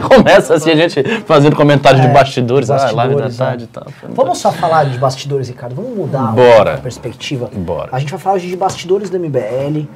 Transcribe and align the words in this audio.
Começa 0.08 0.54
assim, 0.54 0.70
a 0.70 0.76
gente 0.76 1.02
fazendo 1.26 1.54
comentários 1.56 2.00
de 2.00 2.08
É, 2.08 2.12
bastidores, 2.12 2.70
ah, 2.70 2.76
live 2.92 3.14
da 3.14 3.22
bastidores, 3.24 3.36
tarde 3.36 3.62
é. 3.64 3.66
e 3.66 3.68
tal. 3.68 3.86
Vamos 4.14 4.38
só 4.38 4.50
falar 4.52 4.84
de 4.84 4.98
bastidores, 4.98 5.48
Ricardo. 5.48 5.74
Vamos 5.74 5.96
mudar 5.96 6.32
Bora. 6.32 6.74
a 6.74 6.78
perspectiva. 6.78 7.48
Bora. 7.52 7.88
A 7.92 7.98
gente 7.98 8.10
vai 8.10 8.18
falar 8.20 8.36
hoje 8.36 8.48
de 8.48 8.56
bastidores 8.56 9.10
do 9.10 9.18
MBL 9.18 9.86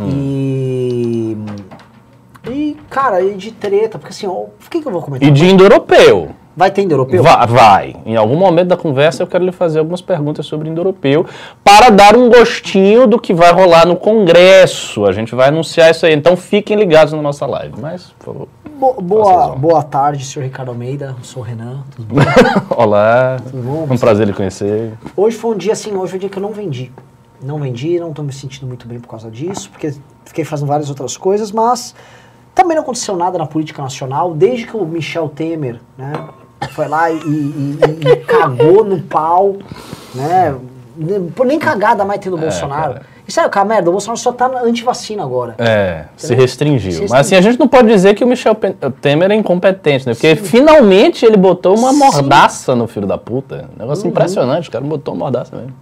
e. 0.00 1.36
E, 2.48 2.76
cara, 2.88 3.20
e 3.22 3.34
de 3.34 3.52
treta, 3.52 3.98
porque 3.98 4.12
assim, 4.12 4.26
o 4.26 4.48
que, 4.70 4.80
que 4.80 4.88
eu 4.88 4.92
vou 4.92 5.02
comentar? 5.02 5.28
E 5.28 5.32
de 5.32 5.44
indo-europeu. 5.46 6.30
Vai 6.56 6.70
ter 6.70 6.82
indo-europeu? 6.82 7.22
Va- 7.22 7.44
Vai. 7.46 7.94
Em 8.04 8.16
algum 8.16 8.34
momento 8.36 8.68
da 8.68 8.76
conversa 8.76 9.22
eu 9.22 9.26
quero 9.26 9.44
lhe 9.44 9.52
fazer 9.52 9.78
algumas 9.78 10.00
perguntas 10.00 10.46
sobre 10.46 10.68
indo-europeu 10.68 11.24
para 11.62 11.90
dar 11.90 12.16
um 12.16 12.28
gostinho 12.28 13.06
do 13.06 13.20
que 13.20 13.32
vai 13.32 13.52
rolar 13.52 13.86
no 13.86 13.94
Congresso. 13.94 15.04
A 15.06 15.12
gente 15.12 15.34
vai 15.34 15.48
anunciar 15.48 15.90
isso 15.90 16.04
aí. 16.06 16.14
Então 16.14 16.36
fiquem 16.36 16.76
ligados 16.76 17.12
na 17.12 17.22
nossa 17.22 17.46
live. 17.46 17.74
Mas, 17.80 18.06
por 18.18 18.24
favor. 18.32 18.48
Bo- 18.80 18.94
boa, 18.98 19.48
boa 19.56 19.82
tarde, 19.82 20.24
senhor 20.24 20.42
Ricardo 20.46 20.70
Almeida. 20.70 21.14
Eu 21.18 21.22
sou 21.22 21.42
o 21.42 21.44
Renan. 21.44 21.82
Tudo 21.94 22.14
bom? 22.14 22.20
Olá. 22.74 23.36
bom? 23.52 23.86
Um 23.90 23.98
prazer 23.98 24.26
lhe 24.26 24.32
conhecer. 24.32 24.94
Hoje 25.14 25.36
foi 25.36 25.54
um 25.54 25.58
dia 25.58 25.74
assim, 25.74 25.94
hoje 25.94 26.12
foi 26.12 26.16
um 26.16 26.20
dia 26.20 26.30
que 26.30 26.38
eu 26.38 26.42
não 26.42 26.50
vendi. 26.52 26.90
Não 27.42 27.58
vendi, 27.58 28.00
não 28.00 28.14
tô 28.14 28.22
me 28.22 28.32
sentindo 28.32 28.66
muito 28.66 28.88
bem 28.88 28.98
por 28.98 29.08
causa 29.08 29.30
disso, 29.30 29.68
porque 29.70 29.94
fiquei 30.24 30.46
fazendo 30.46 30.68
várias 30.68 30.88
outras 30.88 31.14
coisas, 31.14 31.52
mas 31.52 31.94
também 32.54 32.74
não 32.74 32.82
aconteceu 32.82 33.14
nada 33.16 33.36
na 33.36 33.44
política 33.46 33.82
nacional, 33.82 34.32
desde 34.32 34.66
que 34.66 34.74
o 34.76 34.86
Michel 34.86 35.28
Temer, 35.28 35.78
né, 35.98 36.12
foi 36.70 36.88
lá 36.88 37.10
e, 37.10 37.16
e- 37.18 37.78
e- 38.02 38.08
e 38.12 38.16
cagou 38.16 38.82
no 38.82 39.00
pau, 39.02 39.56
né, 40.14 40.54
nem- 40.96 41.58
cagada 41.58 42.02
mais 42.04 42.20
tem 42.20 42.30
no 42.30 42.38
Bolsonaro. 42.38 42.94
cara. 42.94 43.06
E 43.30 43.32
sabe, 43.32 43.48
cara, 43.48 43.64
merda, 43.64 43.88
o 43.90 43.92
Bolsonaro 43.92 44.18
só 44.18 44.32
tá 44.32 44.50
anti-vacina 44.64 45.22
agora. 45.22 45.54
É, 45.56 46.06
se 46.16 46.26
Entendeu? 46.26 46.42
restringiu. 46.42 46.92
Se 46.92 47.00
Mas 47.02 47.12
assim, 47.12 47.36
a 47.36 47.40
gente 47.40 47.60
não 47.60 47.68
pode 47.68 47.86
dizer 47.86 48.14
que 48.16 48.24
o 48.24 48.26
Michel 48.26 48.56
Temer 49.00 49.30
é 49.30 49.36
incompetente, 49.36 50.04
né? 50.04 50.14
Porque 50.14 50.34
finalmente 50.34 51.24
ele 51.24 51.36
botou 51.36 51.78
uma 51.78 51.92
Sim. 51.92 51.98
mordaça 51.98 52.74
no 52.74 52.88
filho 52.88 53.06
da 53.06 53.16
puta. 53.16 53.70
Negócio 53.78 54.02
Uhum. 54.04 54.10
impressionante, 54.10 54.68
o 54.68 54.72
cara 54.72 54.84
botou 54.84 55.14
uma 55.14 55.20
mordaça 55.26 55.54
mesmo. 55.54 55.72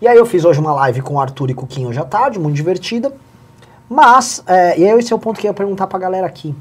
E 0.00 0.06
aí 0.06 0.16
eu 0.16 0.24
fiz 0.24 0.44
hoje 0.44 0.60
uma 0.60 0.72
live 0.74 1.00
com 1.02 1.14
o 1.14 1.20
Arthur 1.20 1.50
e 1.50 1.54
o 1.54 1.66
Kim 1.66 1.86
hoje 1.86 1.98
à 1.98 2.04
tarde, 2.04 2.38
muito 2.38 2.54
divertida. 2.54 3.12
Mas, 3.88 4.40
é, 4.46 4.78
e 4.78 4.88
aí 4.88 4.96
esse 4.96 5.12
é 5.12 5.16
o 5.16 5.18
ponto 5.18 5.40
que 5.40 5.46
eu 5.48 5.50
ia 5.50 5.54
perguntar 5.54 5.88
pra 5.88 5.98
galera 5.98 6.24
aqui. 6.24 6.54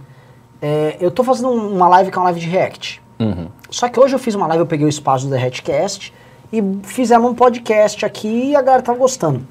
É, 0.59 0.97
eu 0.99 1.11
tô 1.11 1.23
fazendo 1.23 1.49
um- 1.49 1.75
uma 1.75 1.87
live 1.87 2.09
que 2.09 2.17
é 2.17 2.19
uma 2.19 2.25
live 2.31 2.39
de 2.39 2.47
react. 2.49 2.99
Uhum. 3.19 3.45
Só 3.69 3.87
que 3.89 3.99
hoje 3.99 4.15
eu 4.15 4.19
fiz 4.19 4.33
uma 4.33 4.47
live, 4.47 4.61
eu 4.63 4.65
peguei 4.65 4.87
o 4.87 4.89
espaço 4.89 5.27
do 5.27 5.35
The 5.35 5.45
Hatcast 5.45 6.11
e 6.51 6.63
fizemos 6.81 7.29
um 7.29 7.35
podcast 7.35 8.03
aqui 8.03 8.49
e 8.51 8.55
a 8.55 8.61
galera 8.63 8.81
tá 8.81 8.93
gostando. 8.95 9.41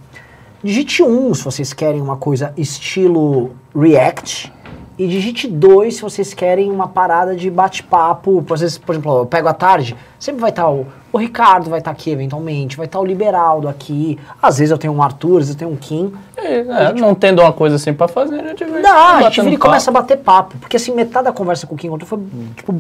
Digite 0.67 1.01
1 1.01 1.35
se 1.35 1.45
vocês 1.45 1.73
querem 1.73 2.01
uma 2.01 2.17
coisa 2.17 2.53
estilo 2.57 3.53
React. 3.73 4.53
E 4.99 5.07
digite 5.07 5.47
2 5.47 5.95
se 5.95 6.03
vocês 6.03 6.35
querem 6.35 6.73
uma 6.73 6.89
parada 6.89 7.37
de 7.37 7.49
bate-papo. 7.49 8.43
Por 8.43 8.57
exemplo, 8.57 9.19
eu 9.19 9.27
pego 9.27 9.47
à 9.47 9.55
tarde, 9.55 9.95
sempre 10.19 10.41
vai 10.41 10.51
estar 10.51 10.69
o, 10.69 10.85
o 11.13 11.19
Ricardo, 11.19 11.71
vai 11.71 11.79
estar 11.79 11.93
aqui 11.93 12.11
eventualmente, 12.11 12.77
vai 12.77 12.87
estar 12.87 12.99
o 12.99 13.05
Liberaldo 13.05 13.69
aqui. 13.69 14.19
Às 14.43 14.59
vezes 14.59 14.73
eu 14.73 14.79
tenho 14.79 14.93
um 14.93 15.01
Arthur, 15.01 15.39
às 15.39 15.47
vezes 15.47 15.55
eu 15.55 15.59
tenho 15.61 15.71
um 15.71 15.77
Kim. 15.77 16.13
É, 16.37 16.59
é, 16.59 16.93
não 16.95 17.15
tendo 17.15 17.43
uma 17.43 17.53
coisa 17.53 17.77
assim 17.77 17.95
pra 17.95 18.09
fazer, 18.09 18.41
a 18.41 18.49
gente 18.49 18.65
vai 18.65 18.83
Não, 18.83 19.17
a 19.19 19.23
gente 19.23 19.43
vira 19.43 19.55
e 19.55 19.59
começa 19.59 19.89
a 19.89 19.95
bater 19.95 20.17
papo. 20.17 20.59
Porque 20.59 20.79
assim, 20.79 20.93
metade 20.93 21.27
da 21.27 21.33
conversa 21.33 21.65
com 21.65 21.77
o 21.77 21.79
Kim 21.79 21.91
Control 21.91 22.09
foi, 22.09 22.19
tipo, 22.57 22.75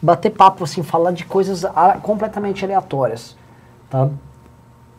bater 0.00 0.30
papo, 0.30 0.62
assim, 0.62 0.84
falar 0.84 1.10
de 1.10 1.24
coisas 1.24 1.64
ah, 1.64 1.98
completamente 2.00 2.64
aleatórias. 2.64 3.36
Tá? 3.90 4.08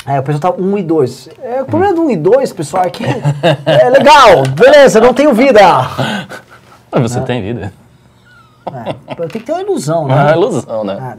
É, 0.08 0.20
o 0.20 0.24
pessoal 0.24 0.54
tá 0.54 0.62
1 0.62 0.78
e 0.78 0.84
2. 0.84 1.30
É, 1.44 1.62
o 1.62 1.66
problema 1.66 1.94
do 1.94 2.04
1 2.04 2.12
e 2.12 2.18
2, 2.18 2.54
pessoal, 2.54 2.86
é 2.86 2.90
que 2.90 3.04
é 3.66 3.90
legal, 3.90 4.44
beleza, 4.56 5.02
não 5.02 5.14
tenho 5.14 5.34
vida. 5.34 5.60
Mas 6.90 7.12
você 7.12 7.20
tem 7.22 7.42
vida. 7.42 7.74
É, 8.72 9.16
tem 9.16 9.28
que 9.28 9.40
ter 9.42 9.52
uma 9.52 9.62
ilusão, 9.62 10.10
É 10.10 10.14
uma 10.14 10.24
né? 10.24 10.32
ilusão, 10.32 10.84
né? 10.86 11.16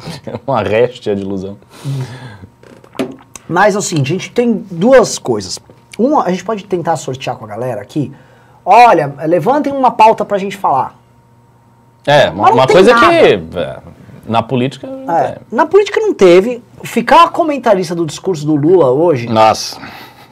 Uma 0.47 0.63
réstia 0.63 1.15
de 1.15 1.21
ilusão. 1.23 1.59
Mas 3.47 3.75
é 3.75 3.79
o 3.79 3.83
seguinte, 3.83 4.13
a 4.13 4.17
gente 4.17 4.31
tem 4.31 4.65
duas 4.71 5.19
coisas. 5.19 5.59
Uma, 5.99 6.25
a 6.25 6.31
gente 6.31 6.45
pode 6.45 6.65
tentar 6.65 6.97
sortear 6.97 7.37
com 7.37 7.45
a 7.45 7.49
galera 7.49 7.83
aqui. 7.83 8.11
Olha, 8.65 9.15
levantem 9.27 9.73
uma 9.73 9.91
pauta 9.91 10.25
pra 10.25 10.39
gente 10.39 10.57
falar. 10.57 10.95
É, 12.07 12.31
uma, 12.31 12.53
uma 12.53 12.67
coisa 12.67 12.95
nada. 12.95 13.09
que 13.09 13.15
é, 13.15 13.79
na 14.27 14.43
política 14.43 14.87
É, 14.87 15.39
na 15.51 15.67
política 15.67 16.01
não 16.01 16.15
teve. 16.15 16.63
Ficar 16.85 17.31
comentarista 17.31 17.95
do 17.95 18.07
discurso 18.07 18.47
do 18.47 18.55
Lula 18.55 18.91
hoje 18.91 19.29
Nossa. 19.29 19.81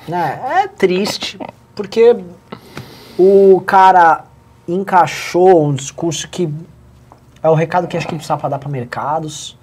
né, 0.07 0.63
é 0.63 0.69
triste, 0.69 1.39
porque 1.75 2.17
o 3.19 3.63
cara 3.67 4.25
encaixou 4.69 5.67
um 5.67 5.75
discurso 5.75 6.29
que 6.29 6.53
é 7.43 7.49
o 7.49 7.55
recado 7.55 7.87
que 7.87 7.97
acho 7.97 8.07
que 8.07 8.15
precisava 8.15 8.49
dar 8.49 8.59
para 8.59 8.69
mercados, 8.69 9.57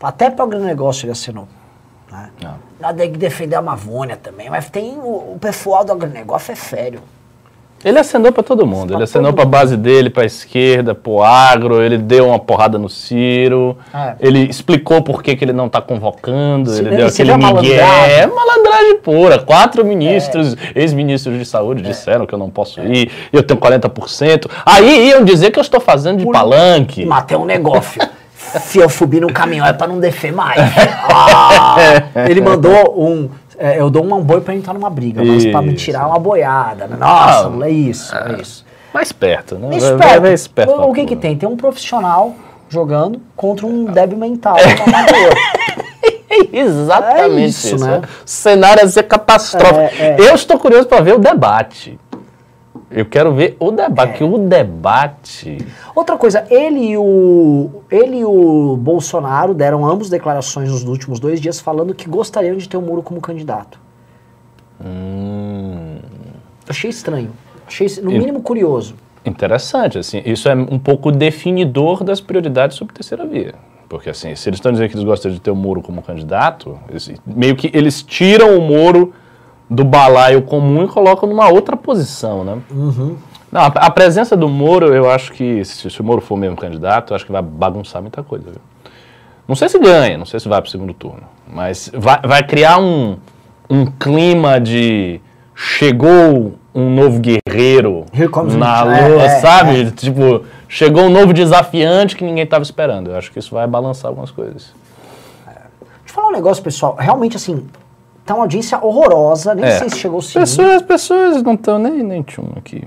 até 0.00 0.30
para 0.30 0.44
o 0.44 0.48
grande 0.48 0.66
negócio 0.66 1.04
ele 1.04 1.12
assinou. 1.12 1.48
Né? 2.10 2.30
Não. 2.40 2.58
Nós 2.80 2.96
tem 2.96 3.12
que 3.12 3.18
defender 3.18 3.56
a 3.56 3.58
Amazônia 3.58 4.16
também, 4.16 4.48
mas 4.50 4.70
tem 4.70 4.96
o, 4.98 5.34
o 5.34 5.38
pessoal 5.40 5.84
do 5.84 5.92
agronegócio 5.92 6.52
é 6.52 6.54
sério. 6.54 7.00
Ele 7.84 7.98
acenou 7.98 8.32
pra 8.32 8.42
todo 8.42 8.66
mundo. 8.66 8.88
Pra 8.88 8.96
Ele 8.96 9.04
acenou 9.04 9.32
pra 9.32 9.44
mundo. 9.44 9.52
base 9.52 9.76
dele, 9.76 10.10
pra 10.10 10.24
esquerda, 10.24 10.94
pro 10.94 11.22
agro. 11.22 11.80
Ele 11.82 11.96
deu 11.96 12.26
uma 12.28 12.38
porrada 12.38 12.76
no 12.78 12.88
Ciro. 12.88 13.76
É. 13.94 14.14
Ele 14.20 14.40
explicou 14.40 15.00
por 15.02 15.22
que, 15.22 15.36
que 15.36 15.44
ele 15.44 15.52
não 15.52 15.68
tá 15.68 15.80
convocando. 15.80 16.74
Ele 16.76 16.96
deu 16.96 17.06
aquele 17.06 17.30
a 17.30 17.38
migué. 17.38 18.20
É 18.20 18.26
malandragem 18.26 18.98
pura. 18.98 19.38
Quatro 19.38 19.84
ministros, 19.84 20.56
ex-ministros 20.74 21.38
de 21.38 21.44
saúde 21.44 21.82
disseram 21.82 22.26
que 22.26 22.34
eu 22.34 22.38
não 22.38 22.50
posso 22.50 22.80
ir. 22.80 23.10
Eu 23.32 23.42
tenho 23.42 23.60
40%. 23.60 24.50
Aí 24.66 25.10
iam 25.10 25.24
dizer 25.24 25.50
que 25.50 25.58
eu 25.58 25.62
estou 25.62 25.80
fazendo 25.80 26.18
de 26.18 26.24
Por- 26.24 26.32
palanque. 26.32 27.04
Matei 27.06 27.36
um 27.36 27.44
negócio. 27.44 28.00
Fiofubir 28.66 29.20
no 29.20 29.30
caminhão 29.32 29.66
é 29.66 29.72
pra 29.72 29.86
não 29.86 30.00
descer 30.00 30.32
mais. 30.32 30.58
Ah, 31.10 31.76
ele 32.28 32.40
mandou 32.40 32.94
um. 32.96 33.28
É, 33.58 33.80
eu 33.80 33.90
dou 33.90 34.04
um 34.04 34.20
boi 34.22 34.40
pra 34.40 34.54
entrar 34.54 34.72
numa 34.74 34.88
briga, 34.90 35.22
mas 35.24 35.44
pra 35.46 35.60
me 35.60 35.74
Isso. 35.74 35.84
tirar 35.84 36.06
uma 36.06 36.18
boiada. 36.18 36.86
né? 36.86 36.96
Nossa, 36.98 37.48
Ah, 37.48 37.66
é 37.66 37.70
isso, 37.70 38.14
é 38.16 38.40
isso. 38.40 38.64
Mais 38.94 39.12
perto, 39.12 39.56
né? 39.56 39.76
Esperto. 39.76 39.98
vai- 39.98 40.20
vai 40.20 40.32
esperto 40.32 40.72
o, 40.72 40.92
que 40.92 41.04
que 41.04 41.16
tem? 41.16 41.36
Tem 41.36 41.48
um 41.48 41.56
profissional 41.56 42.34
jogando 42.68 43.20
contra 43.36 43.66
um 43.66 43.84
débil 43.84 44.16
mental, 44.18 44.56
um 44.56 44.82
amador. 44.88 45.34
Exatamente 46.52 47.42
É 47.42 47.46
isso, 47.46 47.78
né? 47.84 48.02
O 48.04 48.28
cenário 48.28 48.82
ia 48.82 48.88
ser 48.88 49.02
catastrófico. 49.04 49.78
É, 50.02 50.10
é. 50.10 50.16
Eu 50.18 50.34
estou 50.34 50.58
curioso 50.58 50.86
para 50.86 51.00
ver 51.02 51.14
o 51.14 51.18
debate. 51.18 51.98
Eu 52.90 53.04
quero 53.04 53.34
ver 53.34 53.54
o 53.60 53.70
debate, 53.70 54.22
É. 54.22 54.26
o 54.26 54.38
debate. 54.38 55.58
Outra 55.94 56.16
coisa, 56.16 56.46
ele 56.48 56.90
e 56.92 56.96
o 56.96 57.70
ele 57.90 58.18
e 58.20 58.24
o 58.24 58.76
Bolsonaro 58.76 59.52
deram 59.52 59.84
ambos 59.86 60.08
declarações 60.08 60.70
nos 60.70 60.84
últimos 60.84 61.20
dois 61.20 61.38
dias 61.40 61.60
falando 61.60 61.94
que 61.94 62.08
gostariam 62.08 62.56
de 62.56 62.66
ter 62.68 62.76
o 62.78 62.82
Muro 62.82 63.02
como 63.02 63.20
candidato. 63.20 63.78
Hum, 64.84 65.98
Achei 66.68 66.90
estranho. 66.90 67.30
Achei, 67.66 67.86
no 68.02 68.10
mínimo, 68.10 68.40
curioso. 68.40 68.94
interessante, 69.24 69.98
assim. 69.98 70.22
Isso 70.24 70.48
é 70.48 70.54
um 70.54 70.78
pouco 70.78 71.12
definidor 71.12 72.02
das 72.02 72.20
prioridades 72.20 72.76
sobre 72.78 72.94
terceira 72.94 73.26
via. 73.26 73.54
Porque, 73.88 74.08
assim, 74.10 74.34
se 74.34 74.48
eles 74.48 74.58
estão 74.58 74.72
dizendo 74.72 74.88
que 74.88 74.94
eles 74.96 75.04
gostam 75.04 75.30
de 75.30 75.40
ter 75.40 75.50
o 75.50 75.56
Moro 75.56 75.82
como 75.82 76.00
candidato, 76.02 76.78
eles- 76.88 77.12
meio 77.26 77.54
que 77.56 77.70
eles 77.74 78.02
tiram 78.02 78.56
o 78.56 78.60
Moro 78.60 79.12
do 79.70 79.84
balaio 79.84 80.42
comum 80.42 80.84
e 80.84 80.88
colocam 80.88 81.28
numa 81.28 81.48
outra 81.48 81.76
posição, 81.76 82.42
né? 82.44 82.58
Não, 83.50 83.60
a, 83.62 83.66
a 83.66 83.90
presença 83.90 84.36
do 84.36 84.48
Moro, 84.48 84.94
eu 84.94 85.10
acho 85.10 85.32
que, 85.32 85.64
se, 85.64 85.90
se 85.90 86.00
o 86.00 86.04
Moro 86.04 86.20
for 86.20 86.36
mesmo 86.36 86.56
candidato, 86.56 87.12
eu 87.12 87.16
acho 87.16 87.24
que 87.26 87.32
vai 87.32 87.42
bagunçar 87.42 88.00
muita 88.02 88.22
coisa, 88.22 88.44
viu? 88.50 88.60
Não 89.46 89.54
sei 89.56 89.68
se 89.68 89.78
ganha, 89.78 90.18
não 90.18 90.26
sei 90.26 90.38
se 90.40 90.48
vai 90.48 90.60
para 90.60 90.68
o 90.68 90.70
segundo 90.70 90.92
turno, 90.92 91.22
mas 91.50 91.90
vai, 91.94 92.20
vai 92.22 92.42
criar 92.42 92.78
um, 92.78 93.16
um 93.70 93.86
clima 93.86 94.60
de 94.60 95.20
chegou 95.54 96.54
um 96.74 96.94
novo 96.94 97.18
guerreiro 97.20 98.04
na 98.58 98.84
the- 98.84 99.00
é, 99.00 99.08
lua, 99.08 99.22
é, 99.24 99.28
sabe? 99.40 99.90
Tipo, 99.92 100.44
chegou 100.68 101.04
um 101.04 101.10
novo 101.10 101.32
desafiante 101.32 102.14
que 102.14 102.22
ninguém 102.24 102.44
estava 102.44 102.62
esperando. 102.62 103.10
Eu 103.10 103.16
acho 103.16 103.32
que 103.32 103.38
isso 103.38 103.54
vai 103.54 103.66
balançar 103.66 104.10
algumas 104.10 104.30
coisas. 104.30 104.72
Deixa 105.46 105.56
eu 106.08 106.14
falar 106.14 106.28
um 106.28 106.32
negócio, 106.32 106.62
pessoal. 106.62 106.96
Realmente, 106.98 107.36
assim, 107.36 107.66
tá 108.28 108.34
uma 108.34 108.44
audiência 108.44 108.78
horrorosa. 108.84 109.54
Nem 109.54 109.64
É. 109.64 109.78
sei 109.78 109.88
se 109.90 109.96
chegou 109.98 110.18
o 110.18 110.22
sininho. 110.22 110.46
Pessoas, 110.46 110.82
pessoas 110.82 111.42
não 111.42 111.54
estão 111.54 111.78
nem, 111.78 112.02
nem 112.02 112.22
tchum 112.22 112.46
aqui. 112.56 112.86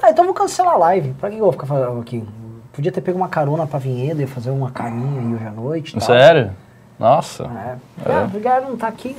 Tá, 0.00 0.10
então 0.10 0.24
eu 0.24 0.26
vou 0.26 0.34
cancelar 0.34 0.74
a 0.74 0.78
live. 0.78 1.12
Pra 1.14 1.28
que 1.30 1.36
eu 1.36 1.40
vou 1.40 1.52
ficar 1.52 1.66
fazendo 1.66 2.00
aqui? 2.00 2.24
Podia 2.72 2.90
ter 2.90 3.00
pego 3.00 3.16
uma 3.16 3.28
carona 3.28 3.66
pra 3.66 3.78
Vinhedo 3.78 4.20
e 4.20 4.26
fazer 4.26 4.50
uma 4.50 4.70
carinha 4.70 5.20
aí 5.20 5.34
hoje 5.34 5.46
à 5.46 5.50
noite. 5.50 6.00
Sério? 6.04 6.50
Nossa. 6.98 7.44
É. 7.44 7.76
Ah, 8.06 8.24
o 8.24 8.28
Vigário 8.28 8.68
não 8.68 8.76
tá 8.76 8.88
aqui. 8.88 9.14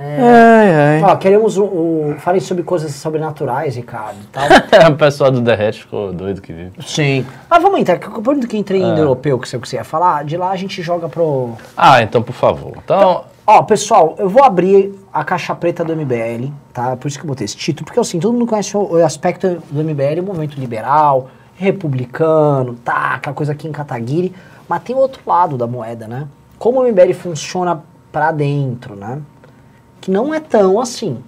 Né? 0.00 0.18
Ai, 0.20 1.02
ai. 1.02 1.02
Ó, 1.02 1.16
queremos 1.16 1.56
o, 1.56 1.64
o. 1.64 2.14
Falei 2.18 2.40
sobre 2.40 2.62
coisas 2.62 2.94
sobrenaturais, 2.94 3.76
Ricardo. 3.76 4.18
Tal. 4.32 4.44
o 4.90 4.96
pessoal 4.96 5.30
do 5.30 5.40
Derrete 5.40 5.80
ficou 5.80 6.12
doido 6.12 6.40
que 6.40 6.52
viu. 6.52 6.70
Sim. 6.80 7.26
Mas 7.48 7.62
vamos 7.62 7.80
entrar. 7.80 7.98
Por 7.98 8.38
que 8.46 8.56
entrei 8.56 8.82
em 8.82 8.92
Ah. 8.92 8.98
europeu, 8.98 9.38
que 9.38 9.48
você 9.48 9.58
que 9.58 9.68
você 9.68 9.76
ia 9.76 9.84
falar, 9.84 10.24
de 10.24 10.36
lá 10.36 10.50
a 10.50 10.56
gente 10.56 10.82
joga 10.82 11.08
pro. 11.08 11.52
Ah, 11.76 12.02
então, 12.02 12.22
por 12.22 12.34
favor. 12.34 12.72
Então, 12.82 13.24
Ó, 13.52 13.62
pessoal, 13.62 14.14
eu 14.16 14.28
vou 14.28 14.44
abrir 14.44 14.94
a 15.12 15.24
caixa 15.24 15.52
preta 15.56 15.84
do 15.84 15.92
MBL, 15.96 16.52
tá? 16.72 16.96
Por 16.96 17.08
isso 17.08 17.18
que 17.18 17.24
eu 17.24 17.28
botei 17.28 17.44
esse 17.44 17.56
título, 17.56 17.84
porque 17.84 17.98
assim, 17.98 18.20
todo 18.20 18.32
mundo 18.32 18.46
conhece 18.46 18.76
o, 18.76 18.92
o 18.92 19.04
aspecto 19.04 19.60
do 19.72 19.82
MBL, 19.82 20.20
o 20.20 20.22
movimento 20.22 20.56
liberal, 20.60 21.28
republicano, 21.56 22.74
tá, 22.84 23.14
aquela 23.14 23.34
coisa 23.34 23.50
aqui 23.50 23.66
em 23.66 23.72
Kataguiri, 23.72 24.32
mas 24.68 24.82
tem 24.84 24.94
o 24.94 25.00
outro 25.00 25.20
lado 25.26 25.58
da 25.58 25.66
moeda, 25.66 26.06
né? 26.06 26.28
Como 26.60 26.80
o 26.80 26.84
MBL 26.86 27.12
funciona 27.12 27.82
pra 28.12 28.30
dentro, 28.30 28.94
né? 28.94 29.20
Que 30.00 30.10
não 30.10 30.32
é 30.34 30.40
tão 30.40 30.80
assim. 30.80 31.18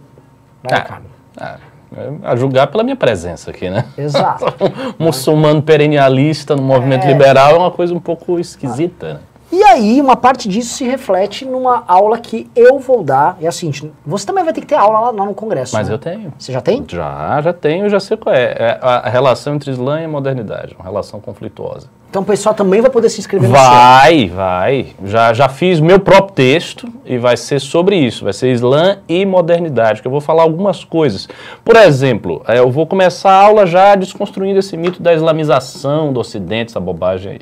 Vai, 0.63 0.79
Ah. 0.81 1.01
Ah, 1.39 1.57
é, 1.97 2.11
a 2.23 2.37
julgar 2.37 2.67
pela 2.69 2.83
minha 2.83 2.97
presença 2.97 3.51
aqui, 3.51 3.69
né? 3.69 3.85
Exato. 3.99 4.45
Um 4.99 5.05
muçulmano 5.07 5.63
perennialista 5.63 6.55
no 6.57 6.63
movimento 6.63 7.05
É. 7.05 7.09
liberal 7.09 7.55
é 7.55 7.59
uma 7.59 7.71
coisa 7.71 7.93
um 7.95 8.01
pouco 8.01 8.39
esquisita, 8.39 9.15
né? 9.15 9.21
E 9.53 9.63
aí, 9.63 10.01
uma 10.01 10.17
parte 10.17 10.49
disso 10.49 10.75
se 10.77 10.85
reflete 10.85 11.45
numa 11.45 11.85
aula 11.87 12.17
que 12.17 12.51
eu 12.57 12.79
vou 12.79 13.05
dar. 13.05 13.37
É 13.39 13.47
a 13.47 13.53
seguinte, 13.53 13.93
você 14.05 14.25
também 14.25 14.43
vai 14.43 14.55
ter 14.55 14.63
que 14.63 14.67
ter 14.67 14.77
aula 14.77 14.99
lá, 14.99 15.11
lá 15.11 15.27
no 15.27 15.35
Congresso. 15.35 15.77
Mas 15.77 15.89
né? 15.89 15.95
eu 15.95 15.99
tenho. 15.99 16.33
Você 16.39 16.51
já 16.51 16.63
tem? 16.63 16.83
Já, 16.89 17.39
já 17.43 17.53
tenho, 17.53 17.87
já 17.91 18.01
sei 18.01 18.17
qual 18.17 18.35
é. 18.35 18.45
É 18.45 18.79
a 18.81 19.11
relação 19.11 19.55
entre 19.55 19.71
Islã 19.71 20.03
e 20.03 20.07
modernidade, 20.07 20.75
uma 20.75 20.85
relação 20.85 21.21
conflituosa. 21.21 21.87
Então 22.09 22.23
o 22.23 22.25
pessoal 22.25 22.55
também 22.55 22.81
vai 22.81 22.91
poder 22.91 23.11
se 23.11 23.21
inscrever 23.21 23.49
no 23.49 23.55
seu. 23.55 23.65
Vai, 23.65 24.29
vai. 24.29 24.87
Já, 25.05 25.35
já 25.35 25.49
fiz 25.51 25.81
meu 25.81 26.01
próprio 26.01 26.35
texto 26.35 26.89
e 27.05 27.19
vai 27.19 27.37
ser 27.37 27.61
sobre 27.61 27.97
isso. 27.97 28.25
Vai 28.25 28.33
ser 28.33 28.53
Islã 28.53 29.01
e 29.07 29.27
modernidade, 29.27 30.01
que 30.01 30.09
eu 30.09 30.13
vou 30.13 30.21
falar 30.21 30.45
algumas 30.45 30.83
coisas. 30.83 31.29
Por 31.63 31.77
exemplo, 31.77 32.43
eh, 32.49 32.59
eu 32.59 32.71
vou 32.71 32.87
começar 32.87 33.31
a 33.31 33.43
aula 33.43 33.67
já 33.67 33.95
desconstruindo 33.95 34.59
esse 34.59 34.79
mito 34.79 35.03
da 35.03 35.13
islamização 35.13 36.11
do 36.11 36.21
Ocidente, 36.21 36.71
essa 36.71 36.81
bobagem 36.81 37.33
aí. 37.33 37.41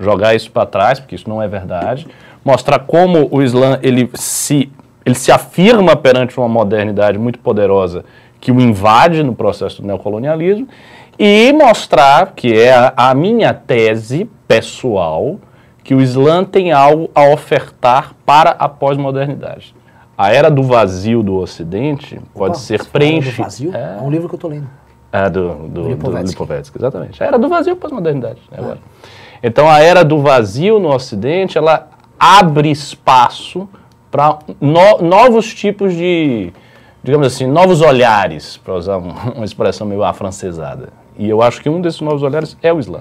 Jogar 0.00 0.34
isso 0.34 0.50
para 0.50 0.66
trás, 0.66 0.98
porque 0.98 1.14
isso 1.14 1.28
não 1.28 1.42
é 1.42 1.46
verdade. 1.46 2.08
Mostrar 2.44 2.78
como 2.80 3.28
o 3.30 3.42
Islã 3.42 3.78
ele 3.82 4.10
se, 4.14 4.72
ele 5.04 5.14
se 5.14 5.30
afirma 5.30 5.94
perante 5.94 6.38
uma 6.38 6.48
modernidade 6.48 7.18
muito 7.18 7.38
poderosa 7.38 8.04
que 8.40 8.50
o 8.50 8.58
invade 8.60 9.22
no 9.22 9.34
processo 9.34 9.82
do 9.82 9.86
neocolonialismo 9.86 10.66
e 11.18 11.52
mostrar, 11.52 12.32
que 12.34 12.58
é 12.58 12.72
a, 12.72 12.94
a 12.96 13.14
minha 13.14 13.52
tese 13.52 14.28
pessoal, 14.48 15.38
que 15.84 15.94
o 15.94 16.00
Islã 16.00 16.42
tem 16.44 16.72
algo 16.72 17.10
a 17.14 17.28
ofertar 17.28 18.14
para 18.24 18.50
a 18.52 18.68
pós-modernidade. 18.68 19.74
A 20.16 20.32
era 20.32 20.50
do 20.50 20.62
vazio 20.62 21.22
do 21.22 21.36
Ocidente 21.36 22.18
pode 22.34 22.52
Opa, 22.52 22.60
ser 22.60 22.78
do 22.78 22.86
preenchida. 22.86 23.42
Vazio? 23.42 23.74
É. 23.76 23.96
É, 23.98 24.02
um 24.02 24.10
livro 24.10 24.28
que 24.28 24.34
eu 24.34 24.38
tô 24.38 24.48
lendo. 24.48 24.66
é, 25.12 25.28
do, 25.28 25.54
do, 25.54 25.68
do 25.68 25.88
Lipovetsky. 25.88 26.30
Lipovetsky, 26.30 26.78
exatamente. 26.78 27.22
A 27.22 27.26
era 27.26 27.38
do 27.38 27.48
vazio 27.48 27.76
pós-modernidade. 27.76 28.40
né, 28.50 28.58
agora. 28.58 28.78
Então, 29.42 29.68
a 29.68 29.80
era 29.80 30.04
do 30.04 30.18
vazio 30.20 30.78
no 30.78 30.88
Ocidente, 30.94 31.56
ela 31.56 31.88
abre 32.18 32.70
espaço 32.70 33.68
para 34.10 34.38
novos 35.00 35.54
tipos 35.54 35.94
de, 35.94 36.52
digamos 37.02 37.26
assim, 37.26 37.46
novos 37.46 37.80
olhares, 37.80 38.58
para 38.58 38.74
usar 38.74 38.98
um- 38.98 39.10
uma 39.36 39.44
expressão 39.44 39.86
meio 39.86 40.04
afrancesada. 40.04 40.90
E 41.18 41.28
eu 41.28 41.40
acho 41.42 41.60
que 41.62 41.68
um 41.68 41.80
desses 41.80 42.00
novos 42.00 42.22
olhares 42.22 42.56
é 42.62 42.72
o 42.72 42.78
Islã. 42.78 43.00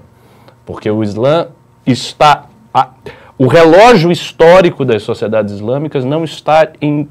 Porque 0.66 0.90
o 0.90 1.04
Islã 1.04 1.48
está... 1.86 2.46
a- 2.74 2.90
o 3.38 3.48
relógio 3.48 4.12
histórico 4.12 4.84
das 4.84 5.02
sociedades 5.04 5.54
islâmicas 5.54 6.04
não 6.04 6.24
está 6.26 6.68
em 6.82 7.08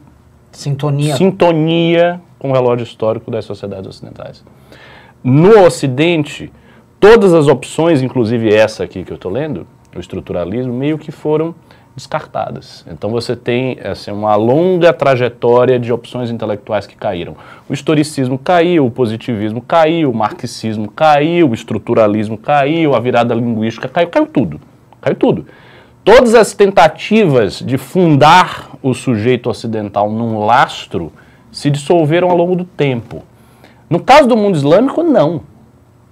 Sintonia. 0.53 1.17
sintonia 1.17 2.21
com 2.39 2.51
o 2.51 2.53
relógio 2.53 2.85
histórico 2.85 3.31
das 3.31 3.45
sociedades 3.47 3.87
ocidentais. 3.89 4.45
No 5.25 5.65
Ocidente, 5.65 6.53
todas 7.01 7.35
as 7.35 7.47
opções, 7.47 8.03
inclusive 8.03 8.53
essa 8.53 8.85
aqui 8.85 9.05
que 9.05 9.13
eu 9.13 9.17
estou 9.17 9.31
lendo, 9.31 9.67
o 9.95 10.01
estruturalismo, 10.01 10.73
meio 10.73 10.99
que 10.99 11.11
foram 11.11 11.55
descartadas. 11.99 12.85
Então 12.89 13.11
você 13.11 13.35
tem 13.35 13.79
assim, 13.83 14.13
uma 14.13 14.37
longa 14.37 14.93
trajetória 14.93 15.79
de 15.79 15.93
opções 15.93 16.31
intelectuais 16.31 16.87
que 16.87 16.97
caíram. 16.97 17.37
O 17.69 17.75
historicismo 17.75 18.39
caiu, 18.39 18.87
o 18.87 18.91
positivismo 18.91 19.61
caiu, 19.61 20.11
o 20.11 20.15
marxismo 20.15 20.89
caiu, 20.91 21.51
o 21.51 21.55
estruturalismo 21.55 22.39
caiu, 22.39 22.95
a 22.95 23.01
virada 23.01 23.35
linguística 23.35 23.89
caiu, 23.89 24.09
caiu 24.09 24.27
tudo. 24.27 24.61
Caiu 25.01 25.17
tudo. 25.17 25.47
Todas 26.05 26.35
as 26.35 26.55
tentativas 26.55 27.59
de 27.59 27.77
fundar 27.77 28.71
o 28.81 28.95
sujeito 28.95 29.51
ocidental 29.51 30.11
num 30.11 30.39
lastro 30.47 31.13
se 31.51 31.69
dissolveram 31.69 32.31
ao 32.31 32.37
longo 32.37 32.55
do 32.55 32.65
tempo. 32.65 33.25
No 33.91 34.01
caso 34.01 34.29
do 34.29 34.37
mundo 34.37 34.55
islâmico, 34.55 35.03
não. 35.03 35.43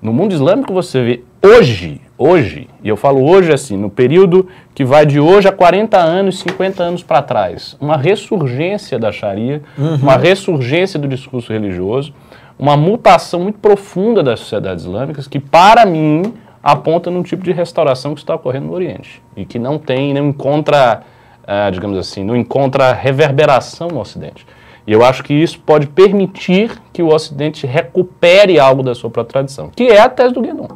No 0.06 0.12
mundo 0.12 0.32
islâmico 0.32 0.72
você 0.72 1.02
vê 1.02 1.24
hoje, 1.44 2.00
hoje, 2.16 2.68
e 2.80 2.88
eu 2.88 2.96
falo 2.96 3.28
hoje 3.28 3.52
assim, 3.52 3.76
no 3.76 3.90
período 3.90 4.46
que 4.72 4.84
vai 4.84 5.04
de 5.04 5.18
hoje 5.18 5.48
a 5.48 5.52
40 5.52 5.98
anos, 5.98 6.38
50 6.38 6.80
anos 6.80 7.02
para 7.02 7.20
trás, 7.22 7.76
uma 7.80 7.96
ressurgência 7.96 9.00
da 9.00 9.10
Sharia, 9.10 9.62
uma 10.00 10.16
ressurgência 10.16 10.96
do 10.96 11.08
discurso 11.08 11.52
religioso, 11.52 12.14
uma 12.56 12.76
mutação 12.76 13.40
muito 13.40 13.58
profunda 13.58 14.22
das 14.22 14.38
sociedades 14.38 14.84
islâmicas 14.84 15.26
que, 15.26 15.40
para 15.40 15.84
mim, 15.84 16.34
aponta 16.62 17.10
num 17.10 17.24
tipo 17.24 17.42
de 17.42 17.50
restauração 17.50 18.14
que 18.14 18.20
está 18.20 18.32
ocorrendo 18.32 18.66
no 18.66 18.74
Oriente 18.74 19.20
e 19.36 19.44
que 19.44 19.58
não 19.58 19.76
tem, 19.76 20.14
não 20.14 20.28
encontra, 20.28 21.02
ah, 21.44 21.68
digamos 21.68 21.98
assim, 21.98 22.22
não 22.22 22.36
encontra 22.36 22.92
reverberação 22.92 23.88
no 23.88 23.98
Ocidente. 23.98 24.46
E 24.86 24.92
eu 24.92 25.04
acho 25.04 25.24
que 25.24 25.34
isso 25.34 25.58
pode 25.58 25.86
permitir 25.88 26.80
que 26.92 27.02
o 27.02 27.12
Ocidente 27.12 27.66
recupere 27.66 28.60
algo 28.60 28.82
da 28.82 28.94
sua 28.94 29.10
própria 29.10 29.32
tradição, 29.32 29.70
que 29.74 29.84
é 29.84 30.00
a 30.00 30.08
tese 30.08 30.32
do 30.32 30.40
Guénon. 30.40 30.68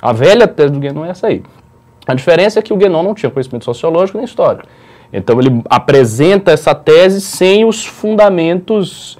A 0.00 0.12
velha 0.12 0.48
tese 0.48 0.72
do 0.72 0.80
Guénon 0.80 1.04
é 1.04 1.10
essa 1.10 1.26
aí. 1.26 1.42
A 2.06 2.14
diferença 2.14 2.58
é 2.58 2.62
que 2.62 2.72
o 2.72 2.76
Guénon 2.76 3.02
não 3.02 3.14
tinha 3.14 3.30
conhecimento 3.30 3.64
sociológico 3.64 4.16
nem 4.18 4.24
histórico. 4.24 4.66
Então 5.12 5.38
ele 5.38 5.62
apresenta 5.68 6.50
essa 6.50 6.74
tese 6.74 7.20
sem 7.20 7.64
os 7.64 7.84
fundamentos 7.84 9.18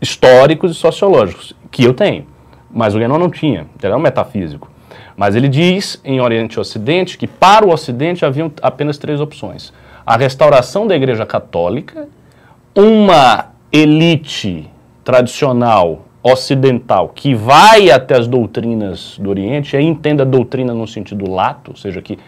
históricos 0.00 0.72
e 0.72 0.74
sociológicos, 0.74 1.54
que 1.70 1.84
eu 1.84 1.92
tenho. 1.92 2.26
Mas 2.70 2.94
o 2.94 2.98
Guénon 2.98 3.18
não 3.18 3.30
tinha, 3.30 3.66
ele 3.82 3.92
é 3.92 3.96
um 3.96 4.00
metafísico. 4.00 4.70
Mas 5.14 5.34
ele 5.34 5.48
diz 5.48 6.00
em 6.04 6.20
Oriente 6.20 6.54
e 6.54 6.60
Ocidente 6.60 7.18
que 7.18 7.26
para 7.26 7.66
o 7.66 7.70
Ocidente 7.70 8.24
haviam 8.24 8.50
apenas 8.62 8.96
três 8.96 9.20
opções: 9.20 9.72
a 10.06 10.16
restauração 10.16 10.86
da 10.86 10.96
Igreja 10.96 11.26
Católica, 11.26 12.08
uma 12.74 13.57
elite 13.72 14.68
tradicional 15.04 16.06
ocidental 16.22 17.08
que 17.14 17.34
vai 17.34 17.90
até 17.90 18.16
as 18.16 18.26
doutrinas 18.26 19.18
do 19.18 19.30
Oriente, 19.30 19.74
e 19.74 19.76
aí 19.76 19.84
entenda 19.84 20.22
a 20.22 20.26
doutrina 20.26 20.74
no 20.74 20.86
sentido 20.86 21.30
lato, 21.30 21.70
ou 21.70 21.76
seja, 21.76 22.02
que 22.02 22.18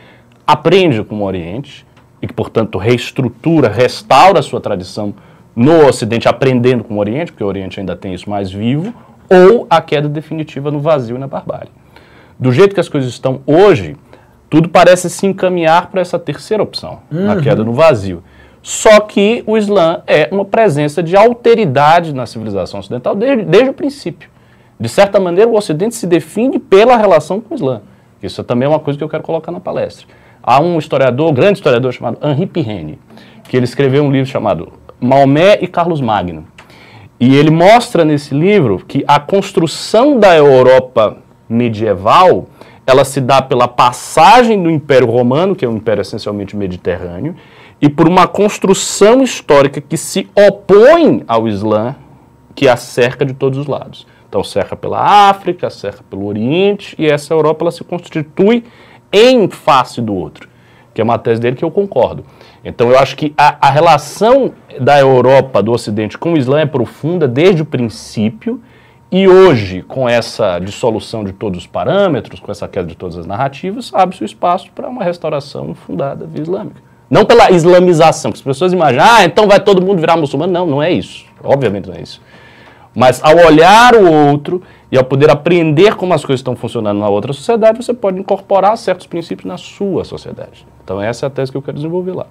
aprende 0.46 1.02
com 1.02 1.16
o 1.16 1.25
Oriente 1.25 1.87
e 2.22 2.26
que, 2.26 2.32
portanto, 2.32 2.78
reestrutura, 2.78 3.69
restaura 3.69 4.40
a 4.40 4.42
sua 4.42 4.60
tradição 4.60 5.14
no 5.54 5.87
Ocidente, 5.87 6.28
aprendendo 6.28 6.84
com 6.84 6.94
o 6.94 6.98
Oriente, 6.98 7.32
porque 7.32 7.44
o 7.44 7.46
Oriente 7.46 7.81
ainda 7.81 7.96
tem 7.96 8.14
isso 8.14 8.28
mais 8.28 8.50
vivo, 8.50 8.94
ou 9.28 9.66
a 9.69 9.81
queda 9.81 10.08
definitiva 10.08 10.70
no 10.70 10.81
vazio 10.81 11.16
e 11.16 11.19
na 11.19 11.26
barbárie. 11.26 11.70
Do 12.38 12.52
jeito 12.52 12.75
que 12.75 12.81
as 12.81 12.88
coisas 12.88 13.10
estão 13.10 13.40
hoje, 13.46 13.96
tudo 14.48 14.69
parece 14.69 15.08
se 15.10 15.26
encaminhar 15.26 15.88
para 15.91 16.00
essa 16.00 16.19
terceira 16.19 16.62
opção, 16.62 17.00
a 17.31 17.41
queda 17.41 17.62
no 17.62 17.72
vazio. 17.72 18.22
Só 18.62 19.00
que 19.00 19.43
o 19.46 19.56
Islã 19.56 20.02
é 20.06 20.29
uma 20.31 20.44
presença 20.44 21.02
de 21.02 21.17
alteridade 21.17 22.14
na 22.14 22.26
civilização 22.26 22.81
ocidental 22.81 23.14
desde, 23.14 23.44
desde 23.44 23.70
o 23.70 23.74
princípio. 23.74 24.29
De 24.79 24.88
certa 24.88 25.19
maneira, 25.19 25.50
o 25.50 25.56
Ocidente 25.56 25.94
se 25.94 26.06
define 26.06 26.58
pela 26.58 26.96
relação 26.96 27.40
com 27.40 27.55
o 27.55 27.56
Islã. 27.56 27.82
Isso 28.22 28.44
também 28.44 28.67
é 28.67 28.69
uma 28.69 28.81
coisa 28.81 28.98
que 28.98 29.05
eu 29.05 29.08
quero 29.08 29.22
colocar 29.22 29.50
na 29.50 29.60
palestra. 29.60 30.06
Há 30.43 30.60
um 30.60 30.79
historiador, 30.79 31.31
um 31.31 31.34
grande 31.34 31.58
historiador 31.58 31.93
chamado 31.93 32.19
Henri 32.26 32.46
Pirenne, 32.46 32.98
que 33.48 33.56
ele 33.56 33.64
escreveu 33.64 34.02
um 34.02 34.10
livro 34.10 34.31
chamado 34.31 34.72
Maomé 35.00 35.58
e 35.60 35.67
Carlos 35.67 36.00
Magno. 36.00 36.44
E 37.19 37.36
ele 37.36 37.50
mostra 37.50 38.05
nesse 38.05 38.34
livro 38.34 38.82
que 38.86 39.05
a 39.06 39.20
construção 39.20 40.19
da 40.19 40.34
Europa 40.34 41.19
medieval, 41.48 42.46
ela 42.86 43.05
se 43.05 43.20
dá 43.20 43.43
pela 43.43 43.69
passagem 43.69 44.62
do 44.62 44.70
Império 44.70 45.06
Romano, 45.06 45.55
que 45.55 45.64
é 45.64 45.69
um 45.69 45.76
império 45.76 46.00
essencialmente 46.00 46.56
mediterrâneo, 46.56 47.34
e 47.81 47.89
por 47.89 48.06
uma 48.06 48.29
construção 48.29 49.22
histórica 49.22 49.81
que 49.81 49.96
se 49.96 50.29
opõe 50.34 51.25
ao 51.27 51.49
Islã, 51.49 51.96
que 52.55 52.69
a 52.69 52.77
cerca 52.77 53.25
de 53.25 53.32
todos 53.32 53.58
os 53.58 53.67
lados. 53.67 54.06
Então, 54.29 54.44
cerca 54.44 54.77
pela 54.77 55.29
África, 55.29 55.70
cerca 55.70 56.05
pelo 56.08 56.27
Oriente, 56.27 56.94
e 56.99 57.06
essa 57.06 57.32
Europa 57.32 57.65
ela 57.65 57.70
se 57.72 57.82
constitui 57.82 58.65
em 59.13 59.49
face 59.49 60.01
do 60.01 60.15
outro, 60.15 60.49
que 60.94 61.01
é 61.01 61.05
uma 61.05 61.19
tese 61.19 61.41
dele 61.41 61.56
que 61.56 61.65
eu 61.65 61.70
concordo. 61.70 62.25
Então, 62.65 62.91
eu 62.91 62.99
acho 62.99 63.17
que 63.17 63.32
a, 63.37 63.56
a 63.67 63.70
relação 63.70 64.53
da 64.79 65.01
Europa, 65.01 65.63
do 65.63 65.72
Ocidente, 65.72 66.19
com 66.19 66.34
o 66.34 66.39
Islã 66.39 66.60
é 66.60 66.67
profunda 66.67 67.27
desde 67.27 67.63
o 67.63 67.65
princípio, 67.65 68.60
e 69.10 69.27
hoje, 69.27 69.82
com 69.82 70.08
essa 70.08 70.60
dissolução 70.60 71.25
de 71.25 71.32
todos 71.32 71.60
os 71.60 71.67
parâmetros, 71.67 72.39
com 72.39 72.53
essa 72.53 72.69
queda 72.69 72.87
de 72.87 72.96
todas 72.96 73.17
as 73.17 73.27
narrativas, 73.27 73.91
abre-se 73.93 74.22
o 74.22 74.25
espaço 74.25 74.70
para 74.72 74.89
uma 74.89 75.03
restauração 75.03 75.75
fundada 75.75 76.27
via 76.27 76.43
islâmica. 76.43 76.90
Não 77.10 77.24
pela 77.24 77.50
islamização, 77.50 78.31
que 78.31 78.38
as 78.38 78.43
pessoas 78.43 78.72
imaginam, 78.72 79.05
ah, 79.05 79.24
então 79.24 79.48
vai 79.48 79.58
todo 79.58 79.82
mundo 79.82 79.98
virar 79.98 80.17
muçulmano. 80.17 80.52
Não, 80.52 80.64
não 80.64 80.82
é 80.82 80.93
isso. 80.93 81.24
Obviamente 81.43 81.88
não 81.88 81.96
é 81.96 82.02
isso. 82.02 82.22
Mas 82.94 83.20
ao 83.22 83.36
olhar 83.36 83.96
o 83.96 84.10
outro 84.31 84.62
e 84.90 84.96
ao 84.96 85.05
poder 85.05 85.29
aprender 85.29 85.96
como 85.96 86.14
as 86.14 86.24
coisas 86.24 86.40
estão 86.40 86.55
funcionando 86.55 86.98
na 86.98 87.08
outra 87.08 87.32
sociedade, 87.32 87.82
você 87.84 87.93
pode 87.93 88.19
incorporar 88.19 88.76
certos 88.79 89.06
princípios 89.06 89.46
na 89.46 89.58
sua 89.58 90.05
sociedade. 90.05 90.67
Então 90.84 91.00
essa 91.00 91.26
é 91.26 91.29
a 91.29 91.31
tese 91.31 91.50
que 91.50 91.56
eu 91.58 91.62
quero 91.62 91.76
desenvolver 91.76 92.12
lá. 92.12 92.26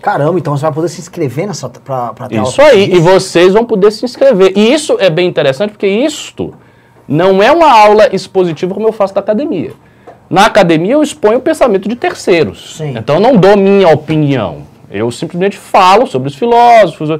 Caramba, 0.00 0.38
então 0.38 0.56
você 0.56 0.62
vai 0.62 0.72
poder 0.72 0.88
se 0.88 1.00
inscrever 1.00 1.46
nessa 1.46 1.68
pra, 1.68 2.14
pra 2.14 2.28
ter 2.28 2.40
Isso 2.40 2.62
aí, 2.62 2.94
e 2.94 3.00
vocês 3.00 3.52
vão 3.52 3.64
poder 3.64 3.90
se 3.90 4.04
inscrever. 4.04 4.52
E 4.56 4.72
isso 4.72 4.96
é 5.00 5.10
bem 5.10 5.26
interessante 5.26 5.70
porque 5.70 5.88
isto 5.88 6.54
Não 7.06 7.42
é 7.42 7.50
uma 7.50 7.72
aula 7.72 8.14
expositiva 8.14 8.74
como 8.74 8.86
eu 8.86 8.92
faço 8.92 9.14
da 9.14 9.20
academia. 9.20 9.72
Na 10.30 10.46
academia 10.46 10.92
eu 10.94 11.02
exponho 11.02 11.38
o 11.38 11.42
pensamento 11.42 11.88
de 11.88 11.96
terceiros. 11.96 12.76
Sim. 12.76 12.94
Então 12.96 13.16
eu 13.16 13.20
não 13.20 13.36
dou 13.36 13.56
minha 13.56 13.88
opinião. 13.88 14.58
Eu 14.90 15.10
simplesmente 15.10 15.56
falo 15.56 16.06
sobre 16.06 16.28
os 16.28 16.34
filósofos. 16.34 17.18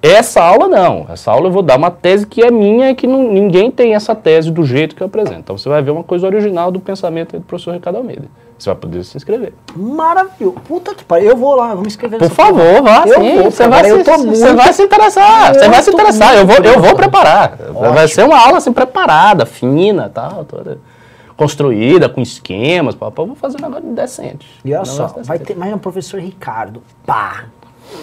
Essa 0.00 0.42
aula 0.42 0.68
não. 0.68 1.06
Essa 1.10 1.32
aula 1.32 1.48
eu 1.48 1.50
vou 1.50 1.62
dar 1.62 1.76
uma 1.76 1.90
tese 1.90 2.26
que 2.26 2.40
é 2.42 2.50
minha 2.50 2.90
e 2.90 2.94
que 2.94 3.06
não- 3.06 3.32
ninguém 3.32 3.70
tem 3.70 3.94
essa 3.94 4.14
tese 4.14 4.50
do 4.50 4.64
jeito 4.64 4.94
que 4.94 5.02
eu 5.02 5.06
apresento. 5.08 5.40
Então 5.40 5.58
você 5.58 5.68
vai 5.68 5.82
ver 5.82 5.90
uma 5.90 6.04
coisa 6.04 6.26
original 6.26 6.70
do 6.70 6.78
pensamento 6.78 7.36
do 7.36 7.42
professor 7.42 7.74
Ricardo 7.74 7.96
Almeida. 7.96 8.26
Você 8.56 8.70
vai 8.70 8.76
poder 8.76 9.04
se 9.04 9.16
inscrever. 9.16 9.52
Maravilhoso. 9.76 10.56
Puta 10.66 10.94
que 10.94 11.04
pariu. 11.04 11.30
Eu 11.30 11.36
vou 11.36 11.54
lá, 11.54 11.68
eu 11.70 11.74
vou 11.74 11.82
me 11.82 11.86
inscrever 11.88 12.18
Por 12.18 12.30
favor, 12.30 12.82
vá 12.82 13.04
Eu 13.06 13.14
sim. 13.20 13.34
vou, 13.42 13.50
você, 13.50 13.68
vai 13.68 13.90
eu 13.90 13.98
se, 13.98 14.04
você 14.04 14.16
muito- 14.16 14.56
vai 14.56 14.72
se 14.72 14.82
interessar. 14.82 15.54
Você 15.54 15.68
vai 15.68 15.82
se 15.82 15.90
interessar. 15.90 16.36
Eu 16.36 16.46
vou, 16.46 16.56
eu 16.56 16.80
vou 16.80 16.94
preparar. 16.94 17.56
Vai 17.72 17.88
Ótimo. 17.90 18.08
ser 18.08 18.24
uma 18.24 18.38
aula 18.38 18.58
assim 18.58 18.72
preparada, 18.72 19.44
fina, 19.46 20.10
tal, 20.12 20.44
toda 20.44 20.78
construída, 21.38 22.08
com 22.08 22.20
esquemas. 22.20 22.96
Eu 23.00 23.26
vou 23.26 23.36
fazer 23.36 23.58
um 23.58 23.62
negócio 23.62 23.94
decente. 23.94 24.46
E 24.64 24.74
olha 24.74 24.82
Um 24.82 24.84
só, 24.84 25.06
negócio 25.06 25.24
vai 25.24 25.38
decente. 25.38 25.46
ter, 25.46 25.52
imagina 25.54 25.76
o 25.76 25.80
professor 25.80 26.20
Ricardo, 26.20 26.82
pá, 27.06 27.44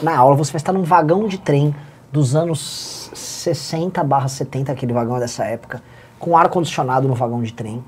na 0.01 0.17
aula 0.17 0.35
você 0.35 0.53
vai 0.53 0.57
estar 0.57 0.71
num 0.71 0.83
vagão 0.83 1.27
de 1.27 1.37
trem 1.37 1.75
dos 2.11 2.33
anos 2.33 3.11
60 3.13 4.01
barra 4.05 4.29
70, 4.29 4.71
aquele 4.71 4.93
vagão 4.93 5.19
dessa 5.19 5.43
época, 5.43 5.83
com 6.17 6.35
ar-condicionado 6.37 7.07
no 7.09 7.13
vagão 7.13 7.43
de 7.43 7.53
trem. 7.53 7.83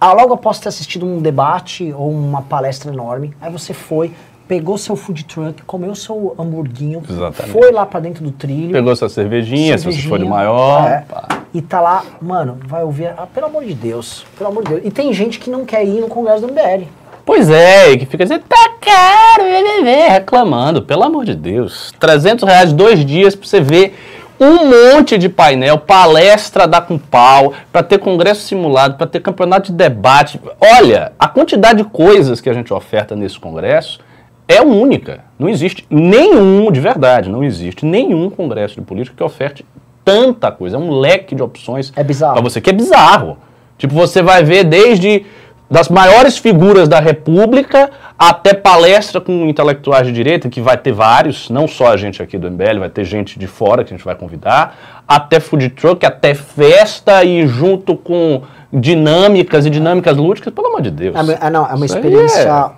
Ah, 0.00 0.12
logo 0.12 0.32
após 0.34 0.60
ter 0.60 0.68
assistido 0.68 1.04
um 1.04 1.20
debate 1.20 1.92
ou 1.92 2.10
uma 2.10 2.42
palestra 2.42 2.92
enorme, 2.92 3.34
aí 3.40 3.50
você 3.50 3.74
foi, 3.74 4.12
pegou 4.46 4.76
seu 4.76 4.94
food 4.96 5.24
truck, 5.24 5.62
comeu 5.62 5.94
seu 5.94 6.34
hamburguinho, 6.38 7.02
Exatamente. 7.08 7.52
foi 7.52 7.72
lá 7.72 7.86
pra 7.86 8.00
dentro 8.00 8.22
do 8.22 8.30
trilho. 8.30 8.72
Pegou 8.72 8.94
sua 8.94 9.08
cervejinha, 9.08 9.78
se 9.78 9.84
você 9.84 9.92
for 10.02 10.18
de 10.18 10.24
cervejinha, 10.24 10.30
maior. 10.30 10.86
é, 10.88 11.04
e 11.52 11.62
tá 11.62 11.80
lá, 11.80 12.04
mano, 12.20 12.58
vai 12.66 12.82
ouvir, 12.82 13.06
ah, 13.16 13.26
pelo 13.32 13.46
amor 13.46 13.64
de 13.64 13.74
Deus, 13.74 14.26
pelo 14.36 14.50
amor 14.50 14.64
de 14.64 14.70
Deus. 14.70 14.82
E 14.84 14.90
tem 14.90 15.12
gente 15.12 15.38
que 15.38 15.48
não 15.48 15.64
quer 15.64 15.84
ir 15.84 16.00
no 16.00 16.08
congresso 16.08 16.42
do 16.42 16.48
MBL. 16.48 16.86
Pois 17.24 17.48
é, 17.48 17.92
e 17.92 17.98
que 17.98 18.04
fica 18.06 18.24
dizendo, 18.24 18.44
tá 18.46 18.70
caro, 18.80 19.44
vê, 19.44 19.62
vê, 19.62 19.82
vê", 19.82 20.08
reclamando, 20.08 20.82
pelo 20.82 21.04
amor 21.04 21.24
de 21.24 21.34
Deus. 21.34 21.90
300 21.98 22.46
reais 22.46 22.72
dois 22.72 23.04
dias 23.04 23.34
pra 23.34 23.48
você 23.48 23.60
ver 23.62 23.96
um 24.38 24.66
monte 24.68 25.16
de 25.16 25.28
painel, 25.28 25.78
palestra 25.78 26.66
da 26.66 26.80
com 26.80 26.98
pau, 26.98 27.54
pra 27.72 27.82
ter 27.82 27.98
congresso 27.98 28.42
simulado, 28.42 28.96
pra 28.96 29.06
ter 29.06 29.20
campeonato 29.20 29.70
de 29.70 29.78
debate. 29.78 30.38
Olha, 30.60 31.12
a 31.18 31.28
quantidade 31.28 31.82
de 31.82 31.88
coisas 31.88 32.40
que 32.42 32.50
a 32.50 32.52
gente 32.52 32.74
oferta 32.74 33.16
nesse 33.16 33.38
congresso 33.38 34.00
é 34.48 34.60
única. 34.62 35.20
Não 35.38 35.48
existe 35.48 35.86
nenhum, 35.90 36.70
de 36.70 36.80
verdade, 36.80 37.28
não 37.28 37.42
existe 37.42 37.84
nenhum 37.84 38.30
congresso 38.30 38.74
de 38.74 38.80
política 38.82 39.16
que 39.16 39.22
oferte 39.22 39.64
tanta 40.04 40.50
coisa. 40.52 40.76
É 40.76 40.78
um 40.78 40.90
leque 40.98 41.34
de 41.34 41.42
opções 41.42 41.92
É 41.96 42.04
pra 42.34 42.42
você, 42.42 42.60
que 42.60 42.70
é 42.70 42.72
bizarro. 42.72 43.38
Tipo, 43.78 43.94
você 43.94 44.22
vai 44.22 44.44
ver 44.44 44.64
desde 44.64 45.24
das 45.70 45.88
maiores 45.88 46.36
figuras 46.38 46.86
da 46.86 47.00
República 47.00 47.90
até 48.18 48.52
palestra 48.54 49.20
com 49.20 49.46
intelectuais 49.46 50.06
de 50.06 50.12
direita, 50.12 50.48
que 50.48 50.60
vai 50.60 50.76
ter 50.76 50.92
vários, 50.92 51.48
não 51.50 51.66
só 51.66 51.88
a 51.88 51.96
gente 51.96 52.22
aqui 52.22 52.38
do 52.38 52.48
MBL, 52.50 52.78
vai 52.80 52.90
ter 52.90 53.02
gente 53.04 53.38
de 53.38 53.46
fora 53.46 53.82
que 53.82 53.92
a 53.92 53.96
gente 53.96 54.04
vai 54.04 54.14
convidar, 54.14 55.02
até 55.08 55.40
food 55.40 55.70
truck, 55.70 56.04
até 56.06 56.34
festa 56.34 57.24
e 57.24 57.46
junto 57.46 57.96
com 57.96 58.42
dinâmicas 58.72 59.64
e 59.66 59.70
dinâmicas 59.70 60.16
lúdicas, 60.16 60.52
pelo 60.52 60.66
amor 60.68 60.82
de 60.82 60.90
Deus. 60.90 61.16
É, 61.16 61.22
uma- 61.22 61.32
é, 61.32 61.50
não, 61.50 61.64
é 61.66 61.74
uma 61.74 61.86
Isso 61.86 61.96
experiência 61.96 62.70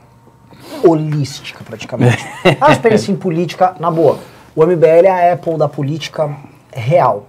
holística, 0.85 1.62
praticamente. 1.64 2.25
uma 2.59 2.73
experiência 2.73 3.12
em 3.12 3.16
política, 3.16 3.75
na 3.78 3.90
boa. 3.90 4.18
O 4.54 4.64
MBL 4.64 5.06
é 5.06 5.30
a 5.30 5.33
Apple 5.35 5.59
da 5.59 5.68
política 5.68 6.35
real. 6.73 7.26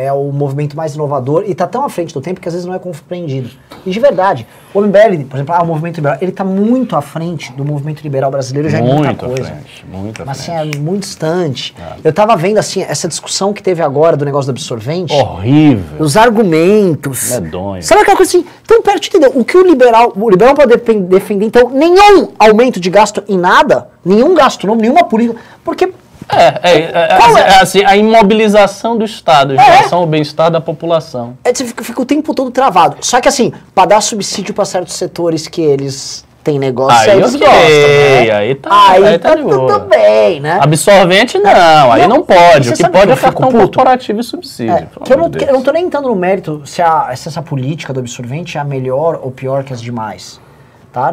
É 0.00 0.12
o 0.12 0.30
movimento 0.30 0.76
mais 0.76 0.94
inovador 0.94 1.42
e 1.44 1.50
está 1.50 1.66
tão 1.66 1.84
à 1.84 1.88
frente 1.88 2.14
do 2.14 2.20
tempo 2.20 2.40
que 2.40 2.46
às 2.48 2.54
vezes 2.54 2.64
não 2.64 2.72
é 2.72 2.78
compreendido. 2.78 3.50
E 3.84 3.90
de 3.90 3.98
verdade, 3.98 4.46
o 4.72 4.80
MBL, 4.80 5.24
por 5.28 5.34
exemplo, 5.36 5.52
ah, 5.56 5.60
o 5.64 5.66
movimento 5.66 5.96
liberal, 5.96 6.18
ele 6.22 6.30
está 6.30 6.44
muito 6.44 6.94
à 6.94 7.02
frente 7.02 7.52
do 7.54 7.64
movimento 7.64 8.00
liberal 8.02 8.30
brasileiro 8.30 8.68
já 8.68 8.78
é 8.78 8.80
muita 8.80 9.08
Muito 9.08 9.26
coisa. 9.26 9.44
frente, 9.50 9.84
muito 9.92 10.22
Mas 10.24 10.38
assim, 10.38 10.52
é 10.52 10.64
muito 10.78 11.00
distante. 11.02 11.74
Eu 12.04 12.12
tava 12.12 12.36
vendo 12.36 12.58
assim, 12.58 12.80
essa 12.82 13.08
discussão 13.08 13.52
que 13.52 13.60
teve 13.60 13.82
agora 13.82 14.16
do 14.16 14.24
negócio 14.24 14.46
do 14.52 14.54
absorvente. 14.54 15.12
Horrível. 15.12 15.98
Os 15.98 16.16
argumentos. 16.16 17.32
Medonho. 17.40 17.82
Sabe 17.82 18.02
aquela 18.02 18.16
coisa 18.16 18.30
assim? 18.38 18.46
Então, 18.64 18.80
perto 18.82 19.08
entendeu? 19.08 19.32
O 19.34 19.44
que 19.44 19.56
o 19.56 19.66
liberal, 19.66 20.12
o 20.14 20.30
liberal 20.30 20.54
pode 20.54 20.76
defen- 20.76 21.02
defender, 21.02 21.44
então, 21.46 21.70
nenhum 21.70 22.28
aumento 22.38 22.78
de 22.78 22.88
gasto 22.88 23.24
em 23.28 23.36
nada, 23.36 23.88
nenhum 24.04 24.32
gasto 24.34 24.64
novo, 24.64 24.80
nenhuma 24.80 25.02
política. 25.04 25.40
Porque 25.64 25.92
É, 26.30 26.60
é, 26.62 26.90
é, 27.14 27.16
Qual 27.16 27.36
é, 27.36 27.40
é? 27.40 27.60
assim, 27.62 27.84
a 27.84 27.96
imobilização 27.96 28.96
do 28.98 29.04
Estado 29.04 29.54
em 29.54 29.58
É. 29.58 29.60
relação 29.62 30.00
ao 30.00 30.06
bem-estar 30.06 30.50
da 30.50 30.60
população. 30.60 31.36
é, 31.44 31.52
você 31.54 31.64
fica, 31.64 31.82
fica 31.82 32.02
o 32.02 32.04
tempo 32.04 32.34
todo 32.34 32.50
travado. 32.50 32.96
Só 33.00 33.20
que 33.20 33.28
assim, 33.28 33.52
para 33.74 33.86
dar 33.86 34.00
subsídio 34.00 34.52
para 34.54 34.64
certos 34.64 34.94
setores 34.94 35.48
que 35.48 35.60
eles 35.62 36.24
têm 36.44 36.58
negócio, 36.58 37.10
Aí 37.10 37.18
eles 37.18 37.34
ok, 37.34 37.46
gostam, 37.46 37.62
né? 37.62 38.30
aí 38.30 38.54
tá- 38.54 38.90
aí 38.90 39.04
aí 39.06 39.18
tá 39.18 39.30
tá 39.30 39.36
tudo 39.36 39.80
bem, 39.80 40.40
né? 40.40 40.58
Absorvente 40.62 41.38
não, 41.38 41.92
aí 41.92 42.02
Não, 42.02 42.08
não 42.08 42.22
pode. 42.22 42.70
O 42.70 42.72
que 42.74 42.88
pode 42.88 43.10
é 43.12 43.16
cartão 43.16 43.48
puto? 43.50 43.58
corporativo 43.58 44.20
e 44.20 44.22
subsídio. 44.22 44.72
É, 44.74 44.86
eu, 45.10 45.16
não, 45.16 45.24
amor 45.24 45.30
de 45.30 45.38
que 45.38 45.44
eu 45.44 45.46
Deus. 45.48 45.58
não 45.58 45.64
tô 45.64 45.72
nem 45.72 45.84
entrando 45.84 46.08
no 46.08 46.14
mérito 46.16 46.62
se, 46.64 46.80
a, 46.80 47.14
se 47.16 47.28
essa 47.28 47.42
política 47.42 47.92
do 47.92 48.00
absorvente 48.00 48.56
é 48.56 48.60
a 48.60 48.64
melhor 48.64 49.18
ou 49.22 49.30
pior 49.30 49.62
que 49.64 49.72
as 49.72 49.80
demais. 49.80 50.40
Tá? 50.92 51.12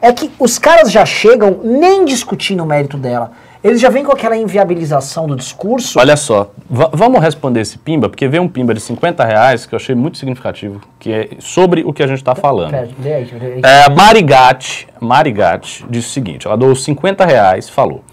É 0.00 0.12
que 0.12 0.30
os 0.38 0.58
caras 0.58 0.92
já 0.92 1.04
chegam 1.04 1.58
nem 1.64 2.04
discutindo 2.04 2.62
o 2.62 2.66
mérito 2.66 2.96
dela. 2.96 3.32
Eles 3.64 3.80
já 3.80 3.88
vêm 3.88 4.04
com 4.04 4.12
aquela 4.12 4.36
inviabilização 4.36 5.26
do 5.26 5.34
discurso. 5.34 5.98
Olha 5.98 6.16
só, 6.18 6.50
va- 6.68 6.90
vamos 6.92 7.18
responder 7.22 7.60
esse 7.62 7.78
pimba, 7.78 8.10
porque 8.10 8.28
veio 8.28 8.42
um 8.42 8.48
pimba 8.48 8.74
de 8.74 8.80
50 8.80 9.24
reais 9.24 9.64
que 9.64 9.74
eu 9.74 9.78
achei 9.78 9.94
muito 9.94 10.18
significativo, 10.18 10.82
que 11.00 11.10
é 11.10 11.28
sobre 11.38 11.82
o 11.82 11.90
que 11.90 12.02
a 12.02 12.06
gente 12.06 12.18
está 12.18 12.34
falando. 12.34 12.72
Pera, 12.72 12.88
lê 13.02 13.14
aí, 13.14 13.24
lê 13.40 13.46
aí. 13.54 13.60
É, 13.64 13.88
Marigatti, 13.88 14.86
Marigatti 15.00 15.82
disse 15.88 16.08
o 16.08 16.10
seguinte, 16.12 16.46
ela 16.46 16.56
doou 16.58 16.76
50 16.76 17.24
reais, 17.24 17.70
falou, 17.70 18.04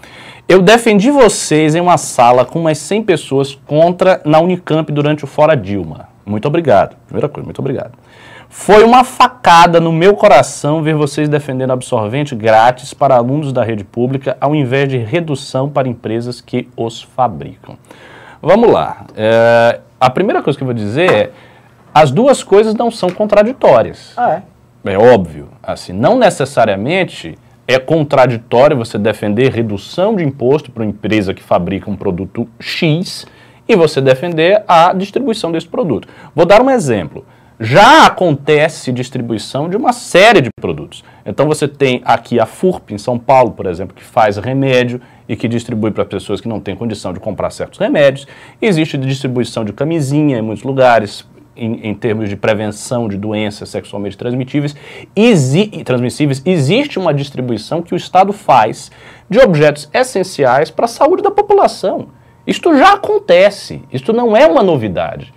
eu 0.48 0.62
defendi 0.62 1.10
vocês 1.10 1.74
em 1.74 1.80
uma 1.80 1.98
sala 1.98 2.46
com 2.46 2.58
umas 2.58 2.78
100 2.78 3.02
pessoas 3.02 3.54
contra 3.66 4.22
na 4.24 4.40
Unicamp 4.40 4.90
durante 4.90 5.24
o 5.24 5.26
Fora 5.26 5.54
Dilma. 5.54 6.08
Muito 6.24 6.48
obrigado. 6.48 6.96
Primeira 7.06 7.28
coisa, 7.28 7.44
muito 7.44 7.58
obrigado. 7.58 7.92
Foi 8.54 8.84
uma 8.84 9.02
facada 9.02 9.80
no 9.80 9.90
meu 9.90 10.14
coração 10.14 10.82
ver 10.82 10.94
vocês 10.94 11.26
defendendo 11.26 11.70
absorvente 11.70 12.34
grátis 12.34 12.92
para 12.92 13.16
alunos 13.16 13.50
da 13.50 13.64
rede 13.64 13.82
pública, 13.82 14.36
ao 14.38 14.54
invés 14.54 14.90
de 14.90 14.98
redução 14.98 15.70
para 15.70 15.88
empresas 15.88 16.42
que 16.42 16.68
os 16.76 17.00
fabricam. 17.00 17.78
Vamos 18.42 18.70
lá. 18.70 19.06
É, 19.16 19.80
a 19.98 20.10
primeira 20.10 20.42
coisa 20.42 20.56
que 20.56 20.62
eu 20.62 20.66
vou 20.66 20.74
dizer 20.74 21.10
é: 21.10 21.30
as 21.94 22.10
duas 22.10 22.44
coisas 22.44 22.74
não 22.74 22.90
são 22.90 23.08
contraditórias. 23.08 24.12
Ah, 24.18 24.42
é. 24.84 24.92
É 24.92 24.98
óbvio, 24.98 25.48
assim, 25.62 25.94
não 25.94 26.18
necessariamente 26.18 27.38
é 27.66 27.78
contraditório 27.78 28.76
você 28.76 28.98
defender 28.98 29.50
redução 29.50 30.14
de 30.14 30.22
imposto 30.22 30.70
para 30.70 30.82
uma 30.82 30.90
empresa 30.90 31.32
que 31.32 31.42
fabrica 31.42 31.90
um 31.90 31.96
produto 31.96 32.46
X 32.60 33.26
e 33.66 33.74
você 33.74 34.00
defender 34.00 34.62
a 34.68 34.92
distribuição 34.92 35.50
desse 35.50 35.66
produto. 35.66 36.06
Vou 36.34 36.44
dar 36.44 36.60
um 36.60 36.68
exemplo. 36.70 37.24
Já 37.60 38.06
acontece 38.06 38.90
distribuição 38.92 39.68
de 39.68 39.76
uma 39.76 39.92
série 39.92 40.40
de 40.40 40.50
produtos. 40.60 41.04
Então 41.24 41.46
você 41.46 41.68
tem 41.68 42.02
aqui 42.04 42.40
a 42.40 42.46
FURP 42.46 42.92
em 42.92 42.98
São 42.98 43.18
Paulo, 43.18 43.52
por 43.52 43.66
exemplo, 43.66 43.94
que 43.94 44.02
faz 44.02 44.36
remédio 44.36 45.00
e 45.28 45.36
que 45.36 45.46
distribui 45.46 45.90
para 45.90 46.04
pessoas 46.04 46.40
que 46.40 46.48
não 46.48 46.60
têm 46.60 46.74
condição 46.74 47.12
de 47.12 47.20
comprar 47.20 47.50
certos 47.50 47.78
remédios. 47.78 48.26
Existe 48.60 48.98
distribuição 48.98 49.64
de 49.64 49.72
camisinha 49.72 50.38
em 50.38 50.42
muitos 50.42 50.64
lugares, 50.64 51.24
em, 51.56 51.88
em 51.88 51.94
termos 51.94 52.28
de 52.28 52.36
prevenção 52.36 53.08
de 53.08 53.16
doenças 53.16 53.68
sexualmente 53.68 54.16
transmitíveis, 54.16 54.74
exi 55.14 55.66
transmissíveis, 55.84 56.42
existe 56.44 56.98
uma 56.98 57.12
distribuição 57.12 57.82
que 57.82 57.94
o 57.94 57.96
Estado 57.96 58.32
faz 58.32 58.90
de 59.28 59.38
objetos 59.38 59.88
essenciais 59.92 60.70
para 60.70 60.86
a 60.86 60.88
saúde 60.88 61.22
da 61.22 61.30
população. 61.30 62.08
Isto 62.46 62.76
já 62.76 62.94
acontece, 62.94 63.82
isto 63.92 64.12
não 64.12 64.36
é 64.36 64.46
uma 64.46 64.62
novidade. 64.62 65.32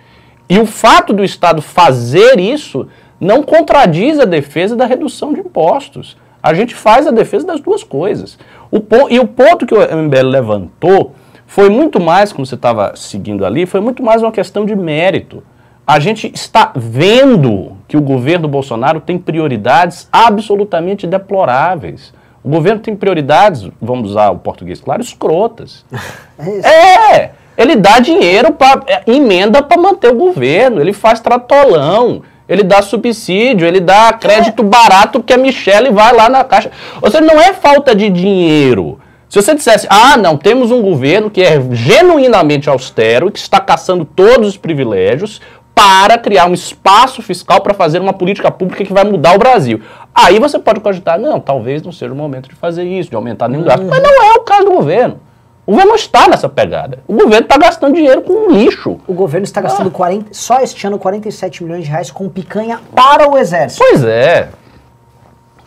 E 0.48 0.58
o 0.58 0.66
fato 0.66 1.12
do 1.12 1.24
Estado 1.24 1.60
fazer 1.60 2.38
isso 2.38 2.88
não 3.20 3.42
contradiz 3.42 4.18
a 4.18 4.24
defesa 4.24 4.76
da 4.76 4.86
redução 4.86 5.32
de 5.32 5.40
impostos. 5.40 6.16
A 6.42 6.54
gente 6.54 6.74
faz 6.74 7.06
a 7.06 7.10
defesa 7.10 7.46
das 7.46 7.60
duas 7.60 7.82
coisas. 7.82 8.38
O 8.70 8.80
e 9.10 9.18
o 9.18 9.26
ponto 9.26 9.66
que 9.66 9.74
o 9.74 9.80
MBL 9.80 10.28
levantou 10.28 11.14
foi 11.46 11.68
muito 11.68 12.00
mais, 12.00 12.32
como 12.32 12.44
você 12.44 12.54
estava 12.54 12.94
seguindo 12.94 13.44
ali, 13.44 13.66
foi 13.66 13.80
muito 13.80 14.02
mais 14.02 14.22
uma 14.22 14.32
questão 14.32 14.64
de 14.64 14.76
mérito. 14.76 15.42
A 15.86 16.00
gente 16.00 16.30
está 16.34 16.72
vendo 16.74 17.76
que 17.86 17.96
o 17.96 18.00
governo 18.00 18.48
Bolsonaro 18.48 19.00
tem 19.00 19.18
prioridades 19.18 20.08
absolutamente 20.12 21.06
deploráveis. 21.06 22.12
O 22.42 22.50
governo 22.50 22.80
tem 22.80 22.94
prioridades, 22.94 23.68
vamos 23.80 24.10
usar 24.10 24.30
o 24.30 24.38
português 24.38 24.80
claro, 24.80 25.02
escrotas. 25.02 25.84
É 26.38 26.50
isso. 26.50 26.66
É, 26.66 27.32
ele 27.56 27.76
dá 27.76 27.98
dinheiro 27.98 28.52
para 28.52 28.82
emenda 29.06 29.62
para 29.62 29.80
manter 29.80 30.10
o 30.10 30.16
governo, 30.16 30.80
ele 30.80 30.92
faz 30.92 31.20
tratolão, 31.20 32.22
ele 32.48 32.62
dá 32.62 32.82
subsídio, 32.82 33.66
ele 33.66 33.80
dá 33.80 34.12
crédito 34.12 34.62
barato 34.62 35.20
porque 35.20 35.32
a 35.32 35.38
Michelle 35.38 35.90
vai 35.90 36.12
lá 36.14 36.28
na 36.28 36.44
caixa. 36.44 36.70
Ou 37.00 37.10
seja, 37.10 37.24
não 37.24 37.40
é 37.40 37.52
falta 37.52 37.94
de 37.94 38.08
dinheiro. 38.08 39.00
Se 39.28 39.42
você 39.42 39.54
dissesse, 39.54 39.86
ah, 39.90 40.16
não, 40.16 40.36
temos 40.36 40.70
um 40.70 40.80
governo 40.80 41.30
que 41.30 41.42
é 41.42 41.60
genuinamente 41.72 42.68
austero, 42.68 43.30
que 43.30 43.38
está 43.38 43.58
caçando 43.58 44.04
todos 44.04 44.48
os 44.48 44.56
privilégios, 44.56 45.40
para 45.74 46.16
criar 46.16 46.46
um 46.46 46.54
espaço 46.54 47.20
fiscal 47.20 47.60
para 47.60 47.74
fazer 47.74 48.00
uma 48.00 48.14
política 48.14 48.50
pública 48.50 48.82
que 48.82 48.94
vai 48.94 49.04
mudar 49.04 49.34
o 49.34 49.38
Brasil. 49.38 49.82
Aí 50.14 50.38
você 50.38 50.58
pode 50.58 50.80
cogitar, 50.80 51.20
não, 51.20 51.38
talvez 51.38 51.82
não 51.82 51.92
seja 51.92 52.14
o 52.14 52.16
momento 52.16 52.48
de 52.48 52.54
fazer 52.54 52.84
isso, 52.84 53.10
de 53.10 53.16
aumentar 53.16 53.46
nenhum 53.46 53.62
gasto. 53.62 53.84
Mas 53.84 54.02
não 54.02 54.24
é 54.24 54.32
o 54.38 54.40
caso 54.40 54.64
do 54.64 54.70
governo. 54.70 55.20
O 55.66 55.72
governo 55.72 55.96
está 55.96 56.28
nessa 56.28 56.48
pegada. 56.48 57.00
O 57.08 57.12
governo 57.14 57.44
está 57.44 57.58
gastando 57.58 57.94
dinheiro 57.94 58.22
com 58.22 58.52
lixo. 58.52 59.00
O 59.06 59.12
governo 59.12 59.44
está 59.44 59.60
gastando 59.60 59.90
40, 59.90 60.32
só 60.32 60.60
este 60.60 60.86
ano 60.86 60.96
47 60.96 61.64
milhões 61.64 61.84
de 61.84 61.90
reais 61.90 62.08
com 62.10 62.28
picanha 62.28 62.80
para 62.94 63.28
o 63.28 63.36
exército. 63.36 63.84
Pois 63.84 64.04
é. 64.04 64.48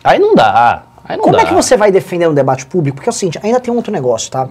Aí 0.02 0.18
não 0.18 0.34
dá. 0.34 0.84
Aí 1.04 1.18
não 1.18 1.24
Como 1.24 1.36
dá. 1.36 1.42
é 1.42 1.46
que 1.46 1.52
você 1.52 1.76
vai 1.76 1.92
defender 1.92 2.26
no 2.26 2.34
debate 2.34 2.64
público? 2.64 2.96
Porque 2.96 3.10
é 3.10 3.12
o 3.12 3.14
seguinte, 3.14 3.38
ainda 3.42 3.60
tem 3.60 3.72
um 3.72 3.76
outro 3.76 3.92
negócio, 3.92 4.30
tá? 4.30 4.48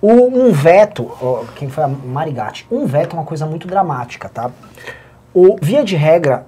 O, 0.00 0.10
um 0.10 0.50
veto, 0.50 1.08
ó, 1.22 1.44
quem 1.54 1.70
foi 1.70 1.84
a 1.84 1.88
Marigatti, 1.88 2.66
um 2.68 2.84
veto 2.84 3.14
é 3.14 3.18
uma 3.20 3.24
coisa 3.24 3.46
muito 3.46 3.68
dramática, 3.68 4.28
tá? 4.28 4.50
O, 5.32 5.56
via 5.62 5.84
de 5.84 5.94
regra, 5.94 6.44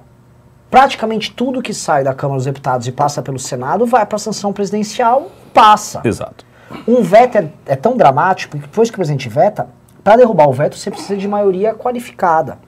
praticamente 0.69 1.31
tudo 1.31 1.63
que 1.63 1.73
sai 1.73 2.03
da 2.03 2.13
Câmara 2.13 2.39
dos 2.39 2.47
Deputados 2.47 2.89
e 2.89 2.91
passa 2.91 3.23
pelo 3.23 3.39
Senado 3.39 3.87
vai 3.87 4.05
para 4.05 4.17
a 4.17 4.19
sanção 4.19 4.53
presidencial, 4.53 5.31
passa. 5.53 6.01
Exato. 6.03 6.45
Um 6.87 7.03
veto 7.03 7.39
é, 7.39 7.49
é 7.67 7.77
tão 7.77 7.97
dramático 7.97 8.57
que 8.57 8.63
depois 8.67 8.91
que 8.91 8.95
o 8.95 8.99
presidente 8.99 9.29
veta, 9.29 9.69
para 10.03 10.17
derrubar 10.17 10.49
o 10.49 10.53
veto 10.53 10.77
você 10.77 10.91
precisa 10.91 11.17
de 11.17 11.27
maioria 11.27 11.75
qualificada. 11.75 12.59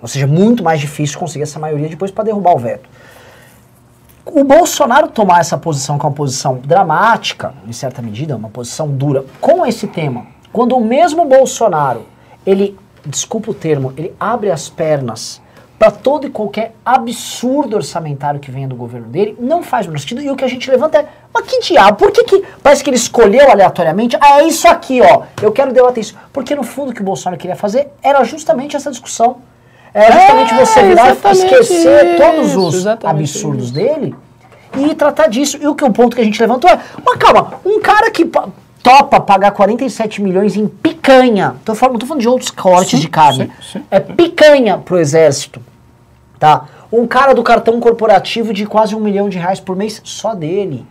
Ou 0.00 0.08
seja, 0.08 0.26
muito 0.26 0.62
mais 0.62 0.80
difícil 0.80 1.18
conseguir 1.18 1.42
essa 1.42 1.58
maioria 1.58 1.88
depois 1.88 2.10
para 2.10 2.24
derrubar 2.24 2.54
o 2.54 2.58
veto. 2.58 2.88
O 4.24 4.44
Bolsonaro 4.44 5.08
tomar 5.08 5.40
essa 5.40 5.58
posição, 5.58 5.98
que 5.98 6.06
é 6.06 6.08
uma 6.08 6.14
posição 6.14 6.58
dramática, 6.58 7.54
em 7.66 7.72
certa 7.72 8.00
medida, 8.00 8.36
uma 8.36 8.48
posição 8.48 8.88
dura, 8.88 9.24
com 9.40 9.66
esse 9.66 9.88
tema, 9.88 10.26
quando 10.52 10.76
o 10.76 10.84
mesmo 10.84 11.24
Bolsonaro, 11.24 12.06
ele, 12.46 12.78
desculpa 13.04 13.50
o 13.50 13.54
termo, 13.54 13.92
ele 13.96 14.14
abre 14.20 14.50
as 14.50 14.68
pernas 14.68 15.41
para 15.82 15.90
todo 15.90 16.28
e 16.28 16.30
qualquer 16.30 16.76
absurdo 16.84 17.74
orçamentário 17.74 18.38
que 18.38 18.52
venha 18.52 18.68
do 18.68 18.76
governo 18.76 19.08
dele, 19.08 19.34
não 19.40 19.64
faz 19.64 19.84
o 19.86 19.88
menor 19.88 19.98
sentido. 19.98 20.22
E 20.22 20.30
o 20.30 20.36
que 20.36 20.44
a 20.44 20.48
gente 20.48 20.70
levanta 20.70 20.98
é, 20.98 21.06
mas 21.34 21.44
que 21.44 21.58
diabo, 21.58 21.96
por 21.96 22.12
que, 22.12 22.22
que 22.22 22.44
parece 22.62 22.84
que 22.84 22.90
ele 22.90 22.96
escolheu 22.96 23.50
aleatoriamente? 23.50 24.16
Ah, 24.20 24.42
é 24.42 24.46
isso 24.46 24.68
aqui, 24.68 25.00
ó, 25.02 25.22
eu 25.42 25.50
quero 25.50 25.72
debater 25.72 26.00
isso. 26.00 26.14
Porque 26.32 26.54
no 26.54 26.62
fundo 26.62 26.92
o 26.92 26.94
que 26.94 27.00
o 27.00 27.04
Bolsonaro 27.04 27.36
queria 27.36 27.56
fazer 27.56 27.88
era 28.00 28.22
justamente 28.22 28.76
essa 28.76 28.92
discussão. 28.92 29.38
Era 29.92 30.12
justamente 30.20 30.54
É, 30.54 30.64
você 30.64 30.82
virar 30.84 31.08
e 31.08 31.32
esquecer 31.32 32.06
isso, 32.06 32.16
todos 32.22 32.54
os 32.54 32.86
absurdos 32.86 33.72
dele 33.72 34.14
e 34.78 34.94
tratar 34.94 35.26
disso. 35.26 35.58
E 35.60 35.66
o 35.66 35.74
que 35.74 35.82
o 35.84 35.90
ponto 35.92 36.14
que 36.14 36.22
a 36.22 36.24
gente 36.24 36.40
levantou 36.40 36.70
é, 36.70 36.78
mas 37.04 37.16
calma, 37.18 37.54
um 37.66 37.80
cara 37.80 38.08
que 38.12 38.24
pa- 38.24 38.48
topa 38.84 39.20
pagar 39.20 39.50
47 39.50 40.22
milhões 40.22 40.54
em 40.56 40.68
picanha, 40.68 41.56
tô 41.64 41.74
falando, 41.74 41.94
não 41.94 41.98
tô 42.00 42.06
falando 42.06 42.20
de 42.22 42.28
outros 42.28 42.52
cortes 42.52 42.90
Sim, 42.90 43.00
de 43.00 43.08
carne, 43.08 43.52
sim, 43.60 43.80
sim. 43.80 43.84
é 43.90 43.98
picanha 43.98 44.78
pro 44.78 44.96
exército, 44.98 45.60
tá? 46.42 46.66
Um 46.90 47.06
cara 47.06 47.32
do 47.34 47.42
cartão 47.44 47.78
corporativo 47.78 48.52
de 48.52 48.66
quase 48.66 48.96
um 48.96 49.00
milhão 49.00 49.28
de 49.28 49.38
reais 49.38 49.60
por 49.60 49.76
mês 49.76 50.00
só 50.02 50.34
dele. 50.34 50.84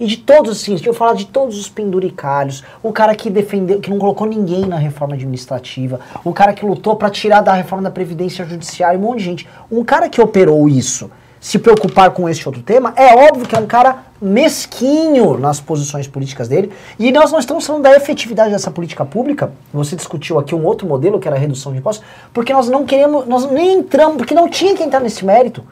E 0.00 0.06
de 0.06 0.16
todos, 0.16 0.50
assim, 0.50 0.76
eu 0.84 0.92
falar 0.92 1.14
de 1.14 1.26
todos 1.26 1.56
os 1.56 1.68
penduricalhos. 1.68 2.64
O 2.82 2.92
cara 2.92 3.14
que 3.14 3.30
defendeu, 3.30 3.78
que 3.80 3.88
não 3.88 4.00
colocou 4.00 4.26
ninguém 4.26 4.66
na 4.66 4.76
reforma 4.76 5.14
administrativa. 5.14 6.00
O 6.24 6.32
cara 6.32 6.52
que 6.52 6.66
lutou 6.66 6.96
para 6.96 7.08
tirar 7.08 7.40
da 7.40 7.52
reforma 7.52 7.84
da 7.84 7.90
Previdência 7.90 8.44
Judiciária, 8.44 8.98
um 8.98 9.02
monte 9.02 9.18
de 9.18 9.24
gente. 9.24 9.48
Um 9.70 9.84
cara 9.84 10.08
que 10.08 10.20
operou 10.20 10.68
isso, 10.68 11.08
se 11.46 11.60
preocupar 11.60 12.10
com 12.10 12.28
este 12.28 12.48
outro 12.48 12.60
tema, 12.60 12.92
é 12.96 13.14
óbvio 13.14 13.46
que 13.46 13.54
é 13.54 13.58
um 13.60 13.66
cara 13.66 13.98
mesquinho 14.20 15.38
nas 15.38 15.60
posições 15.60 16.08
políticas 16.08 16.48
dele. 16.48 16.72
E 16.98 17.12
nós 17.12 17.30
não 17.30 17.38
estamos 17.38 17.64
falando 17.64 17.82
da 17.84 17.94
efetividade 17.94 18.50
dessa 18.50 18.68
política 18.68 19.04
pública. 19.04 19.52
Você 19.72 19.94
discutiu 19.94 20.40
aqui 20.40 20.56
um 20.56 20.64
outro 20.64 20.88
modelo, 20.88 21.20
que 21.20 21.28
era 21.28 21.36
a 21.36 21.40
redução 21.40 21.70
de 21.72 21.78
impostos, 21.78 22.04
porque 22.34 22.52
nós 22.52 22.68
não 22.68 22.84
queremos, 22.84 23.26
nós 23.28 23.48
nem 23.50 23.78
entramos, 23.78 24.16
porque 24.16 24.34
não 24.34 24.48
tinha 24.48 24.74
que 24.74 24.82
entrar 24.82 24.98
nesse 24.98 25.24
mérito. 25.24 25.62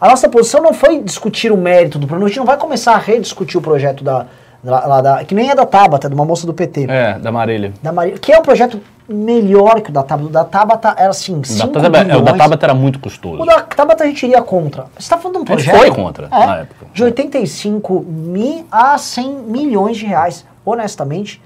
A 0.00 0.08
nossa 0.08 0.28
posição 0.28 0.62
não 0.62 0.72
foi 0.72 1.00
discutir 1.00 1.50
o 1.50 1.56
mérito 1.56 1.98
do 1.98 2.06
problema, 2.06 2.26
a 2.26 2.28
gente 2.28 2.38
não 2.38 2.46
vai 2.46 2.56
começar 2.56 2.94
a 2.94 2.98
rediscutir 2.98 3.58
o 3.58 3.60
projeto 3.60 4.04
da, 4.04 4.26
da, 4.62 5.00
da- 5.00 5.24
que 5.24 5.34
nem 5.34 5.50
é 5.50 5.54
da 5.54 5.66
Tabata, 5.66 6.06
é 6.06 6.10
de 6.10 6.14
uma 6.14 6.24
moça 6.24 6.46
do 6.46 6.54
PT. 6.54 6.86
É, 6.88 7.18
da 7.18 7.32
Marília. 7.32 7.72
Da 7.82 7.92
Maria, 7.92 8.14
que 8.18 8.32
é 8.32 8.38
um 8.38 8.42
projeto 8.42 8.80
melhor 9.12 9.80
que 9.80 9.90
o 9.90 9.92
da 9.92 10.02
Tabata. 10.02 10.26
O 10.28 10.30
da 10.32 10.44
Tabata 10.44 10.94
era 10.98 11.10
assim, 11.10 11.38
O 11.38 11.44
5 11.44 11.66
da, 11.72 11.80
Tabata- 11.82 12.12
é, 12.12 12.16
o 12.16 12.20
da. 12.22 12.32
Tabata 12.34 12.66
era 12.66 12.74
muito 12.74 12.98
custoso. 12.98 13.42
O 13.42 13.46
da 13.46 13.60
Tabata 13.62 14.04
a 14.04 14.06
gente 14.06 14.24
iria 14.26 14.42
contra. 14.42 14.82
Você 14.94 15.00
está 15.00 15.18
falando 15.18 15.36
de 15.36 15.42
um 15.42 15.44
projeto... 15.44 15.76
foi 15.76 15.90
contra, 15.90 16.26
é, 16.26 16.46
na 16.46 16.56
época. 16.58 16.86
De 16.92 17.04
85 17.04 18.00
mil 18.08 18.66
a 18.70 18.96
100 18.98 19.28
milhões 19.44 19.96
de 19.96 20.06
reais. 20.06 20.44
Honestamente, 20.64 21.40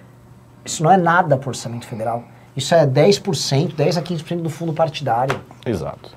isso 0.65 0.83
não 0.83 0.91
é 0.91 0.97
nada 0.97 1.37
para 1.37 1.47
o 1.47 1.51
orçamento 1.51 1.87
federal. 1.87 2.23
Isso 2.57 2.75
é 2.75 2.87
10%, 2.87 3.75
10 3.75 3.97
a 3.99 4.03
15% 4.03 4.41
do 4.43 4.49
fundo 4.51 4.73
partidário. 4.73 5.39
Exato. 5.65 6.11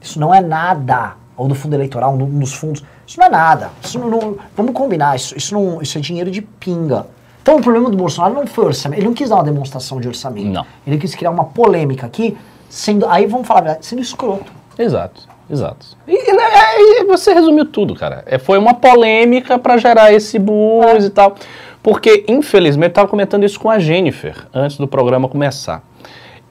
Isso 0.00 0.20
não 0.20 0.32
é 0.34 0.40
nada. 0.40 1.12
Ou 1.36 1.48
do 1.48 1.54
fundo 1.54 1.74
eleitoral, 1.74 2.16
dos 2.16 2.54
fundos. 2.54 2.84
Isso 3.06 3.18
não 3.18 3.26
é 3.26 3.30
nada. 3.30 3.70
Isso 3.82 3.98
não, 3.98 4.08
não- 4.08 4.36
vamos 4.56 4.72
combinar, 4.72 5.16
isso, 5.16 5.36
isso, 5.36 5.52
não, 5.52 5.82
isso 5.82 5.98
é 5.98 6.00
dinheiro 6.00 6.30
de 6.30 6.40
pinga. 6.42 7.06
Então 7.44 7.56
o 7.58 7.60
problema 7.62 7.90
do 7.90 7.96
Bolsonaro 7.98 8.32
não 8.32 8.46
foi 8.46 8.64
orçamento. 8.64 9.00
Ele 9.00 9.06
não 9.06 9.12
quis 9.12 9.28
dar 9.28 9.34
uma 9.34 9.44
demonstração 9.44 10.00
de 10.00 10.08
orçamento. 10.08 10.48
Não. 10.48 10.64
Ele 10.86 10.96
quis 10.96 11.14
criar 11.14 11.30
uma 11.30 11.44
polêmica 11.44 12.06
aqui, 12.06 12.34
sendo. 12.70 13.06
Aí 13.06 13.26
vamos 13.26 13.46
falar 13.46 13.60
a 13.60 13.62
verdade, 13.64 13.84
sendo 13.84 14.00
escroto. 14.00 14.50
Exato, 14.78 15.28
exato. 15.50 15.86
E, 16.08 16.30
e, 16.30 16.32
né, 16.32 16.42
aí 16.42 17.04
você 17.06 17.34
resumiu 17.34 17.66
tudo, 17.66 17.94
cara. 17.94 18.22
É, 18.24 18.38
foi 18.38 18.56
uma 18.56 18.72
polêmica 18.72 19.58
para 19.58 19.76
gerar 19.76 20.10
esse 20.10 20.38
buzz 20.38 21.04
e 21.04 21.10
tal. 21.10 21.34
Porque, 21.82 22.24
infelizmente, 22.26 22.86
eu 22.86 22.92
estava 22.92 23.08
comentando 23.08 23.44
isso 23.44 23.60
com 23.60 23.68
a 23.68 23.78
Jennifer 23.78 24.46
antes 24.54 24.78
do 24.78 24.88
programa 24.88 25.28
começar. 25.28 25.82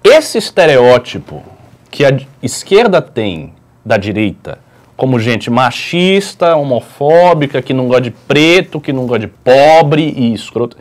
Esse 0.04 0.38
estereótipo 0.38 1.42
que 1.90 2.06
a 2.06 2.16
esquerda 2.44 3.02
tem 3.02 3.56
da 3.84 3.98
direita 3.98 4.60
como 4.96 5.20
gente 5.20 5.50
machista, 5.50 6.56
homofóbica, 6.56 7.62
que 7.62 7.74
não 7.74 7.88
gosta 7.88 8.02
de 8.02 8.12
preto, 8.12 8.80
que 8.80 8.94
não 8.94 9.06
gosta 9.06 9.20
de 9.20 9.28
pobre 9.28 10.14
e 10.16 10.34
escroto. 10.34 10.78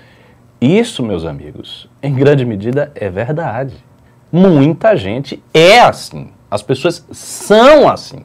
Isso, 0.61 1.03
meus 1.03 1.25
amigos, 1.25 1.89
em 2.03 2.15
grande 2.15 2.45
medida 2.45 2.93
é 2.95 3.09
verdade. 3.09 3.75
Muita 4.31 4.97
gente 4.97 5.43
é 5.53 5.81
assim. 5.81 6.31
As 6.51 6.63
pessoas 6.63 7.05
são 7.11 7.89
assim. 7.89 8.21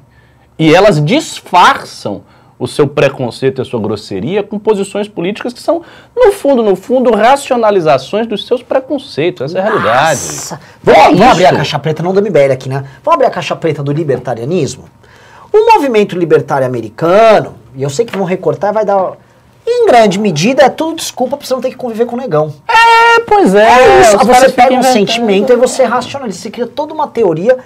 E 0.60 0.74
elas 0.74 1.04
disfarçam 1.04 2.24
o 2.60 2.68
seu 2.68 2.88
preconceito 2.88 3.60
e 3.60 3.62
a 3.62 3.66
sua 3.66 3.80
grosseria 3.80 4.42
com 4.42 4.58
posições 4.58 5.08
políticas 5.08 5.54
que 5.54 5.62
são, 5.62 5.84
no 6.16 6.32
fundo, 6.32 6.64
no 6.64 6.76
fundo, 6.76 7.14
racionalizações 7.14 8.26
dos 8.26 8.48
seus 8.48 8.64
preconceitos. 8.64 9.52
Essa 9.52 9.60
é 9.60 9.62
a 9.62 9.64
realidade. 9.64 10.20
Nossa. 10.20 10.56
É 10.56 10.60
Vamos, 10.82 11.20
vamos 11.20 11.34
abrir 11.34 11.46
a 11.46 11.56
caixa 11.56 11.78
preta, 11.80 12.02
não 12.02 12.14
da 12.14 12.22
MBL 12.22 12.52
aqui, 12.52 12.68
né? 12.68 12.84
Vamos 13.04 13.16
abrir 13.16 13.28
a 13.28 13.32
caixa 13.32 13.56
preta 13.56 13.84
do 13.84 13.92
libertarianismo? 13.92 14.86
O 15.52 15.74
movimento 15.74 16.18
libertário 16.18 16.66
americano, 16.66 17.56
e 17.76 17.84
eu 17.84 17.90
sei 17.90 18.06
que 18.06 18.18
vão 18.18 18.26
recortar, 18.26 18.74
vai 18.74 18.86
dar. 18.86 19.14
Em 19.70 19.86
grande 19.86 20.18
medida, 20.18 20.64
é 20.64 20.70
tudo 20.70 20.96
desculpa 20.96 21.36
pra 21.36 21.46
você 21.46 21.54
não 21.54 21.60
ter 21.60 21.72
que 21.72 21.76
conviver 21.76 22.06
com 22.06 22.16
o 22.16 22.20
negão. 22.20 22.54
É, 22.70 23.20
pois 23.28 23.54
é. 23.54 23.68
É 23.68 24.02
isso, 24.02 24.18
você 24.20 24.50
pega 24.50 24.74
um 24.74 24.82
sentimento 24.84 25.52
e 25.52 25.58
você 25.58 25.84
racionaliza, 25.84 26.40
você 26.40 26.50
cria 26.50 26.66
toda 26.66 26.94
uma 26.94 27.08
teoria 27.08 27.58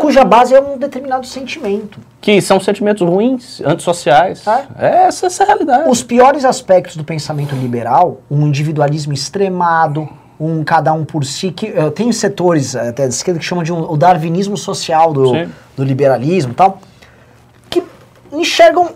cuja 0.00 0.24
base 0.24 0.54
é 0.54 0.60
um 0.60 0.78
determinado 0.78 1.26
sentimento. 1.26 1.98
Que 2.20 2.40
são 2.40 2.58
sentimentos 2.58 3.06
ruins, 3.06 3.60
antissociais. 3.60 4.42
É. 4.46 4.64
É, 4.78 5.06
essa, 5.06 5.26
essa 5.26 5.42
é 5.42 5.44
a 5.44 5.46
realidade. 5.48 5.90
Os 5.90 6.02
piores 6.02 6.46
aspectos 6.46 6.96
do 6.96 7.04
pensamento 7.04 7.54
liberal, 7.54 8.22
um 8.30 8.46
individualismo 8.46 9.12
extremado, 9.12 10.08
um 10.38 10.64
cada 10.64 10.92
um 10.92 11.04
por 11.04 11.24
si, 11.24 11.50
que 11.50 11.66
eh, 11.66 11.90
tem 11.90 12.10
setores 12.12 12.74
eh, 12.74 12.88
até 12.88 13.04
da 13.04 13.08
esquerda 13.08 13.38
que 13.38 13.46
chamam 13.46 13.62
de 13.62 13.72
um, 13.72 13.90
o 13.90 13.96
darwinismo 13.96 14.56
social 14.56 15.12
do, 15.12 15.28
Sim. 15.28 15.52
do 15.76 15.84
liberalismo 15.84 16.52
e 16.52 16.54
tal, 16.54 16.80
enxergam, 18.40 18.90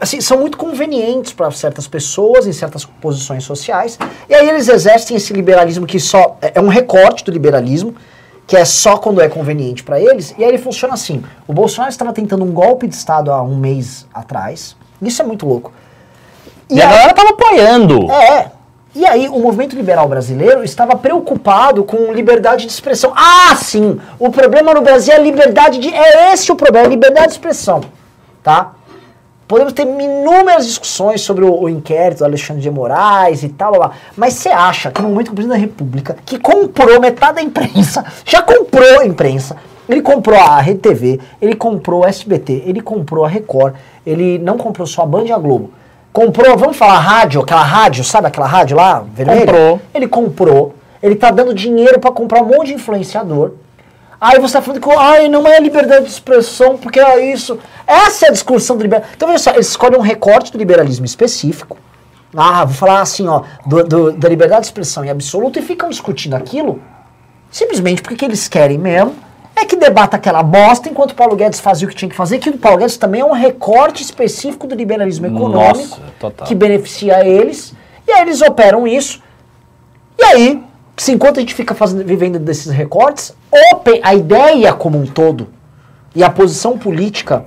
assim, 0.00 0.20
são 0.20 0.38
muito 0.38 0.56
convenientes 0.58 1.32
para 1.32 1.50
certas 1.50 1.86
pessoas 1.86 2.46
em 2.46 2.52
certas 2.52 2.84
posições 2.84 3.44
sociais, 3.44 3.98
e 4.28 4.34
aí 4.34 4.48
eles 4.48 4.68
exercem 4.68 5.16
esse 5.16 5.32
liberalismo 5.32 5.86
que 5.86 5.98
só 6.00 6.36
é 6.40 6.52
é 6.54 6.60
um 6.60 6.68
recorte 6.68 7.24
do 7.24 7.30
liberalismo, 7.30 7.94
que 8.46 8.56
é 8.56 8.64
só 8.64 8.96
quando 8.98 9.20
é 9.20 9.28
conveniente 9.28 9.82
para 9.84 10.00
eles, 10.00 10.34
e 10.36 10.42
aí 10.44 10.48
ele 10.50 10.58
funciona 10.58 10.94
assim. 10.94 11.22
O 11.46 11.52
Bolsonaro 11.52 11.90
estava 11.90 12.12
tentando 12.12 12.44
um 12.44 12.52
golpe 12.52 12.86
de 12.88 12.94
Estado 12.94 13.30
há 13.32 13.42
um 13.42 13.56
mês 13.56 14.06
atrás, 14.12 14.76
isso 15.00 15.22
é 15.22 15.24
muito 15.24 15.46
louco. 15.46 15.72
E, 16.68 16.80
a 16.80 16.86
aí- 16.88 16.92
galera 16.92 17.14
tava 17.14 17.30
apoiando. 17.30 18.10
é. 18.10 18.50
E 18.94 19.06
aí, 19.06 19.26
o 19.26 19.38
movimento 19.38 19.74
liberal 19.74 20.06
brasileiro 20.06 20.62
estava 20.62 20.94
preocupado 20.94 21.82
com 21.82 22.12
liberdade 22.12 22.66
de 22.66 22.72
expressão. 22.72 23.10
Ah, 23.16 23.56
sim! 23.56 23.98
O 24.18 24.30
problema 24.30 24.74
no 24.74 24.82
Brasil 24.82 25.14
é 25.14 25.16
a 25.16 25.18
liberdade 25.18 25.78
de. 25.78 25.88
É 25.88 26.34
esse 26.34 26.52
o 26.52 26.54
problema, 26.56 26.84
é 26.84 26.88
a 26.88 26.90
liberdade 26.90 27.28
de 27.28 27.32
expressão. 27.32 27.80
Tá? 28.42 28.72
Podemos 29.46 29.72
ter 29.74 29.82
inúmeras 29.82 30.66
discussões 30.66 31.20
sobre 31.20 31.44
o, 31.44 31.62
o 31.62 31.68
inquérito 31.68 32.20
do 32.20 32.24
Alexandre 32.24 32.62
de 32.62 32.70
Moraes 32.70 33.42
e 33.42 33.50
tal, 33.50 33.72
blá, 33.72 33.88
blá. 33.88 33.96
mas 34.16 34.34
você 34.34 34.48
acha 34.48 34.90
que 34.90 35.02
no 35.02 35.10
momento 35.10 35.26
que 35.26 35.32
o 35.32 35.34
presidente 35.34 35.58
da 35.58 35.66
República, 35.66 36.16
que 36.24 36.38
comprou 36.38 37.00
metade 37.00 37.34
da 37.34 37.42
imprensa, 37.42 38.04
já 38.24 38.40
comprou 38.40 39.00
a 39.00 39.04
imprensa, 39.04 39.56
ele 39.88 40.00
comprou 40.00 40.38
a 40.40 40.58
Rede 40.58 40.78
TV, 40.78 41.20
ele 41.40 41.54
comprou 41.54 42.04
a 42.04 42.08
SBT, 42.08 42.62
ele 42.64 42.80
comprou 42.80 43.24
a 43.24 43.28
Record, 43.28 43.74
ele 44.06 44.38
não 44.38 44.56
comprou 44.56 44.86
só 44.86 45.02
a 45.02 45.06
Band 45.06 45.24
e 45.24 45.32
a 45.32 45.38
Globo. 45.38 45.70
Comprou, 46.12 46.56
vamos 46.56 46.76
falar 46.76 46.98
rádio, 46.98 47.40
aquela 47.40 47.62
rádio, 47.62 48.04
sabe 48.04 48.28
aquela 48.28 48.46
rádio 48.46 48.76
lá, 48.76 49.04
vermelha? 49.14 49.40
Comprou. 49.40 49.80
Ele 49.94 50.08
comprou, 50.08 50.74
ele 51.02 51.14
tá 51.14 51.30
dando 51.30 51.52
dinheiro 51.52 51.98
para 51.98 52.10
comprar 52.10 52.42
um 52.42 52.46
monte 52.46 52.68
de 52.68 52.74
influenciador. 52.74 53.52
Aí 54.22 54.38
você 54.38 54.52
tá 54.52 54.62
falando 54.62 54.80
que 54.80 54.90
ai, 54.96 55.28
não 55.28 55.48
é 55.48 55.58
liberdade 55.58 56.04
de 56.04 56.12
expressão, 56.12 56.78
porque 56.78 57.00
é 57.00 57.32
isso. 57.32 57.58
Essa 57.84 58.26
é 58.26 58.28
a 58.28 58.32
discussão 58.32 58.76
do 58.76 58.82
liberalismo. 58.84 59.14
Então, 59.16 59.28
veja 59.28 59.42
só, 59.42 59.50
eles 59.50 59.66
escolhem 59.66 59.98
um 59.98 60.02
recorte 60.02 60.52
do 60.52 60.58
liberalismo 60.58 61.04
específico. 61.04 61.76
Ah, 62.36 62.64
vou 62.64 62.74
falar 62.74 63.00
assim, 63.00 63.26
ó, 63.26 63.42
do, 63.66 63.82
do, 63.82 64.12
da 64.12 64.28
liberdade 64.28 64.60
de 64.60 64.66
expressão 64.68 65.04
em 65.04 65.10
absoluto 65.10 65.58
e 65.58 65.62
ficam 65.62 65.88
discutindo 65.88 66.34
aquilo 66.34 66.80
simplesmente 67.52 68.00
porque 68.00 68.16
que 68.16 68.24
eles 68.24 68.48
querem 68.48 68.78
mesmo 68.78 69.14
é 69.54 69.66
que 69.66 69.76
debata 69.76 70.16
aquela 70.16 70.42
bosta 70.42 70.88
enquanto 70.88 71.14
Paulo 71.14 71.36
Guedes 71.36 71.60
fazia 71.60 71.86
o 71.86 71.90
que 71.90 71.96
tinha 71.96 72.08
que 72.08 72.16
fazer, 72.16 72.38
que 72.38 72.48
o 72.48 72.56
Paulo 72.56 72.78
Guedes 72.78 72.96
também 72.96 73.20
é 73.20 73.24
um 73.24 73.32
recorte 73.32 74.02
específico 74.02 74.66
do 74.66 74.74
liberalismo 74.74 75.26
econômico 75.26 76.00
Nossa, 76.20 76.44
que 76.46 76.54
beneficia 76.54 77.24
eles, 77.26 77.74
e 78.08 78.10
aí 78.10 78.22
eles 78.22 78.40
operam 78.40 78.86
isso. 78.86 79.22
E 80.18 80.24
aí, 80.24 80.64
se 81.02 81.10
enquanto 81.10 81.38
a 81.38 81.40
gente 81.40 81.52
fica 81.52 81.74
fazendo, 81.74 82.04
vivendo 82.04 82.38
desses 82.38 82.70
recortes, 82.70 83.34
a 84.04 84.14
ideia 84.14 84.72
como 84.72 84.96
um 84.96 85.04
todo 85.04 85.48
e 86.14 86.22
a 86.22 86.30
posição 86.30 86.78
política 86.78 87.44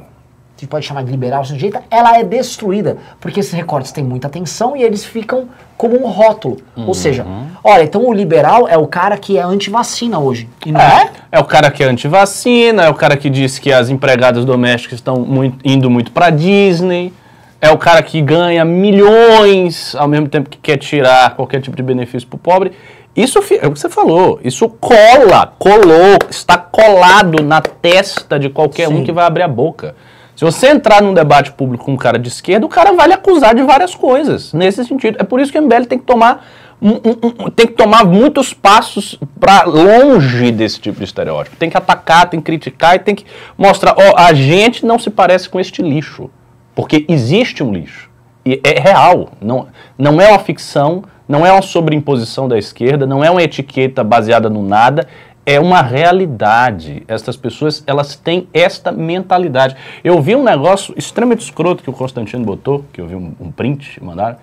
que 0.58 0.66
gente 0.66 0.70
pode 0.70 0.86
chamar 0.86 1.04
de 1.04 1.12
liberal, 1.12 1.42
desse 1.42 1.58
jeito, 1.58 1.80
ela 1.90 2.18
é 2.18 2.24
destruída, 2.24 2.98
porque 3.20 3.40
esses 3.40 3.54
recortes 3.54 3.92
têm 3.92 4.04
muita 4.04 4.28
atenção 4.28 4.76
e 4.76 4.84
eles 4.84 5.06
ficam 5.06 5.48
como 5.78 6.02
um 6.02 6.10
rótulo. 6.10 6.58
Uhum. 6.76 6.88
Ou 6.88 6.94
seja, 6.94 7.26
olha, 7.64 7.84
então 7.84 8.06
o 8.06 8.14
liberal 8.14 8.68
é 8.68 8.78
o 8.78 8.88
cara 8.88 9.18
que 9.18 9.38
é 9.38 9.42
anti-vacina 9.42 10.20
hoje. 10.20 10.50
é? 10.82 11.10
É 11.32 11.40
o 11.40 11.46
cara 11.46 11.72
que 11.72 11.84
é 11.84 11.88
anti-vacina, 11.88 12.84
é 12.84 12.90
o 12.90 12.94
cara 12.94 13.16
que 13.16 13.30
diz 13.30 13.58
que 13.58 13.72
as 13.72 13.90
empregadas 13.90 14.44
domésticas 14.44 15.00
estão 15.00 15.18
muito, 15.18 15.58
indo 15.64 15.90
muito 15.90 16.12
para 16.12 16.30
Disney, 16.30 17.14
é 17.62 17.70
o 17.70 17.78
cara 17.78 18.02
que 18.02 18.22
ganha 18.22 18.64
milhões 18.64 19.96
ao 19.96 20.08
mesmo 20.08 20.28
tempo 20.28 20.50
que 20.50 20.58
quer 20.58 20.78
tirar 20.78 21.36
qualquer 21.36 21.62
tipo 21.62 21.76
de 21.76 21.84
benefício 21.84 22.28
para 22.28 22.36
o 22.36 22.40
pobre. 22.40 22.72
Isso 23.16 23.40
é 23.40 23.68
o 23.68 23.72
que 23.72 23.80
você 23.80 23.90
falou, 23.90 24.42
isso 24.44 24.68
cola, 24.68 25.54
colou, 25.58 26.18
está 26.30 26.58
colado 26.58 27.42
na 27.42 27.62
testa 27.62 28.38
de 28.38 28.50
qualquer 28.50 28.90
Sim. 28.90 28.96
um 28.96 29.04
que 29.06 29.12
vai 29.12 29.26
abrir 29.26 29.44
a 29.44 29.48
boca. 29.48 29.96
Se 30.36 30.44
você 30.44 30.68
entrar 30.68 31.02
num 31.02 31.14
debate 31.14 31.54
público 31.54 31.86
com 31.86 31.94
um 31.94 31.98
cara 31.98 32.20
de 32.20 32.28
esquerda, 32.28 32.66
o 32.66 32.70
cara 32.70 32.92
vai 32.92 33.08
lhe 33.08 33.14
acusar 33.14 33.56
de 33.56 33.64
várias 33.64 33.96
coisas, 33.96 34.52
nesse 34.52 34.84
sentido. 34.84 35.18
É 35.18 35.24
por 35.24 35.40
isso 35.40 35.50
que 35.50 35.58
o 35.58 35.62
MBL 35.62 35.86
tem 35.86 35.98
que 35.98 36.04
tomar, 36.04 36.46
um, 36.82 36.90
um, 36.90 37.46
um, 37.46 37.50
tem 37.50 37.68
que 37.68 37.74
tomar 37.74 38.04
muitos 38.04 38.54
passos 38.54 39.18
para 39.40 39.64
longe 39.64 40.52
desse 40.52 40.82
tipo 40.82 40.98
de 40.98 41.06
estereótipo. 41.06 41.56
Tem 41.56 41.70
que 41.70 41.78
atacar, 41.78 42.30
tem 42.30 42.42
que 42.42 42.46
criticar 42.46 42.96
e 42.96 43.00
tem 43.00 43.16
que 43.16 43.26
mostrar, 43.58 43.96
ó, 43.98 44.18
a 44.18 44.34
gente 44.34 44.86
não 44.86 45.00
se 45.00 45.10
parece 45.10 45.48
com 45.48 45.58
este 45.58 45.82
lixo, 45.82 46.30
porque 46.76 47.06
existe 47.08 47.64
um 47.64 47.72
lixo. 47.72 48.10
E 48.46 48.60
é 48.62 48.78
real, 48.78 49.30
não, 49.42 49.68
não 49.98 50.20
é 50.20 50.28
uma 50.28 50.40
ficção, 50.40 51.04
não 51.28 51.46
é 51.46 51.52
uma 51.52 51.62
sobreimposição 51.62 52.48
da 52.48 52.58
esquerda, 52.58 53.06
não 53.06 53.24
é 53.24 53.30
uma 53.30 53.42
etiqueta 53.42 54.04
baseada 54.04 54.50
no 54.50 54.64
nada, 54.64 55.08
é 55.46 55.60
uma 55.60 55.82
realidade. 55.82 57.04
Essas 57.08 57.38
pessoas, 57.38 57.84
elas 57.86 58.16
têm 58.16 58.48
esta 58.54 58.92
mentalidade. 58.92 59.76
Eu 60.04 60.22
vi 60.22 60.36
um 60.36 60.44
negócio 60.44 60.94
extremamente 60.98 61.42
escroto 61.42 61.84
que 61.84 61.90
o 61.90 61.94
Constantino 61.94 62.44
botou, 62.44 62.84
que 62.92 63.00
eu 63.00 63.08
vi 63.08 63.16
um, 63.16 63.34
um 63.40 63.52
print, 63.52 64.04
mandaram, 64.04 64.38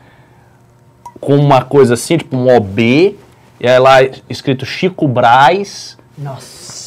com 1.21 1.37
uma 1.37 1.63
coisa 1.63 1.95
assim, 1.95 2.19
tipo 2.19 2.37
um 2.37 2.55
OB, 2.55 2.81
e 3.61 3.69
aí 3.69 3.79
lá 3.79 3.99
escrito 4.29 4.65
Chico 4.65 5.07
Braz. 5.07 5.97
Nossa. 6.17 6.82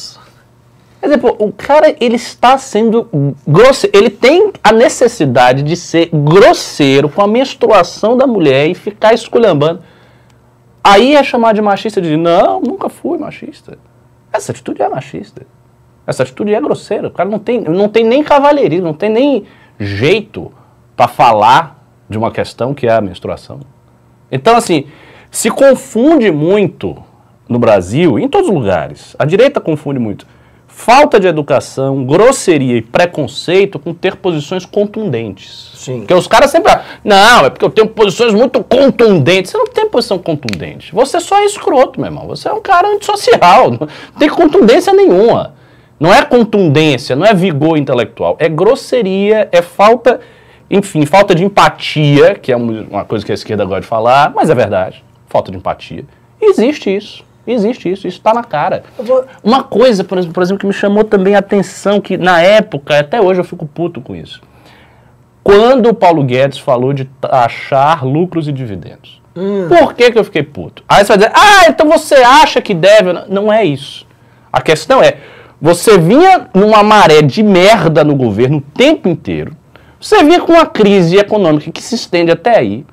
Quer 1.00 1.06
dizer, 1.06 1.18
pô, 1.18 1.36
o 1.38 1.52
cara, 1.52 1.94
ele 2.00 2.16
está 2.16 2.56
sendo 2.56 3.34
grosseiro, 3.46 3.96
ele 3.96 4.10
tem 4.10 4.52
a 4.62 4.72
necessidade 4.72 5.62
de 5.62 5.76
ser 5.76 6.08
grosseiro 6.12 7.08
com 7.08 7.22
a 7.22 7.28
menstruação 7.28 8.16
da 8.16 8.26
mulher 8.26 8.68
e 8.68 8.74
ficar 8.74 9.12
esculhambando. 9.12 9.82
Aí 10.82 11.14
é 11.14 11.22
chamar 11.22 11.52
de 11.52 11.60
machista 11.60 12.00
e 12.00 12.02
dizer, 12.02 12.16
não, 12.16 12.60
nunca 12.60 12.88
fui 12.88 13.18
machista. 13.18 13.78
Essa 14.32 14.52
atitude 14.52 14.82
é 14.82 14.88
machista. 14.88 15.46
Essa 16.06 16.22
atitude 16.22 16.54
é 16.54 16.60
grosseira. 16.60 17.08
O 17.08 17.10
cara 17.10 17.28
não 17.28 17.38
tem, 17.38 17.60
não 17.60 17.88
tem 17.88 18.04
nem 18.04 18.22
cavalheirismo, 18.22 18.86
não 18.86 18.94
tem 18.94 19.10
nem 19.10 19.44
jeito 19.78 20.52
para 20.96 21.08
falar 21.08 21.84
de 22.08 22.16
uma 22.16 22.30
questão 22.30 22.72
que 22.72 22.86
é 22.86 22.92
a 22.92 23.00
menstruação. 23.00 23.60
Então, 24.30 24.56
assim, 24.56 24.86
se 25.30 25.50
confunde 25.50 26.30
muito 26.30 26.96
no 27.48 27.58
Brasil, 27.58 28.18
em 28.18 28.28
todos 28.28 28.48
os 28.48 28.54
lugares. 28.54 29.14
A 29.18 29.24
direita 29.24 29.60
confunde 29.60 29.98
muito 29.98 30.26
falta 30.76 31.18
de 31.18 31.26
educação, 31.26 32.04
grosseria 32.04 32.76
e 32.76 32.82
preconceito 32.82 33.78
com 33.78 33.94
ter 33.94 34.14
posições 34.14 34.66
contundentes. 34.66 35.72
Sim. 35.74 36.00
Porque 36.00 36.12
os 36.12 36.26
caras 36.28 36.50
sempre. 36.50 36.70
Não, 37.02 37.46
é 37.46 37.50
porque 37.50 37.64
eu 37.64 37.70
tenho 37.70 37.88
posições 37.88 38.34
muito 38.34 38.62
contundentes. 38.62 39.50
Você 39.50 39.56
não 39.56 39.66
tem 39.66 39.88
posição 39.88 40.18
contundente. 40.18 40.94
Você 40.94 41.18
só 41.18 41.40
é 41.40 41.46
escroto, 41.46 41.98
meu 41.98 42.08
irmão. 42.08 42.26
Você 42.28 42.46
é 42.46 42.52
um 42.52 42.60
cara 42.60 42.88
antissocial. 42.88 43.70
Não 43.80 43.88
tem 44.18 44.28
contundência 44.28 44.92
nenhuma. 44.92 45.54
Não 45.98 46.12
é 46.12 46.22
contundência, 46.22 47.16
não 47.16 47.24
é 47.24 47.32
vigor 47.32 47.78
intelectual. 47.78 48.36
É 48.38 48.50
grosseria, 48.50 49.48
é 49.50 49.62
falta. 49.62 50.20
Enfim, 50.70 51.06
falta 51.06 51.34
de 51.34 51.42
empatia, 51.42 52.34
que 52.34 52.52
é 52.52 52.56
uma 52.56 53.04
coisa 53.04 53.24
que 53.24 53.32
a 53.32 53.34
esquerda 53.34 53.64
gosta 53.64 53.80
de 53.80 53.86
falar, 53.86 54.32
mas 54.34 54.50
é 54.50 54.54
verdade. 54.54 55.02
Falta 55.26 55.50
de 55.50 55.56
empatia. 55.56 56.04
Existe 56.40 56.94
isso. 56.94 57.24
Existe 57.46 57.90
isso, 57.90 58.06
isso 58.06 58.18
está 58.18 58.34
na 58.34 58.42
cara. 58.42 58.82
Vou... 58.98 59.24
Uma 59.42 59.62
coisa, 59.62 60.02
por 60.02 60.18
exemplo, 60.18 60.34
por 60.34 60.42
exemplo, 60.42 60.60
que 60.60 60.66
me 60.66 60.72
chamou 60.72 61.04
também 61.04 61.36
a 61.36 61.38
atenção, 61.38 62.00
que 62.00 62.16
na 62.16 62.40
época, 62.40 62.98
até 62.98 63.20
hoje 63.20 63.40
eu 63.40 63.44
fico 63.44 63.66
puto 63.66 64.00
com 64.00 64.14
isso. 64.16 64.40
Quando 65.44 65.88
o 65.88 65.94
Paulo 65.94 66.24
Guedes 66.24 66.58
falou 66.58 66.92
de 66.92 67.04
taxar 67.04 68.04
lucros 68.04 68.48
e 68.48 68.52
dividendos. 68.52 69.22
Hum. 69.36 69.68
Por 69.68 69.94
que, 69.94 70.10
que 70.10 70.18
eu 70.18 70.24
fiquei 70.24 70.42
puto? 70.42 70.82
Aí 70.88 71.04
você 71.04 71.16
vai 71.16 71.18
dizer, 71.18 71.32
ah, 71.34 71.68
então 71.68 71.88
você 71.88 72.16
acha 72.16 72.60
que 72.60 72.74
deve. 72.74 73.12
Não 73.28 73.52
é 73.52 73.64
isso. 73.64 74.06
A 74.52 74.60
questão 74.60 75.02
é, 75.02 75.18
você 75.60 75.98
vinha 75.98 76.48
numa 76.52 76.82
maré 76.82 77.22
de 77.22 77.42
merda 77.42 78.02
no 78.02 78.16
governo 78.16 78.58
o 78.58 78.60
tempo 78.60 79.08
inteiro. 79.08 79.56
Você 80.00 80.24
vinha 80.24 80.40
com 80.40 80.52
uma 80.52 80.66
crise 80.66 81.16
econômica 81.16 81.70
que 81.70 81.82
se 81.82 81.94
estende 81.94 82.32
até 82.32 82.58
aí. 82.58 82.84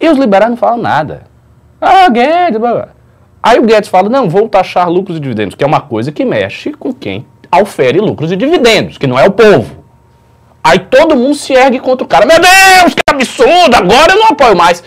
E 0.00 0.08
os 0.08 0.18
liberais 0.18 0.50
não 0.50 0.56
falam 0.56 0.78
nada. 0.78 1.22
Ah, 1.80 2.08
Guedes, 2.08 2.58
blá, 2.58 2.72
blá. 2.74 2.88
Aí 3.46 3.60
o 3.60 3.62
Guedes 3.62 3.88
fala, 3.88 4.08
não, 4.08 4.28
vou 4.28 4.48
taxar 4.48 4.90
lucros 4.90 5.18
e 5.18 5.20
dividendos, 5.20 5.54
que 5.54 5.62
é 5.62 5.66
uma 5.68 5.80
coisa 5.80 6.10
que 6.10 6.24
mexe 6.24 6.72
com 6.72 6.92
quem 6.92 7.24
aufere 7.48 8.00
lucros 8.00 8.32
e 8.32 8.36
dividendos, 8.36 8.98
que 8.98 9.06
não 9.06 9.16
é 9.16 9.24
o 9.24 9.30
povo. 9.30 9.84
Aí 10.64 10.80
todo 10.80 11.14
mundo 11.14 11.36
se 11.36 11.52
ergue 11.52 11.78
contra 11.78 12.04
o 12.04 12.08
cara. 12.08 12.26
Meu 12.26 12.40
Deus, 12.40 12.92
que 12.92 13.02
absurdo, 13.08 13.72
agora 13.72 14.14
eu 14.14 14.18
não 14.18 14.26
apoio 14.30 14.56
mais. 14.56 14.82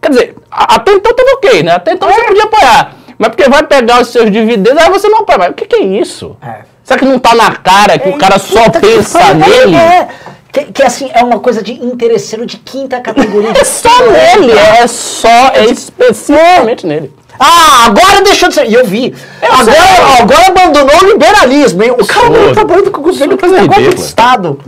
Quer 0.00 0.08
dizer, 0.08 0.36
até 0.50 0.92
então 0.92 1.14
tava 1.14 1.28
ok, 1.34 1.62
né? 1.62 1.72
Até 1.72 1.92
então 1.92 2.08
é. 2.08 2.14
você 2.14 2.24
podia 2.28 2.44
apoiar. 2.44 2.94
Mas 3.18 3.28
porque 3.28 3.46
vai 3.46 3.62
pegar 3.64 4.00
os 4.00 4.08
seus 4.08 4.30
dividendos, 4.30 4.82
aí 4.82 4.88
você 4.88 5.06
não 5.06 5.18
apoia 5.18 5.38
mais. 5.38 5.50
O 5.50 5.54
que, 5.54 5.66
que 5.66 5.76
é 5.76 5.82
isso? 5.82 6.34
É. 6.40 6.60
Será 6.82 6.98
que 6.98 7.04
não 7.04 7.18
tá 7.18 7.34
na 7.34 7.56
cara 7.56 7.98
que 7.98 8.08
é, 8.08 8.10
o 8.10 8.16
cara 8.16 8.38
só 8.38 8.70
pensa 8.70 9.34
nele? 9.34 9.76
É. 9.76 10.08
Que, 10.50 10.64
que, 10.72 10.82
assim, 10.82 11.10
é 11.12 11.22
uma 11.22 11.40
coisa 11.40 11.62
de 11.62 11.74
interesseiro 11.74 12.46
de 12.46 12.56
quinta 12.56 13.02
categoria. 13.02 13.50
é 13.60 13.64
só 13.64 13.90
nele, 14.00 14.52
é 14.52 14.86
só, 14.86 15.50
é 15.52 15.66
especificamente 15.66 16.86
nele. 16.86 17.12
Ah, 17.38 17.86
agora 17.86 18.22
deixou 18.22 18.48
de 18.48 18.54
ser. 18.54 18.66
E 18.68 18.74
eu 18.74 18.84
vi. 18.84 19.14
Eu 19.40 19.52
agora, 19.52 20.22
agora 20.22 20.46
abandonou 20.48 20.96
o 21.02 21.06
liberalismo, 21.12 21.82
hein? 21.82 21.92
O 21.92 22.06
cara 22.06 22.28
não 22.28 22.48
tá 22.48 22.54
trabalhando 22.54 22.90
com 22.90 23.00
o 23.00 23.04
governo 23.04 23.36
que 23.36 23.44
é 23.44 23.60
agora 23.60 23.90
do 23.90 23.96
Estado. 23.96 24.58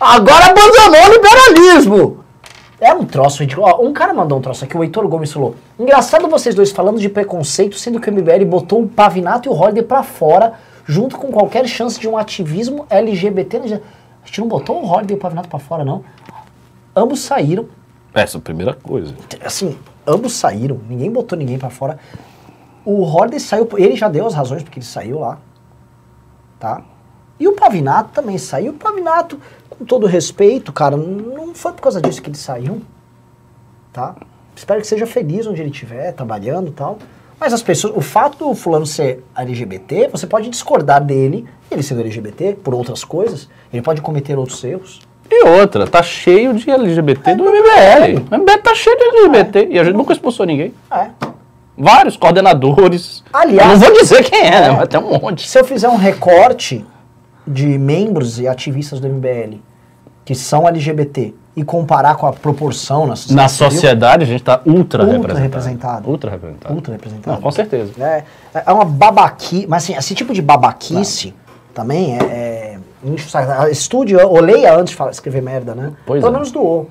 Agora 0.00 0.46
abandonou 0.46 1.06
o 1.06 1.12
liberalismo. 1.12 2.24
É 2.80 2.94
um 2.94 3.04
troço 3.04 3.42
ridículo. 3.42 3.66
Ó, 3.66 3.82
um 3.84 3.92
cara 3.92 4.14
mandou 4.14 4.38
um 4.38 4.40
troço 4.40 4.64
aqui, 4.64 4.76
o 4.76 4.84
Heitor 4.84 5.06
Gomes 5.08 5.32
falou. 5.32 5.56
Engraçado 5.78 6.28
vocês 6.28 6.54
dois 6.54 6.70
falando 6.70 7.00
de 7.00 7.08
preconceito, 7.08 7.76
sendo 7.76 8.00
que 8.00 8.08
o 8.08 8.12
MBL 8.12 8.44
botou 8.46 8.82
o 8.82 8.88
Pavinato 8.88 9.48
e 9.48 9.50
o 9.50 9.54
Holiday 9.54 9.82
pra 9.82 10.02
fora, 10.04 10.54
junto 10.86 11.18
com 11.18 11.32
qualquer 11.32 11.66
chance 11.66 11.98
de 11.98 12.06
um 12.08 12.16
ativismo 12.16 12.86
LGBT. 12.88 13.58
A 13.58 14.26
gente 14.26 14.40
não 14.40 14.46
botou 14.46 14.80
o 14.80 14.86
Holiday 14.88 15.16
e 15.16 15.18
o 15.18 15.20
Pavinato 15.20 15.48
pra 15.48 15.58
fora, 15.58 15.84
não. 15.84 16.04
Ambos 16.94 17.20
saíram. 17.20 17.66
Essa 18.14 18.36
é 18.36 18.38
a 18.38 18.42
primeira 18.42 18.74
coisa. 18.74 19.12
Assim, 19.44 19.76
ambos 20.08 20.32
saíram, 20.32 20.80
ninguém 20.88 21.10
botou 21.10 21.38
ninguém 21.38 21.58
para 21.58 21.70
fora. 21.70 21.98
O 22.84 23.02
Holiday 23.02 23.38
saiu, 23.38 23.68
ele 23.76 23.94
já 23.94 24.08
deu 24.08 24.26
as 24.26 24.34
razões 24.34 24.62
porque 24.62 24.78
ele 24.78 24.86
saiu 24.86 25.18
lá, 25.18 25.38
tá? 26.58 26.82
E 27.38 27.46
o 27.46 27.52
Pavinato 27.52 28.10
também 28.12 28.38
saiu. 28.38 28.72
O 28.72 28.76
Pavinato, 28.76 29.38
com 29.70 29.84
todo 29.84 30.06
respeito, 30.06 30.72
cara, 30.72 30.96
não 30.96 31.54
foi 31.54 31.72
por 31.72 31.82
causa 31.82 32.00
disso 32.00 32.22
que 32.22 32.30
ele 32.30 32.36
saiu, 32.36 32.80
tá? 33.92 34.16
Espero 34.56 34.80
que 34.80 34.86
seja 34.86 35.06
feliz 35.06 35.46
onde 35.46 35.60
ele 35.60 35.70
estiver, 35.70 36.12
trabalhando 36.12 36.68
e 36.68 36.72
tal. 36.72 36.98
Mas 37.38 37.52
as 37.52 37.62
pessoas, 37.62 37.96
o 37.96 38.00
fato 38.00 38.38
do 38.38 38.54
fulano 38.54 38.84
ser 38.84 39.24
LGBT, 39.36 40.08
você 40.08 40.26
pode 40.26 40.50
discordar 40.50 41.04
dele, 41.04 41.46
ele 41.70 41.82
sendo 41.82 42.00
LGBT, 42.00 42.54
por 42.54 42.74
outras 42.74 43.04
coisas, 43.04 43.48
ele 43.72 43.82
pode 43.82 44.00
cometer 44.00 44.36
outros 44.36 44.64
erros. 44.64 45.00
E 45.30 45.46
outra, 45.48 45.86
tá 45.86 46.02
cheio 46.02 46.54
de 46.54 46.70
LGBT 46.70 47.30
é, 47.30 47.34
do 47.36 47.44
MBL. 47.44 48.24
O 48.30 48.38
MBL 48.38 48.58
tá 48.62 48.74
cheio 48.74 48.96
de 48.96 49.04
LGBT. 49.04 49.68
E 49.70 49.78
a 49.78 49.84
gente 49.84 49.94
nunca 49.96 50.12
expulsou 50.12 50.46
ninguém. 50.46 50.72
É. 50.90 51.08
Vários 51.76 52.16
coordenadores. 52.16 53.22
Aliás. 53.32 53.70
Eu 53.70 53.78
não 53.78 53.78
vou 53.78 54.00
dizer 54.00 54.24
quem 54.24 54.40
é, 54.40 54.60
né? 54.60 54.70
Mas 54.70 54.88
tem 54.88 54.98
um 54.98 55.18
monte. 55.20 55.48
Se 55.48 55.58
eu 55.58 55.64
fizer 55.64 55.88
um 55.88 55.96
recorte 55.96 56.84
de 57.46 57.78
membros 57.78 58.38
e 58.40 58.48
ativistas 58.48 59.00
do 59.00 59.08
MBL 59.08 59.56
que 60.24 60.34
são 60.34 60.68
LGBT 60.68 61.34
e 61.56 61.64
comparar 61.64 62.16
com 62.16 62.26
a 62.26 62.32
proporção 62.32 63.06
na 63.06 63.16
sociedade. 63.16 63.42
Na 63.42 63.48
sociedade 63.48 64.24
a 64.24 64.26
gente 64.26 64.40
está 64.40 64.60
ultra, 64.64 65.02
Ultra 65.02 65.34
representado. 65.34 65.42
representado. 65.42 66.08
Ultra 66.10 66.30
representado. 66.30 66.74
ultra 66.74 66.92
representado. 66.92 67.34
Não, 67.34 67.42
com 67.42 67.50
certeza. 67.50 67.92
É, 67.98 68.24
é 68.66 68.72
uma 68.72 68.84
babaquice, 68.84 69.66
mas 69.66 69.84
assim, 69.84 69.96
esse 69.96 70.14
tipo 70.14 70.32
de 70.34 70.42
babaquice 70.42 71.34
também 71.72 72.16
é, 72.16 72.22
é. 72.22 72.57
Estude 73.70 74.16
ou 74.16 74.40
leia 74.40 74.74
antes 74.76 74.96
de 74.96 75.02
escrever 75.10 75.42
merda, 75.42 75.74
né? 75.74 75.92
Pois 76.06 76.20
Pelo 76.20 76.32
é. 76.32 76.34
menos 76.34 76.50
doou. 76.50 76.88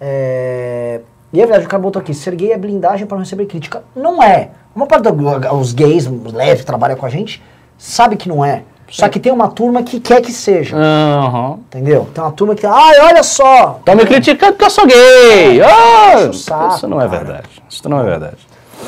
É, 0.00 1.00
E 1.32 1.40
é 1.40 1.44
verdade, 1.46 1.66
o 1.66 1.68
cara 1.68 1.82
botou 1.82 2.00
aqui, 2.00 2.12
ser 2.14 2.34
gay 2.34 2.52
é 2.52 2.58
blindagem 2.58 3.06
para 3.06 3.16
não 3.16 3.22
receber 3.24 3.46
crítica. 3.46 3.82
Não 3.94 4.22
é. 4.22 4.50
Uma 4.74 4.86
parte 4.86 5.04
dos 5.10 5.72
gays, 5.72 6.06
os 6.06 6.32
leves 6.32 6.60
que 6.60 6.66
trabalham 6.66 6.96
com 6.96 7.06
a 7.06 7.08
gente, 7.08 7.42
sabe 7.78 8.16
que 8.16 8.28
não 8.28 8.44
é. 8.44 8.62
Só 8.90 9.08
que 9.08 9.18
tem 9.18 9.32
uma 9.32 9.48
turma 9.48 9.82
que 9.82 9.98
quer 9.98 10.20
que 10.20 10.30
seja. 10.30 10.76
Aham. 10.76 11.58
Entendeu? 11.68 12.06
Tem 12.14 12.22
uma 12.22 12.30
turma 12.32 12.54
que, 12.54 12.66
ai, 12.66 13.00
olha 13.00 13.22
só! 13.22 13.76
Estão 13.80 13.96
me 13.96 14.04
criticando 14.04 14.52
porque 14.52 14.64
eu 14.66 14.70
sou 14.70 14.86
gay. 14.86 15.60
Ah, 15.62 16.14
Enche 16.18 16.28
o 16.28 16.34
saco, 16.34 16.74
isso 16.76 16.88
não 16.88 17.00
é 17.00 17.08
cara. 17.08 17.18
verdade. 17.24 17.48
Isso 17.68 17.88
não 17.88 18.00
é 18.00 18.04
verdade. 18.04 18.36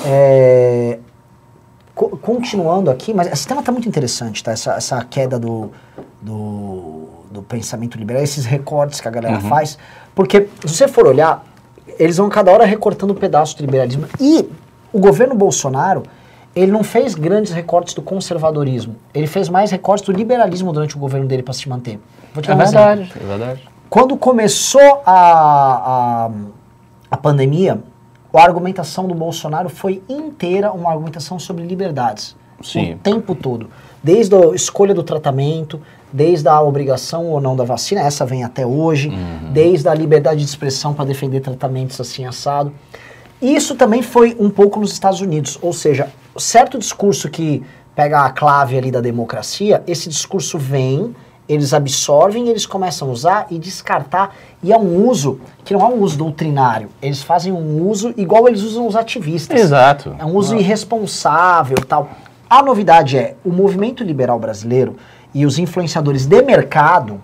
É, 0.04 0.98
co- 1.96 2.16
continuando 2.16 2.90
aqui, 2.90 3.12
mas 3.12 3.26
esse 3.32 3.48
tema 3.48 3.60
está 3.60 3.72
muito 3.72 3.88
interessante, 3.88 4.44
tá? 4.44 4.52
Essa, 4.52 4.74
essa 4.74 5.04
queda 5.04 5.36
do, 5.40 5.70
do, 6.22 7.08
do 7.30 7.42
pensamento 7.42 7.98
liberal, 7.98 8.22
esses 8.22 8.44
recortes 8.44 9.00
que 9.00 9.08
a 9.08 9.10
galera 9.10 9.40
faz. 9.40 9.76
Porque, 10.14 10.48
se 10.64 10.68
você 10.76 10.86
for 10.86 11.06
olhar, 11.06 11.44
eles 11.98 12.16
vão 12.18 12.28
cada 12.28 12.52
hora 12.52 12.64
recortando 12.64 13.12
um 13.12 13.16
pedaço 13.16 13.56
do 13.56 13.62
liberalismo. 13.62 14.06
E 14.20 14.48
o 14.92 14.98
governo 14.98 15.34
Bolsonaro, 15.34 16.02
ele 16.54 16.70
não 16.72 16.82
fez 16.84 17.14
grandes 17.14 17.52
recortes 17.52 17.94
do 17.94 18.00
conservadorismo. 18.02 18.96
Ele 19.12 19.26
fez 19.26 19.48
mais 19.48 19.70
recortes 19.70 20.06
do 20.06 20.12
liberalismo 20.12 20.72
durante 20.72 20.96
o 20.96 20.98
governo 20.98 21.26
dele 21.26 21.42
para 21.42 21.52
se 21.54 21.68
manter. 21.68 21.98
Vou 22.32 22.42
te 22.42 22.48
dar 22.48 22.54
um 22.54 22.58
exemplo. 22.62 23.22
é 23.22 23.26
verdade. 23.26 23.68
Quando 23.88 24.16
começou 24.16 25.02
a, 25.06 26.26
a, 26.26 26.30
a 27.10 27.16
pandemia, 27.16 27.78
a 28.32 28.42
argumentação 28.42 29.06
do 29.06 29.14
Bolsonaro 29.14 29.68
foi 29.68 30.02
inteira 30.08 30.72
uma 30.72 30.90
argumentação 30.90 31.38
sobre 31.38 31.64
liberdades. 31.64 32.36
Sim. 32.62 32.94
O 32.94 32.98
tempo 32.98 33.34
todo. 33.34 33.68
Desde 34.02 34.34
a 34.34 34.54
escolha 34.54 34.94
do 34.94 35.02
tratamento, 35.02 35.80
desde 36.12 36.48
a 36.48 36.60
obrigação 36.62 37.26
ou 37.26 37.40
não 37.40 37.56
da 37.56 37.64
vacina, 37.64 38.00
essa 38.00 38.24
vem 38.24 38.44
até 38.44 38.64
hoje, 38.64 39.10
desde 39.52 39.88
a 39.88 39.94
liberdade 39.94 40.40
de 40.40 40.46
expressão 40.46 40.94
para 40.94 41.04
defender 41.04 41.40
tratamentos 41.40 42.00
assim 42.00 42.24
assado. 42.24 42.72
Isso 43.42 43.74
também 43.74 44.02
foi 44.02 44.34
um 44.38 44.48
pouco 44.48 44.80
nos 44.80 44.92
Estados 44.92 45.20
Unidos, 45.20 45.58
ou 45.60 45.72
seja, 45.72 46.08
certo 46.38 46.78
discurso 46.78 47.28
que 47.28 47.62
pega 47.94 48.20
a 48.20 48.30
clave 48.30 48.78
ali 48.78 48.90
da 48.90 49.00
democracia, 49.00 49.82
esse 49.86 50.08
discurso 50.08 50.58
vem, 50.58 51.14
eles 51.48 51.72
absorvem, 51.72 52.48
eles 52.48 52.66
começam 52.66 53.08
a 53.08 53.12
usar 53.12 53.46
e 53.50 53.58
descartar, 53.58 54.34
e 54.62 54.72
é 54.72 54.78
um 54.78 55.06
uso 55.06 55.40
que 55.64 55.72
não 55.72 55.80
é 55.80 55.88
um 55.88 56.00
uso 56.00 56.18
doutrinário, 56.18 56.88
eles 57.00 57.22
fazem 57.22 57.52
um 57.52 57.88
uso 57.88 58.12
igual 58.16 58.48
eles 58.48 58.62
usam 58.62 58.86
os 58.86 58.96
ativistas. 58.96 59.60
Exato. 59.60 60.14
É 60.18 60.24
um 60.24 60.34
uso 60.34 60.56
irresponsável 60.56 61.76
e 61.80 61.84
tal. 61.84 62.10
A 62.48 62.62
novidade 62.62 63.16
é, 63.16 63.34
o 63.44 63.50
movimento 63.50 64.04
liberal 64.04 64.38
brasileiro 64.38 64.96
e 65.34 65.44
os 65.44 65.58
influenciadores 65.58 66.26
de 66.26 66.42
mercado 66.42 67.20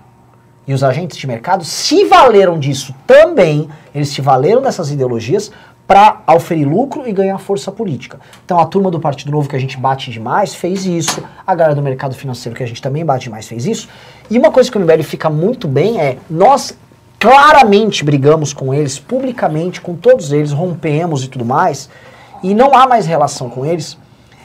e 0.67 0.73
os 0.73 0.85
agentes 0.85 1.17
de 1.17 1.27
mercado 1.27 1.65
se 1.65 2.05
valeram 2.05 2.59
disso 2.59 2.95
também, 3.07 3.69
eles 3.95 4.09
se 4.09 4.21
valeram 4.21 4.63
dessas 4.63 4.91
ideologias 4.91 5.51
para 5.87 6.23
auferir 6.27 6.67
lucro 6.67 7.07
e 7.07 7.13
ganhar 7.13 7.39
força 7.39 7.71
política. 7.71 8.19
Então 8.45 8.59
a 8.59 8.67
turma 8.67 8.91
do 8.91 9.01
Partido 9.01 9.31
Novo 9.31 9.49
que 9.49 9.57
a 9.57 9.59
gente 9.59 9.77
bate 9.77 10.11
demais 10.11 10.55
fez 10.55 10.87
isso, 10.87 11.23
a 11.47 11.55
galera 11.55 11.75
do 11.75 11.83
mercado 11.83 12.15
financeiro 12.15 12.57
que 12.57 12.63
a 12.63 12.67
gente 12.67 12.81
também 12.81 13.05
bate 13.05 13.25
demais 13.25 13.47
fez 13.47 13.67
isso. 13.67 13.89
E 14.31 14.39
uma 14.39 14.51
coisa 14.51 14.71
que 14.71 14.79
o 14.79 14.81
MBL 14.81 15.03
fica 15.03 15.29
muito 15.29 15.69
bem 15.69 16.01
é, 16.01 16.19
nós 16.31 16.77
claramente 17.19 18.05
brigamos 18.05 18.53
com 18.53 18.75
eles, 18.75 18.99
publicamente, 18.99 19.81
com 19.81 19.95
todos 19.95 20.33
eles, 20.33 20.51
rompemos 20.51 21.23
e 21.23 21.29
tudo 21.29 21.45
mais, 21.45 21.89
e 22.43 22.53
não 22.53 22.75
há 22.75 22.87
mais 22.87 23.07
relação 23.07 23.49
com 23.49 23.65
eles. 23.65 23.97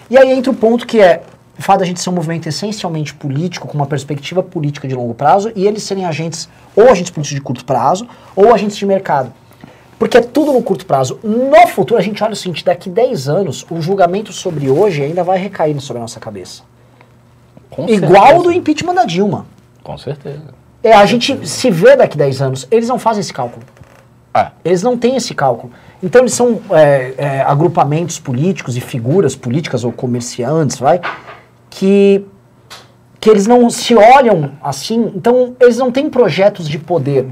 E 0.10 0.17
aí 0.17 0.32
entra 0.32 0.52
o 0.52 0.56
ponto 0.56 0.86
que 0.86 1.00
é 1.00 1.23
o 1.58 1.62
fato 1.62 1.80
da 1.80 1.86
gente 1.86 2.00
ser 2.00 2.10
um 2.12 2.13
movimento 2.13 2.47
essencialmente 2.47 3.15
político, 3.15 3.67
com 3.67 3.73
uma 3.73 3.88
perspectiva 3.88 4.43
política 4.43 4.88
de 4.88 4.93
longo 4.93 5.15
prazo, 5.15 5.52
e 5.56 5.65
eles 5.65 5.82
serem 5.82 6.06
agentes, 6.06 6.47
ou 6.76 6.89
agentes 6.89 7.10
políticos 7.10 7.36
de 7.36 7.41
curto 7.41 7.65
prazo, 7.65 8.08
ou 8.36 8.54
agentes 8.54 8.78
de 8.78 8.86
mercado. 8.86 9.34
Porque 9.98 10.18
é 10.18 10.22
tudo 10.22 10.54
no 10.54 10.62
curto 10.62 10.86
prazo. 10.86 11.20
No 11.24 11.68
futuro, 11.68 12.00
a 12.00 12.04
gente 12.04 12.24
olha 12.24 12.34
o 12.34 12.36
seguinte, 12.36 12.64
daqui 12.64 12.90
10 12.90 13.28
anos, 13.28 13.66
o 13.70 13.82
julgamento 13.82 14.32
sobre 14.32 14.70
hoje 14.70 15.04
ainda 15.04 15.24
vai 15.24 15.38
recair 15.40 15.80
sobre 15.82 16.00
a 16.00 16.02
nossa 16.02 16.20
cabeça. 16.20 16.64
Com 17.70 17.88
Igual 17.90 18.26
certeza. 18.26 18.44
do 18.44 18.52
impeachment 18.52 18.94
da 18.94 19.06
Dilma. 19.06 19.46
Com 19.84 19.98
certeza. 19.98 20.44
É, 20.84 20.94
a 20.94 21.06
gente 21.06 21.48
se 21.48 21.72
vê 21.72 21.96
daqui 21.96 22.18
10 22.18 22.42
anos, 22.42 22.68
eles 22.70 22.88
não 22.88 23.00
fazem 23.00 23.22
esse 23.22 23.34
cálculo. 23.34 23.66
Ah, 24.34 24.52
Eles 24.64 24.84
não 24.84 24.96
têm 24.96 25.16
esse 25.16 25.34
cálculo. 25.34 25.74
Então 26.02 26.22
eles 26.22 26.34
são 26.34 26.62
é, 26.70 27.14
é, 27.18 27.42
agrupamentos 27.42 28.20
políticos 28.20 28.78
e 28.78 28.82
figuras 28.82 29.36
políticas 29.36 29.84
ou 29.84 29.92
comerciantes, 29.92 30.78
vai, 30.78 31.02
que, 31.72 32.24
que 33.20 33.32
eles 33.32 33.48
não 33.48 33.68
se 33.72 33.96
olham 33.96 34.52
assim, 34.62 35.12
então 35.16 35.56
eles 35.60 35.78
não 35.78 35.92
têm 35.92 36.08
projetos 36.08 36.70
de 36.70 36.78
poder. 36.78 37.26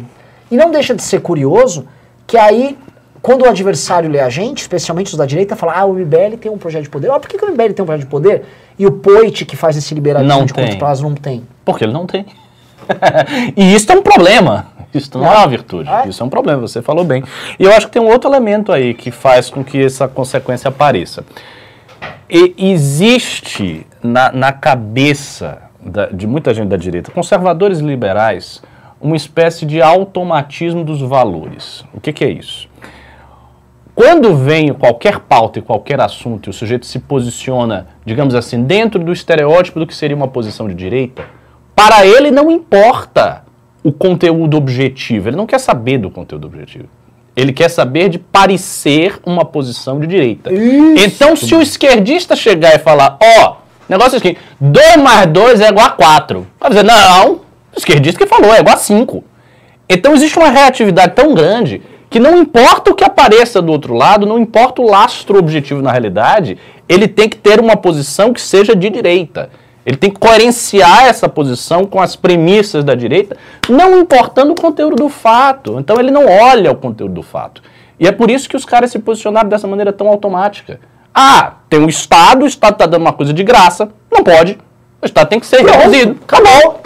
E 0.50 0.58
não 0.58 0.72
deixa 0.72 0.96
de 0.96 1.04
ser 1.04 1.22
curioso 1.22 1.86
que 2.28 2.38
aí, 2.38 2.78
quando 3.22 3.44
o 3.44 3.50
adversário 3.50 4.10
lê 4.10 4.20
a 4.20 4.30
gente, 4.30 4.60
especialmente 4.60 5.08
os 5.12 5.18
da 5.18 5.26
direita, 5.26 5.56
fala, 5.56 5.74
ah, 5.78 5.86
o 5.86 5.94
MBL 5.94 6.38
tem 6.40 6.52
um 6.52 6.58
projeto 6.58 6.84
de 6.84 6.90
poder. 6.90 7.10
Ah, 7.12 7.20
por 7.20 7.28
que, 7.30 7.38
que 7.38 7.46
o 7.46 7.52
MBL 7.52 7.74
tem 7.74 7.84
um 7.84 7.86
projeto 7.86 8.06
de 8.06 8.10
poder 8.12 8.44
e 8.78 8.86
o 8.86 8.92
Poit, 8.92 9.46
que 9.46 9.56
faz 9.56 9.78
esse 9.78 9.94
liberalismo 9.94 10.38
Não 10.40 10.46
de 10.46 10.54
curto 10.54 10.70
tem. 10.70 10.78
prazo, 10.80 11.04
não 11.04 11.16
tem? 11.16 11.44
porque 11.64 11.84
ele 11.84 11.94
não 11.94 12.06
tem. 12.06 12.26
e 13.58 13.74
isso 13.76 13.92
é 13.92 13.96
um 13.96 14.02
problema. 14.02 14.68
Isso 14.94 15.18
não 15.18 15.26
é 15.26 15.38
uma 15.38 15.48
virtude. 15.48 15.90
É. 15.90 16.08
Isso 16.08 16.22
é 16.24 16.26
um 16.26 16.30
problema, 16.30 16.62
você 16.62 16.82
falou 16.82 17.04
bem. 17.04 17.24
E 17.60 17.64
eu 17.64 17.72
acho 17.74 17.88
que 17.88 17.94
tem 17.94 18.02
um 18.02 18.08
outro 18.10 18.30
elemento 18.30 18.72
aí 18.72 18.94
que 18.94 19.12
faz 19.12 19.50
com 19.50 19.64
que 19.64 19.84
essa 19.84 20.08
consequência 20.08 20.70
apareça. 20.70 21.26
E 22.30 22.54
existe 22.72 23.86
na, 24.02 24.32
na 24.32 24.52
cabeça 24.54 25.58
da- 25.80 26.08
de 26.08 26.26
muita 26.26 26.54
gente 26.54 26.70
da 26.70 26.78
direita, 26.78 27.12
conservadores 27.12 27.80
liberais, 27.80 28.62
uma 29.00 29.16
espécie 29.16 29.66
de 29.66 29.82
automatismo 29.82 30.84
dos 30.84 31.02
valores. 31.02 31.84
O 31.94 32.00
que, 32.00 32.14
que 32.14 32.24
é 32.24 32.30
isso? 32.30 32.68
Quando 33.96 34.36
vem 34.36 34.74
qualquer 34.74 35.20
pauta 35.20 35.60
e 35.60 35.62
qualquer 35.62 36.02
assunto 36.02 36.48
e 36.48 36.50
o 36.50 36.54
sujeito 36.54 36.86
se 36.86 37.00
posiciona, 37.00 37.88
digamos 38.06 38.36
assim, 38.36 38.64
dentro 38.64 39.02
do 39.02 39.14
estereótipo 39.14 39.80
do 39.80 39.88
que 39.88 39.96
seria 39.96 40.16
uma 40.16 40.28
posição 40.28 40.68
de 40.68 40.74
direita, 40.74 41.24
para 41.74 42.06
ele 42.06 42.30
não 42.30 42.52
importa 42.52 43.44
o 43.82 43.94
conteúdo 43.94 44.58
objetivo, 44.58 45.30
ele 45.30 45.38
não 45.38 45.46
quer 45.46 45.60
saber 45.60 45.98
do 45.98 46.10
conteúdo 46.10 46.46
objetivo. 46.46 46.88
Ele 47.36 47.54
quer 47.54 47.70
saber 47.70 48.10
de 48.10 48.18
parecer 48.18 49.20
uma 49.26 49.46
posição 49.46 50.00
de 50.00 50.08
direita. 50.08 50.50
Então, 50.98 51.36
se 51.36 51.54
o 51.54 51.62
esquerdista 51.62 52.36
chegar 52.36 52.76
e 52.76 52.80
falar, 52.80 53.18
ó, 53.22 53.58
negócio 53.88 54.16
é 54.16 54.18
o 54.18 54.22
seguinte, 54.22 54.40
2 54.60 54.98
mais 54.98 55.28
2 55.28 55.62
é 55.62 55.70
igual 55.70 55.86
a 55.86 55.92
4. 55.92 56.48
Vai 56.60 56.70
dizer, 56.70 56.84
não, 56.84 57.42
o 57.76 57.80
esquerdista 57.80 58.24
que 58.24 58.30
falou, 58.30 58.54
é 58.54 58.60
igual 58.60 58.76
a 58.76 58.80
5. 58.80 59.24
Então 59.90 60.14
existe 60.14 60.38
uma 60.40 60.50
reatividade 60.50 61.14
tão 61.14 61.34
grande 61.34 61.82
que 62.10 62.20
não 62.20 62.38
importa 62.38 62.92
o 62.92 62.96
que 62.96 63.04
apareça 63.04 63.62
do 63.62 63.72
outro 63.72 63.94
lado, 63.94 64.26
não 64.26 64.40
importa 64.40 64.82
o 64.82 64.90
lastro 64.90 65.38
objetivo 65.38 65.82
na 65.82 65.92
realidade, 65.92 66.58
ele 66.88 67.08
tem 67.08 67.28
que 67.28 67.38
ter 67.38 67.60
uma 67.60 67.76
posição 67.76 68.32
que 68.32 68.42
seja 68.42 68.76
de 68.76 68.90
direita. 68.90 69.50
Ele 69.86 69.98
tem 69.98 70.10
que 70.10 70.20
coerenciar 70.20 71.06
essa 71.06 71.30
posição 71.30 71.86
com 71.86 72.02
as 72.02 72.16
premissas 72.16 72.84
da 72.84 72.96
direita, 72.96 73.38
não 73.70 74.00
importando 74.00 74.54
o 74.54 74.56
conteúdo 74.56 74.96
do 74.96 75.10
fato. 75.10 75.78
Então 75.78 76.00
ele 76.00 76.10
não 76.10 76.26
olha 76.26 76.72
o 76.72 76.76
conteúdo 76.76 77.14
do 77.14 77.22
fato. 77.22 77.62
E 78.00 78.08
é 78.08 78.12
por 78.12 78.32
isso 78.32 78.50
que 78.50 78.58
os 78.58 78.66
caras 78.66 78.92
se 78.92 78.98
posicionaram 78.98 79.48
dessa 79.48 79.68
maneira 79.68 79.94
tão 79.94 80.08
automática. 80.08 80.80
Ah, 81.14 81.54
tem 81.70 81.80
um 81.80 81.88
Estado, 81.88 82.44
o 82.44 82.48
Estado 82.48 82.74
está 82.74 82.86
dando 82.86 83.02
uma 83.02 83.14
coisa 83.14 83.32
de 83.32 83.44
graça, 83.44 83.90
não 84.12 84.24
pode. 84.24 84.58
O 85.02 85.06
Estado 85.06 85.30
tem 85.30 85.40
que 85.40 85.46
ser 85.46 85.64
reduzido. 85.64 86.18
Acabou. 86.24 86.82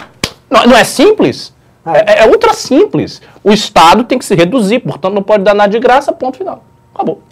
Não, 0.50 0.66
não 0.66 0.76
é 0.76 0.84
simples? 0.84 1.54
É, 1.86 2.24
é 2.24 2.28
ultra 2.28 2.52
simples. 2.52 3.22
O 3.42 3.52
Estado 3.52 4.04
tem 4.04 4.18
que 4.18 4.24
se 4.24 4.34
reduzir, 4.34 4.80
portanto 4.80 5.14
não 5.14 5.22
pode 5.22 5.42
dar 5.44 5.54
nada 5.54 5.70
de 5.70 5.78
graça, 5.78 6.12
ponto 6.12 6.36
final. 6.36 6.62
Acabou. 6.94 7.22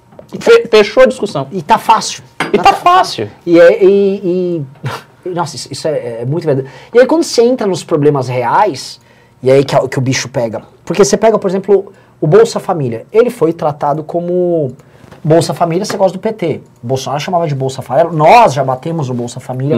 Fe- 0.40 0.66
fechou 0.70 1.02
a 1.02 1.06
discussão. 1.06 1.46
E 1.52 1.60
tá 1.62 1.78
fácil. 1.78 2.22
E 2.52 2.58
tá 2.58 2.72
fácil. 2.72 3.30
E, 3.44 3.58
é- 3.60 3.84
e- 3.84 4.64
e- 5.26 5.28
nossa, 5.30 5.56
isso, 5.56 5.68
isso 5.70 5.86
é, 5.88 6.22
é 6.22 6.24
muito 6.24 6.44
verdade. 6.44 6.68
E 6.94 6.98
aí 7.00 7.06
quando 7.06 7.22
você 7.24 7.42
entra 7.42 7.66
nos 7.66 7.84
problemas 7.84 8.28
reais, 8.28 9.00
e 9.42 9.50
aí 9.50 9.64
que, 9.64 9.74
é 9.76 9.88
que 9.88 9.98
o 9.98 10.02
bicho 10.02 10.28
pega. 10.28 10.62
Porque 10.84 11.04
você 11.04 11.16
pega, 11.16 11.38
por 11.38 11.48
exemplo, 11.50 11.92
o 12.20 12.26
Bolsa 12.26 12.58
Família. 12.58 13.06
Ele 13.12 13.28
foi 13.30 13.52
tratado 13.52 14.02
como 14.02 14.72
Bolsa 15.28 15.52
Família, 15.52 15.84
você 15.84 15.94
gosta 15.94 16.16
do 16.16 16.20
PT. 16.20 16.62
Bolsonaro 16.82 17.20
chamava 17.20 17.46
de 17.46 17.54
Bolsa 17.54 17.82
Família. 17.82 18.10
Nós 18.10 18.54
já 18.54 18.64
batemos 18.64 19.10
o 19.10 19.14
Bolsa 19.14 19.38
Família, 19.38 19.76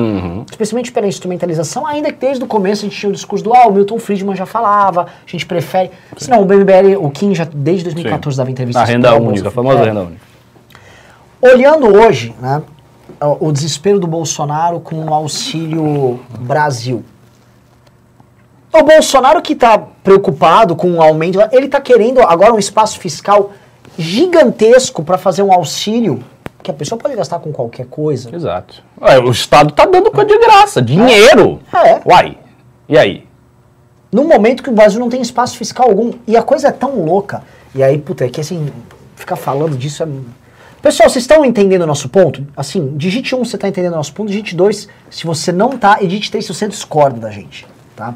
especialmente 0.49 0.93
pela 0.93 1.09
instrumentalização, 1.09 1.85
ainda 1.85 2.13
que 2.13 2.21
desde 2.21 2.45
o 2.45 2.47
começo 2.47 2.87
a 2.87 2.89
gente 2.89 2.97
tinha 2.97 3.11
o 3.11 3.13
discurso 3.13 3.43
do 3.43 3.53
ah, 3.53 3.67
o 3.67 3.73
Milton 3.73 3.99
Friedman 3.99 4.37
já 4.37 4.47
falava, 4.47 5.03
a 5.03 5.31
gente 5.31 5.45
prefere. 5.45 5.91
Se 6.17 6.31
não, 6.31 6.43
o 6.43 6.45
BMBL, 6.45 6.97
o 7.01 7.11
Kim 7.11 7.35
já 7.35 7.45
desde 7.53 7.83
2014 7.83 8.39
dava 8.39 8.49
entrevista 8.49 8.81
A 8.81 8.85
renda 8.85 9.13
única, 9.17 9.49
a 9.49 9.51
famosa 9.51 9.83
renda 9.83 10.03
única. 10.03 10.23
Olhando 11.43 11.97
hoje, 11.97 12.33
né, 12.41 12.63
o 13.21 13.49
o 13.49 13.53
desespero 13.53 13.99
do 13.99 14.07
Bolsonaro 14.07 14.79
com 14.79 15.05
o 15.05 15.13
Auxílio 15.13 16.21
Brasil. 16.39 17.05
O 18.73 18.85
Bolsonaro 18.85 19.43
que 19.43 19.57
tá 19.57 19.77
preocupado 20.05 20.77
com 20.77 20.93
o 20.93 21.03
aumento, 21.03 21.41
ele 21.51 21.67
tá 21.67 21.81
querendo 21.81 22.21
agora 22.21 22.55
um 22.55 22.59
espaço 22.59 23.01
fiscal 23.01 23.51
gigantesco 24.01 25.03
para 25.03 25.19
fazer 25.19 25.43
um 25.43 25.53
auxílio 25.53 26.23
que 26.63 26.71
a 26.71 26.75
pessoa 26.75 26.99
pode 26.99 27.17
gastar 27.17 27.39
com 27.39 27.53
qualquer 27.53 27.87
coisa. 27.87 28.35
Exato. 28.35 28.83
Ué, 29.01 29.19
o 29.19 29.31
Estado 29.31 29.73
tá 29.73 29.87
dando 29.87 30.11
coisa 30.11 30.29
de 30.29 30.39
graça, 30.39 30.83
dinheiro. 30.83 31.61
É. 31.73 32.01
Uai, 32.07 32.37
e 32.89 32.99
aí? 32.99 33.27
Num 34.13 34.27
momento 34.27 34.63
que 34.63 34.71
o 34.71 34.73
Brasil 34.73 35.01
não 35.01 35.09
tem 35.09 35.23
espaço 35.23 35.57
fiscal 35.57 35.89
algum. 35.89 36.13
E 36.27 36.37
a 36.37 36.43
coisa 36.43 36.69
é 36.69 36.73
tão 36.73 37.05
louca. 37.05 37.43
E 37.75 37.83
aí, 37.83 37.99
puta, 37.99 38.25
é 38.25 38.29
que 38.29 38.41
assim, 38.41 38.69
ficar 39.17 39.37
falando 39.37 39.77
disso 39.77 40.03
é. 40.03 40.09
Pessoal, 40.83 41.11
vocês 41.11 41.25
estão 41.25 41.45
entendendo 41.45 41.83
o 41.83 41.87
nosso 41.87 42.09
ponto? 42.09 42.47
Assim, 42.57 42.97
digite 42.97 43.35
1 43.35 43.39
um, 43.39 43.45
se 43.45 43.51
você 43.51 43.57
está 43.57 43.69
entendendo 43.69 43.93
o 43.93 43.97
nosso 43.97 44.15
ponto, 44.15 44.29
digite 44.29 44.57
2 44.57 44.89
se 45.11 45.27
você 45.27 45.53
não 45.53 45.77
tá, 45.77 45.99
e 46.01 46.07
digite 46.07 46.31
3 46.31 46.45
se 46.45 46.55
você 46.55 46.67
discorda 46.67 47.21
da 47.21 47.31
gente, 47.31 47.67
tá? 47.95 48.15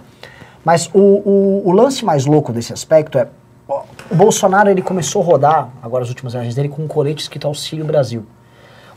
Mas 0.65 0.89
o, 0.95 0.99
o, 0.99 1.63
o 1.67 1.73
lance 1.73 2.05
mais 2.07 2.25
louco 2.25 2.53
desse 2.53 2.73
aspecto 2.73 3.19
é 3.19 3.29
o 3.69 4.15
Bolsonaro 4.15 4.71
ele 4.71 4.83
começou 4.83 5.23
a 5.23 5.25
rodar, 5.25 5.69
agora 5.83 6.05
as 6.05 6.09
últimas 6.09 6.33
viagens 6.33 6.55
dele, 6.55 6.69
com 6.69 6.83
um 6.83 6.89
colete 6.89 7.23
escrito 7.23 7.47
Auxílio 7.47 7.85
Brasil. 7.85 8.25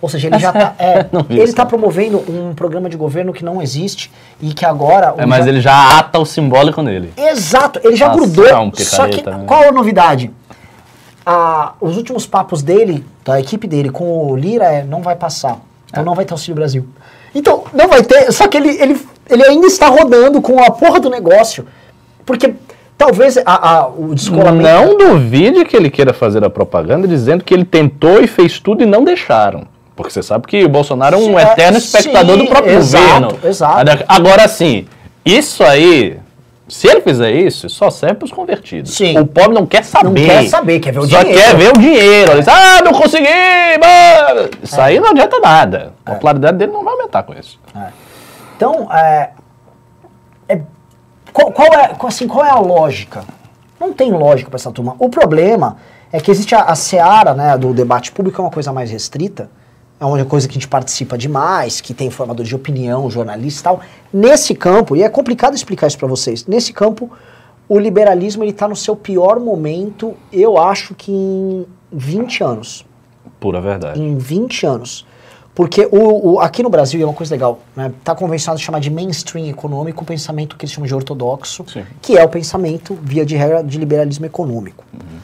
Ou 0.01 0.09
seja, 0.09 0.27
ele 0.27 0.37
já 0.37 0.51
tá, 0.51 0.75
é, 0.77 1.07
ele 1.29 1.41
está 1.43 1.65
promovendo 1.65 2.17
um 2.29 2.53
programa 2.53 2.89
de 2.89 2.97
governo 2.97 3.33
que 3.33 3.43
não 3.43 3.61
existe 3.61 4.11
e 4.41 4.53
que 4.53 4.65
agora... 4.65 5.15
É, 5.17 5.25
mas 5.25 5.45
já, 5.45 5.51
ele 5.51 5.61
já 5.61 5.97
ata 5.97 6.19
o 6.19 6.25
simbólico 6.25 6.81
nele. 6.81 7.13
Exato, 7.17 7.79
ele 7.83 7.95
já 7.95 8.07
Nossa, 8.07 8.19
grudou. 8.19 8.47
É 8.47 8.59
um 8.59 8.71
só 8.75 9.07
que, 9.07 9.27
né? 9.27 9.43
qual 9.47 9.63
a 9.63 9.71
novidade? 9.71 10.31
Ah, 11.25 11.73
os 11.81 11.97
últimos 11.97 12.27
papos 12.27 12.61
dele, 12.61 13.03
da 13.25 13.39
equipe 13.39 13.67
dele, 13.67 13.89
com 13.89 14.31
o 14.31 14.35
Lira, 14.35 14.65
é 14.65 14.83
não 14.83 15.01
vai 15.01 15.15
passar. 15.15 15.59
Então 15.89 16.03
é. 16.03 16.05
não 16.05 16.13
vai 16.13 16.25
ter 16.25 16.33
Auxílio 16.33 16.55
Brasil. 16.55 16.87
Então, 17.33 17.63
não 17.73 17.87
vai 17.87 18.03
ter, 18.03 18.31
só 18.31 18.47
que 18.47 18.57
ele, 18.57 18.69
ele, 18.81 19.07
ele 19.29 19.43
ainda 19.43 19.67
está 19.67 19.87
rodando 19.87 20.41
com 20.41 20.61
a 20.61 20.71
porra 20.71 20.99
do 20.99 21.09
negócio. 21.09 21.65
Porque 22.25 22.53
Talvez 22.97 23.37
a, 23.37 23.43
a, 23.45 23.87
o 23.87 24.15
descolamento. 24.15 24.67
Não 24.67 24.97
duvide 24.97 25.63
que 25.65 25.75
ele 25.77 25.89
queira 25.89 26.13
fazer 26.13 26.43
a 26.43 26.49
propaganda 26.49 27.07
dizendo 27.07 27.43
que 27.43 27.53
ele 27.53 27.63
tentou 27.63 28.21
e 28.21 28.27
fez 28.27 28.59
tudo 28.59 28.81
e 28.81 28.85
não 28.85 29.03
deixaram. 29.03 29.67
Porque 29.95 30.11
você 30.11 30.23
sabe 30.23 30.47
que 30.47 30.63
o 30.63 30.69
Bolsonaro 30.69 31.15
é 31.15 31.19
um 31.19 31.25
sim, 31.25 31.35
eterno 31.35 31.77
espectador 31.77 32.37
sim, 32.37 32.43
do 32.43 32.49
próprio 32.49 32.77
exato, 32.77 33.05
governo. 33.05 33.39
Exato. 33.43 34.05
Agora 34.07 34.47
sim, 34.47 34.85
isso 35.25 35.63
aí, 35.63 36.19
se 36.67 36.87
ele 36.87 37.01
fizer 37.01 37.31
isso, 37.31 37.67
só 37.69 37.89
serve 37.89 38.15
para 38.15 38.25
os 38.25 38.31
convertidos. 38.31 38.93
Sim. 38.93 39.17
O 39.19 39.25
pobre 39.25 39.53
não 39.53 39.65
quer 39.65 39.83
saber. 39.83 40.07
Não 40.07 40.13
quer 40.27 40.47
saber, 40.47 40.79
quer 40.79 40.93
ver 40.93 40.99
o 40.99 41.07
só 41.07 41.21
dinheiro. 41.23 41.39
Só 41.39 41.45
quer 41.45 41.55
ver 41.55 41.69
o 41.69 41.73
dinheiro. 41.73 42.31
Ele 42.31 42.39
diz, 42.39 42.47
ah, 42.47 42.81
não 42.83 42.93
consegui! 42.93 43.27
Mano. 43.27 44.49
Isso 44.61 44.79
é. 44.79 44.83
aí 44.83 44.99
não 44.99 45.09
adianta 45.09 45.39
nada. 45.39 45.93
A 46.05 46.11
é. 46.11 46.13
popularidade 46.13 46.57
dele 46.57 46.71
não 46.71 46.83
vai 46.83 46.93
aumentar 46.93 47.23
com 47.23 47.33
isso. 47.33 47.59
É. 47.75 47.87
Então, 48.55 48.87
é, 48.91 48.97
é 48.97 49.29
qual, 51.37 51.51
qual, 51.51 51.67
é, 51.71 51.95
assim, 52.07 52.27
qual 52.27 52.43
é 52.43 52.49
a 52.49 52.59
lógica? 52.59 53.23
Não 53.79 53.93
tem 53.93 54.11
lógica 54.11 54.49
para 54.49 54.57
essa 54.57 54.71
turma. 54.71 54.95
O 54.97 55.07
problema 55.07 55.77
é 56.11 56.19
que 56.19 56.31
existe 56.31 56.55
a, 56.55 56.63
a 56.63 56.75
seara 56.75 57.35
né, 57.35 57.55
do 57.55 57.73
debate 57.73 58.11
público, 58.11 58.41
é 58.41 58.43
uma 58.43 58.49
coisa 58.49 58.73
mais 58.73 58.89
restrita, 58.89 59.47
é 59.99 60.05
uma 60.05 60.25
coisa 60.25 60.47
que 60.47 60.53
a 60.53 60.55
gente 60.55 60.67
participa 60.67 61.15
demais, 61.15 61.79
que 61.79 61.93
tem 61.93 62.09
formadores 62.09 62.49
de 62.49 62.55
opinião, 62.55 63.07
jornalistas 63.09 63.59
e 63.59 63.63
tal. 63.63 63.81
Nesse 64.11 64.55
campo, 64.55 64.95
e 64.95 65.03
é 65.03 65.09
complicado 65.09 65.53
explicar 65.53 65.85
isso 65.85 65.97
para 65.99 66.07
vocês, 66.07 66.47
nesse 66.47 66.73
campo, 66.73 67.11
o 67.69 67.77
liberalismo 67.77 68.43
está 68.43 68.67
no 68.67 68.75
seu 68.75 68.95
pior 68.95 69.39
momento, 69.39 70.15
eu 70.33 70.57
acho 70.57 70.95
que 70.95 71.11
em 71.11 71.67
20 71.91 72.43
anos. 72.43 72.85
Pura 73.39 73.61
verdade. 73.61 74.01
Em 74.01 74.17
20 74.17 74.65
anos. 74.65 75.05
Porque 75.57 75.89
o, 75.91 76.33
o, 76.33 76.39
aqui 76.39 76.61
no 76.61 76.69
Brasil, 76.69 77.01
é 77.01 77.03
uma 77.03 77.15
coisa 77.15 77.33
legal, 77.33 77.57
né, 77.75 77.91
tá 78.03 78.13
convencionado 78.13 78.61
chamar 78.61 78.77
de 78.77 78.91
mainstream 78.91 79.47
econômico 79.47 80.03
o 80.03 80.05
pensamento 80.05 80.55
que 80.55 80.65
eles 80.65 80.71
chamam 80.71 80.85
de 80.85 80.93
ortodoxo, 80.93 81.65
Sim. 81.67 81.83
que 81.99 82.15
é 82.15 82.23
o 82.23 82.29
pensamento, 82.29 82.95
via 83.01 83.25
de 83.25 83.35
regra, 83.35 83.63
de 83.63 83.75
liberalismo 83.79 84.23
econômico. 84.27 84.85
Uhum. 84.93 85.17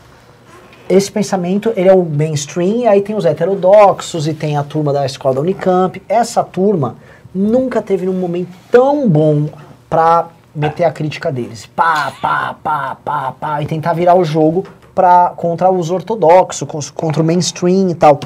Esse 0.89 1.12
pensamento, 1.12 1.72
ele 1.76 1.88
é 1.88 1.93
o 1.93 2.04
mainstream, 2.04 2.78
e 2.78 2.88
aí 2.88 3.00
tem 3.02 3.15
os 3.15 3.26
heterodoxos, 3.26 4.28
e 4.28 4.34
tem 4.34 4.58
a 4.58 4.63
turma 4.63 4.91
da 4.91 5.06
escola 5.06 5.36
da 5.36 5.41
Unicamp. 5.41 6.02
Essa 6.10 6.43
turma 6.43 6.96
nunca 7.32 7.80
teve 7.80 8.10
um 8.10 8.13
momento 8.13 8.50
tão 8.72 9.08
bom 9.08 9.50
para 9.88 10.30
meter 10.56 10.86
a 10.86 10.91
crítica 10.91 11.32
deles. 11.32 11.67
Pá, 11.67 12.12
pá, 12.19 12.56
pá, 12.63 12.98
pá, 13.06 13.36
pá, 13.39 13.62
e 13.62 13.67
tentar 13.67 13.93
virar 13.93 14.15
o 14.15 14.26
jogo 14.26 14.65
pra, 14.96 15.32
contra 15.38 15.69
os 15.69 15.91
ortodoxos, 15.91 16.89
contra 16.89 17.22
o 17.22 17.24
mainstream 17.24 17.91
e 17.91 17.93
tal. 17.93 18.19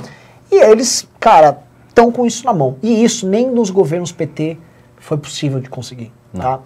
E 0.49 0.55
eles, 0.55 1.05
cara, 1.19 1.66
estão 1.97 2.11
com 2.11 2.25
isso 2.25 2.45
na 2.45 2.53
mão. 2.53 2.77
E 2.83 3.03
isso 3.03 3.27
nem 3.27 3.49
nos 3.49 3.71
governos 3.71 4.11
PT 4.11 4.57
foi 4.97 5.17
possível 5.17 5.59
de 5.59 5.69
conseguir. 5.69 6.11
Tá? 6.35 6.59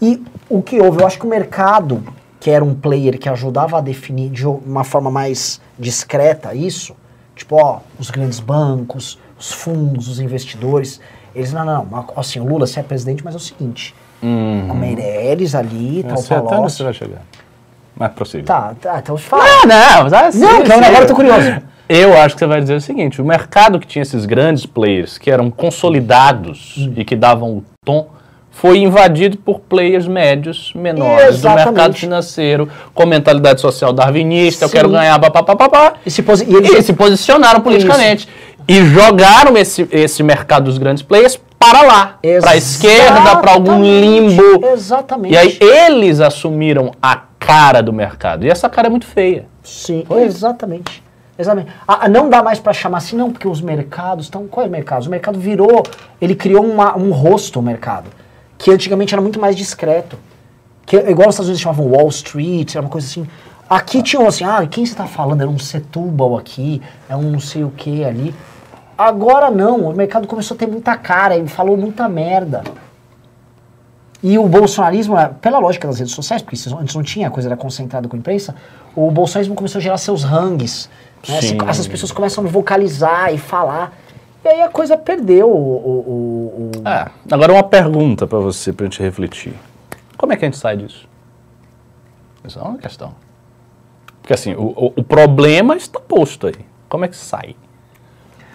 E 0.00 0.20
o 0.48 0.60
que 0.60 0.80
houve? 0.80 1.00
Eu 1.00 1.06
acho 1.06 1.18
que 1.18 1.24
o 1.24 1.28
mercado, 1.28 2.02
que 2.40 2.50
era 2.50 2.64
um 2.64 2.74
player 2.74 3.18
que 3.18 3.28
ajudava 3.28 3.78
a 3.78 3.80
definir 3.80 4.30
de 4.30 4.44
uma 4.44 4.82
forma 4.82 5.10
mais 5.10 5.60
discreta 5.78 6.52
isso, 6.54 6.96
tipo, 7.36 7.54
ó, 7.54 7.78
os 7.98 8.10
grandes 8.10 8.40
bancos, 8.40 9.18
os 9.38 9.52
fundos, 9.52 10.08
os 10.08 10.18
investidores, 10.18 11.00
eles, 11.34 11.52
não, 11.52 11.64
não, 11.64 11.84
não, 11.84 12.06
assim, 12.16 12.40
o 12.40 12.44
Lula, 12.44 12.66
você 12.66 12.80
é 12.80 12.82
presidente, 12.82 13.24
mas 13.24 13.34
é 13.34 13.36
o 13.36 13.40
seguinte, 13.40 13.94
uhum. 14.20 14.72
o 14.72 14.74
Meirelles 14.74 15.54
ali, 15.54 16.04
tal, 16.06 16.22
tal, 16.22 16.46
tal, 16.46 16.62
você 16.68 16.82
vai 16.82 16.92
chegar. 16.92 17.22
Mas 17.94 18.12
prossiga. 18.12 18.44
Tá, 18.44 18.74
tá, 18.80 18.98
então 18.98 19.16
fala. 19.16 19.44
Não, 19.66 20.08
não, 20.08 20.18
assim, 20.18 20.40
não, 20.40 20.64
não, 20.64 20.76
agora 20.76 20.98
eu 20.98 21.06
tô 21.06 21.14
curioso. 21.14 21.62
Eu 21.94 22.16
acho 22.16 22.34
que 22.34 22.38
você 22.38 22.46
vai 22.46 22.60
dizer 22.60 22.74
o 22.74 22.80
seguinte: 22.80 23.20
o 23.20 23.24
mercado 23.24 23.78
que 23.78 23.86
tinha 23.86 24.02
esses 24.02 24.24
grandes 24.24 24.64
players 24.64 25.18
que 25.18 25.30
eram 25.30 25.50
consolidados 25.50 26.76
hum. 26.78 26.94
e 26.96 27.04
que 27.04 27.14
davam 27.14 27.58
o 27.58 27.64
tom 27.84 28.08
foi 28.50 28.78
invadido 28.78 29.36
por 29.36 29.60
players 29.60 30.06
médios 30.06 30.72
menores 30.74 31.28
Exatamente. 31.28 31.64
do 31.64 31.72
mercado 31.72 31.94
financeiro, 31.94 32.68
com 32.94 33.04
mentalidade 33.06 33.60
social 33.60 33.92
darwinista, 33.92 34.60
Sim. 34.60 34.64
eu 34.64 34.70
quero 34.70 34.88
ganhar, 34.90 35.18
papapá, 35.18 35.94
e, 36.04 36.10
se, 36.10 36.22
posi 36.22 36.44
e, 36.48 36.54
eles... 36.54 36.70
e 36.70 36.82
se 36.82 36.92
posicionaram 36.92 37.60
politicamente. 37.60 38.28
Isso. 38.28 38.52
E 38.68 38.84
jogaram 38.86 39.56
esse, 39.56 39.88
esse 39.90 40.22
mercado 40.22 40.64
dos 40.64 40.78
grandes 40.78 41.02
players 41.02 41.38
para 41.58 41.82
lá, 41.82 42.18
para 42.40 42.52
a 42.52 42.56
esquerda, 42.56 43.36
para 43.36 43.52
algum 43.52 43.82
limbo. 43.82 44.66
Exatamente. 44.72 45.34
E 45.34 45.36
aí 45.36 45.58
eles 45.60 46.20
assumiram 46.20 46.92
a 47.02 47.16
cara 47.38 47.82
do 47.82 47.92
mercado. 47.92 48.44
E 48.46 48.50
essa 48.50 48.68
cara 48.68 48.86
é 48.86 48.90
muito 48.90 49.06
feia. 49.06 49.46
Sim, 49.62 50.04
Foi? 50.06 50.22
exatamente. 50.22 51.01
Exatamente. 51.38 51.72
Ah, 51.88 52.08
não 52.08 52.28
dá 52.28 52.42
mais 52.42 52.60
para 52.60 52.72
chamar 52.72 52.98
assim, 52.98 53.16
não, 53.16 53.32
porque 53.32 53.48
os 53.48 53.60
mercados 53.60 54.26
estão. 54.26 54.46
Quais 54.46 54.70
mercados? 54.70 55.06
O 55.06 55.10
mercado 55.10 55.38
virou. 55.38 55.82
Ele 56.20 56.34
criou 56.34 56.64
uma, 56.64 56.96
um 56.96 57.10
rosto, 57.10 57.58
o 57.58 57.62
mercado, 57.62 58.10
que 58.58 58.70
antigamente 58.70 59.14
era 59.14 59.22
muito 59.22 59.40
mais 59.40 59.56
discreto. 59.56 60.18
Que, 60.84 60.96
igual 60.96 61.28
os 61.28 61.34
Estados 61.34 61.48
Unidos 61.48 61.60
chamavam 61.60 61.86
Wall 61.86 62.08
Street, 62.08 62.74
era 62.74 62.84
uma 62.84 62.90
coisa 62.90 63.06
assim. 63.06 63.26
Aqui 63.68 63.98
ah. 63.98 64.02
tinham 64.02 64.26
assim, 64.26 64.44
ah, 64.44 64.66
quem 64.66 64.84
você 64.84 64.92
está 64.92 65.06
falando? 65.06 65.40
Era 65.40 65.50
um 65.50 65.58
Setúbal 65.58 66.36
aqui, 66.36 66.82
é 67.08 67.16
um 67.16 67.22
não 67.22 67.40
sei 67.40 67.64
o 67.64 67.70
que 67.70 68.04
ali. 68.04 68.34
Agora 68.96 69.50
não, 69.50 69.88
o 69.88 69.96
mercado 69.96 70.28
começou 70.28 70.54
a 70.54 70.58
ter 70.58 70.66
muita 70.66 70.96
cara, 70.96 71.34
ele 71.34 71.48
falou 71.48 71.76
muita 71.76 72.08
merda. 72.08 72.62
E 74.22 74.38
o 74.38 74.46
bolsonarismo, 74.46 75.18
é, 75.18 75.28
pela 75.28 75.58
lógica 75.58 75.88
das 75.88 75.98
redes 75.98 76.14
sociais, 76.14 76.42
porque 76.42 76.56
antes 76.78 76.94
não 76.94 77.02
tinha, 77.02 77.26
a 77.26 77.30
coisa 77.30 77.48
era 77.48 77.56
concentrada 77.56 78.06
com 78.06 78.14
a 78.14 78.18
imprensa, 78.18 78.54
o 78.94 79.10
bolsonarismo 79.10 79.54
começou 79.54 79.80
a 79.80 79.82
gerar 79.82 79.98
seus 79.98 80.22
rangues. 80.22 80.88
Né? 81.28 81.68
Essas 81.68 81.86
pessoas 81.86 82.12
começam 82.12 82.44
a 82.44 82.48
vocalizar 82.48 83.32
e 83.32 83.38
falar. 83.38 83.96
E 84.44 84.48
aí 84.48 84.62
a 84.62 84.68
coisa 84.68 84.96
perdeu 84.96 85.48
o. 85.48 85.52
o, 85.54 86.80
o... 86.82 86.88
É, 86.88 87.08
agora 87.30 87.52
uma 87.52 87.62
pergunta 87.62 88.26
para 88.26 88.38
você, 88.38 88.72
para 88.72 88.86
a 88.86 88.88
gente 88.88 89.02
refletir. 89.02 89.54
Como 90.16 90.32
é 90.32 90.36
que 90.36 90.44
a 90.44 90.48
gente 90.48 90.58
sai 90.58 90.76
disso? 90.76 91.08
Essa 92.44 92.58
é 92.60 92.62
uma 92.62 92.78
questão. 92.78 93.14
Porque 94.20 94.32
assim, 94.32 94.54
o, 94.54 94.92
o 94.96 95.02
problema 95.02 95.76
está 95.76 96.00
posto 96.00 96.46
aí. 96.46 96.54
Como 96.88 97.04
é 97.04 97.08
que 97.08 97.16
sai? 97.16 97.56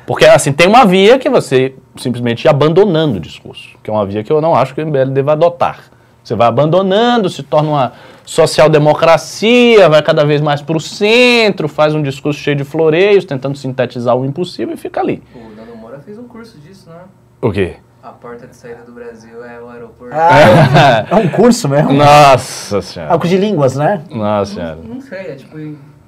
Porque, 0.08 0.23
assim, 0.23 0.53
tem 0.53 0.67
uma 0.67 0.86
via 0.86 1.19
que 1.19 1.30
você 1.30 1.75
simplesmente 1.97 2.45
ir 2.45 2.47
abandonando 2.47 3.17
o 3.17 3.19
discurso, 3.19 3.77
que 3.84 3.89
é 3.89 3.93
uma 3.93 4.06
via 4.06 4.23
que 4.23 4.32
eu 4.32 4.39
não 4.39 4.56
acho 4.56 4.73
que 4.73 4.82
o 4.82 4.88
MBL 4.88 5.12
deva 5.12 5.34
adotar. 5.34 5.91
Você 6.23 6.34
vai 6.34 6.47
abandonando, 6.47 7.30
se 7.30 7.43
torna 7.43 7.69
uma 7.69 7.93
social-democracia, 8.28 9.88
vai 9.88 10.02
cada 10.04 10.26
vez 10.26 10.42
mais 10.42 10.62
para 10.62 10.76
o 10.76 10.82
centro, 10.82 11.70
faz 11.70 11.96
um 11.96 12.04
discurso 12.04 12.38
cheio 12.40 12.58
de 12.58 12.66
floreios, 12.66 13.24
tentando 13.24 13.58
sintetizar 13.58 14.16
o 14.18 14.26
impossível 14.26 14.74
e 14.74 14.78
fica 14.78 15.00
ali. 15.00 15.24
O 15.34 15.56
Dano 15.56 15.78
Moura 15.78 16.00
fez 16.00 16.20
um 16.20 16.28
curso 16.28 16.60
disso, 16.60 16.90
né? 16.90 17.04
O 17.42 17.52
quê? 17.52 17.78
A 18.04 18.10
porta 18.10 18.46
de 18.46 18.56
saída 18.56 18.84
do 18.84 18.92
Brasil 18.92 19.44
é 19.46 19.62
o 19.62 19.69
aeroporto. 19.69 20.13
Ah, 20.13 21.06
é 21.10 21.15
um 21.15 21.30
curso 21.30 21.69
mesmo? 21.69 21.92
Nossa 21.96 22.82
senhora. 22.82 23.13
É 23.13 23.15
um 23.15 23.19
curso 23.19 23.34
de 23.34 23.42
línguas, 23.42 23.75
né? 23.78 24.04
Nossa 24.10 24.54
senhora. 24.54 24.75
Não, 24.75 24.96
não 24.96 25.02
sei, 25.02 25.19
é 25.19 25.36
tipo 25.36 25.58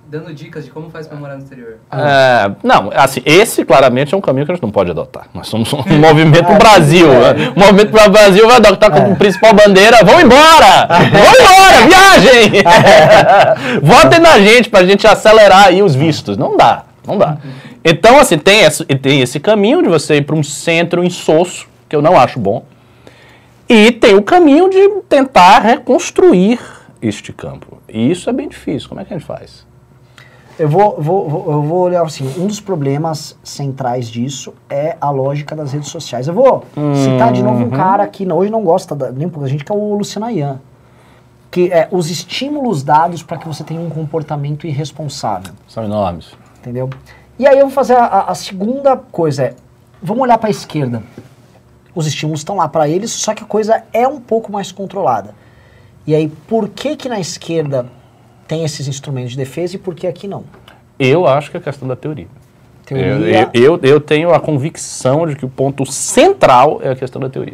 dando 0.10 0.34
dicas 0.34 0.66
de 0.66 0.72
como 0.72 0.90
faz 0.90 1.08
para 1.08 1.16
morar 1.18 1.36
no 1.36 1.44
exterior. 1.44 1.78
É, 1.92 2.52
não, 2.64 2.90
assim, 2.96 3.22
esse 3.24 3.64
claramente 3.64 4.14
é 4.14 4.18
um 4.18 4.22
caminho 4.22 4.44
que 4.44 4.52
a 4.52 4.56
gente 4.56 4.64
não 4.64 4.72
pode 4.72 4.90
adotar. 4.90 5.28
Nós 5.34 5.48
somos 5.48 5.72
um 5.72 5.84
movimento 6.00 6.52
é, 6.52 6.58
Brasil. 6.58 7.12
É. 7.12 7.34
Né? 7.36 7.54
O 7.56 7.60
movimento 7.60 7.92
para 7.92 8.08
o 8.08 8.12
Brasil 8.12 8.48
vai 8.48 8.56
adotar 8.58 8.92
como 8.92 9.12
é. 9.12 9.16
principal 9.16 9.54
bandeira, 9.54 10.04
vão 10.04 10.20
embora! 10.20 10.88
vão 10.88 11.32
embora, 11.40 11.88
viagem! 11.88 12.64
Votem 13.84 14.20
na 14.20 14.40
gente 14.40 14.68
para 14.70 14.80
a 14.80 14.86
gente 14.86 15.06
acelerar 15.06 15.68
aí 15.68 15.84
os 15.84 15.94
vistos. 15.94 16.38
Não 16.38 16.58
dá, 16.58 16.86
não 17.06 17.16
dá. 17.16 17.38
Então, 17.86 18.18
assim, 18.18 18.38
tem 18.40 18.62
esse, 18.62 18.84
tem 18.84 19.22
esse 19.22 19.40
caminho 19.40 19.84
de 19.84 19.90
você 19.90 20.16
ir 20.16 20.24
para 20.24 20.36
um 20.36 20.44
centro 20.44 21.04
insosso, 21.04 21.68
que 21.88 21.96
eu 21.96 22.02
não 22.02 22.20
acho 22.20 22.40
bom. 22.40 22.66
E 23.70 23.92
tem 23.92 24.16
o 24.16 24.24
caminho 24.24 24.70
de 24.70 24.90
tentar 25.08 25.60
reconstruir 25.60 26.60
este 27.00 27.32
campo. 27.32 27.80
E 27.88 28.10
isso 28.10 28.28
é 28.28 28.34
bem 28.34 28.50
difícil. 28.50 28.90
Como 28.90 29.00
é 29.00 29.06
que 29.06 29.14
a 29.14 29.18
gente 29.18 29.28
faz? 29.28 29.69
Eu 30.60 30.68
vou, 30.68 30.98
vou, 31.02 31.30
vou- 31.30 31.52
eu 31.54 31.62
vou 31.64 31.80
olhar 31.80 32.04
assim, 32.04 32.28
um 32.38 32.46
dos 32.46 32.60
problemas 32.60 33.38
centrais 33.44 34.10
disso 34.10 34.54
é 34.70 34.98
a 35.00 35.10
lógica 35.10 35.56
das 35.56 35.72
redes 35.72 35.88
sociais. 35.90 36.28
Eu 36.28 36.34
vou 36.34 36.66
citar 36.96 37.32
de 37.32 37.42
novo 37.42 37.64
um 37.64 37.70
cara 37.70 38.06
que 38.08 38.26
não- 38.26 38.38
hoje 38.38 38.52
não 38.52 38.62
gosta 38.64 38.94
da, 38.94 39.10
nem 39.10 39.26
um 39.26 39.30
pouco 39.30 39.46
da 39.46 39.50
gente, 39.50 39.64
que 39.64 39.72
é 39.72 39.76
o 39.76 39.94
Luciano 39.94 40.26
Ayan. 40.26 40.60
Que 41.50 41.72
é 41.72 41.88
os 41.92 42.10
estímulos 42.12 42.84
dados 42.84 43.24
para 43.24 43.38
que 43.38 43.48
você 43.48 43.64
tenha 43.64 43.80
um 43.80 43.90
comportamento 43.90 44.68
irresponsável. 44.68 45.54
São 45.68 45.84
enormes. 45.84 46.32
Entendeu? 46.60 46.90
E 47.40 47.48
aí 47.48 47.58
eu 47.58 47.66
vou 47.68 47.74
fazer 47.74 47.96
a, 47.96 48.04
a- 48.06 48.32
a 48.32 48.36
segunda 48.36 48.98
coisa, 48.98 49.44
é, 49.46 49.54
vamos 50.04 50.22
olhar 50.24 50.38
para 50.38 50.50
a 50.50 50.52
esquerda. 50.52 51.02
Os 51.96 52.06
estímulos 52.06 52.42
estão 52.42 52.58
lá 52.58 52.68
para 52.68 52.88
eles, 52.88 53.12
só 53.12 53.34
que 53.34 53.44
a 53.44 53.48
coisa 53.48 53.84
é 53.94 54.06
um 54.08 54.20
pouco 54.20 54.52
mais 54.52 54.72
controlada. 54.74 55.34
E 56.06 56.14
aí, 56.14 56.28
por 56.28 56.68
que 56.68 56.96
que 56.98 57.08
na 57.08 57.20
esquerda 57.20 57.86
tem 58.50 58.66
esses 58.66 58.88
instrumentos 58.88 59.32
de 59.32 59.38
defesa 59.38 59.76
e 59.76 59.80
por 59.80 59.94
que 59.94 60.08
aqui 60.08 60.28
não? 60.28 60.44
Eu 60.98 61.28
acho 61.28 61.52
que 61.52 61.58
é 61.58 61.60
questão 61.60 61.88
da 61.88 61.96
teoria. 61.96 62.28
Eu, 62.90 62.98
Teoria, 62.98 63.50
eu, 63.54 63.62
eu, 63.62 63.80
eu 63.84 64.02
tenho 64.02 64.34
a 64.34 64.40
convicção 64.40 65.28
de 65.28 65.36
que 65.36 65.46
o 65.46 65.50
ponto 65.50 65.86
central 65.86 66.80
é 66.84 66.90
a 66.90 66.96
questão 66.96 67.22
da 67.22 67.30
teoria. 67.30 67.54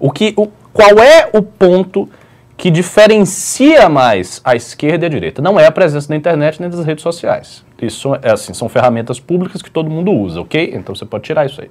O 0.00 0.10
que, 0.10 0.34
o, 0.36 0.48
qual 0.72 0.98
é 0.98 1.30
o 1.32 1.40
ponto 1.40 2.08
que 2.56 2.68
diferencia 2.68 3.88
mais 3.88 4.40
a 4.42 4.56
esquerda 4.56 5.04
e 5.04 5.06
a 5.06 5.08
direita? 5.08 5.40
Não 5.40 5.60
é 5.60 5.66
a 5.66 5.70
presença 5.70 6.08
da 6.08 6.16
internet 6.16 6.60
nem 6.60 6.68
das 6.68 6.84
redes 6.84 7.02
sociais. 7.02 7.64
Isso 7.80 8.12
é 8.20 8.32
assim, 8.32 8.52
são 8.52 8.68
ferramentas 8.68 9.20
públicas 9.20 9.62
que 9.62 9.70
todo 9.70 9.88
mundo 9.88 10.10
usa, 10.10 10.40
ok? 10.40 10.72
Então 10.74 10.96
você 10.96 11.04
pode 11.04 11.22
tirar 11.22 11.46
isso 11.46 11.60
aí. 11.60 11.70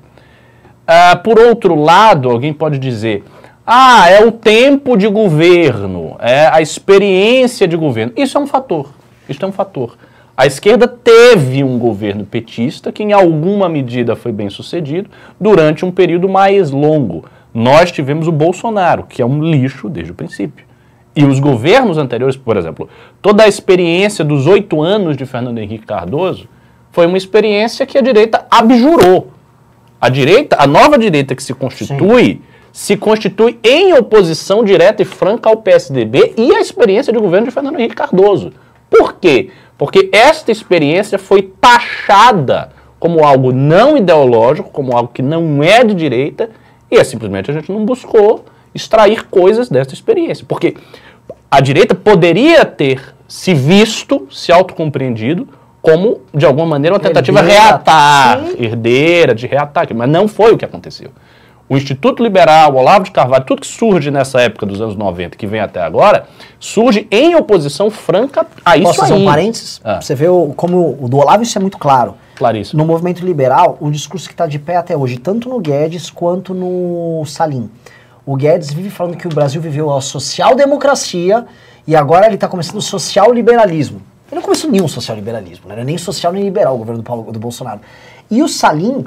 Ah, 0.87 1.17
por 1.17 1.37
outro 1.37 1.75
lado, 1.75 2.29
alguém 2.29 2.53
pode 2.53 2.79
dizer: 2.79 3.25
ah, 3.65 4.09
é 4.09 4.25
o 4.25 4.31
tempo 4.31 4.97
de 4.97 5.07
governo, 5.07 6.17
é 6.19 6.47
a 6.47 6.61
experiência 6.61 7.65
de 7.65 7.77
governo. 7.77 8.11
Isso 8.17 8.37
é 8.37 8.41
um 8.41 8.47
fator. 8.47 8.89
Isso 9.27 9.43
é 9.43 9.47
um 9.47 9.53
fator. 9.53 9.97
A 10.35 10.45
esquerda 10.45 10.85
teve 10.85 11.63
um 11.63 11.79
governo 11.79 12.25
petista 12.25 12.91
que, 12.91 13.03
em 13.03 13.13
alguma 13.13 13.69
medida, 13.69 14.17
foi 14.17 14.33
bem 14.33 14.49
sucedido 14.49 15.09
durante 15.39 15.85
um 15.85 15.91
período 15.91 16.27
mais 16.27 16.71
longo. 16.71 17.23
Nós 17.53 17.89
tivemos 17.91 18.27
o 18.27 18.33
Bolsonaro, 18.33 19.03
que 19.03 19.21
é 19.21 19.25
um 19.25 19.41
lixo 19.41 19.87
desde 19.87 20.11
o 20.11 20.15
princípio. 20.15 20.65
E 21.15 21.23
os 21.23 21.39
governos 21.39 21.97
anteriores, 21.97 22.35
por 22.35 22.57
exemplo, 22.57 22.89
toda 23.21 23.43
a 23.43 23.47
experiência 23.47 24.25
dos 24.25 24.45
oito 24.45 24.81
anos 24.81 25.15
de 25.15 25.25
Fernando 25.25 25.59
Henrique 25.59 25.85
Cardoso 25.85 26.49
foi 26.91 27.05
uma 27.05 27.17
experiência 27.17 27.85
que 27.85 27.97
a 27.97 28.01
direita 28.01 28.45
abjurou. 28.51 29.31
A 30.01 30.09
direita, 30.09 30.57
a 30.59 30.67
nova 30.67 30.97
direita 30.97 31.33
que 31.33 31.43
se 31.43 31.53
constitui, 31.53 32.41
se 32.73 32.97
constitui 32.97 33.59
em 33.63 33.93
oposição 33.93 34.63
direta 34.63 35.03
e 35.03 35.05
franca 35.05 35.47
ao 35.47 35.57
PSDB 35.57 36.33
e 36.35 36.55
à 36.55 36.59
experiência 36.59 37.13
de 37.13 37.19
governo 37.19 37.45
de 37.45 37.53
Fernando 37.53 37.79
Henrique 37.79 37.95
Cardoso. 37.95 38.51
Por 38.89 39.13
quê? 39.13 39.51
Porque 39.77 40.09
esta 40.11 40.51
experiência 40.51 41.19
foi 41.19 41.43
taxada 41.61 42.71
como 42.99 43.23
algo 43.23 43.51
não 43.51 43.95
ideológico, 43.95 44.71
como 44.71 44.97
algo 44.97 45.11
que 45.13 45.21
não 45.21 45.61
é 45.61 45.83
de 45.83 45.93
direita, 45.93 46.49
e 46.89 46.95
é 46.95 47.03
simplesmente 47.03 47.51
a 47.51 47.53
gente 47.53 47.71
não 47.71 47.85
buscou 47.85 48.43
extrair 48.73 49.27
coisas 49.27 49.69
dessa 49.69 49.93
experiência. 49.93 50.43
Porque 50.47 50.75
a 51.51 51.61
direita 51.61 51.93
poderia 51.93 52.65
ter 52.65 53.13
se 53.27 53.53
visto, 53.53 54.27
se 54.31 54.51
autocompreendido, 54.51 55.47
como, 55.79 56.21
de 56.33 56.45
alguma 56.45 56.65
maneira, 56.65 56.95
uma 56.95 56.99
tentativa 56.99 57.39
Herdeira. 57.39 57.61
reatar, 57.61 58.45
herdeira, 58.57 59.35
de 59.35 59.45
reataque, 59.45 59.93
mas 59.93 60.09
não 60.09 60.27
foi 60.27 60.53
o 60.53 60.57
que 60.57 60.65
aconteceu. 60.65 61.11
O 61.73 61.77
Instituto 61.77 62.21
Liberal, 62.21 62.73
o 62.73 62.77
Olavo 62.77 63.03
de 63.03 63.09
Carvalho, 63.11 63.43
tudo 63.45 63.61
que 63.61 63.67
surge 63.67 64.11
nessa 64.11 64.39
época 64.39 64.63
dos 64.65 64.79
anos 64.79 64.95
90, 64.95 65.35
que 65.35 65.47
vem 65.47 65.59
até 65.59 65.81
agora, 65.81 66.27
surge 66.59 67.07
em 67.09 67.35
oposição 67.35 67.89
franca 67.89 68.45
a 68.63 68.77
isso 68.77 68.85
Posso 68.85 68.99
fazer 68.99 69.13
aí. 69.15 69.21
um 69.23 69.25
parênteses? 69.25 69.81
Ah. 69.83 69.99
Você 69.99 70.13
vê 70.13 70.27
o- 70.27 70.53
como 70.55 70.97
o 71.01 71.09
do 71.09 71.17
Olavo 71.17 71.41
isso 71.41 71.57
é 71.57 71.61
muito 71.61 71.79
claro. 71.79 72.13
Claríssimo. 72.35 72.77
No 72.81 72.85
movimento 72.87 73.25
liberal, 73.25 73.77
um 73.81 73.89
discurso 73.89 74.27
que 74.27 74.33
está 74.35 74.45
de 74.45 74.59
pé 74.59 74.75
até 74.77 74.95
hoje, 74.95 75.17
tanto 75.17 75.49
no 75.49 75.59
Guedes 75.59 76.09
quanto 76.11 76.53
no 76.53 77.23
Salim. 77.25 77.69
O 78.25 78.35
Guedes 78.35 78.71
vive 78.71 78.89
falando 78.91 79.17
que 79.17 79.25
o 79.27 79.29
Brasil 79.29 79.59
viveu 79.61 79.91
a 79.91 79.99
social-democracia 79.99 81.45
e 81.87 81.95
agora 81.95 82.27
ele 82.27 82.35
está 82.35 82.47
começando 82.47 82.77
o 82.77 82.81
social-liberalismo. 82.81 83.99
Ele 84.31 84.35
não 84.35 84.41
começou 84.43 84.69
nenhum 84.69 84.87
social-liberalismo, 84.87 85.65
não 85.67 85.73
era 85.73 85.83
nem 85.83 85.97
social 85.97 86.31
nem 86.33 86.43
liberal 86.43 86.75
o 86.75 86.77
governo 86.77 87.01
do, 87.01 87.03
Paulo, 87.05 87.31
do 87.31 87.39
Bolsonaro. 87.39 87.81
E 88.31 88.41
o 88.41 88.47
Salim, 88.47 89.05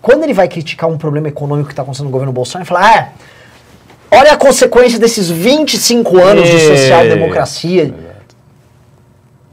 quando 0.00 0.22
ele 0.24 0.32
vai 0.32 0.48
criticar 0.48 0.88
um 0.88 0.96
problema 0.96 1.28
econômico 1.28 1.68
que 1.68 1.72
está 1.72 1.82
acontecendo 1.82 2.06
no 2.06 2.12
governo 2.12 2.32
Bolsonaro, 2.32 2.62
ele 2.62 2.68
fala: 2.68 2.98
ah, 2.98 3.08
olha 4.10 4.32
a 4.32 4.36
consequência 4.36 4.98
desses 4.98 5.30
25 5.30 6.18
anos 6.18 6.48
de 6.48 6.60
social-democracia. 6.60 7.94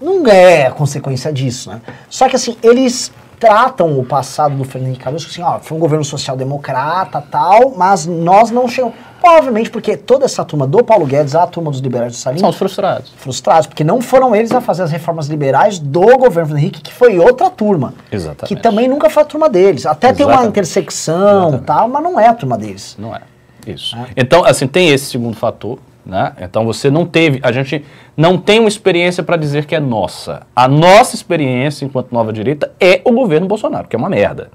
Não 0.02 0.28
é 0.28 0.68
a 0.68 0.72
consequência 0.72 1.32
disso, 1.32 1.70
né? 1.70 1.82
Só 2.10 2.28
que 2.30 2.36
assim, 2.36 2.58
eles 2.62 3.12
tratam 3.46 4.00
o 4.00 4.04
passado 4.04 4.56
do 4.56 4.64
Fernando 4.64 4.88
Henrique 4.90 5.04
Cardoso 5.04 5.28
assim, 5.28 5.42
ó, 5.44 5.60
foi 5.60 5.78
um 5.78 5.80
governo 5.80 6.04
social-democrata 6.04 7.22
tal, 7.30 7.74
mas 7.78 8.06
nós 8.08 8.50
não 8.50 8.68
chegamos. 8.68 8.96
Obviamente, 9.24 9.70
porque 9.72 9.96
toda 9.98 10.26
essa 10.26 10.44
turma 10.46 10.68
do 10.68 10.84
Paulo 10.84 11.06
Guedes, 11.06 11.34
a 11.36 11.46
turma 11.48 11.72
dos 11.72 11.80
liberais 11.80 12.14
do 12.14 12.18
Salim, 12.18 12.40
São 12.40 12.50
os 12.50 12.56
frustrados. 12.58 13.12
frustrados, 13.18 13.68
porque 13.68 13.84
não 13.84 14.02
foram 14.02 14.36
eles 14.36 14.52
a 14.52 14.62
fazer 14.62 14.84
as 14.84 14.92
reformas 14.92 15.28
liberais 15.28 15.80
do 15.80 16.02
governo 16.02 16.32
Fernando 16.32 16.58
Henrique, 16.58 16.82
que 16.82 16.94
foi 16.94 17.18
outra 17.20 17.50
turma. 17.50 17.94
Exatamente. 18.12 18.48
Que 18.56 18.62
também 18.62 18.88
nunca 18.88 19.10
foi 19.10 19.24
a 19.24 19.26
turma 19.26 19.50
deles. 19.50 19.86
Até 19.86 20.12
tem 20.14 20.26
uma 20.26 20.34
Exatamente. 20.34 20.50
intersecção 20.52 21.38
Exatamente. 21.50 21.66
tal, 21.66 21.88
mas 21.88 22.04
não 22.04 22.20
é 22.20 22.28
a 22.28 22.34
turma 22.34 22.58
deles. 22.58 22.96
Não 23.00 23.16
é. 23.16 23.22
Isso. 23.66 23.96
Então, 24.16 24.44
assim, 24.46 24.68
tem 24.68 24.90
esse 24.90 25.06
segundo 25.06 25.36
fator, 25.36 25.80
né? 26.06 26.34
Então 26.40 26.66
você 26.66 26.92
não 26.92 27.06
teve, 27.06 27.40
a 27.42 27.52
gente 27.52 27.84
não 28.16 28.38
tem 28.38 28.60
uma 28.60 28.70
experiência 28.70 29.24
para 29.24 29.38
dizer 29.38 29.66
que 29.66 29.76
é 29.76 29.80
nossa. 29.80 30.46
A 30.56 30.68
nossa 30.68 31.16
experiência 31.16 31.86
enquanto 31.86 32.12
nova 32.12 32.32
direita 32.32 32.72
é 32.80 33.02
o 33.04 33.12
governo 33.12 33.48
Bolsonaro, 33.48 33.88
que 33.88 33.96
é 33.96 34.00
uma 34.00 34.10
merda. 34.10 34.52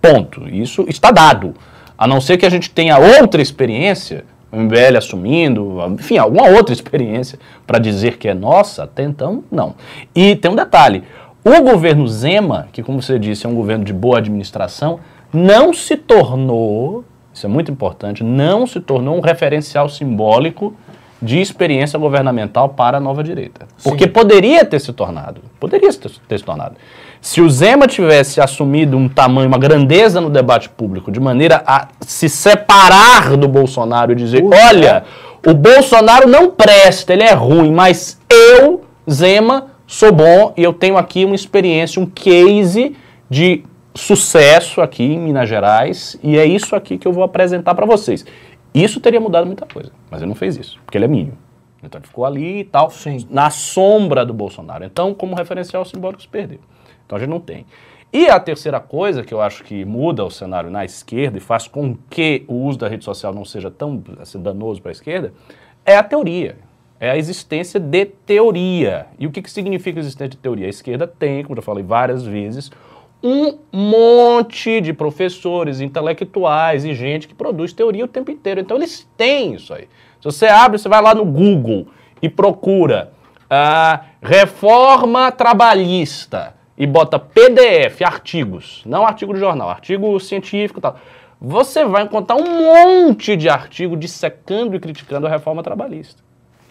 Ponto. 0.00 0.48
Isso 0.48 0.84
está 0.88 1.10
dado. 1.10 1.54
A 1.96 2.06
não 2.06 2.20
ser 2.20 2.36
que 2.36 2.46
a 2.46 2.50
gente 2.50 2.70
tenha 2.70 2.98
outra 2.98 3.42
experiência, 3.42 4.24
o 4.50 4.56
MBL 4.56 4.96
assumindo, 4.96 5.78
enfim, 5.90 6.16
alguma 6.16 6.48
outra 6.48 6.72
experiência 6.72 7.38
para 7.66 7.78
dizer 7.78 8.16
que 8.16 8.28
é 8.28 8.34
nossa, 8.34 8.84
até 8.84 9.02
então, 9.02 9.44
não. 9.50 9.74
E 10.14 10.36
tem 10.36 10.50
um 10.50 10.56
detalhe: 10.56 11.02
o 11.44 11.62
governo 11.62 12.06
Zema, 12.06 12.68
que, 12.72 12.82
como 12.82 13.02
você 13.02 13.18
disse, 13.18 13.46
é 13.46 13.48
um 13.48 13.54
governo 13.54 13.84
de 13.84 13.92
boa 13.92 14.18
administração, 14.18 15.00
não 15.32 15.72
se 15.74 15.96
tornou, 15.96 17.04
isso 17.32 17.46
é 17.46 17.48
muito 17.48 17.70
importante, 17.70 18.22
não 18.24 18.66
se 18.66 18.80
tornou 18.80 19.16
um 19.16 19.20
referencial 19.20 19.88
simbólico 19.88 20.74
de 21.20 21.40
experiência 21.40 21.98
governamental 21.98 22.68
para 22.68 22.98
a 22.98 23.00
nova 23.00 23.22
direita. 23.24 23.66
Porque 23.82 24.06
poderia 24.06 24.64
ter 24.64 24.80
se 24.80 24.92
tornado, 24.92 25.40
poderia 25.58 25.92
ter, 25.92 26.10
ter 26.28 26.38
se 26.38 26.44
tornado. 26.44 26.76
Se 27.20 27.40
o 27.40 27.50
Zema 27.50 27.86
tivesse 27.86 28.40
assumido 28.40 28.96
um 28.96 29.08
tamanho, 29.08 29.48
uma 29.48 29.58
grandeza 29.58 30.20
no 30.20 30.30
debate 30.30 30.68
público, 30.68 31.10
de 31.10 31.18
maneira 31.18 31.62
a 31.66 31.88
se 32.00 32.28
separar 32.28 33.36
do 33.36 33.48
Bolsonaro 33.48 34.12
e 34.12 34.14
dizer, 34.14 34.44
olha, 34.44 35.04
o 35.44 35.52
Bolsonaro 35.52 36.28
não 36.28 36.50
presta, 36.50 37.12
ele 37.12 37.24
é 37.24 37.32
ruim, 37.32 37.72
mas 37.72 38.20
eu, 38.30 38.84
Zema, 39.10 39.66
sou 39.86 40.12
bom 40.12 40.52
e 40.56 40.62
eu 40.62 40.72
tenho 40.72 40.96
aqui 40.96 41.24
uma 41.24 41.34
experiência, 41.34 42.00
um 42.00 42.06
case 42.06 42.94
de 43.28 43.64
sucesso 43.94 44.80
aqui 44.80 45.02
em 45.02 45.18
Minas 45.18 45.48
Gerais 45.48 46.16
e 46.22 46.38
é 46.38 46.46
isso 46.46 46.76
aqui 46.76 46.96
que 46.96 47.08
eu 47.08 47.12
vou 47.12 47.24
apresentar 47.24 47.74
para 47.74 47.84
vocês. 47.84 48.24
Isso 48.74 49.00
teria 49.00 49.20
mudado 49.20 49.46
muita 49.46 49.66
coisa, 49.66 49.90
mas 50.10 50.20
ele 50.20 50.28
não 50.28 50.34
fez 50.34 50.56
isso, 50.56 50.78
porque 50.84 50.98
ele 50.98 51.04
é 51.04 51.08
mínimo. 51.08 51.36
Então 51.82 51.98
ele 51.98 52.06
ficou 52.06 52.24
ali 52.24 52.60
e 52.60 52.64
tal, 52.64 52.90
Sim. 52.90 53.26
na 53.30 53.50
sombra 53.50 54.24
do 54.26 54.34
Bolsonaro. 54.34 54.84
Então, 54.84 55.14
como 55.14 55.34
referencial 55.34 55.84
simbólico, 55.84 56.22
se 56.22 56.28
perdeu. 56.28 56.58
Então 57.06 57.16
a 57.16 57.20
gente 57.20 57.30
não 57.30 57.40
tem. 57.40 57.64
E 58.12 58.28
a 58.28 58.40
terceira 58.40 58.80
coisa 58.80 59.22
que 59.22 59.34
eu 59.34 59.40
acho 59.40 59.62
que 59.62 59.84
muda 59.84 60.24
o 60.24 60.30
cenário 60.30 60.70
na 60.70 60.84
esquerda 60.84 61.36
e 61.36 61.40
faz 61.40 61.68
com 61.68 61.96
que 62.08 62.44
o 62.48 62.54
uso 62.54 62.78
da 62.78 62.88
rede 62.88 63.04
social 63.04 63.34
não 63.34 63.44
seja 63.44 63.70
tão 63.70 64.02
assim, 64.18 64.40
danoso 64.40 64.80
para 64.80 64.90
a 64.90 64.92
esquerda 64.92 65.32
é 65.84 65.96
a 65.96 66.02
teoria. 66.02 66.56
É 66.98 67.10
a 67.10 67.16
existência 67.16 67.78
de 67.78 68.06
teoria. 68.06 69.06
E 69.18 69.26
o 69.26 69.30
que, 69.30 69.42
que 69.42 69.50
significa 69.50 70.00
existência 70.00 70.30
de 70.30 70.36
teoria? 70.38 70.66
A 70.66 70.70
esquerda 70.70 71.06
tem, 71.06 71.42
como 71.42 71.52
eu 71.52 71.62
já 71.62 71.62
falei 71.62 71.84
várias 71.84 72.24
vezes, 72.24 72.70
um 73.22 73.58
monte 73.72 74.80
de 74.80 74.92
professores, 74.92 75.80
intelectuais 75.80 76.84
e 76.84 76.94
gente 76.94 77.26
que 77.26 77.34
produz 77.34 77.72
teoria 77.72 78.04
o 78.04 78.08
tempo 78.08 78.30
inteiro. 78.30 78.60
Então 78.60 78.76
eles 78.76 79.08
têm 79.16 79.54
isso 79.54 79.74
aí. 79.74 79.88
Se 80.20 80.24
você 80.24 80.46
abre, 80.46 80.78
você 80.78 80.88
vai 80.88 81.02
lá 81.02 81.14
no 81.14 81.24
Google 81.24 81.88
e 82.22 82.28
procura 82.28 83.12
ah, 83.50 84.02
reforma 84.22 85.30
trabalhista 85.32 86.54
e 86.76 86.86
bota 86.86 87.18
PDF, 87.18 88.02
artigos, 88.04 88.82
não 88.86 89.04
artigo 89.04 89.34
de 89.34 89.40
jornal, 89.40 89.68
artigo 89.68 90.18
científico 90.20 90.78
e 90.78 90.82
tal. 90.82 90.96
Você 91.40 91.84
vai 91.84 92.02
encontrar 92.02 92.36
um 92.36 92.44
monte 92.44 93.36
de 93.36 93.48
artigo 93.48 93.96
dissecando 93.96 94.76
e 94.76 94.80
criticando 94.80 95.26
a 95.26 95.30
reforma 95.30 95.62
trabalhista. 95.62 96.22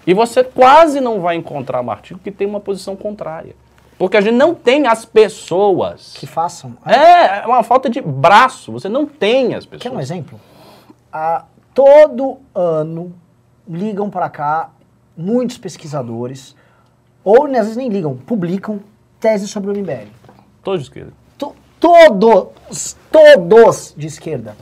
E 0.06 0.14
você 0.14 0.44
quase 0.44 1.02
não 1.02 1.20
vai 1.20 1.36
encontrar 1.36 1.82
um 1.82 1.92
artigo 1.92 2.20
que 2.22 2.32
tem 2.32 2.48
uma 2.48 2.60
posição 2.60 2.96
contrária. 2.96 3.56
Porque 3.98 4.16
a 4.18 4.22
gente 4.22 4.36
não 4.36 4.54
tem 4.54 4.86
as 4.88 5.06
pessoas. 5.06 6.14
Que 6.16 6.28
façam. 6.28 6.78
É, 6.86 7.40
é 7.44 7.48
uma 7.48 7.64
falta 7.64 7.90
de 7.90 8.00
braço. 8.02 8.72
Você 8.72 8.88
não 8.88 9.06
tem 9.06 9.56
as 9.56 9.66
pessoas. 9.66 9.82
Quer 9.84 9.92
um 9.92 10.00
exemplo? 10.00 10.40
A 11.12 11.46
todo 11.74 12.38
ano 12.54 13.14
ligam 13.68 14.10
para 14.10 14.30
cá 14.30 14.70
muitos 15.16 15.58
pesquisadores, 15.58 16.56
ou 17.24 17.46
às 17.46 17.52
vezes 17.52 17.76
nem 17.78 17.90
ligam, 17.90 18.16
publicam 18.16 18.80
teses 19.20 19.50
sobre 19.50 19.72
o 19.72 19.74
MBL. 19.74 20.08
Todos 20.64 20.82
de 20.82 20.86
esquerda. 20.88 21.14
To- 21.38 21.56
Todos, 21.80 22.96
todos 23.12 23.94
de 23.98 24.08
esquerda. 24.08 24.56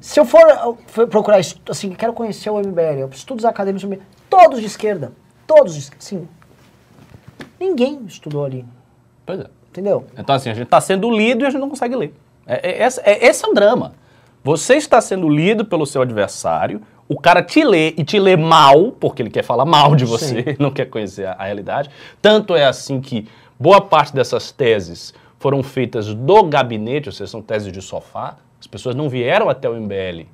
Se 0.00 0.20
eu 0.20 0.24
for, 0.24 0.76
for 0.86 1.06
procurar, 1.08 1.40
assim, 1.70 1.90
quero 1.92 2.12
conhecer 2.12 2.50
o 2.50 2.58
MBL, 2.58 3.08
estudos 3.12 3.44
acadêmicos, 3.44 3.88
todos 4.30 4.60
de 4.60 4.66
esquerda, 4.66 5.12
todos 5.46 5.74
de 5.74 5.80
esquerda, 5.80 6.04
sim. 6.04 6.28
Ninguém 7.60 8.00
estudou 8.06 8.44
ali, 8.44 8.64
Pois 9.26 9.40
é. 9.40 9.46
entendeu? 9.70 10.06
Então, 10.16 10.34
assim, 10.34 10.50
a 10.50 10.54
gente 10.54 10.64
está 10.64 10.80
sendo 10.80 11.10
lido 11.10 11.44
e 11.44 11.46
a 11.46 11.50
gente 11.50 11.60
não 11.60 11.68
consegue 11.68 11.94
ler. 11.96 12.14
É, 12.46 12.70
é- 12.82 12.86
esse, 12.86 13.00
é- 13.04 13.26
esse 13.26 13.44
é 13.44 13.48
o 13.48 13.52
drama. 13.54 13.92
Você 14.44 14.76
está 14.76 15.00
sendo 15.00 15.28
lido 15.28 15.64
pelo 15.64 15.84
seu 15.86 16.00
adversário, 16.02 16.80
o 17.08 17.18
cara 17.18 17.42
te 17.42 17.62
lê 17.64 17.88
e 17.96 18.04
te 18.04 18.18
lê 18.18 18.36
mal, 18.36 18.92
porque 18.92 19.20
ele 19.22 19.30
quer 19.30 19.42
falar 19.42 19.64
mal 19.64 19.94
de 19.96 20.04
você, 20.04 20.56
não 20.60 20.70
quer 20.70 20.86
conhecer 20.86 21.26
a, 21.26 21.32
a 21.32 21.44
realidade. 21.44 21.90
Tanto 22.22 22.54
é 22.54 22.64
assim 22.64 23.00
que 23.00 23.28
boa 23.58 23.80
parte 23.80 24.14
dessas 24.14 24.50
teses 24.52 25.12
foram 25.38 25.62
feitas 25.62 26.14
do 26.14 26.42
gabinete, 26.44 27.08
ou 27.08 27.12
seja, 27.12 27.30
são 27.30 27.42
teses 27.42 27.72
de 27.72 27.82
sofá. 27.82 28.36
As 28.60 28.66
pessoas 28.66 28.94
não 28.94 29.08
vieram 29.08 29.48
até 29.48 29.68
o 29.68 29.74
MBL 29.74 30.26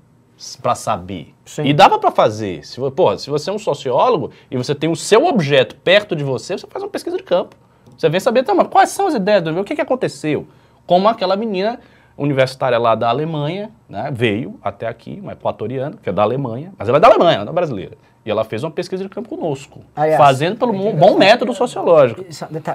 para 0.61 0.75
saber. 0.75 1.35
Sim. 1.45 1.65
E 1.65 1.73
dava 1.73 1.99
para 1.99 2.11
fazer. 2.11 2.65
Se, 2.65 2.81
porra, 2.91 3.19
se 3.19 3.31
você 3.31 3.51
é 3.51 3.53
um 3.53 3.59
sociólogo 3.59 4.31
e 4.51 4.57
você 4.57 4.75
tem 4.75 4.91
o 4.91 4.97
seu 4.97 5.25
objeto 5.27 5.77
perto 5.77 6.15
de 6.17 6.25
você, 6.25 6.59
você 6.59 6.67
faz 6.67 6.83
uma 6.83 6.91
pesquisa 6.91 7.17
de 7.17 7.23
campo. 7.23 7.57
Você 7.97 8.09
vem 8.09 8.19
saber, 8.21 8.43
tá, 8.43 8.55
mas 8.55 8.67
quais 8.69 8.91
são 8.91 9.07
as 9.07 9.15
ideias 9.15 9.43
do 9.43 9.51
MBL? 9.51 9.61
O 9.61 9.65
que, 9.65 9.75
que 9.77 9.81
aconteceu? 9.81 10.47
Como 10.87 11.09
aquela 11.09 11.37
menina 11.37 11.79
universitária 12.17 12.79
lá 12.79 12.95
da 12.95 13.09
Alemanha, 13.09 13.71
né, 13.89 14.11
veio 14.13 14.59
até 14.63 14.87
aqui, 14.87 15.19
uma 15.23 15.33
equatoriana, 15.33 15.97
que 16.03 16.09
é 16.09 16.13
da 16.13 16.23
Alemanha, 16.23 16.73
mas 16.79 16.89
ela 16.89 16.99
é 16.99 17.01
da 17.01 17.09
Alemanha, 17.09 17.37
ela 17.37 17.45
não 17.45 17.53
é 17.53 17.55
brasileira. 17.55 17.97
E 18.25 18.31
ela 18.31 18.43
fez 18.43 18.65
uma 18.65 18.71
pesquisa 18.71 19.03
de 19.03 19.09
campo 19.11 19.29
conosco, 19.29 19.81
Aliás, 19.95 20.17
fazendo 20.17 20.57
pelo 20.57 20.73
um 20.73 20.97
bom 20.97 21.19
método 21.19 21.53
sociológico. 21.53 22.25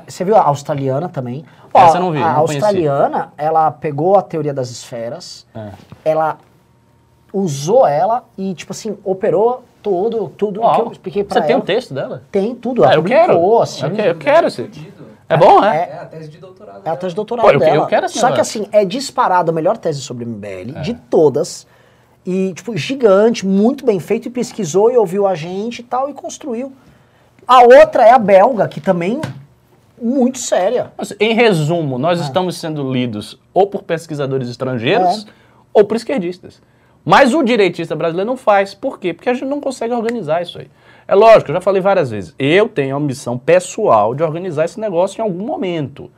Você 0.07 0.23
viu 0.23 0.35
a 0.35 0.43
australiana 0.43 1.09
também? 1.09 1.43
Essa 1.73 1.97
eu 1.97 2.01
não 2.01 2.11
vi, 2.11 2.19
A 2.21 2.33
não 2.33 2.45
conheci. 2.45 2.63
australiana, 2.63 3.33
ela 3.35 3.71
pegou 3.71 4.15
a 4.15 4.21
teoria 4.21 4.53
das 4.53 4.69
esferas, 4.69 5.47
É. 5.55 5.71
ela 6.05 6.37
usou 7.33 7.85
ela 7.87 8.23
e, 8.37 8.53
tipo 8.53 8.71
assim, 8.71 8.97
operou 9.03 9.63
todo, 9.83 10.29
tudo 10.37 10.61
o 10.63 10.73
que 10.75 10.81
eu 10.81 10.91
expliquei 10.91 11.23
pra 11.23 11.35
Você 11.35 11.41
tem 11.47 11.53
ela. 11.53 11.61
um 11.61 11.65
texto 11.65 11.93
dela? 11.93 12.23
Tem 12.31 12.53
tudo, 12.55 12.83
Ah, 12.83 12.87
ela 12.87 12.95
eu 12.95 13.03
quero. 13.03 13.61
assim. 13.61 13.85
Eu 13.85 13.91
quero, 13.91 14.07
eu 14.09 14.15
quero. 14.17 14.51
Fudido. 14.51 15.09
É 15.29 15.37
bom, 15.37 15.63
é? 15.63 15.89
É 15.91 15.99
a 16.01 16.05
tese 16.05 16.27
de 16.29 16.37
doutorado. 16.39 16.81
É 16.83 16.89
a 16.89 16.95
tese 16.95 17.09
de 17.11 17.15
doutorado 17.15 17.45
Pô, 17.45 17.51
eu 17.51 17.59
que- 17.59 17.65
dela. 17.65 17.77
eu 17.77 17.85
quero 17.85 18.05
esse 18.07 18.17
Só 18.17 18.31
que 18.31 18.41
assim, 18.41 18.67
é 18.71 18.83
disparado 18.83 19.51
a 19.51 19.53
melhor 19.53 19.77
tese 19.77 20.01
sobre 20.01 20.25
MBL 20.25 20.75
É. 20.77 20.81
de 20.81 20.93
todas. 20.95 21.67
E, 22.25 22.51
tipo, 22.53 22.75
gigante, 22.75 23.45
muito 23.45 23.85
bem 23.85 23.99
feito, 23.99 24.27
e 24.27 24.31
pesquisou 24.31 24.91
e 24.91 24.97
ouviu 24.97 25.25
a 25.27 25.35
gente 25.35 25.79
e 25.79 25.83
tal, 25.83 26.09
e 26.09 26.13
construiu. 26.13 26.73
A 27.47 27.61
outra 27.61 28.03
é 28.05 28.11
a 28.11 28.19
belga, 28.19 28.67
que 28.67 28.81
também 28.81 29.21
muito 30.01 30.37
séria. 30.39 30.91
Mas, 30.97 31.13
Em 31.19 31.33
resumo, 31.33 31.97
nós 31.97 32.19
estamos 32.19 32.57
sendo 32.57 32.91
lidos 32.91 33.39
ou 33.53 33.67
por 33.67 33.83
pesquisadores 33.83 34.49
estrangeiros 34.49 35.25
É. 35.25 35.29
ou 35.73 35.83
por 35.85 35.95
esquerdistas. 35.95 36.61
Mas 37.09 37.33
o 37.33 37.41
direitista 37.41 37.95
brasileiro 37.95 38.29
não 38.29 38.37
faz. 38.37 38.75
Por 38.75 38.99
quê? 38.99 39.15
Porque 39.15 39.31
a 39.31 39.33
gente 39.33 39.47
não 39.47 39.59
consegue 39.59 39.95
organizar 39.95 40.43
isso 40.43 40.59
aí. 40.59 40.67
É 41.07 41.15
lógico, 41.15 41.49
eu 41.49 41.55
já 41.55 41.59
falei 41.59 41.81
várias 41.81 42.11
vezes. 42.11 42.35
Eu 42.37 42.69
tenho 42.69 42.95
a 42.95 42.99
missão 42.99 43.35
pessoal 43.35 44.13
de 44.13 44.21
organizar 44.21 44.65
esse 44.65 44.79
negócio 44.79 45.19
em 45.19 45.23
algum 45.23 45.43
momento. 45.43 46.11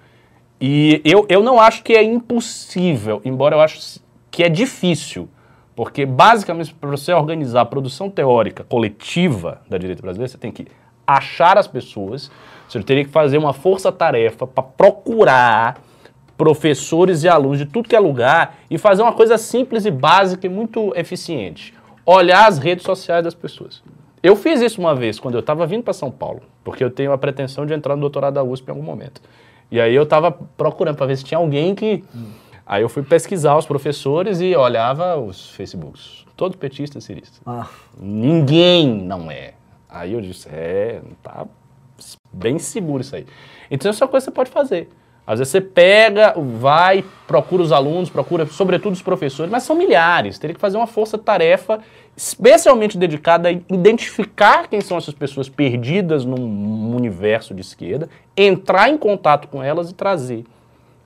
E 0.59 1.01
eu, 1.05 1.25
eu 1.29 1.41
não 1.41 1.61
acho 1.61 1.81
que 1.81 1.93
é 1.93 2.03
impossível, 2.03 3.21
embora 3.23 3.55
eu 3.55 3.61
acho 3.61 4.01
que 4.29 4.43
é 4.43 4.49
difícil. 4.49 5.29
Porque, 5.77 6.05
basicamente, 6.05 6.73
para 6.73 6.89
você 6.89 7.13
organizar 7.13 7.61
a 7.61 7.65
produção 7.65 8.09
teórica 8.09 8.65
coletiva 8.65 9.61
da 9.69 9.77
direita 9.77 10.01
brasileira, 10.01 10.29
você 10.29 10.37
tem 10.37 10.51
que 10.51 10.67
achar 11.07 11.57
as 11.57 11.69
pessoas, 11.69 12.29
você 12.67 12.83
teria 12.83 13.05
que 13.05 13.11
fazer 13.11 13.37
uma 13.37 13.53
força-tarefa 13.53 14.45
para 14.45 14.61
procurar 14.61 15.77
professores 16.41 17.23
e 17.23 17.29
alunos 17.29 17.59
de 17.59 17.67
tudo 17.67 17.87
que 17.87 17.95
é 17.95 17.99
lugar 17.99 18.57
e 18.67 18.75
fazer 18.75 19.03
uma 19.03 19.13
coisa 19.13 19.37
simples 19.37 19.85
e 19.85 19.91
básica 19.91 20.47
e 20.47 20.49
muito 20.49 20.91
eficiente. 20.95 21.71
Olhar 22.03 22.47
as 22.47 22.57
redes 22.57 22.83
sociais 22.83 23.23
das 23.23 23.35
pessoas. 23.35 23.83
Eu 24.23 24.35
fiz 24.35 24.59
isso 24.59 24.81
uma 24.81 24.95
vez, 24.95 25.19
quando 25.19 25.35
eu 25.35 25.41
estava 25.41 25.67
vindo 25.67 25.83
para 25.83 25.93
São 25.93 26.09
Paulo, 26.09 26.41
porque 26.63 26.83
eu 26.83 26.89
tenho 26.89 27.11
a 27.11 27.17
pretensão 27.17 27.63
de 27.63 27.75
entrar 27.75 27.95
no 27.95 28.01
doutorado 28.01 28.33
da 28.33 28.43
USP 28.43 28.67
em 28.67 28.71
algum 28.71 28.81
momento. 28.81 29.21
E 29.69 29.79
aí 29.79 29.93
eu 29.93 30.01
estava 30.01 30.31
procurando 30.31 30.95
para 30.95 31.05
ver 31.05 31.15
se 31.17 31.23
tinha 31.23 31.37
alguém 31.37 31.75
que... 31.75 32.03
Aí 32.65 32.81
eu 32.81 32.89
fui 32.89 33.03
pesquisar 33.03 33.55
os 33.55 33.67
professores 33.67 34.41
e 34.41 34.55
olhava 34.55 35.17
os 35.19 35.51
Facebooks. 35.51 36.25
Todos 36.35 36.57
petistas, 36.57 37.03
ciristas. 37.03 37.39
Ah, 37.45 37.67
Ninguém 37.99 38.87
não 38.87 39.29
é. 39.29 39.53
Aí 39.87 40.13
eu 40.13 40.21
disse, 40.21 40.49
é, 40.51 41.03
tá 41.21 41.45
bem 42.33 42.57
seguro 42.57 43.01
isso 43.01 43.15
aí. 43.15 43.27
Então 43.69 43.91
isso 43.91 44.03
é 44.03 44.05
uma 44.05 44.09
coisa 44.09 44.25
que 44.25 44.31
você 44.31 44.35
pode 44.35 44.49
fazer. 44.49 44.89
Às 45.31 45.39
vezes 45.39 45.51
você 45.51 45.61
pega, 45.61 46.33
vai, 46.59 47.05
procura 47.25 47.63
os 47.63 47.71
alunos, 47.71 48.09
procura 48.09 48.45
sobretudo 48.47 48.91
os 48.91 49.01
professores, 49.01 49.49
mas 49.49 49.63
são 49.63 49.77
milhares. 49.77 50.37
Teria 50.37 50.53
que 50.53 50.59
fazer 50.59 50.75
uma 50.75 50.87
força-tarefa 50.87 51.79
especialmente 52.17 52.97
dedicada 52.97 53.47
a 53.47 53.51
identificar 53.53 54.67
quem 54.67 54.81
são 54.81 54.97
essas 54.97 55.13
pessoas 55.13 55.47
perdidas 55.47 56.25
num 56.25 56.93
universo 56.93 57.53
de 57.53 57.61
esquerda, 57.61 58.09
entrar 58.35 58.89
em 58.89 58.97
contato 58.97 59.47
com 59.47 59.63
elas 59.63 59.89
e 59.89 59.93
trazer. 59.93 60.43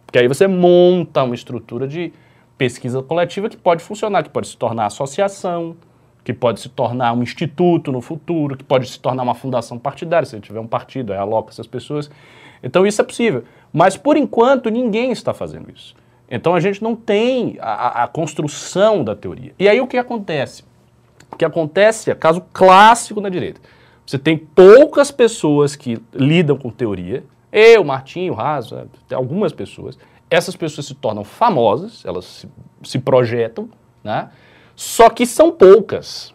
Porque 0.07 0.17
aí 0.17 0.27
você 0.27 0.47
monta 0.47 1.21
uma 1.21 1.35
estrutura 1.35 1.87
de 1.87 2.11
pesquisa 2.57 3.03
coletiva 3.03 3.47
que 3.47 3.57
pode 3.57 3.83
funcionar, 3.83 4.23
que 4.23 4.29
pode 4.31 4.47
se 4.47 4.57
tornar 4.57 4.87
associação, 4.87 5.75
que 6.23 6.33
pode 6.33 6.61
se 6.61 6.69
tornar 6.69 7.13
um 7.13 7.21
instituto 7.21 7.91
no 7.91 8.01
futuro, 8.01 8.57
que 8.57 8.63
pode 8.63 8.89
se 8.89 8.99
tornar 8.99 9.21
uma 9.21 9.35
fundação 9.35 9.77
partidária, 9.77 10.25
se 10.25 10.39
tiver 10.39 10.59
um 10.59 10.65
partido, 10.65 11.13
aí 11.13 11.19
aloca 11.19 11.51
essas 11.51 11.67
pessoas. 11.67 12.09
Então 12.63 12.87
isso 12.87 12.99
é 12.99 13.05
possível. 13.05 13.43
Mas 13.77 13.97
por 13.97 14.15
enquanto 14.15 14.69
ninguém 14.69 15.11
está 15.11 15.33
fazendo 15.33 15.69
isso. 15.69 15.93
Então 16.31 16.55
a 16.55 16.61
gente 16.61 16.81
não 16.81 16.95
tem 16.95 17.57
a, 17.59 18.03
a- 18.03 18.07
construção 18.07 19.03
da 19.03 19.13
teoria. 19.13 19.53
E 19.59 19.67
aí 19.67 19.81
o 19.81 19.85
que 19.87 19.97
acontece? 19.97 20.63
O 21.29 21.35
que 21.35 21.43
acontece 21.43 22.09
é 22.09 22.15
caso 22.15 22.41
clássico 22.53 23.19
na 23.19 23.27
direita. 23.27 23.59
Você 24.07 24.17
tem 24.17 24.37
poucas 24.37 25.11
pessoas 25.11 25.75
que 25.75 26.01
lidam 26.13 26.57
com 26.57 26.69
teoria. 26.69 27.25
Eu, 27.51 27.83
Martinho, 27.83 28.33
tem 29.09 29.17
algumas 29.17 29.51
pessoas. 29.51 29.97
Essas 30.29 30.55
pessoas 30.55 30.87
se 30.87 30.95
tornam 30.95 31.25
famosas, 31.25 32.01
elas 32.05 32.23
se, 32.23 32.49
se 32.81 32.97
projetam, 32.99 33.67
né? 34.01 34.29
Só 34.73 35.09
que 35.09 35.25
são 35.25 35.51
poucas. 35.51 36.33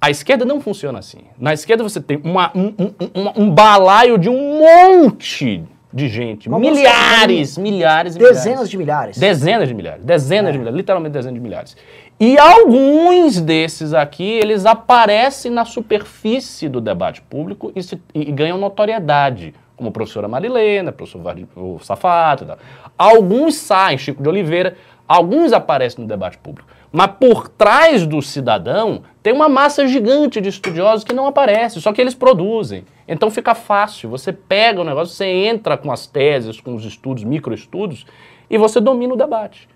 A 0.00 0.08
esquerda 0.10 0.46
não 0.46 0.62
funciona 0.62 0.98
assim. 0.98 1.20
Na 1.38 1.52
esquerda 1.52 1.82
você 1.82 2.00
tem 2.00 2.18
uma- 2.24 2.50
um, 2.54 2.68
um- 2.68 2.94
um- 3.14 3.42
um 3.44 3.50
balaio 3.50 4.16
de 4.16 4.30
um 4.30 4.58
monte 4.58 5.62
de 5.92 6.08
gente. 6.08 6.48
Uma 6.48 6.58
milhares, 6.58 7.56
milhares 7.56 8.14
e 8.14 8.18
milhares. 8.18 8.38
dezenas 8.44 8.68
de 8.70 8.76
milhares. 8.76 9.18
Dezenas 9.18 9.68
de 9.68 9.74
milhares, 9.74 10.04
dezenas 10.04 10.52
de 10.52 10.58
milhares, 10.58 10.76
literalmente 10.76 11.12
dezenas 11.12 11.34
de 11.34 11.40
milhares. 11.40 11.76
E 12.20 12.36
alguns 12.38 13.40
desses 13.40 13.94
aqui, 13.94 14.24
eles 14.24 14.66
aparecem 14.66 15.50
na 15.52 15.64
superfície 15.64 16.68
do 16.68 16.80
debate 16.80 17.22
público 17.22 17.72
e, 17.76 17.82
se- 17.82 18.00
e 18.14 18.24
ganham 18.32 18.58
notoriedade, 18.58 19.54
como 19.76 19.88
a 19.90 19.92
professora 19.92 20.26
Marilena, 20.28 20.90
professor 20.92 21.22
o 21.56 21.78
Safato 21.80 22.44
e 22.44 22.46
tal. 22.48 22.58
Alguns 22.98 23.54
saem, 23.54 23.96
Chico 23.96 24.22
de 24.22 24.28
Oliveira, 24.28 24.76
alguns 25.06 25.52
aparecem 25.52 26.02
no 26.02 26.08
debate 26.08 26.36
público. 26.38 26.68
Mas 26.90 27.10
por 27.20 27.48
trás 27.48 28.06
do 28.06 28.22
cidadão 28.22 29.02
tem 29.22 29.32
uma 29.32 29.48
massa 29.48 29.86
gigante 29.86 30.40
de 30.40 30.48
estudiosos 30.48 31.04
que 31.04 31.12
não 31.12 31.26
aparece, 31.26 31.80
só 31.80 31.92
que 31.92 32.00
eles 32.00 32.14
produzem. 32.14 32.84
Então 33.06 33.30
fica 33.30 33.54
fácil, 33.54 34.08
você 34.08 34.32
pega 34.32 34.80
o 34.80 34.84
negócio, 34.84 35.14
você 35.14 35.26
entra 35.26 35.76
com 35.76 35.92
as 35.92 36.06
teses, 36.06 36.60
com 36.60 36.74
os 36.74 36.84
estudos, 36.84 37.24
microestudos, 37.24 38.06
e 38.48 38.56
você 38.56 38.80
domina 38.80 39.14
o 39.14 39.16
debate. 39.16 39.68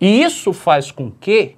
E 0.00 0.22
isso 0.22 0.52
faz 0.52 0.90
com 0.90 1.10
que 1.10 1.56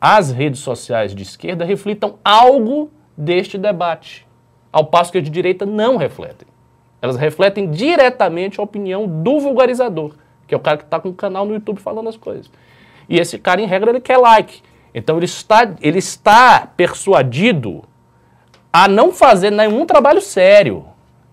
as 0.00 0.30
redes 0.30 0.60
sociais 0.60 1.14
de 1.14 1.22
esquerda 1.22 1.64
reflitam 1.64 2.18
algo 2.24 2.90
deste 3.16 3.58
debate, 3.58 4.26
ao 4.72 4.86
passo 4.86 5.12
que 5.12 5.18
as 5.18 5.24
de 5.24 5.30
direita 5.30 5.66
não 5.66 5.96
refletem. 5.96 6.48
Elas 7.02 7.16
refletem 7.16 7.70
diretamente 7.70 8.60
a 8.60 8.62
opinião 8.62 9.06
do 9.06 9.40
vulgarizador, 9.40 10.14
que 10.46 10.54
é 10.54 10.56
o 10.56 10.60
cara 10.60 10.78
que 10.78 10.84
está 10.84 11.00
com 11.00 11.10
o 11.10 11.14
canal 11.14 11.44
no 11.44 11.54
YouTube 11.54 11.80
falando 11.80 12.08
as 12.08 12.16
coisas. 12.16 12.50
E 13.10 13.18
esse 13.18 13.36
cara, 13.38 13.60
em 13.60 13.66
regra, 13.66 13.90
ele 13.90 14.00
quer 14.00 14.16
like. 14.16 14.62
Então 14.94 15.16
ele 15.16 15.24
está, 15.24 15.68
ele 15.82 15.98
está 15.98 16.68
persuadido 16.76 17.82
a 18.72 18.86
não 18.86 19.12
fazer 19.12 19.50
nenhum 19.50 19.84
trabalho 19.84 20.20
sério. 20.20 20.86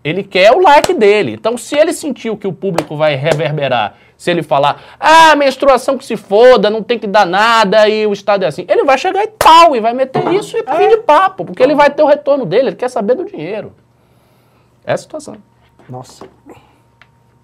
Ele 0.03 0.23
quer 0.23 0.51
o 0.53 0.59
like 0.59 0.93
dele. 0.93 1.34
Então, 1.34 1.57
se 1.57 1.75
ele 1.75 1.93
sentiu 1.93 2.36
que 2.36 2.47
o 2.47 2.53
público 2.53 2.95
vai 2.95 3.15
reverberar, 3.15 3.95
se 4.17 4.32
ele 4.32 4.41
falar, 4.41 4.82
ah, 4.99 5.36
menstruação 5.36 5.97
que 5.97 6.05
se 6.05 6.17
foda, 6.17 6.69
não 6.69 6.82
tem 6.82 6.97
que 6.97 7.05
dar 7.05 7.25
nada 7.25 7.88
e 7.88 8.07
o 8.07 8.13
Estado 8.13 8.43
é 8.43 8.47
assim, 8.47 8.65
ele 8.67 8.84
vai 8.84 8.97
chegar 8.97 9.23
e 9.23 9.28
tal, 9.28 9.75
e 9.75 9.80
vai 9.80 9.93
meter 9.93 10.34
isso 10.34 10.57
e 10.57 10.63
fim 10.63 10.89
de 10.89 10.97
papo, 10.97 11.45
porque 11.45 11.61
ele 11.61 11.75
vai 11.75 11.89
ter 11.89 12.01
o 12.01 12.07
retorno 12.07 12.45
dele, 12.45 12.69
ele 12.69 12.75
quer 12.75 12.89
saber 12.89 13.15
do 13.15 13.25
dinheiro. 13.25 13.75
É 14.86 14.93
a 14.93 14.97
situação. 14.97 15.36
Nossa. 15.89 16.25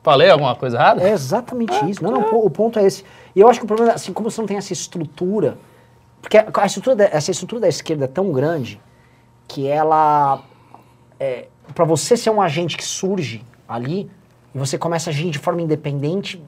Falei 0.04 0.30
alguma 0.30 0.54
coisa 0.56 0.78
errada? 0.78 1.01
É 1.01 1.12
exatamente 1.12 1.74
isso. 1.89 2.04
Não, 2.04 2.12
não, 2.12 2.22
o 2.45 2.49
ponto 2.49 2.78
é 2.78 2.84
esse. 2.86 3.04
E 3.36 3.39
eu 3.39 3.47
acho 3.47 3.60
que 3.60 3.64
o 3.64 3.68
problema, 3.68 3.91
é, 3.91 3.95
assim, 3.95 4.12
como 4.14 4.30
você 4.30 4.39
não 4.41 4.47
tem 4.47 4.58
essa 4.58 4.74
estrutura, 4.74 5.58
Porque 6.22 6.38
a 6.38 6.66
estrutura 6.66 6.95
da- 6.95 7.06
essa 7.06 7.32
estrutura 7.32 7.62
da 7.62 7.68
esquerda 7.68 8.06
é 8.06 8.08
tão 8.08 8.32
grande 8.32 8.80
que 9.47 9.68
ela. 9.68 10.41
É, 11.20 11.47
para 11.76 11.84
você 11.86 12.16
ser 12.16 12.30
um 12.30 12.41
agente 12.41 12.78
que 12.78 12.84
surge 12.84 13.43
ali 13.68 14.10
e 14.56 14.58
você 14.58 14.78
começa 14.78 15.10
a 15.10 15.12
agir 15.12 15.30
de 15.30 15.38
forma 15.39 15.62
independente, 15.62 16.41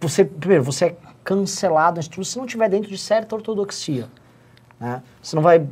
você, 0.00 0.24
primeiro, 0.26 0.62
você 0.62 0.86
é 0.86 0.96
cancelado 1.24 1.94
na 1.96 2.00
estrutura 2.00 2.24
se 2.26 2.36
não 2.36 2.44
estiver 2.44 2.68
dentro 2.68 2.90
de 2.90 2.98
certa 2.98 3.34
ortodoxia. 3.34 4.08
né? 4.78 5.02
Você 5.22 5.34
não 5.36 5.42
vai 5.42 5.66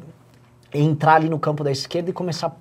entrar 0.72 1.16
ali 1.16 1.28
no 1.28 1.38
campo 1.38 1.62
da 1.62 1.70
esquerda 1.70 2.08
e 2.08 2.12
começar 2.12 2.46
a 2.46 2.52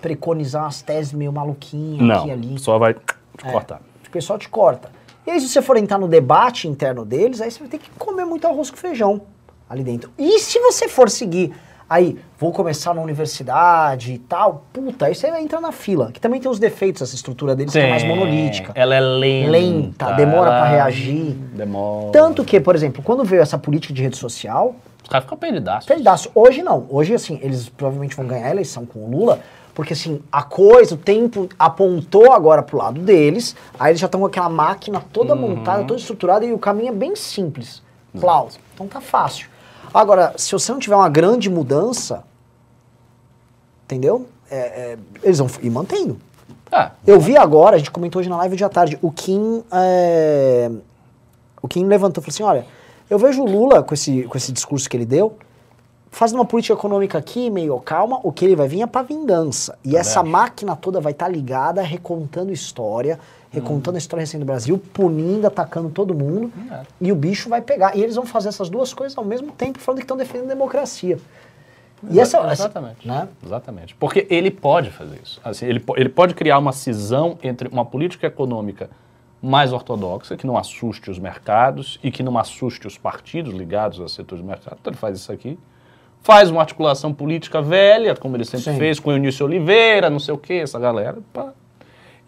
preconizar 0.00 0.62
umas 0.64 0.80
teses 0.80 1.12
meio 1.12 1.32
maluquinhas 1.32 2.00
Não, 2.00 2.16
aqui 2.20 2.28
e 2.28 2.30
ali. 2.32 2.58
só 2.58 2.78
vai 2.78 2.96
É. 3.44 3.50
cortar. 3.52 3.82
O 4.10 4.12
pessoal 4.12 4.36
te 4.36 4.48
corta. 4.48 4.90
E 5.24 5.30
aí, 5.30 5.40
se 5.40 5.48
você 5.48 5.62
for 5.62 5.76
entrar 5.76 5.98
no 5.98 6.08
debate 6.08 6.66
interno 6.66 7.04
deles, 7.04 7.40
aí 7.40 7.48
você 7.48 7.60
vai 7.60 7.68
ter 7.68 7.78
que 7.78 7.88
comer 7.90 8.24
muito 8.24 8.44
arroz 8.44 8.68
com 8.68 8.76
feijão 8.76 9.20
ali 9.68 9.84
dentro. 9.84 10.10
E 10.18 10.40
se 10.40 10.58
você 10.58 10.88
for 10.88 11.08
seguir, 11.08 11.54
aí, 11.88 12.18
vou 12.36 12.50
começar 12.50 12.92
na 12.92 13.00
universidade 13.00 14.12
e 14.12 14.18
tal, 14.18 14.64
puta, 14.72 15.06
aí 15.06 15.14
você 15.14 15.30
vai 15.30 15.40
entrar 15.42 15.60
na 15.60 15.70
fila. 15.70 16.10
Que 16.10 16.20
também 16.20 16.40
tem 16.40 16.50
os 16.50 16.58
defeitos 16.58 17.02
essa 17.02 17.14
estrutura 17.14 17.54
deles, 17.54 17.72
que 17.72 17.78
é 17.78 17.88
mais 17.88 18.02
monolítica. 18.02 18.72
Ela 18.74 18.96
é 18.96 19.00
lenta. 19.00 19.50
Lenta, 19.50 20.12
demora 20.14 20.50
pra 20.50 20.64
reagir. 20.64 21.36
Demora. 21.54 22.10
Tanto 22.10 22.44
que, 22.44 22.58
por 22.58 22.74
exemplo, 22.74 23.00
quando 23.00 23.22
veio 23.22 23.42
essa 23.42 23.56
política 23.58 23.94
de 23.94 24.02
rede 24.02 24.16
social, 24.16 24.74
Os 25.04 25.08
caras 25.08 25.24
ficam 25.24 25.38
perdidaços. 25.38 25.86
Perdidaço. 25.86 26.30
Hoje 26.34 26.62
não. 26.62 26.86
Hoje, 26.90 27.14
assim, 27.14 27.38
eles 27.42 27.68
provavelmente 27.68 28.16
vão 28.16 28.26
ganhar 28.26 28.48
a 28.48 28.50
eleição 28.50 28.84
com 28.84 29.04
o 29.04 29.10
Lula, 29.10 29.38
porque, 29.74 29.92
assim, 29.92 30.20
a 30.30 30.42
coisa, 30.42 30.94
o 30.94 30.98
tempo 30.98 31.48
apontou 31.58 32.32
agora 32.32 32.62
pro 32.62 32.76
lado 32.78 33.00
deles, 33.00 33.54
aí 33.78 33.90
eles 33.92 34.00
já 34.00 34.06
estão 34.06 34.20
com 34.20 34.26
aquela 34.26 34.48
máquina 34.48 35.02
toda 35.12 35.34
Uhum. 35.34 35.56
montada, 35.56 35.84
toda 35.84 35.98
estruturada, 36.00 36.44
e 36.44 36.52
o 36.52 36.58
caminho 36.58 36.88
é 36.90 36.94
bem 36.94 37.14
simples. 37.16 37.82
Plau. 38.18 38.48
Então 38.74 38.86
tá 38.88 39.00
fácil. 39.00 39.48
Agora, 39.94 40.34
se 40.36 40.52
você 40.52 40.72
não 40.72 40.78
tiver 40.78 40.96
uma 40.96 41.08
grande 41.08 41.48
mudança, 41.48 42.24
entendeu? 43.84 44.26
É, 44.50 44.56
é, 44.58 44.98
eles 45.22 45.38
vão 45.38 45.48
ir 45.62 45.70
mantendo. 45.70 46.18
Ah, 46.72 46.92
Eu 47.06 47.18
vi 47.20 47.36
agora, 47.36 47.76
a 47.76 47.78
gente 47.78 47.90
comentou 47.90 48.20
hoje 48.20 48.28
na 48.28 48.36
live 48.36 48.56
de 48.56 48.64
à 48.64 48.68
tarde, 48.68 48.98
o 49.02 49.10
Kim, 49.10 49.62
é, 49.72 50.70
o 51.60 51.66
Kim 51.68 51.84
levantou 51.84 52.20
e 52.22 52.24
falou 52.24 52.34
assim, 52.34 52.42
olha, 52.58 52.66
eu 53.08 53.18
vejo 53.18 53.42
o 53.42 53.46
Lula 53.46 53.82
com 53.82 53.92
esse, 53.94 54.22
com 54.24 54.36
esse 54.38 54.52
discurso 54.52 54.88
que 54.88 54.96
ele 54.96 55.04
deu, 55.06 55.36
fazendo 56.10 56.38
uma 56.38 56.44
política 56.44 56.74
econômica 56.74 57.16
aqui, 57.18 57.48
meio 57.50 57.78
calma, 57.80 58.20
o 58.22 58.32
que 58.32 58.44
ele 58.44 58.56
vai 58.56 58.66
vir 58.68 58.82
é 58.82 58.86
pra 58.86 59.02
vingança. 59.02 59.78
E 59.84 59.96
essa 59.96 60.20
acho. 60.20 60.28
máquina 60.28 60.74
toda 60.76 61.00
vai 61.00 61.12
estar 61.12 61.28
ligada, 61.28 61.82
recontando 61.82 62.52
história, 62.52 63.18
recontando 63.50 63.96
a 63.96 63.98
história 63.98 64.20
recente 64.22 64.40
do 64.40 64.46
Brasil, 64.46 64.80
punindo, 64.92 65.46
atacando 65.46 65.88
todo 65.90 66.14
mundo, 66.14 66.52
É. 66.70 66.82
e 67.00 67.12
o 67.12 67.14
bicho 67.14 67.48
vai 67.48 67.60
pegar. 67.62 67.96
E 67.96 68.02
eles 68.02 68.16
vão 68.16 68.26
fazer 68.26 68.48
essas 68.48 68.68
duas 68.68 68.92
coisas 68.92 69.16
ao 69.16 69.24
mesmo 69.24 69.52
tempo, 69.52 69.78
falando 69.78 69.98
que 69.98 70.04
estão 70.04 70.16
defendendo 70.16 70.46
a 70.50 70.54
democracia. 70.54 71.18
E 72.10 72.18
essa, 72.18 72.38
essa- 72.38 72.52
Exatamente. 72.64 73.06
né? 73.06 73.28
Exatamente. 73.44 73.94
Porque 73.94 74.26
ele 74.30 74.50
pode 74.50 74.90
fazer 74.90 75.20
isso. 75.22 75.40
Assim, 75.44 75.66
ele, 75.66 75.84
ele 75.96 76.08
pode 76.08 76.34
criar 76.34 76.58
uma 76.58 76.72
cisão 76.72 77.38
entre 77.42 77.68
uma 77.68 77.84
política 77.84 78.26
econômica 78.26 78.88
mais 79.42 79.72
ortodoxa, 79.72 80.36
que 80.36 80.46
não 80.46 80.56
assuste 80.56 81.10
os 81.10 81.18
mercados 81.18 81.98
e 82.02 82.10
que 82.10 82.22
não 82.22 82.38
assuste 82.38 82.86
os 82.86 82.96
partidos 82.96 83.52
ligados 83.54 84.00
a 84.00 84.08
setores 84.08 84.42
de 84.42 84.48
mercado. 84.48 84.78
Então 84.80 84.90
ele 84.92 84.98
faz 84.98 85.18
isso 85.18 85.30
aqui. 85.32 85.58
Faz 86.22 86.50
uma 86.50 86.60
articulação 86.60 87.12
política 87.12 87.62
velha, 87.62 88.14
como 88.14 88.36
ele 88.36 88.44
sempre 88.44 88.72
Sim. 88.72 88.78
fez 88.78 89.00
com 89.00 89.10
o 89.10 89.12
Eunício 89.12 89.46
Oliveira, 89.46 90.10
não 90.10 90.18
sei 90.18 90.34
o 90.34 90.38
quê, 90.38 90.54
essa 90.54 90.78
galera. 90.78 91.18
pá. 91.32 91.52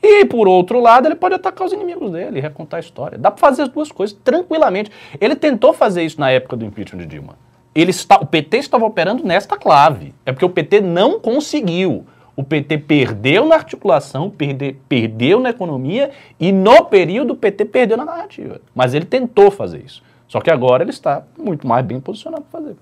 E, 0.02 0.24
por 0.24 0.48
outro 0.48 0.80
lado, 0.80 1.06
ele 1.06 1.14
pode 1.14 1.36
atacar 1.36 1.64
os 1.64 1.72
inimigos 1.72 2.10
dele, 2.10 2.40
recontar 2.40 2.78
a 2.78 2.80
história. 2.80 3.16
Dá 3.16 3.30
para 3.30 3.38
fazer 3.40 3.62
as 3.62 3.68
duas 3.68 3.92
coisas 3.92 4.16
tranquilamente. 4.24 4.90
Ele 5.20 5.36
tentou 5.36 5.72
fazer 5.72 6.02
isso 6.02 6.18
na 6.18 6.30
época 6.30 6.56
do 6.56 6.64
impeachment 6.64 7.02
de 7.02 7.06
Dilma. 7.06 7.36
Ele 7.72 7.90
está, 7.90 8.16
o 8.16 8.26
PT 8.26 8.58
estava 8.58 8.84
operando 8.84 9.24
nesta 9.24 9.56
clave. 9.56 10.12
É 10.26 10.32
porque 10.32 10.44
o 10.44 10.50
PT 10.50 10.80
não 10.80 11.20
conseguiu. 11.20 12.04
O 12.34 12.42
PT 12.42 12.78
perdeu 12.78 13.46
na 13.46 13.54
articulação, 13.54 14.28
perde, 14.28 14.76
perdeu 14.88 15.38
na 15.38 15.50
economia 15.50 16.10
e 16.40 16.50
no 16.50 16.84
período 16.86 17.34
o 17.34 17.36
PT 17.36 17.66
perdeu 17.66 17.96
na 17.96 18.04
narrativa. 18.04 18.60
Mas 18.74 18.94
ele 18.94 19.04
tentou 19.04 19.50
fazer 19.50 19.84
isso. 19.84 20.02
Só 20.26 20.40
que 20.40 20.50
agora 20.50 20.82
ele 20.82 20.90
está 20.90 21.22
muito 21.38 21.66
mais 21.66 21.84
bem 21.84 22.00
posicionado 22.00 22.44
para 22.50 22.60
fazer. 22.60 22.76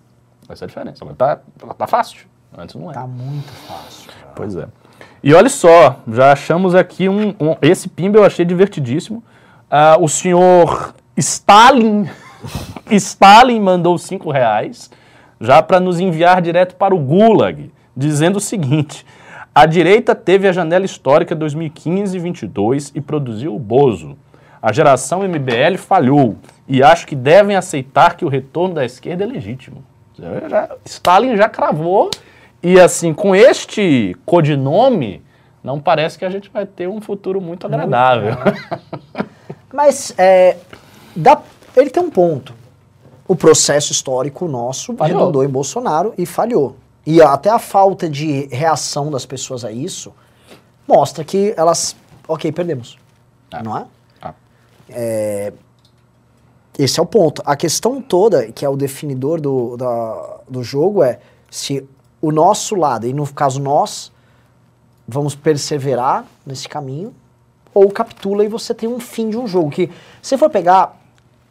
Essa 0.51 0.65
é 0.65 0.67
a 0.67 0.69
diferença. 0.69 1.05
Agora 1.05 1.17
tá, 1.17 1.41
tá 1.75 1.87
fácil. 1.87 2.27
Antes 2.57 2.75
não 2.75 2.91
era. 2.91 3.01
Tá 3.01 3.07
muito 3.07 3.51
fácil. 3.67 4.11
Pois 4.35 4.57
é. 4.57 4.67
E 5.23 5.33
olha 5.35 5.49
só, 5.49 6.01
já 6.13 6.33
achamos 6.33 6.75
aqui 6.75 7.09
um. 7.09 7.31
um- 7.41 7.57
esse 7.63 7.89
pimba 7.89 8.19
eu 8.19 8.25
achei 8.25 8.45
divertidíssimo. 8.45 9.23
Ah, 9.71 9.97
o 10.01 10.09
senhor 10.09 10.95
Stalin. 11.17 12.09
Stalin 12.91 13.61
mandou 13.61 13.97
cinco 13.99 14.31
reais 14.31 14.91
já 15.41 15.63
para 15.63 15.79
nos 15.79 16.01
enviar 16.01 16.41
direto 16.43 16.75
para 16.75 16.95
o 16.95 16.99
Gulag, 16.99 17.71
dizendo 17.97 18.37
o 18.37 18.41
seguinte: 18.41 19.07
a 19.55 19.67
direita 19.67 20.15
teve 20.15 20.49
a 20.49 20.53
janela 20.53 20.85
histórica 20.85 21.37
2015-22 21.37 22.93
e 22.95 23.01
produziu 23.01 23.55
o 23.55 23.59
Bozo. 23.59 24.17
A 24.63 24.73
geração 24.73 25.23
MBL 25.23 25.79
falhou 25.79 26.37
e 26.69 26.83
acho 26.83 27.07
que 27.07 27.17
devem 27.17 27.57
aceitar 27.57 28.17
que 28.17 28.25
o 28.25 28.29
retorno 28.29 28.75
da 28.75 28.85
esquerda 28.85 29.25
é 29.25 29.27
legítimo. 29.27 29.83
Já- 30.49 30.69
Stalin 30.85 31.37
já 31.37 31.49
cravou 31.49 32.11
e 32.63 32.79
assim, 32.79 33.13
com 33.15 33.35
este 33.35 34.17
codinome, 34.27 35.23
não 35.63 35.81
parece 35.81 36.19
que 36.19 36.25
a 36.25 36.31
gente 36.31 36.51
vai 36.51 36.67
ter 36.67 36.89
um 36.89 37.01
futuro 37.01 37.41
muito 37.41 37.67
agradável. 37.67 38.35
Mas 39.73 40.13
é, 40.19 40.57
dá- 41.15 41.41
ele 41.77 41.91
tem 41.91 42.03
um 42.03 42.11
ponto. 42.11 42.55
O 43.27 43.37
processo 43.37 43.93
histórico 43.93 44.49
nosso 44.49 44.95
Falhou. 44.97 45.19
redundou 45.19 45.45
em 45.45 45.49
Bolsonaro 45.49 46.13
e 46.19 46.27
falhou. 46.27 46.77
E 47.07 47.23
até 47.23 47.49
a 47.49 47.59
falta 47.59 48.09
de 48.09 48.47
reação 48.51 49.11
das 49.11 49.25
pessoas 49.25 49.65
a 49.65 49.71
isso 49.73 50.13
mostra 50.87 51.23
que 51.25 51.55
elas. 51.57 51.95
Ok, 52.27 52.51
perdemos. 52.53 52.99
Não 53.65 53.79
é? 53.79 53.85
Ah. 54.21 54.35
É, 54.89 55.53
Esse 56.83 56.99
é 56.99 57.03
o 57.03 57.07
ponto. 57.07 57.43
A 57.45 57.55
questão 57.57 58.01
toda, 58.01 58.51
que 58.53 58.65
é 58.65 58.69
o 58.69 58.77
definidor 58.77 59.41
do, 59.41 59.77
da- 59.77 60.37
do 60.49 60.63
jogo, 60.63 61.03
é 61.03 61.19
se 61.51 61.87
o 62.23 62.31
nosso 62.33 62.75
lado, 62.75 63.07
e 63.07 63.13
no 63.13 63.31
caso 63.33 63.61
nós, 63.61 64.11
vamos 65.07 65.35
perseverar 65.35 66.25
nesse 66.47 66.69
caminho, 66.69 67.13
ou 67.75 67.91
capitula 67.91 68.45
e 68.45 68.49
você 68.49 68.73
tem 68.75 68.89
um 68.89 68.99
fim 69.01 69.29
de 69.31 69.37
um 69.37 69.47
jogo. 69.47 69.71
Que, 69.71 69.91
se 70.23 70.37
for 70.39 70.49
pegar, 70.51 70.97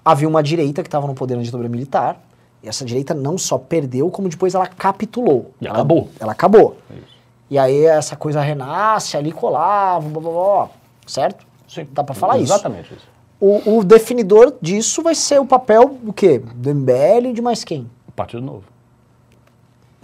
havia 0.03 0.27
uma 0.27 0.41
direita 0.41 0.81
que 0.81 0.87
estava 0.87 1.05
no 1.07 1.13
poder 1.13 1.35
na 1.35 1.43
ditadura 1.43 1.69
militar, 1.69 2.19
e 2.63 2.67
essa 2.67 2.83
direita 2.83 3.13
não 3.13 3.37
só 3.37 3.57
perdeu, 3.57 4.09
como 4.09 4.27
depois 4.29 4.53
ela 4.55 4.67
capitulou. 4.67 5.51
E 5.61 5.67
ela, 5.67 5.75
acabou. 5.75 6.09
Ela 6.19 6.31
acabou. 6.31 6.77
Isso. 6.89 7.19
E 7.51 7.57
aí 7.57 7.85
essa 7.85 8.15
coisa 8.15 8.41
renasce, 8.41 9.15
ali 9.15 9.31
colava, 9.31 10.07
blá, 10.09 10.21
blá, 10.21 10.31
blá, 10.31 10.69
certo? 11.07 11.45
Sim. 11.67 11.87
Dá 11.91 12.03
pra 12.03 12.13
falar 12.15 12.37
isso. 12.37 12.51
Exatamente 12.53 12.93
isso. 12.93 13.07
O, 13.39 13.77
o 13.77 13.83
definidor 13.83 14.53
disso 14.61 15.01
vai 15.01 15.15
ser 15.15 15.39
o 15.39 15.45
papel 15.45 15.97
do 16.01 16.11
quê? 16.11 16.41
Do 16.55 16.73
MBL 16.75 17.27
e 17.29 17.33
de 17.33 17.41
mais 17.41 17.63
quem? 17.63 17.89
Partido 18.15 18.41
Novo. 18.41 18.63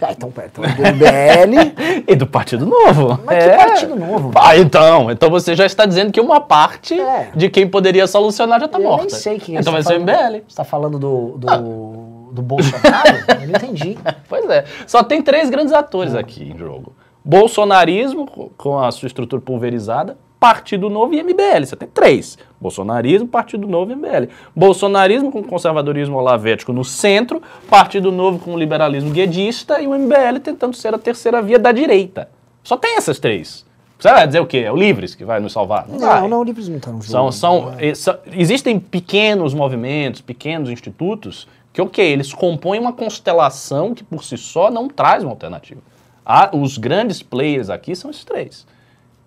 Ah, 0.00 0.12
então, 0.12 0.30
pera, 0.30 0.48
então, 0.52 0.62
do 0.62 0.82
MBL. 0.82 2.04
E 2.06 2.14
do 2.14 2.26
Partido 2.26 2.66
Novo. 2.66 3.18
Mas 3.24 3.42
que 3.44 3.50
Partido 3.50 3.96
Novo? 3.96 4.30
Ah, 4.34 4.56
então. 4.56 5.10
Então 5.10 5.30
você 5.30 5.54
já 5.54 5.64
está 5.66 5.86
dizendo 5.86 6.12
que 6.12 6.20
uma 6.20 6.38
parte 6.40 6.98
É. 7.00 7.30
de 7.34 7.48
quem 7.48 7.66
poderia 7.66 8.06
solucionar 8.06 8.60
já 8.60 8.66
está 8.66 8.78
eu 8.78 8.84
morta. 8.84 9.02
nem 9.06 9.10
sei 9.10 9.38
quem 9.38 9.56
é. 9.56 9.60
Então 9.60 9.72
vai 9.72 9.82
Você 9.82 9.88
ser 9.94 10.00
o 10.00 10.04
tá 10.04 10.12
falando- 10.12 10.32
MBL. 10.34 10.44
Você 10.48 10.56
tá 10.56 10.64
falando 10.64 10.98
do, 10.98 11.38
do, 11.38 12.28
do 12.32 12.42
Bolsonaro? 12.42 13.16
eu 13.40 13.48
não 13.48 13.56
entendi. 13.56 13.98
Pois 14.28 14.48
é. 14.50 14.64
Só 14.86 15.02
tem 15.02 15.22
três 15.22 15.48
grandes 15.48 15.72
atores 15.72 16.14
aqui 16.14 16.44
em 16.54 16.58
jogo: 16.58 16.92
bolsonarismo, 17.24 18.26
co- 18.26 18.50
com 18.56 18.78
a 18.78 18.90
sua 18.92 19.06
estrutura 19.06 19.40
pulverizada, 19.40 20.18
Partido 20.46 20.88
Novo 20.88 21.12
e 21.12 21.20
MBL. 21.24 21.64
Você 21.66 21.74
tem 21.74 21.88
três: 21.88 22.38
bolsonarismo, 22.60 23.26
Partido 23.26 23.66
Novo 23.66 23.90
e 23.90 23.96
MBL. 23.96 24.28
Bolsonarismo 24.54 25.32
com 25.32 25.42
conservadorismo 25.42 26.16
olavético 26.16 26.72
no 26.72 26.84
centro, 26.84 27.42
Partido 27.68 28.12
Novo 28.12 28.38
com 28.38 28.56
liberalismo 28.56 29.10
guedista 29.10 29.80
e 29.80 29.88
o 29.88 29.98
MBL 29.98 30.38
tentando 30.40 30.76
ser 30.76 30.94
a 30.94 30.98
terceira 30.98 31.42
via 31.42 31.58
da 31.58 31.72
direita. 31.72 32.28
Só 32.62 32.76
tem 32.76 32.96
essas 32.96 33.18
três. 33.18 33.66
Você 33.98 34.08
vai 34.08 34.24
dizer 34.24 34.38
o 34.38 34.46
quê? 34.46 34.58
É 34.58 34.70
o 34.70 34.76
Livres 34.76 35.16
que 35.16 35.24
vai 35.24 35.40
nos 35.40 35.52
salvar? 35.52 35.88
Não. 35.88 35.98
Não, 35.98 36.28
não, 36.28 36.40
o 36.40 36.44
Livres 36.44 36.68
não 36.68 36.78
tá 36.78 36.92
no 36.92 36.98
jogo. 37.02 37.10
São, 37.10 37.32
são, 37.32 37.74
eh, 37.78 37.94
são- 37.96 38.16
existem 38.32 38.78
pequenos 38.78 39.52
movimentos, 39.52 40.20
pequenos 40.20 40.70
institutos 40.70 41.48
que, 41.72 41.80
ok, 41.82 42.04
eles 42.06 42.32
compõem 42.32 42.78
uma 42.78 42.92
constelação 42.92 43.94
que 43.94 44.04
por 44.04 44.22
si 44.22 44.36
só 44.36 44.70
não 44.70 44.86
traz 44.86 45.24
uma 45.24 45.32
alternativa. 45.32 45.80
Há- 46.24 46.50
os 46.52 46.78
grandes 46.78 47.20
players 47.22 47.68
aqui 47.68 47.96
são 47.96 48.10
esses 48.10 48.24
três. 48.24 48.64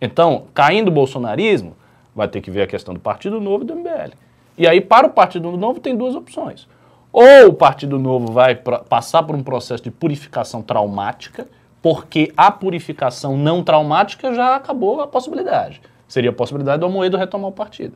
Então, 0.02 0.44
caindo 0.54 0.90
o 0.90 0.92
bolsonarismo, 0.92 1.76
vai 2.16 2.28
ter 2.28 2.42
que 2.42 2.52
ver 2.52 2.64
a 2.64 2.68
questão 2.68 2.94
do 2.94 3.00
Partido 3.00 3.40
Novo 3.40 3.64
e 3.64 3.68
do 3.68 3.76
MBL. 3.76 4.14
E 4.58 4.68
aí, 4.68 4.82
para 4.82 5.08
o 5.08 5.10
Partido 5.10 5.52
Novo, 5.52 5.80
tem 5.80 5.96
duas 5.96 6.16
opções. 6.16 6.68
Ou 7.12 7.48
o 7.48 7.54
Partido 7.54 7.98
Novo 7.98 8.32
vai 8.32 8.56
passar 8.56 9.24
por 9.24 9.36
um 9.36 9.44
processo 9.44 9.84
de 9.84 9.92
purificação 9.92 10.62
traumática, 10.62 11.48
porque 11.82 12.32
a 12.36 12.52
purificação 12.52 13.38
não 13.38 13.64
traumática 13.64 14.34
já 14.34 14.56
acabou 14.56 15.02
a 15.02 15.08
possibilidade. 15.08 15.82
Seria 16.08 16.30
a 16.30 16.34
possibilidade 16.34 16.80
do 16.80 16.86
Amoedo 16.86 17.18
retomar 17.18 17.50
o 17.50 17.54
partido. 17.54 17.96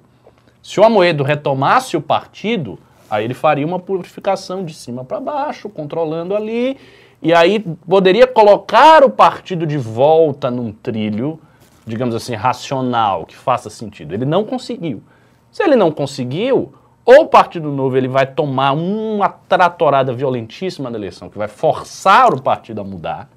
Se 0.62 0.80
o 0.80 0.84
Amoedo 0.84 1.24
retomasse 1.24 1.97
o 1.97 2.01
partido, 2.01 2.80
Aí 3.14 3.26
ele 3.26 3.36
faria 3.36 3.64
uma 3.64 3.78
purificação 3.78 4.66
de 4.66 4.74
cima 4.74 5.06
para 5.06 5.20
baixo, 5.20 5.70
controlando 5.70 6.36
ali, 6.36 6.78
e 7.22 7.32
aí 7.32 7.60
poderia 7.60 8.26
colocar 8.26 9.04
o 9.04 9.10
partido 9.12 9.68
de 9.68 9.78
volta 9.78 10.49
num 10.49 10.72
trilho, 10.72 11.39
digamos 11.86 12.16
assim, 12.16 12.36
racional, 12.36 13.26
que 13.26 13.36
faça 13.36 13.70
sentido. 13.70 14.14
Ele 14.14 14.26
não 14.26 14.44
conseguiu. 14.44 15.02
Se 15.52 15.64
ele 15.64 15.76
não 15.76 15.92
conseguiu, 15.92 16.74
ou 17.06 17.24
o 17.24 17.28
Partido 17.28 17.70
Novo 17.70 17.98
ele 17.98 18.08
vai 18.08 18.26
tomar 18.26 18.72
uma 18.72 19.30
tratorada 19.30 20.14
violentíssima 20.14 20.90
na 20.90 20.98
eleição, 20.98 21.30
que 21.30 21.38
vai 21.38 21.48
forçar 21.48 22.34
o 22.34 22.42
partido 22.42 22.82
a 22.82 22.84
mudar, 22.84 23.30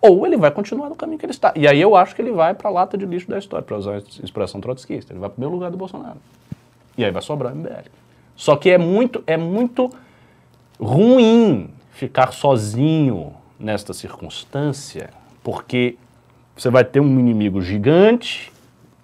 ou 0.00 0.26
ele 0.26 0.36
vai 0.36 0.50
continuar 0.50 0.88
no 0.88 0.94
caminho 0.94 1.18
que 1.18 1.26
ele 1.26 1.32
está. 1.32 1.52
E 1.56 1.66
aí 1.66 1.80
eu 1.80 1.96
acho 1.96 2.14
que 2.14 2.22
ele 2.22 2.30
vai 2.30 2.54
para 2.54 2.68
a 2.68 2.72
lata 2.72 2.96
de 2.96 3.04
lixo 3.04 3.28
da 3.28 3.38
história, 3.38 3.64
para 3.64 3.76
usar 3.76 3.94
a 3.94 3.98
expressão 4.22 4.60
trotskista. 4.60 5.12
Ele 5.12 5.20
vai 5.20 5.28
para 5.28 5.38
o 5.38 5.40
meu 5.40 5.48
lugar 5.48 5.70
do 5.70 5.76
Bolsonaro. 5.76 6.18
E 6.96 7.04
aí 7.04 7.10
vai 7.10 7.22
sobrar 7.22 7.52
o 7.52 7.56
MBL. 7.56 7.88
Só 8.36 8.54
que 8.54 8.70
é 8.70 8.78
muito, 8.78 9.24
é 9.26 9.36
muito 9.36 9.90
ruim 10.78 11.70
ficar 11.90 12.32
sozinho 12.32 13.34
nesta 13.58 13.92
circunstância, 13.92 15.10
porque 15.42 15.96
você 16.58 16.70
vai 16.70 16.84
ter 16.84 17.00
um 17.00 17.18
inimigo 17.18 17.62
gigante 17.62 18.52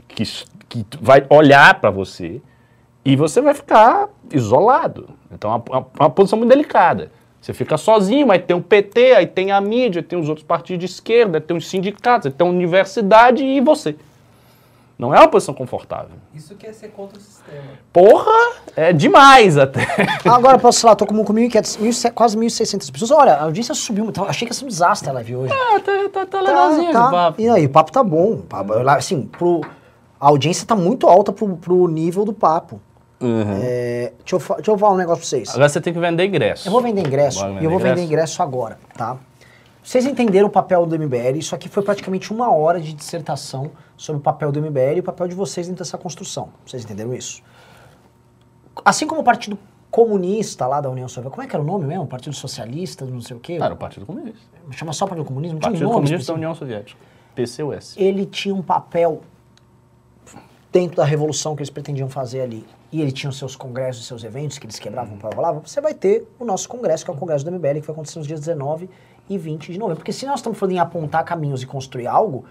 que, 0.09 0.25
que 0.69 0.85
vai 1.01 1.25
olhar 1.31 1.81
para 1.81 1.91
você 1.91 2.43
e 3.05 3.15
você 3.15 3.41
vai 3.41 3.55
ficar 3.55 4.09
isolado. 4.33 5.11
Então 5.31 5.51
é 5.51 5.55
uma, 5.55 5.87
uma 6.01 6.11
posição 6.11 6.39
muito 6.39 6.51
delicada. 6.51 7.11
Você 7.41 7.53
fica 7.53 7.77
sozinho, 7.77 8.27
mas 8.27 8.43
tem 8.43 8.57
o 8.57 8.61
PT, 8.61 9.13
aí 9.13 9.27
tem 9.27 9.53
a 9.53 9.61
mídia, 9.61 10.03
tem 10.03 10.19
os 10.19 10.29
outros 10.29 10.47
partidos 10.47 10.81
de 10.81 10.87
esquerda, 10.87 11.41
tem 11.41 11.57
os 11.57 11.69
sindicatos, 11.69 12.33
tem 12.33 12.47
a 12.47 12.51
universidade 12.51 13.45
e 13.45 13.61
você. 13.61 13.97
Não 14.97 15.13
é 15.13 15.19
uma 15.19 15.29
posição 15.29 15.53
confortável. 15.53 16.17
Isso 16.33 16.55
que 16.55 16.67
é 16.67 16.73
ser 16.73 16.89
contra 16.89 17.19
o 17.19 17.21
sistema. 17.21 17.65
Porra, 17.93 18.31
é 18.77 18.93
demais 18.93 19.59
até. 19.59 19.85
Agora, 20.25 20.57
posso 20.59 20.81
falar, 20.81 20.95
tô 20.95 21.05
com 21.05 21.15
1.500, 21.15 22.13
quase 22.13 22.37
1.600 22.37 22.93
pessoas. 22.93 23.11
Olha, 23.11 23.35
a 23.35 23.43
audiência 23.43 23.75
subiu, 23.75 24.07
então, 24.07 24.25
achei 24.25 24.47
que 24.47 24.55
ia 24.55 24.59
ser 24.59 24.65
um 24.65 24.69
desastre 24.69 25.11
a 25.11 25.13
live 25.15 25.37
hoje. 25.37 25.53
Ah, 25.53 25.81
tá, 25.81 26.09
tá, 26.13 26.27
tá 26.27 26.41
legalzinho 26.41 26.93
tá, 26.93 27.01
esse 27.01 27.11
papo. 27.11 27.41
E 27.41 27.49
aí, 27.49 27.67
o 27.67 27.71
papo 27.71 27.91
tá 27.91 28.05
bom. 28.05 28.43
Assim, 28.97 29.23
pro, 29.23 29.63
a 30.21 30.29
audiência 30.29 30.65
tá 30.65 30.77
muito 30.77 31.09
alta 31.09 31.33
pro, 31.33 31.57
pro 31.57 31.89
nível 31.89 32.25
do 32.25 32.33
papo. 32.33 32.81
Uhum. 33.21 33.61
É, 33.63 34.13
deixa, 34.19 34.37
eu, 34.37 34.57
deixa 34.57 34.71
eu 34.71 34.79
falar 34.79 34.95
um 34.95 34.97
negócio 34.97 35.21
pra 35.21 35.29
vocês. 35.29 35.49
Agora 35.51 35.69
você 35.69 35.81
tem 35.81 35.93
que 35.93 35.99
vender 35.99 36.27
ingresso. 36.27 36.69
Eu 36.69 36.73
vou 36.73 36.81
vender 36.81 37.01
ingresso 37.01 37.45
e 37.61 37.65
eu 37.65 37.71
vou 37.71 37.79
vender 37.79 37.95
vender 37.95 38.05
ingresso 38.05 38.43
agora, 38.43 38.79
tá? 38.97 39.17
Vocês 39.85 40.07
entenderam 40.07 40.49
o 40.49 40.51
papel 40.51 40.87
do 40.87 40.99
MBL, 40.99 41.37
isso 41.37 41.55
aqui 41.55 41.69
foi 41.69 41.83
praticamente 41.83 42.33
uma 42.33 42.51
hora 42.51 42.81
de 42.81 42.95
dissertação 42.95 43.71
sobre 43.99 44.19
o 44.19 44.23
papel 44.23 44.51
do 44.51 44.59
MBL 44.59 44.97
e 44.97 45.01
o 45.01 45.03
papel 45.03 45.29
de 45.29 45.35
vocês 45.35 45.67
dentro 45.67 45.85
dessa 45.85 45.99
construção. 45.99 46.49
Vocês 46.65 46.83
entenderam 46.83 47.13
isso? 47.13 47.43
Assim 48.83 49.07
como 49.07 49.21
o 49.21 49.25
Partido 49.25 49.59
Comunista 49.91 50.67
lá 50.67 50.81
da 50.81 50.89
União 50.89 51.07
Soviética, 51.07 51.35
como 51.35 51.43
é 51.43 51.47
que 51.47 51.55
era 51.55 51.63
o 51.63 51.67
nome 51.67 51.85
mesmo? 51.85 52.07
Partido 52.07 52.35
Socialista, 52.35 53.05
não 53.05 53.21
sei 53.21 53.37
o 53.37 53.41
quê? 53.41 53.59
Era 53.61 53.75
o 53.75 53.77
Partido 53.77 54.07
Comunista. 54.07 54.41
Chama 54.71 54.95
só 54.95 55.07
Partido 55.07 55.27
Comunismo? 55.27 55.57
Não 55.57 55.61
tinha 55.61 55.71
Partido 55.73 55.87
nome 55.87 56.07
Comunista 56.07 56.33
da? 56.33 56.37
União 56.37 56.55
Soviética. 56.55 57.01
PCUS. 57.35 57.95
ele 57.99 58.25
tinha 58.25 58.55
um 58.55 58.63
papel 58.63 59.21
dentro 60.73 60.97
da 60.97 61.05
revolução 61.05 61.55
que 61.55 61.61
eles 61.61 61.71
pretendiam 61.71 62.09
fazer 62.09 62.41
ali, 62.41 62.67
e 62.91 63.03
ele 63.03 63.13
tinha 63.13 63.29
os 63.29 63.37
seus 63.37 63.55
congressos 63.55 64.05
e 64.05 64.07
seus 64.07 64.25
eventos 64.25 64.59
que 64.59 64.67
eles 64.67 64.79
quebravam 64.79 65.19
para 65.19 65.35
rolavam, 65.35 65.63
você 65.65 65.81
vai 65.81 65.95
ter 65.95 66.27
o 66.39 66.45
nosso 66.45 66.69
congresso, 66.69 67.05
que 67.05 67.11
é 67.11 67.15
o 67.15 67.17
congresso 67.17 67.45
do 67.45 67.53
MBL, 67.53 67.75
que 67.75 67.87
vai 67.87 67.93
acontecer 67.93 68.19
nos 68.19 68.27
dias 68.27 68.41
19 68.41 68.89
e 69.29 69.39
20 69.39 69.73
de 69.73 69.79
novembro. 69.79 69.97
Porque 69.97 70.13
se 70.13 70.27
nós 70.27 70.41
estamos 70.41 70.59
falando 70.59 70.75
em 70.75 70.79
apontar 70.79 71.25
caminhos 71.25 71.63
e 71.63 71.67
construir 71.67 72.07
algo, 72.07 72.45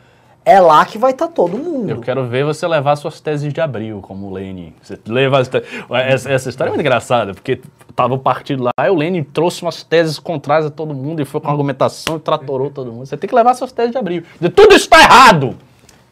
é 0.45 0.59
lá 0.59 0.83
que 0.85 0.97
vai 0.97 1.11
estar 1.11 1.27
todo 1.29 1.57
mundo. 1.57 1.89
Eu 1.89 2.01
quero 2.01 2.25
ver 2.27 2.43
você 2.43 2.67
levar 2.67 2.95
suas 2.97 3.21
teses 3.21 3.53
de 3.53 3.61
abril, 3.61 3.99
como 4.01 4.27
o 4.27 4.33
Lênin. 4.33 4.73
Você 4.81 4.99
leva 5.07 5.39
essa, 5.39 6.29
essa 6.31 6.49
história 6.49 6.69
é 6.69 6.71
muito 6.71 6.81
engraçada, 6.81 7.33
porque 7.33 7.61
tava 7.95 8.13
o 8.15 8.19
partido 8.19 8.63
lá 8.63 8.71
e 8.87 8.89
o 8.89 8.95
Lênin 8.95 9.23
trouxe 9.23 9.61
umas 9.61 9.83
teses 9.83 10.19
contrárias 10.19 10.65
a 10.65 10.69
todo 10.69 10.93
mundo 10.93 11.21
e 11.21 11.25
foi 11.25 11.39
com 11.39 11.47
argumentação 11.49 12.17
e 12.17 12.19
tratorou 12.19 12.69
todo 12.69 12.91
mundo. 12.91 13.05
Você 13.05 13.15
tem 13.15 13.29
que 13.29 13.35
levar 13.35 13.53
suas 13.53 13.71
teses 13.71 13.91
de 13.91 13.97
abril. 13.97 14.23
De 14.39 14.49
tudo 14.49 14.73
isso 14.75 14.85
está 14.85 14.99
errado! 15.01 15.55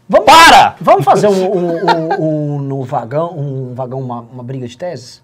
Vamos, 0.07 0.25
Para! 0.25 0.75
Vamos 0.81 1.05
fazer 1.05 1.27
um, 1.27 1.31
um- 1.33 1.75
um- 1.85 2.55
um- 2.55 2.59
no 2.61 2.83
vagão, 2.83 3.37
um 3.37 3.73
vagão 3.73 3.99
uma, 3.99 4.19
uma 4.21 4.43
briga 4.43 4.67
de 4.67 4.77
teses? 4.77 5.21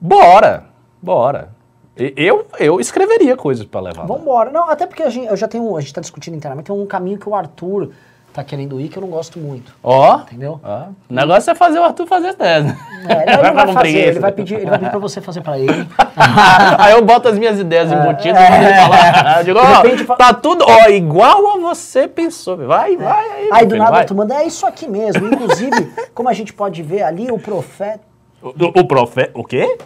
Bora! 0.00 0.64
Bora! 1.02 1.50
Eu, 1.96 2.46
eu 2.58 2.80
escreveria 2.80 3.36
coisas 3.36 3.66
para 3.66 3.80
levar. 3.80 4.06
Vamos 4.06 4.22
embora. 4.22 4.50
Não, 4.50 4.68
até 4.68 4.86
porque 4.86 5.02
a 5.02 5.10
gente, 5.10 5.26
eu 5.26 5.36
já 5.36 5.46
tenho, 5.46 5.76
a 5.76 5.80
gente 5.80 5.88
está 5.88 6.00
discutindo 6.00 6.36
internamente, 6.36 6.66
tem 6.66 6.74
um 6.74 6.86
caminho 6.86 7.18
que 7.18 7.28
o 7.28 7.34
Arthur 7.34 7.90
tá 8.32 8.42
querendo 8.42 8.80
ir 8.80 8.88
que 8.88 8.96
eu 8.96 9.02
não 9.02 9.08
gosto 9.08 9.38
muito. 9.38 9.74
Ó, 9.82 10.20
Entendeu? 10.20 10.58
ó, 10.64 10.84
o 11.08 11.14
negócio 11.14 11.50
é 11.50 11.54
fazer 11.54 11.78
o 11.78 11.84
Arthur 11.84 12.06
fazer 12.06 12.28
as 12.28 12.34
teses. 12.34 12.72
É, 13.06 13.22
ele 13.38 13.52
vai 13.52 13.66
com 13.66 13.72
fazer, 13.74 13.98
ele 13.98 14.20
vai 14.20 14.32
pedir, 14.32 14.54
ele 14.54 14.70
vai 14.70 14.78
pedir 14.78 14.90
pra 14.90 14.98
você 14.98 15.20
fazer 15.20 15.42
pra 15.42 15.58
ele. 15.58 15.86
Aí 16.78 16.92
eu 16.92 17.04
boto 17.04 17.28
as 17.28 17.38
minhas 17.38 17.58
ideias 17.58 17.92
embutidas 17.92 18.40
é. 18.40 18.50
e 18.50 18.64
ele 18.64 18.74
fala, 18.74 19.38
eu 19.38 19.44
digo, 19.44 19.58
ó, 19.58 19.82
repente 19.82 20.04
tá 20.16 20.32
tudo, 20.32 20.64
ó, 20.66 20.88
igual 20.88 21.56
a 21.56 21.58
você 21.58 22.08
pensou. 22.08 22.56
Vai, 22.56 22.96
vai 22.96 23.30
aí. 23.30 23.48
Aí 23.52 23.66
do 23.66 23.70
filho, 23.70 23.82
nada 23.82 23.96
vai. 23.96 24.06
tu 24.06 24.14
manda, 24.14 24.34
é 24.34 24.46
isso 24.46 24.64
aqui 24.64 24.88
mesmo. 24.88 25.26
Inclusive, 25.26 25.92
como 26.14 26.28
a 26.28 26.32
gente 26.32 26.54
pode 26.54 26.82
ver 26.82 27.02
ali, 27.02 27.30
o 27.30 27.38
profeta. 27.38 28.00
O, 28.42 28.80
o 28.80 28.86
profeta, 28.86 29.30
o 29.34 29.44
quê? 29.44 29.76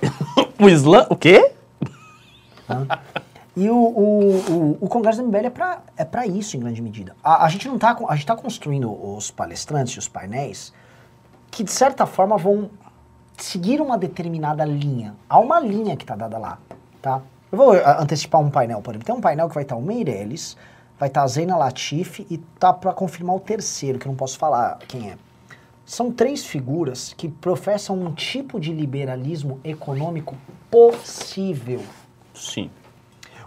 o 0.61 0.69
Islã, 0.69 1.07
o 1.11 1.17
quê? 1.17 1.53
E 3.57 3.71
o, 3.71 3.75
o, 3.75 4.35
o, 4.51 4.79
o 4.83 4.89
Congresso 4.89 5.23
do 5.23 5.29
MBL 5.29 5.47
é 5.47 5.51
pra, 5.51 5.83
é 5.97 6.05
pra 6.05 6.27
isso, 6.27 6.59
em 6.59 6.61
grande 6.61 6.83
medida. 6.83 7.17
A, 7.25 7.47
a 7.47 7.49
gente 7.49 7.67
não 7.67 7.79
tá. 7.79 7.97
A 8.07 8.15
gente 8.15 8.27
tá 8.27 8.37
construindo 8.37 8.93
os 8.93 9.31
palestrantes 9.31 9.95
e 9.95 9.99
os 9.99 10.07
painéis 10.07 10.75
que, 11.51 11.65
de 11.65 11.71
certa 11.71 12.05
forma, 12.05 12.37
vão 12.37 12.69
seguir 13.39 13.81
uma 13.81 13.97
determinada 13.97 14.63
linha. 14.65 15.15
Há 15.27 15.39
uma 15.39 15.59
linha 15.59 15.97
que 15.97 16.05
tá 16.05 16.15
dada 16.15 16.37
lá, 16.37 16.59
tá? 17.01 17.23
Eu 17.51 17.57
vou 17.57 17.73
antecipar 17.73 18.43
um 18.43 18.51
painel, 18.51 18.83
por 18.83 18.91
exemplo. 18.91 19.07
Tem 19.07 19.15
um 19.15 19.23
painel 19.23 19.49
que 19.49 19.55
vai 19.55 19.63
estar 19.63 19.77
o 19.77 19.81
Meirelles, 19.81 20.55
vai 20.99 21.09
estar 21.09 21.23
a 21.23 21.27
Zena 21.27 21.57
Latifi 21.57 22.27
e 22.29 22.37
tá 22.59 22.75
pra 22.75 22.93
confirmar 22.93 23.37
o 23.37 23.41
terceiro, 23.41 23.99
que 23.99 24.07
eu 24.07 24.11
não 24.11 24.17
posso 24.17 24.37
falar 24.37 24.79
quem 24.87 25.13
é. 25.13 25.17
São 25.87 26.11
três 26.13 26.45
figuras 26.45 27.15
que 27.17 27.29
professam 27.29 27.97
um 27.97 28.13
tipo 28.13 28.61
de 28.61 28.73
liberalismo 28.73 29.61
econômico 29.65 30.35
possível 30.71 31.81
Sim. 32.37 32.71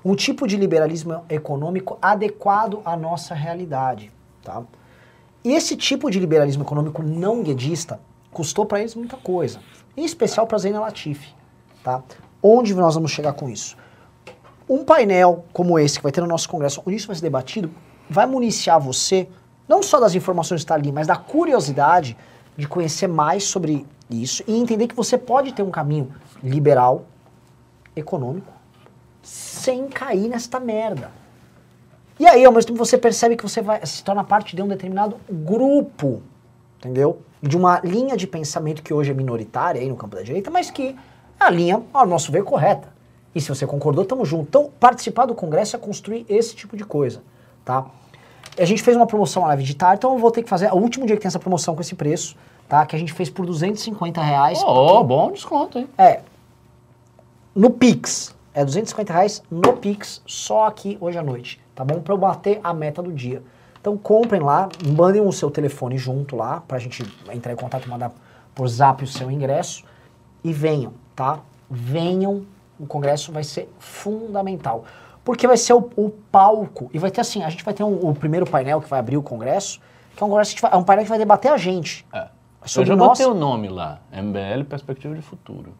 um 0.03 0.15
tipo 0.15 0.47
de 0.47 0.57
liberalismo 0.57 1.23
econômico 1.29 1.97
adequado 2.01 2.81
à 2.85 2.95
nossa 2.95 3.33
realidade, 3.35 4.11
tá? 4.43 4.63
E 5.43 5.53
esse 5.53 5.75
tipo 5.75 6.09
de 6.09 6.19
liberalismo 6.19 6.63
econômico 6.63 7.01
não 7.01 7.43
guedista 7.43 7.99
custou 8.31 8.65
para 8.65 8.79
eles 8.79 8.95
muita 8.95 9.17
coisa, 9.17 9.59
em 9.95 10.03
especial 10.03 10.47
para 10.47 10.57
Zena 10.57 10.79
Latifi, 10.79 11.33
tá? 11.83 12.03
Onde 12.41 12.73
nós 12.73 12.95
vamos 12.95 13.11
chegar 13.11 13.33
com 13.33 13.49
isso? 13.49 13.77
Um 14.67 14.83
painel 14.83 15.45
como 15.51 15.79
esse 15.79 15.97
que 15.97 16.03
vai 16.03 16.11
ter 16.11 16.21
no 16.21 16.27
nosso 16.27 16.47
congresso, 16.47 16.81
onde 16.85 16.95
isso 16.95 17.07
vai 17.07 17.15
ser 17.15 17.21
debatido, 17.21 17.71
vai 18.09 18.25
municiar 18.25 18.79
você 18.79 19.27
não 19.67 19.83
só 19.83 19.99
das 19.99 20.15
informações 20.15 20.61
que 20.61 20.65
está 20.65 20.75
ali, 20.75 20.91
mas 20.91 21.07
da 21.07 21.15
curiosidade 21.15 22.17
de 22.57 22.67
conhecer 22.67 23.07
mais 23.07 23.43
sobre 23.43 23.85
isso 24.09 24.43
e 24.47 24.57
entender 24.57 24.87
que 24.87 24.95
você 24.95 25.17
pode 25.17 25.53
ter 25.53 25.61
um 25.61 25.69
caminho 25.69 26.11
liberal, 26.43 27.05
econômico, 27.95 28.51
sem 29.21 29.87
cair 29.87 30.27
nesta 30.27 30.59
merda. 30.59 31.11
E 32.19 32.27
aí, 32.27 32.43
ao 32.43 32.51
mesmo 32.51 32.73
tempo, 32.73 32.85
você 32.85 32.97
percebe 32.97 33.35
que 33.37 33.43
você 33.43 33.61
vai, 33.61 33.85
se 33.85 34.03
torna 34.03 34.23
parte 34.23 34.55
de 34.55 34.61
um 34.61 34.67
determinado 34.67 35.17
grupo, 35.29 36.21
entendeu? 36.77 37.21
De 37.41 37.55
uma 37.55 37.79
linha 37.79 38.17
de 38.17 38.27
pensamento 38.27 38.83
que 38.83 38.93
hoje 38.93 39.11
é 39.11 39.13
minoritária 39.13 39.79
aí 39.79 39.87
no 39.87 39.95
campo 39.95 40.17
da 40.17 40.21
direita, 40.21 40.51
mas 40.51 40.69
que 40.69 40.97
é 41.39 41.43
a 41.43 41.49
linha, 41.49 41.81
ao 41.93 42.05
nosso 42.05 42.31
ver, 42.31 42.43
correta. 42.43 42.89
E 43.33 43.39
se 43.39 43.47
você 43.47 43.65
concordou, 43.65 44.03
tamo 44.03 44.25
junto. 44.25 44.47
Então, 44.49 44.69
participar 44.79 45.25
do 45.25 45.33
congresso 45.33 45.75
é 45.75 45.79
construir 45.79 46.25
esse 46.27 46.55
tipo 46.55 46.75
de 46.75 46.83
coisa, 46.83 47.21
tá? 47.63 47.85
A 48.57 48.65
gente 48.65 48.83
fez 48.83 48.97
uma 48.97 49.07
promoção 49.07 49.43
live 49.43 49.63
de 49.63 49.75
tarde, 49.75 49.99
então 49.99 50.13
eu 50.13 50.19
vou 50.19 50.31
ter 50.31 50.43
que 50.43 50.49
fazer, 50.49 50.69
o 50.73 50.77
último 50.77 51.05
dia 51.05 51.15
que 51.15 51.21
tem 51.21 51.29
essa 51.29 51.39
promoção 51.39 51.73
com 51.75 51.81
esse 51.81 51.95
preço, 51.95 52.35
tá? 52.67 52.85
Que 52.85 52.95
a 52.95 52.99
gente 52.99 53.13
fez 53.13 53.29
por 53.29 53.45
250 53.45 54.21
reais. 54.21 54.61
Ó, 54.61 55.01
bom 55.03 55.31
desconto, 55.31 55.79
hein? 55.79 55.87
É. 55.97 56.21
No 57.55 57.69
Pix. 57.69 58.35
É 58.59 58.65
250 58.65 59.13
reais 59.13 59.41
no 59.49 59.71
Pix, 59.77 60.21
só 60.25 60.67
aqui 60.67 60.97
hoje 60.99 61.17
à 61.17 61.23
noite, 61.23 61.61
tá 61.73 61.85
bom? 61.85 62.01
Pra 62.01 62.13
eu 62.13 62.17
bater 62.17 62.59
a 62.61 62.73
meta 62.73 63.01
do 63.01 63.09
dia. 63.09 63.41
Então 63.79 63.97
comprem 63.97 64.41
lá, 64.41 64.67
mandem 64.85 65.21
o 65.21 65.31
seu 65.31 65.49
telefone 65.49 65.97
junto 65.97 66.35
lá, 66.35 66.59
pra 66.67 66.77
gente 66.77 67.01
entrar 67.31 67.53
em 67.53 67.55
contato 67.55 67.85
e 67.85 67.89
mandar 67.89 68.11
por 68.53 68.67
zap 68.67 69.01
o 69.01 69.07
seu 69.07 69.31
ingresso. 69.31 69.85
E 70.43 70.51
venham, 70.51 70.91
tá? 71.15 71.39
Venham, 71.71 72.45
o 72.77 72.85
congresso 72.85 73.31
vai 73.31 73.45
ser 73.45 73.69
fundamental. 73.79 74.83
Porque 75.23 75.47
vai 75.47 75.55
ser 75.55 75.71
o, 75.71 75.89
o 75.95 76.09
palco, 76.09 76.89
e 76.93 76.99
vai 76.99 77.11
ter 77.11 77.21
assim, 77.21 77.43
a 77.43 77.49
gente 77.49 77.63
vai 77.63 77.73
ter 77.73 77.83
um- 77.85 78.09
o 78.09 78.13
primeiro 78.13 78.45
painel 78.45 78.81
que 78.81 78.89
vai 78.89 78.99
abrir 78.99 79.15
o 79.15 79.23
congresso, 79.23 79.79
que 80.17 80.21
é 80.21 80.25
um, 80.25 80.29
congresso 80.29 80.53
que 80.53 80.61
vai- 80.61 80.73
é 80.73 80.75
um 80.75 80.83
painel 80.83 81.05
que 81.05 81.09
vai 81.09 81.17
debater 81.17 81.49
a 81.49 81.55
gente. 81.57 82.05
É. 82.13 82.27
Eu 82.61 82.67
Sobre 82.67 82.89
já 82.89 82.95
nós- 82.97 83.07
botei 83.17 83.25
o 83.25 83.33
nome 83.33 83.69
lá, 83.69 83.99
MBL 84.11 84.65
Perspectiva 84.65 85.15
de 85.15 85.21
Futuro. 85.21 85.73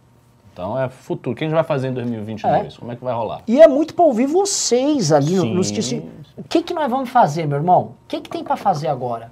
Então 0.60 0.78
é 0.78 0.90
futuro. 0.90 1.34
O 1.34 1.38
que 1.38 1.46
a 1.46 1.48
gente 1.48 1.56
vai 1.56 1.64
fazer 1.64 1.88
em 1.88 1.94
2022? 1.94 2.76
Como 2.78 2.92
é 2.92 2.96
que 2.98 3.02
vai 3.04 3.14
rolar? 3.14 3.44
E 3.48 3.62
é 3.62 3.68
muito 3.68 3.94
pra 3.94 4.04
ouvir 4.04 4.26
vocês 4.26 5.10
ali 5.14 5.40
Sim, 5.40 5.64
sentido 5.64 5.84
sim. 5.84 6.10
O 6.36 6.44
que, 6.44 6.62
que 6.62 6.74
nós 6.74 6.92
vamos 6.92 7.10
fazer, 7.10 7.46
meu 7.46 7.58
irmão? 7.58 7.82
O 7.82 8.08
que, 8.10 8.20
que 8.20 8.30
tem 8.30 8.44
pra 8.44 8.58
fazer 8.58 8.88
agora? 8.90 9.32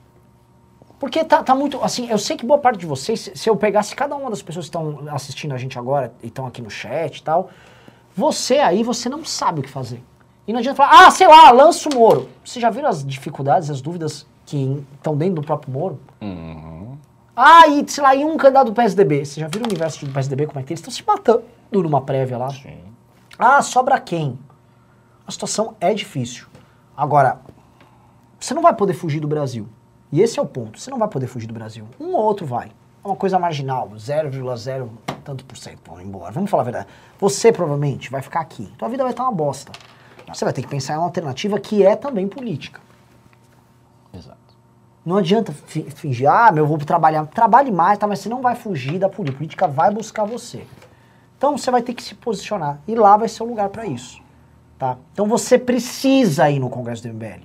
Porque 0.97 1.25
tá, 1.25 1.43
tá 1.43 1.53
muito. 1.53 1.83
Assim, 1.83 2.09
eu 2.09 2.17
sei 2.17 2.37
que 2.37 2.45
boa 2.45 2.57
parte 2.59 2.79
de 2.79 2.85
vocês, 2.85 3.19
se- 3.19 3.35
se 3.35 3.49
eu 3.49 3.57
pegasse 3.57 3.93
cada 3.93 4.15
uma 4.15 4.29
das 4.29 4.41
pessoas 4.41 4.65
que 4.65 4.69
estão 4.69 4.99
assistindo 5.13 5.53
a 5.53 5.57
gente 5.57 5.77
agora 5.77 6.13
e 6.23 6.27
estão 6.27 6.47
aqui 6.47 6.61
no 6.61 6.69
chat 6.69 7.17
e 7.17 7.23
tal, 7.23 7.49
você 8.15 8.59
aí, 8.59 8.81
você 8.81 9.09
não 9.09 9.25
sabe 9.25 9.59
o 9.59 9.63
que 9.63 9.69
fazer. 9.69 10.01
E 10.47 10.53
não 10.53 10.59
adianta 10.59 10.77
falar, 10.77 11.07
ah, 11.07 11.11
sei 11.11 11.27
lá, 11.27 11.51
lança 11.51 11.89
o 11.89 11.93
Moro. 11.93 12.29
Você 12.43 12.57
já 12.61 12.69
viram 12.69 12.87
as 12.87 13.05
dificuldades, 13.05 13.69
as 13.69 13.81
dúvidas 13.81 14.25
que 14.45 14.81
estão 14.95 15.15
dentro 15.15 15.35
do 15.35 15.41
próprio 15.43 15.73
Moro? 15.73 15.99
Ah, 17.39 17.67
e 17.67 17.87
sei 17.87 18.03
lá, 18.03 18.15
e 18.15 18.25
um 18.25 18.35
candidato 18.35 18.65
do 18.65 18.73
PSDB. 18.73 19.23
Você 19.23 19.39
já 19.39 19.47
viu 19.47 19.61
o 19.61 19.65
universo 19.65 20.03
do 20.03 20.11
PSDB, 20.11 20.47
como 20.47 20.59
é 20.59 20.63
que 20.63 20.73
eles 20.73 20.79
estão 20.79 20.91
se 20.91 21.05
matando 21.05 21.43
numa 21.71 22.01
prévia 22.01 22.35
lá? 22.35 22.49
Sim. 22.49 22.79
Ah, 23.37 23.61
sobra 23.61 23.99
quem? 23.99 24.39
A 25.27 25.29
situação 25.31 25.75
é 25.79 25.93
difícil. 25.93 26.47
Agora, 26.95 27.39
você 28.39 28.55
não 28.55 28.63
vai 28.63 28.73
poder 28.73 28.93
fugir 28.93 29.19
do 29.19 29.27
Brasil. 29.27 29.69
E 30.11 30.19
esse 30.19 30.39
é 30.39 30.41
o 30.41 30.47
ponto. 30.47 30.79
Você 30.79 30.89
não 30.89 30.97
vai 30.97 31.07
poder 31.07 31.27
fugir 31.27 31.45
do 31.45 31.53
Brasil. 31.53 31.87
Um 31.99 32.15
ou 32.15 32.23
outro 32.23 32.43
vai. 32.43 32.71
É 33.03 33.07
uma 33.07 33.15
coisa 33.15 33.37
marginal, 33.37 33.87
0,0 33.95 34.89
tanto 35.23 35.45
por 35.45 35.57
cento 35.57 35.79
vão 35.85 36.01
embora. 36.01 36.31
Vamos 36.31 36.49
falar 36.49 36.63
a 36.63 36.65
verdade. 36.65 36.87
Você 37.19 37.51
provavelmente 37.51 38.09
vai 38.09 38.23
ficar 38.23 38.39
aqui. 38.39 38.65
Tua 38.79 38.89
vida 38.89 39.03
vai 39.03 39.11
estar 39.11 39.21
uma 39.21 39.31
bosta. 39.31 39.71
Você 40.27 40.43
vai 40.43 40.53
ter 40.55 40.63
que 40.63 40.67
pensar 40.67 40.95
em 40.95 40.97
uma 40.97 41.05
alternativa 41.05 41.59
que 41.59 41.85
é 41.85 41.95
também 41.95 42.27
política. 42.27 42.81
Não 45.07 45.15
adianta 45.15 45.53
fi- 45.53 45.89
fingir, 45.89 46.29
ah, 46.29 46.51
meu, 46.51 46.65
eu 46.65 46.67
vou 46.67 46.77
trabalhar. 46.79 47.25
Trabalhe 47.27 47.71
mais, 47.71 47.97
tá? 47.97 48.05
Mas 48.05 48.19
você 48.19 48.27
não 48.27 48.41
vai 48.41 48.55
fugir 48.55 48.99
da 48.99 49.07
política. 49.07 49.35
A 49.35 49.37
política 49.37 49.67
vai 49.67 49.89
buscar 49.89 50.25
você. 50.25 50.67
Então 51.37 51.57
você 51.57 51.71
vai 51.71 51.81
ter 51.81 51.93
que 51.93 52.03
se 52.03 52.13
posicionar. 52.13 52.79
E 52.85 52.93
lá 52.93 53.15
vai 53.15 53.29
ser 53.29 53.41
o 53.41 53.45
lugar 53.45 53.69
para 53.69 53.85
isso. 53.85 54.19
Tá? 54.77 54.97
Então 55.13 55.25
você 55.25 55.57
precisa 55.57 56.49
ir 56.49 56.59
no 56.59 56.69
Congresso 56.69 57.03
do 57.03 57.13
MBL. 57.13 57.41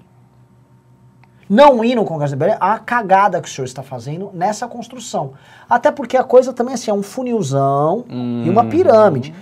Não 1.49 1.85
ir 1.85 1.95
no 1.95 2.05
Congresso 2.05 2.35
do 2.35 2.37
MBL 2.45 2.55
é 2.55 2.59
a 2.61 2.81
cagada 2.81 3.41
que 3.41 3.49
o 3.49 3.51
senhor 3.51 3.67
está 3.67 3.83
fazendo 3.83 4.31
nessa 4.35 4.67
construção. 4.67 5.35
Até 5.71 5.93
porque 5.93 6.17
a 6.17 6.25
coisa 6.25 6.53
também 6.53 6.75
assim, 6.75 6.91
é 6.91 6.95
um 6.95 7.03
funilzão 7.03 8.05
e 8.45 8.51
uma 8.51 8.65
pirâmide. 8.65 9.33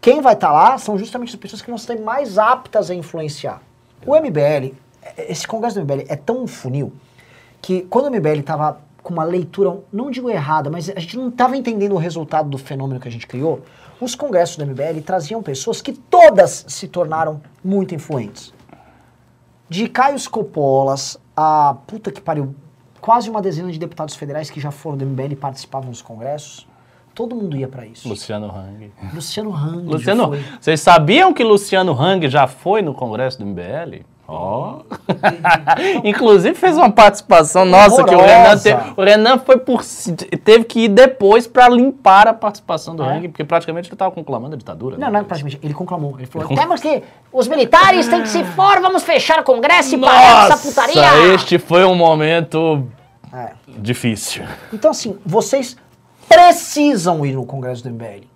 Quem 0.00 0.22
vai 0.22 0.32
estar 0.32 0.50
lá 0.50 0.78
são 0.78 0.96
justamente 0.96 1.28
as 1.28 1.36
pessoas 1.36 1.60
que 1.60 1.68
vão 1.68 1.76
ser 1.76 2.00
mais 2.00 2.38
aptas 2.38 2.90
a 2.90 2.94
influenciar. 2.94 3.60
O 4.06 4.16
MBL, 4.16 4.74
esse 5.18 5.46
Congresso 5.46 5.78
do 5.78 5.82
MBL 5.84 6.06
é 6.08 6.16
tão 6.16 6.46
funil 6.46 6.90
que 7.60 7.82
quando 7.82 8.06
o 8.06 8.10
MBL 8.10 8.40
estava 8.40 8.80
com 9.02 9.12
uma 9.12 9.24
leitura, 9.24 9.78
não 9.92 10.10
digo 10.10 10.28
errada, 10.30 10.70
mas 10.70 10.90
a 10.90 11.00
gente 11.00 11.16
não 11.16 11.28
estava 11.28 11.56
entendendo 11.56 11.92
o 11.92 11.98
resultado 11.98 12.48
do 12.48 12.58
fenômeno 12.58 13.00
que 13.00 13.08
a 13.08 13.10
gente 13.10 13.26
criou, 13.26 13.62
os 14.00 14.14
congressos 14.14 14.56
do 14.56 14.66
MBL 14.66 15.00
traziam 15.04 15.42
pessoas 15.42 15.82
que 15.82 15.92
todas 15.92 16.64
se 16.68 16.88
tornaram 16.88 17.40
muito 17.62 17.94
influentes. 17.94 18.52
De 19.68 19.88
Caio 19.88 20.18
Scopolas 20.18 21.18
a 21.36 21.74
puta 21.86 22.10
que 22.10 22.20
pariu, 22.20 22.54
quase 23.00 23.30
uma 23.30 23.40
dezena 23.40 23.72
de 23.72 23.78
deputados 23.78 24.14
federais 24.14 24.50
que 24.50 24.60
já 24.60 24.70
foram 24.70 24.98
do 24.98 25.06
MBL 25.06 25.32
e 25.32 25.36
participavam 25.36 25.90
dos 25.90 26.02
congressos, 26.02 26.66
todo 27.14 27.34
mundo 27.34 27.56
ia 27.56 27.66
para 27.66 27.86
isso. 27.86 28.06
Luciano 28.06 28.46
Hang. 28.46 28.92
Luciano 29.14 29.54
Hang 29.54 29.84
já 29.84 29.90
Luciano, 29.90 30.32
vocês 30.60 30.80
sabiam 30.80 31.32
que 31.32 31.42
Luciano 31.42 31.92
Hang 31.98 32.28
já 32.28 32.46
foi 32.46 32.82
no 32.82 32.92
Congresso 32.92 33.38
do 33.38 33.46
MBL? 33.46 34.04
Ó. 34.32 34.82
Inclusive 36.04 36.54
fez 36.54 36.76
uma 36.76 36.90
participação 36.90 37.64
nossa 37.64 38.04
que 38.04 38.14
o 38.14 38.20
Renan, 38.20 38.56
teve, 38.56 38.80
o 38.96 39.02
Renan 39.02 39.38
foi 39.38 39.58
por 39.58 39.82
teve 40.44 40.64
que 40.64 40.84
ir 40.84 40.88
depois 40.88 41.48
para 41.48 41.68
limpar 41.68 42.28
a 42.28 42.32
participação 42.32 42.94
do 42.94 43.02
É? 43.02 43.16
Hang, 43.16 43.28
porque 43.28 43.42
praticamente 43.42 43.88
ele 43.88 43.94
estava 43.96 44.12
conclamando 44.12 44.54
a 44.54 44.58
ditadura. 44.58 44.96
Não, 44.96 45.08
né? 45.08 45.12
não 45.14 45.20
é 45.20 45.24
praticamente. 45.24 45.58
Ele 45.60 45.74
conclamou. 45.74 46.14
Ele 46.16 46.26
falou: 46.26 46.46
temos 46.46 46.80
que. 46.80 47.02
Os 47.32 47.48
militares 47.48 48.06
têm 48.06 48.22
que 48.22 48.28
se 48.28 48.44
for, 48.44 48.80
vamos 48.80 49.02
fechar 49.02 49.40
o 49.40 49.42
Congresso 49.42 49.96
e 49.96 49.98
parar 49.98 50.48
essa 50.50 50.68
putaria. 50.68 51.34
Este 51.34 51.58
foi 51.58 51.84
um 51.84 51.96
momento 51.96 52.86
É. 53.32 53.50
difícil. 53.66 54.44
Então, 54.72 54.92
assim, 54.92 55.18
vocês 55.26 55.76
precisam 56.28 57.26
ir 57.26 57.32
no 57.32 57.44
Congresso 57.44 57.82
do 57.82 57.90
MBL. 57.90 58.26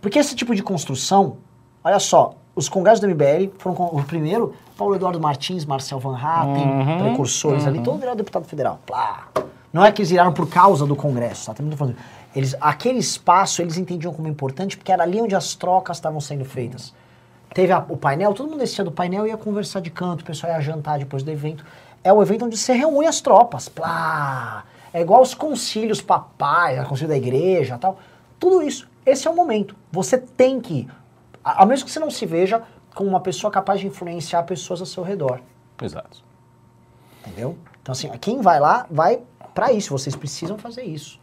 Porque 0.00 0.20
esse 0.20 0.36
tipo 0.36 0.54
de 0.54 0.62
construção, 0.62 1.38
olha 1.82 1.98
só, 1.98 2.34
os 2.54 2.68
congressos 2.68 3.00
do 3.00 3.08
MBL 3.08 3.50
foram 3.58 3.74
o 3.86 4.02
primeiro, 4.04 4.54
Paulo 4.76 4.96
Eduardo 4.96 5.20
Martins, 5.20 5.64
Marcel 5.64 5.98
Van 6.00 6.16
Hatten, 6.16 6.98
precursores 6.98 7.66
ali, 7.66 7.80
todo 7.80 7.98
viraram 7.98 8.16
deputado 8.16 8.44
federal. 8.44 8.80
Plá. 8.84 9.28
Não 9.72 9.84
é 9.84 9.90
que 9.92 10.02
eles 10.02 10.10
viraram 10.10 10.32
por 10.32 10.48
causa 10.48 10.86
do 10.86 10.94
Congresso, 10.96 11.46
tá? 11.46 11.54
Também 11.54 11.70
tô 11.72 11.76
falando. 11.76 11.96
Eles, 12.34 12.56
aquele 12.60 12.98
espaço 12.98 13.62
eles 13.62 13.76
entendiam 13.76 14.12
como 14.12 14.26
importante 14.28 14.76
porque 14.76 14.90
era 14.90 15.02
ali 15.04 15.20
onde 15.20 15.34
as 15.34 15.54
trocas 15.54 15.96
estavam 15.96 16.20
sendo 16.20 16.44
feitas. 16.44 16.92
Teve 17.52 17.72
a- 17.72 17.84
o 17.88 17.96
painel, 17.96 18.32
todo 18.34 18.48
mundo 18.48 18.58
descia 18.58 18.82
do 18.84 18.90
painel 18.90 19.26
e 19.26 19.30
ia 19.30 19.36
conversar 19.36 19.80
de 19.80 19.90
canto, 19.90 20.22
o 20.22 20.24
pessoal 20.24 20.52
ia 20.52 20.60
jantar 20.60 20.98
depois 20.98 21.22
do 21.22 21.30
evento. 21.30 21.64
É 22.02 22.12
o 22.12 22.20
evento 22.22 22.44
onde 22.44 22.56
você 22.56 22.72
reúne 22.72 23.06
as 23.06 23.20
tropas. 23.20 23.68
Plá. 23.68 24.64
É 24.92 25.00
igual 25.00 25.22
os 25.22 25.34
concílios 25.34 26.00
papais, 26.00 26.80
o 26.84 26.88
concílio 26.88 27.08
da 27.10 27.16
igreja 27.16 27.78
tal. 27.78 27.98
Tudo 28.38 28.62
isso. 28.62 28.88
Esse 29.06 29.26
é 29.26 29.30
o 29.30 29.34
momento. 29.36 29.74
Você 29.92 30.18
tem 30.18 30.60
que 30.60 30.74
ir. 30.80 30.88
A- 31.44 31.62
Ao 31.62 31.66
mesmo 31.66 31.84
que 31.86 31.90
você 31.92 32.00
não 32.00 32.10
se 32.10 32.26
veja 32.26 32.62
como 32.94 33.10
uma 33.10 33.20
pessoa 33.20 33.50
capaz 33.50 33.80
de 33.80 33.86
influenciar 33.86 34.42
pessoas 34.44 34.80
ao 34.80 34.86
seu 34.86 35.02
redor. 35.02 35.40
Exato. 35.82 36.22
Entendeu? 37.26 37.58
Então, 37.82 37.92
assim, 37.92 38.08
quem 38.20 38.40
vai 38.40 38.60
lá, 38.60 38.86
vai 38.90 39.20
pra 39.54 39.72
isso. 39.72 39.90
Vocês 39.90 40.14
precisam 40.14 40.56
fazer 40.56 40.84
isso. 40.84 41.20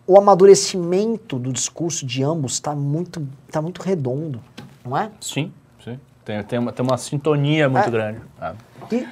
o 0.07 0.19
amadurecimento 0.19 1.39
do 1.39 1.53
discurso 1.53 2.05
de 2.05 2.23
ambos 2.23 2.55
está 2.55 2.75
muito, 2.75 3.27
tá 3.51 3.63
muito 3.63 3.81
redondo, 3.81 4.41
não 4.85 4.97
é? 4.97 5.11
Sim, 5.21 5.53
sim. 5.83 5.99
Tem, 6.25 6.43
tem, 6.43 6.59
uma, 6.59 6.73
tem 6.73 6.85
uma 6.85 6.97
sintonia 6.97 7.69
muito 7.69 7.89
É. 7.89 7.91
grande. 7.91 8.21
Ah. 8.41 8.55
E, 8.93 9.07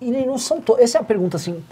e 0.00 0.10
não 0.26 0.38
são 0.38 0.60
to... 0.60 0.76
Essa 0.78 0.98
é 0.98 1.00
a 1.00 1.04
pergunta, 1.04 1.36
assim, 1.36 1.62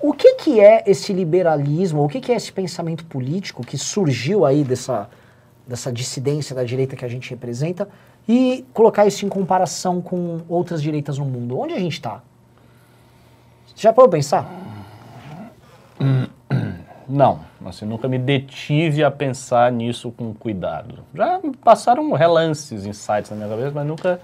o 0.00 0.12
que, 0.12 0.34
que 0.34 0.60
é 0.60 0.84
esse 0.86 1.12
liberalismo, 1.12 2.04
o 2.04 2.08
que, 2.08 2.20
que 2.20 2.30
é 2.32 2.36
esse 2.36 2.52
pensamento 2.52 3.04
político 3.04 3.64
que 3.64 3.78
surgiu 3.78 4.44
aí 4.44 4.62
dessa, 4.62 5.08
dessa 5.66 5.92
dissidência 5.92 6.54
da 6.54 6.64
direita 6.64 6.94
que 6.94 7.04
a 7.04 7.08
gente 7.08 7.30
representa 7.30 7.88
e 8.28 8.64
colocar 8.72 9.06
isso 9.06 9.24
em 9.24 9.28
comparação 9.28 10.00
com 10.00 10.40
outras 10.48 10.82
direitas 10.82 11.18
no 11.18 11.24
mundo? 11.24 11.58
Onde 11.58 11.74
a 11.74 11.78
gente 11.78 11.94
está? 11.94 12.22
Já 13.74 13.92
pode 13.92 14.10
pensar? 14.10 14.48
Não, 17.08 17.40
assim, 17.64 17.86
nunca 17.86 18.08
me 18.08 18.18
detive 18.18 19.04
a 19.04 19.10
pensar 19.10 19.70
nisso 19.70 20.10
com 20.10 20.34
cuidado. 20.34 21.04
Já 21.14 21.40
passaram 21.62 22.12
relances, 22.12 22.84
insights 22.84 23.30
na 23.30 23.36
minha 23.36 23.48
cabeça, 23.48 23.72
mas 23.74 23.86
nunca 23.86 24.20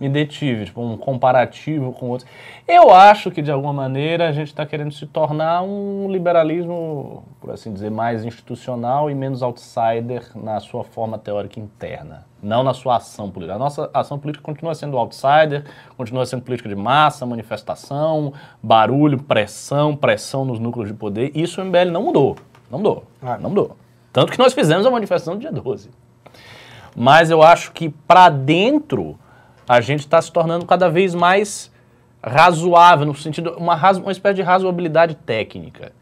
me 0.00 0.08
detive, 0.08 0.66
tipo, 0.66 0.80
um 0.80 0.96
comparativo 0.96 1.92
com 1.92 2.10
outros. 2.10 2.28
Eu 2.66 2.90
acho 2.92 3.30
que, 3.30 3.42
de 3.42 3.50
alguma 3.50 3.72
maneira, 3.72 4.28
a 4.28 4.32
gente 4.32 4.48
está 4.48 4.64
querendo 4.64 4.92
se 4.92 5.06
tornar 5.06 5.62
um 5.62 6.10
liberalismo, 6.10 7.24
por 7.40 7.50
assim 7.50 7.72
dizer, 7.72 7.90
mais 7.90 8.24
institucional 8.24 9.10
e 9.10 9.14
menos 9.14 9.42
outsider 9.42 10.22
na 10.36 10.60
sua 10.60 10.84
forma 10.84 11.18
teórica 11.18 11.58
interna, 11.58 12.24
não 12.42 12.62
na 12.62 12.72
sua 12.72 12.96
ação 12.96 13.30
política. 13.30 13.56
A 13.56 13.58
nossa 13.58 13.90
ação 13.92 14.18
política 14.18 14.44
continua 14.44 14.74
sendo 14.74 14.96
outsider, 14.96 15.64
continua 15.96 16.24
sendo 16.26 16.42
política 16.42 16.68
de 16.68 16.76
massa, 16.76 17.26
manifestação, 17.26 18.32
barulho, 18.62 19.20
pressão, 19.22 19.96
pressão 19.96 20.44
nos 20.44 20.60
núcleos 20.60 20.88
de 20.88 20.94
poder. 20.94 21.32
Isso 21.34 21.60
o 21.60 21.64
MBL 21.64 21.90
não 21.90 22.02
mudou. 22.02 22.36
Não 22.70 22.78
mudou. 22.78 23.04
Ah. 23.20 23.38
Não 23.38 23.50
mudou. 23.50 23.76
Tanto 24.12 24.32
que 24.32 24.38
nós 24.38 24.52
fizemos 24.52 24.86
a 24.86 24.90
manifestação 24.90 25.34
do 25.34 25.40
dia 25.40 25.52
12. 25.52 25.90
Mas 26.96 27.30
eu 27.30 27.42
acho 27.42 27.72
que 27.72 27.88
para 27.88 28.28
dentro 28.28 29.18
a 29.68 29.80
gente 29.80 30.00
está 30.00 30.20
se 30.20 30.32
tornando 30.32 30.64
cada 30.64 30.88
vez 30.88 31.14
mais 31.14 31.70
razoável, 32.22 33.06
no 33.06 33.14
sentido, 33.14 33.54
uma, 33.58 33.76
uma 33.76 34.12
espécie 34.12 34.36
de 34.36 34.42
razoabilidade 34.42 35.14
técnica. 35.14 35.92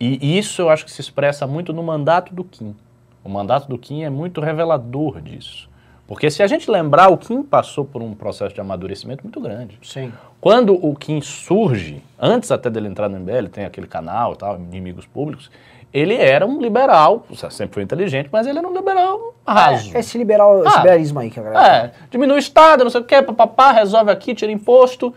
E 0.00 0.36
isso 0.36 0.62
eu 0.62 0.68
acho 0.68 0.84
que 0.84 0.90
se 0.90 1.00
expressa 1.00 1.46
muito 1.46 1.72
no 1.72 1.82
mandato 1.82 2.34
do 2.34 2.42
Kim. 2.42 2.74
O 3.22 3.28
mandato 3.28 3.68
do 3.68 3.78
Kim 3.78 4.02
é 4.02 4.10
muito 4.10 4.40
revelador 4.40 5.20
disso. 5.20 5.70
Porque 6.08 6.28
se 6.28 6.42
a 6.42 6.46
gente 6.48 6.68
lembrar, 6.68 7.08
o 7.08 7.16
Kim 7.16 7.42
passou 7.42 7.84
por 7.84 8.02
um 8.02 8.12
processo 8.12 8.52
de 8.52 8.60
amadurecimento 8.60 9.22
muito 9.22 9.40
grande. 9.40 9.78
Sim. 9.82 10.12
Quando 10.40 10.74
o 10.74 10.96
Kim 10.96 11.20
surge, 11.20 12.02
antes 12.18 12.50
até 12.50 12.68
dele 12.68 12.88
entrar 12.88 13.08
no 13.08 13.20
MBL, 13.20 13.48
tem 13.50 13.64
aquele 13.64 13.86
canal 13.86 14.32
e 14.32 14.36
tal, 14.36 14.56
Inimigos 14.56 15.06
Públicos, 15.06 15.50
ele 15.92 16.14
era 16.14 16.46
um 16.46 16.60
liberal, 16.60 17.26
sempre 17.50 17.74
foi 17.74 17.82
inteligente, 17.82 18.28
mas 18.32 18.46
ele 18.46 18.58
era 18.58 18.66
um 18.66 18.72
liberal 18.72 19.34
raso. 19.46 19.94
É, 19.94 20.00
esse, 20.00 20.16
liberal, 20.16 20.64
esse 20.64 20.74
Ah. 20.74 20.78
liberalismo 20.78 21.20
aí 21.20 21.30
que 21.30 21.38
a 21.38 21.42
galera 21.42 21.76
É, 21.76 21.90
diminui 22.10 22.36
o 22.36 22.38
Estado, 22.38 22.84
não 22.84 22.90
sei 22.90 23.00
o 23.00 23.04
quê, 23.04 23.20
papapá, 23.20 23.72
resolve 23.72 24.10
aqui, 24.10 24.34
tira 24.34 24.50
imposto. 24.52 25.14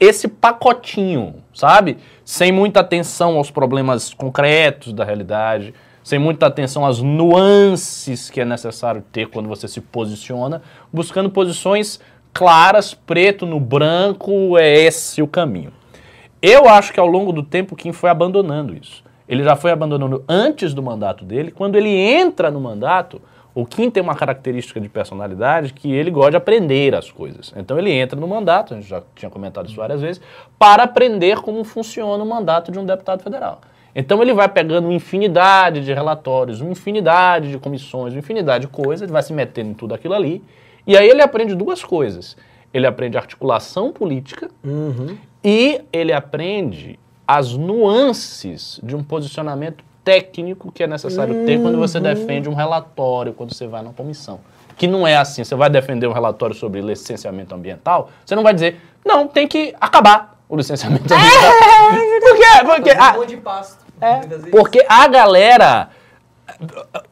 Esse 0.00 0.28
pacotinho, 0.28 1.36
sabe? 1.52 1.98
Sem 2.24 2.52
muita 2.52 2.80
atenção 2.80 3.36
aos 3.36 3.50
problemas 3.50 4.14
concretos 4.14 4.92
da 4.92 5.04
realidade, 5.04 5.74
sem 6.04 6.18
muita 6.18 6.46
atenção 6.46 6.86
às 6.86 7.00
nuances 7.02 8.30
que 8.30 8.40
é 8.40 8.44
necessário 8.44 9.02
ter 9.12 9.26
quando 9.28 9.48
você 9.48 9.66
se 9.68 9.80
posiciona, 9.80 10.62
buscando 10.92 11.30
posições 11.30 12.00
claras, 12.32 12.94
preto 12.94 13.44
no 13.44 13.58
branco, 13.58 14.56
é 14.56 14.68
esse 14.82 15.20
o 15.20 15.26
caminho. 15.26 15.72
Eu 16.40 16.68
acho 16.68 16.92
que 16.92 17.00
ao 17.00 17.06
longo 17.06 17.32
do 17.32 17.42
tempo 17.42 17.74
Kim 17.74 17.92
foi 17.92 18.08
abandonando 18.10 18.74
isso. 18.76 19.02
Ele 19.28 19.42
já 19.44 19.54
foi 19.56 19.70
abandonando 19.70 20.24
antes 20.28 20.72
do 20.72 20.82
mandato 20.82 21.24
dele. 21.24 21.50
Quando 21.50 21.76
ele 21.76 21.90
entra 21.90 22.50
no 22.50 22.60
mandato, 22.60 23.20
o 23.54 23.66
Kim 23.66 23.90
tem 23.90 24.02
uma 24.02 24.14
característica 24.14 24.80
de 24.80 24.88
personalidade 24.88 25.72
que 25.74 25.92
ele 25.92 26.10
gosta 26.10 26.32
de 26.32 26.36
aprender 26.36 26.94
as 26.94 27.10
coisas. 27.10 27.52
Então 27.56 27.78
ele 27.78 27.90
entra 27.90 28.18
no 28.18 28.26
mandato, 28.26 28.72
a 28.72 28.76
gente 28.76 28.88
já 28.88 29.02
tinha 29.14 29.30
comentado 29.30 29.66
isso 29.66 29.76
várias 29.76 30.00
vezes, 30.00 30.20
para 30.58 30.84
aprender 30.84 31.40
como 31.40 31.62
funciona 31.64 32.22
o 32.22 32.26
mandato 32.26 32.70
de 32.72 32.78
um 32.78 32.86
deputado 32.86 33.22
federal. 33.22 33.60
Então 33.94 34.22
ele 34.22 34.32
vai 34.32 34.48
pegando 34.48 34.84
uma 34.84 34.94
infinidade 34.94 35.84
de 35.84 35.92
relatórios, 35.92 36.60
uma 36.60 36.70
infinidade 36.70 37.50
de 37.50 37.58
comissões, 37.58 38.12
uma 38.14 38.20
infinidade 38.20 38.66
de 38.66 38.72
coisas, 38.72 39.10
vai 39.10 39.22
se 39.22 39.32
metendo 39.32 39.70
em 39.70 39.74
tudo 39.74 39.92
aquilo 39.94 40.14
ali. 40.14 40.42
E 40.86 40.96
aí 40.96 41.08
ele 41.08 41.20
aprende 41.20 41.54
duas 41.54 41.82
coisas. 41.84 42.36
Ele 42.72 42.86
aprende 42.86 43.16
articulação 43.16 43.90
política 43.92 44.48
Uhum. 44.62 45.16
e 45.42 45.80
ele 45.92 46.12
aprende 46.12 46.98
as 47.28 47.52
nuances 47.52 48.80
de 48.82 48.96
um 48.96 49.04
posicionamento 49.04 49.84
técnico 50.02 50.72
que 50.72 50.82
é 50.82 50.86
necessário 50.86 51.44
ter 51.44 51.60
quando 51.60 51.76
você 51.76 52.00
defende 52.00 52.48
um 52.48 52.54
relatório, 52.54 53.34
quando 53.34 53.52
você 53.52 53.66
vai 53.66 53.82
na 53.82 53.92
comissão. 53.92 54.40
Que 54.78 54.86
não 54.86 55.06
é 55.06 55.18
assim, 55.18 55.44
você 55.44 55.54
vai 55.54 55.68
defender 55.68 56.06
um 56.06 56.12
relatório 56.12 56.56
sobre 56.56 56.80
licenciamento 56.80 57.54
ambiental, 57.54 58.08
você 58.24 58.34
não 58.34 58.42
vai 58.42 58.54
dizer, 58.54 58.80
não, 59.04 59.28
tem 59.28 59.46
que 59.46 59.74
acabar 59.78 60.40
o 60.48 60.56
licenciamento 60.56 61.04
ambiental. 61.12 61.52
Por 62.20 62.36
quê? 62.36 62.94
Porque, 63.14 63.36
pasto. 63.36 63.84
É, 64.00 64.16
muitas 64.16 64.38
vezes. 64.38 64.50
porque 64.50 64.86
a 64.88 65.06
galera, 65.08 65.90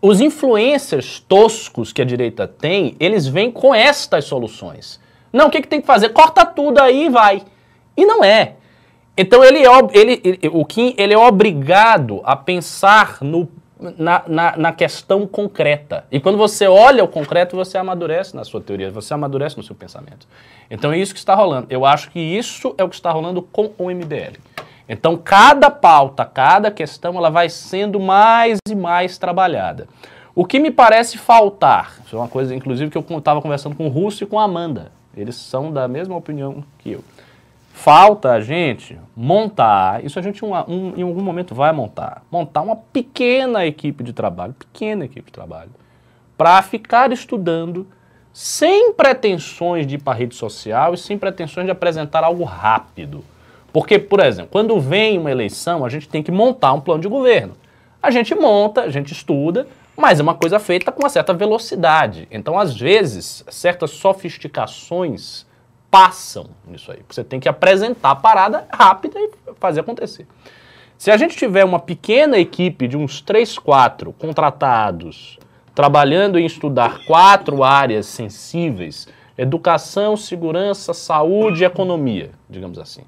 os 0.00 0.22
influencers 0.22 1.20
toscos 1.20 1.92
que 1.92 2.00
a 2.00 2.06
direita 2.06 2.48
tem, 2.48 2.96
eles 2.98 3.26
vêm 3.26 3.50
com 3.50 3.74
estas 3.74 4.24
soluções. 4.24 4.98
Não, 5.30 5.48
o 5.48 5.50
que, 5.50 5.60
que 5.60 5.68
tem 5.68 5.82
que 5.82 5.86
fazer? 5.86 6.08
Corta 6.10 6.46
tudo 6.46 6.80
aí 6.80 7.06
e 7.06 7.08
vai. 7.10 7.42
E 7.94 8.06
não 8.06 8.24
é. 8.24 8.54
Então 9.16 9.42
ele, 9.42 9.64
é 9.66 9.70
ele, 9.92 10.20
ele- 10.24 10.48
o 10.52 10.64
Kim 10.64 10.94
ele 10.98 11.14
é 11.14 11.18
obrigado 11.18 12.20
a 12.24 12.36
pensar 12.36 13.18
no, 13.22 13.48
na, 13.98 14.22
na, 14.26 14.56
na 14.56 14.72
questão 14.72 15.26
concreta. 15.26 16.04
E 16.10 16.20
quando 16.20 16.36
você 16.36 16.66
olha 16.66 17.02
o 17.02 17.08
concreto, 17.08 17.56
você 17.56 17.78
amadurece 17.78 18.36
na 18.36 18.44
sua 18.44 18.60
teoria, 18.60 18.90
você 18.90 19.14
amadurece 19.14 19.56
no 19.56 19.62
seu 19.62 19.74
pensamento. 19.74 20.26
Então 20.70 20.92
é 20.92 20.98
isso 20.98 21.12
que 21.14 21.18
está 21.18 21.34
rolando. 21.34 21.66
Eu 21.70 21.84
acho 21.86 22.10
que 22.10 22.18
isso 22.20 22.74
é 22.76 22.84
o 22.84 22.88
que 22.88 22.94
está 22.94 23.10
rolando 23.10 23.40
com 23.42 23.70
o 23.78 23.90
MBL. 23.90 24.36
Então 24.88 25.16
cada 25.16 25.70
pauta, 25.70 26.24
cada 26.24 26.70
questão, 26.70 27.16
ela 27.16 27.30
vai 27.30 27.48
sendo 27.48 27.98
mais 27.98 28.58
e 28.68 28.74
mais 28.74 29.18
trabalhada. 29.18 29.88
O 30.34 30.44
que 30.44 30.58
me 30.58 30.70
parece 30.70 31.16
faltar, 31.16 31.96
isso 32.04 32.14
é 32.14 32.18
uma 32.18 32.28
coisa, 32.28 32.54
inclusive, 32.54 32.90
que 32.90 32.98
eu 32.98 33.04
estava 33.16 33.40
conversando 33.40 33.74
com 33.74 33.86
o 33.86 33.88
Russo 33.88 34.22
e 34.22 34.26
com 34.26 34.38
a 34.38 34.44
Amanda. 34.44 34.92
Eles 35.16 35.34
são 35.34 35.72
da 35.72 35.88
mesma 35.88 36.14
opinião 36.14 36.62
que 36.78 36.92
eu. 36.92 37.02
Falta 37.78 38.32
a 38.32 38.40
gente 38.40 38.98
montar, 39.14 40.02
isso 40.02 40.18
a 40.18 40.22
gente 40.22 40.42
um- 40.42 40.54
um- 40.54 40.94
em 40.96 41.02
algum 41.02 41.22
momento 41.22 41.54
vai 41.54 41.70
montar, 41.72 42.22
montar 42.32 42.62
uma 42.62 42.74
pequena 42.74 43.66
equipe 43.66 44.02
de 44.02 44.14
trabalho, 44.14 44.54
pequena 44.54 45.04
equipe 45.04 45.26
de 45.26 45.32
trabalho, 45.32 45.70
para 46.38 46.60
ficar 46.62 47.12
estudando 47.12 47.86
sem 48.32 48.94
pretensões 48.94 49.86
de 49.86 49.96
ir 49.96 49.98
para 49.98 50.14
a 50.14 50.16
rede 50.16 50.34
social 50.34 50.94
e 50.94 50.98
sem 50.98 51.18
pretensões 51.18 51.66
de 51.66 51.70
apresentar 51.70 52.24
algo 52.24 52.44
rápido. 52.44 53.22
Porque, 53.72 53.98
por 53.98 54.20
exemplo, 54.20 54.48
quando 54.50 54.80
vem 54.80 55.18
uma 55.18 55.30
eleição, 55.30 55.84
a 55.84 55.88
gente 55.90 56.08
tem 56.08 56.22
que 56.22 56.32
montar 56.32 56.72
um 56.72 56.80
plano 56.80 57.02
de 57.02 57.08
governo. 57.08 57.52
A 58.02 58.10
gente 58.10 58.34
monta, 58.34 58.80
a 58.80 58.90
gente 58.90 59.12
estuda, 59.12 59.68
mas 59.94 60.18
é 60.18 60.22
uma 60.22 60.34
coisa 60.34 60.58
feita 60.58 60.90
com 60.90 61.02
uma 61.02 61.10
certa 61.10 61.34
velocidade. 61.34 62.26
Então, 62.30 62.58
às 62.58 62.74
vezes, 62.74 63.44
certas 63.48 63.90
sofisticações 63.90 65.45
passam 65.90 66.46
nisso 66.66 66.92
aí. 66.92 67.00
Você 67.08 67.24
tem 67.24 67.40
que 67.40 67.48
apresentar 67.48 68.10
a 68.10 68.16
parada 68.16 68.66
rápida 68.72 69.18
e 69.18 69.30
fazer 69.58 69.80
acontecer. 69.80 70.26
Se 70.98 71.10
a 71.10 71.16
gente 71.16 71.36
tiver 71.36 71.64
uma 71.64 71.78
pequena 71.78 72.38
equipe 72.38 72.88
de 72.88 72.96
uns 72.96 73.20
3, 73.20 73.58
4 73.58 74.12
contratados, 74.14 75.38
trabalhando 75.74 76.38
em 76.38 76.46
estudar 76.46 77.04
quatro 77.06 77.62
áreas 77.62 78.06
sensíveis, 78.06 79.06
educação, 79.36 80.16
segurança, 80.16 80.94
saúde 80.94 81.62
e 81.62 81.66
economia, 81.66 82.30
digamos 82.48 82.78
assim. 82.78 83.02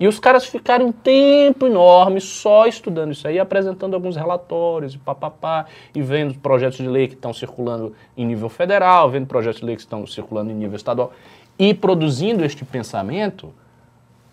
E 0.00 0.08
os 0.08 0.18
caras 0.18 0.44
ficarem 0.44 0.86
um 0.86 0.92
tempo 0.92 1.66
enorme 1.66 2.20
só 2.20 2.66
estudando 2.66 3.12
isso 3.12 3.28
aí, 3.28 3.38
apresentando 3.38 3.94
alguns 3.94 4.16
relatórios 4.16 4.94
e 4.94 4.98
papapá, 4.98 5.66
e 5.94 6.02
vendo 6.02 6.34
projetos 6.40 6.78
de 6.78 6.88
lei 6.88 7.06
que 7.06 7.14
estão 7.14 7.32
circulando 7.32 7.94
em 8.16 8.26
nível 8.26 8.48
federal, 8.48 9.08
vendo 9.08 9.26
projetos 9.26 9.60
de 9.60 9.66
lei 9.66 9.76
que 9.76 9.82
estão 9.82 10.04
circulando 10.06 10.50
em 10.50 10.54
nível 10.54 10.76
estadual, 10.76 11.12
e 11.58 11.72
produzindo 11.72 12.44
este 12.44 12.64
pensamento, 12.64 13.52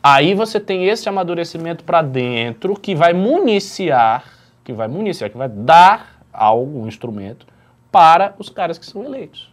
Aí 0.03 0.33
você 0.33 0.59
tem 0.59 0.87
esse 0.87 1.07
amadurecimento 1.07 1.83
para 1.83 2.01
dentro 2.01 2.75
que 2.75 2.95
vai 2.95 3.13
municiar, 3.13 4.25
que 4.63 4.73
vai 4.73 4.87
municiar, 4.87 5.29
que 5.29 5.37
vai 5.37 5.47
dar 5.47 6.23
algo, 6.33 6.81
um 6.81 6.87
instrumento 6.87 7.45
para 7.91 8.33
os 8.39 8.49
caras 8.49 8.79
que 8.79 8.85
são 8.85 9.03
eleitos. 9.03 9.51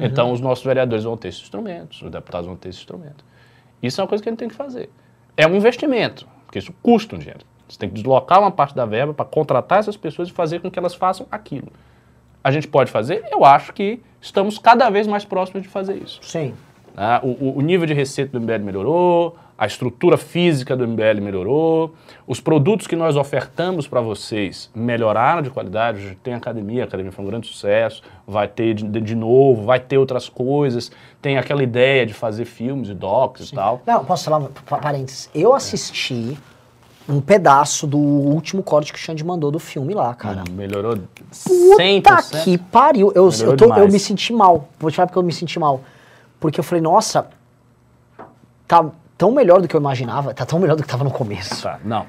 Então 0.00 0.32
os 0.32 0.40
nossos 0.40 0.64
vereadores 0.64 1.04
vão 1.04 1.16
ter 1.16 1.28
esses 1.28 1.42
instrumentos, 1.42 2.00
os 2.02 2.10
deputados 2.10 2.46
vão 2.46 2.56
ter 2.56 2.70
esse 2.70 2.78
instrumento. 2.78 3.24
Isso 3.82 4.00
é 4.00 4.02
uma 4.02 4.08
coisa 4.08 4.22
que 4.22 4.28
a 4.28 4.32
gente 4.32 4.38
tem 4.38 4.48
que 4.48 4.54
fazer. 4.54 4.88
É 5.36 5.46
um 5.46 5.54
investimento, 5.54 6.26
porque 6.46 6.58
isso 6.58 6.72
custa 6.82 7.14
um 7.14 7.18
dinheiro. 7.18 7.44
Você 7.68 7.78
tem 7.78 7.88
que 7.88 7.94
deslocar 7.94 8.40
uma 8.40 8.50
parte 8.50 8.74
da 8.74 8.86
verba 8.86 9.12
para 9.12 9.26
contratar 9.26 9.78
essas 9.78 9.96
pessoas 9.96 10.28
e 10.28 10.32
fazer 10.32 10.60
com 10.60 10.70
que 10.70 10.78
elas 10.78 10.94
façam 10.94 11.26
aquilo. 11.30 11.68
A 12.42 12.50
gente 12.50 12.66
pode 12.66 12.90
fazer? 12.90 13.24
Eu 13.30 13.44
acho 13.44 13.72
que 13.72 14.00
estamos 14.20 14.58
cada 14.58 14.88
vez 14.88 15.06
mais 15.06 15.24
próximos 15.24 15.62
de 15.62 15.68
fazer 15.68 15.96
isso. 15.96 16.18
Sim. 16.22 16.54
Né? 16.96 17.20
O, 17.22 17.58
o- 17.58 17.60
nível 17.60 17.86
de 17.86 17.92
receita 17.94 18.32
do 18.32 18.40
MBL 18.40 18.64
melhorou, 18.64 19.36
a 19.58 19.66
estrutura 19.66 20.16
física 20.18 20.76
do 20.76 20.86
MBL 20.86 21.20
melhorou, 21.22 21.94
os 22.26 22.40
produtos 22.40 22.86
que 22.86 22.94
nós 22.96 23.16
ofertamos 23.16 23.86
para 23.86 24.00
vocês 24.00 24.70
melhoraram 24.74 25.40
de 25.42 25.50
qualidade. 25.50 25.98
Hoje 25.98 26.18
tem 26.22 26.34
academia, 26.34 26.82
a 26.82 26.86
academia 26.86 27.10
foi 27.12 27.24
um 27.24 27.28
grande 27.28 27.46
sucesso, 27.46 28.02
vai 28.26 28.48
ter 28.48 28.74
de, 28.74 28.84
de- 29.00 29.14
novo, 29.14 29.64
vai 29.64 29.80
ter 29.80 29.96
outras 29.98 30.28
coisas, 30.28 30.90
tem 31.22 31.38
aquela 31.38 31.62
ideia 31.62 32.04
de 32.04 32.12
fazer 32.14 32.44
filmes 32.44 32.88
e 32.88 32.94
docs 32.94 33.50
e 33.50 33.54
tal. 33.54 33.80
Não, 33.86 34.04
posso 34.04 34.24
falar, 34.24 34.48
pa- 34.68 34.78
parênteses, 34.78 35.30
eu 35.34 35.54
assisti 35.54 36.36
um 37.08 37.20
pedaço 37.20 37.86
do 37.86 37.96
último 37.98 38.62
corte 38.62 38.92
que 38.92 38.98
o 38.98 39.02
Xande 39.02 39.24
mandou 39.24 39.50
do 39.50 39.58
filme 39.60 39.94
lá, 39.94 40.12
cara. 40.14 40.40
Hum, 40.48 40.52
Melhorou 40.54 40.96
Puta 40.96 41.82
100%. 41.82 42.42
que 42.42 42.58
pariu. 42.58 43.12
Eu, 43.14 43.30
eu, 43.30 43.56
tô- 43.56 43.72
eu 43.74 43.88
me 43.88 43.98
senti 43.98 44.32
mal. 44.32 44.68
Vou 44.78 44.90
te 44.90 44.96
falar 44.96 45.06
porque 45.06 45.18
eu 45.18 45.22
me 45.22 45.32
senti 45.32 45.58
mal. 45.58 45.80
Porque 46.40 46.60
eu 46.60 46.64
falei, 46.64 46.82
nossa, 46.82 47.28
tá 48.66 48.84
tão 49.16 49.32
melhor 49.32 49.60
do 49.60 49.68
que 49.68 49.74
eu 49.74 49.80
imaginava. 49.80 50.34
Tá 50.34 50.44
tão 50.44 50.58
melhor 50.58 50.76
do 50.76 50.82
que 50.82 50.88
tava 50.88 51.04
no 51.04 51.10
começo. 51.10 51.62
Tá, 51.62 51.78
não. 51.84 52.06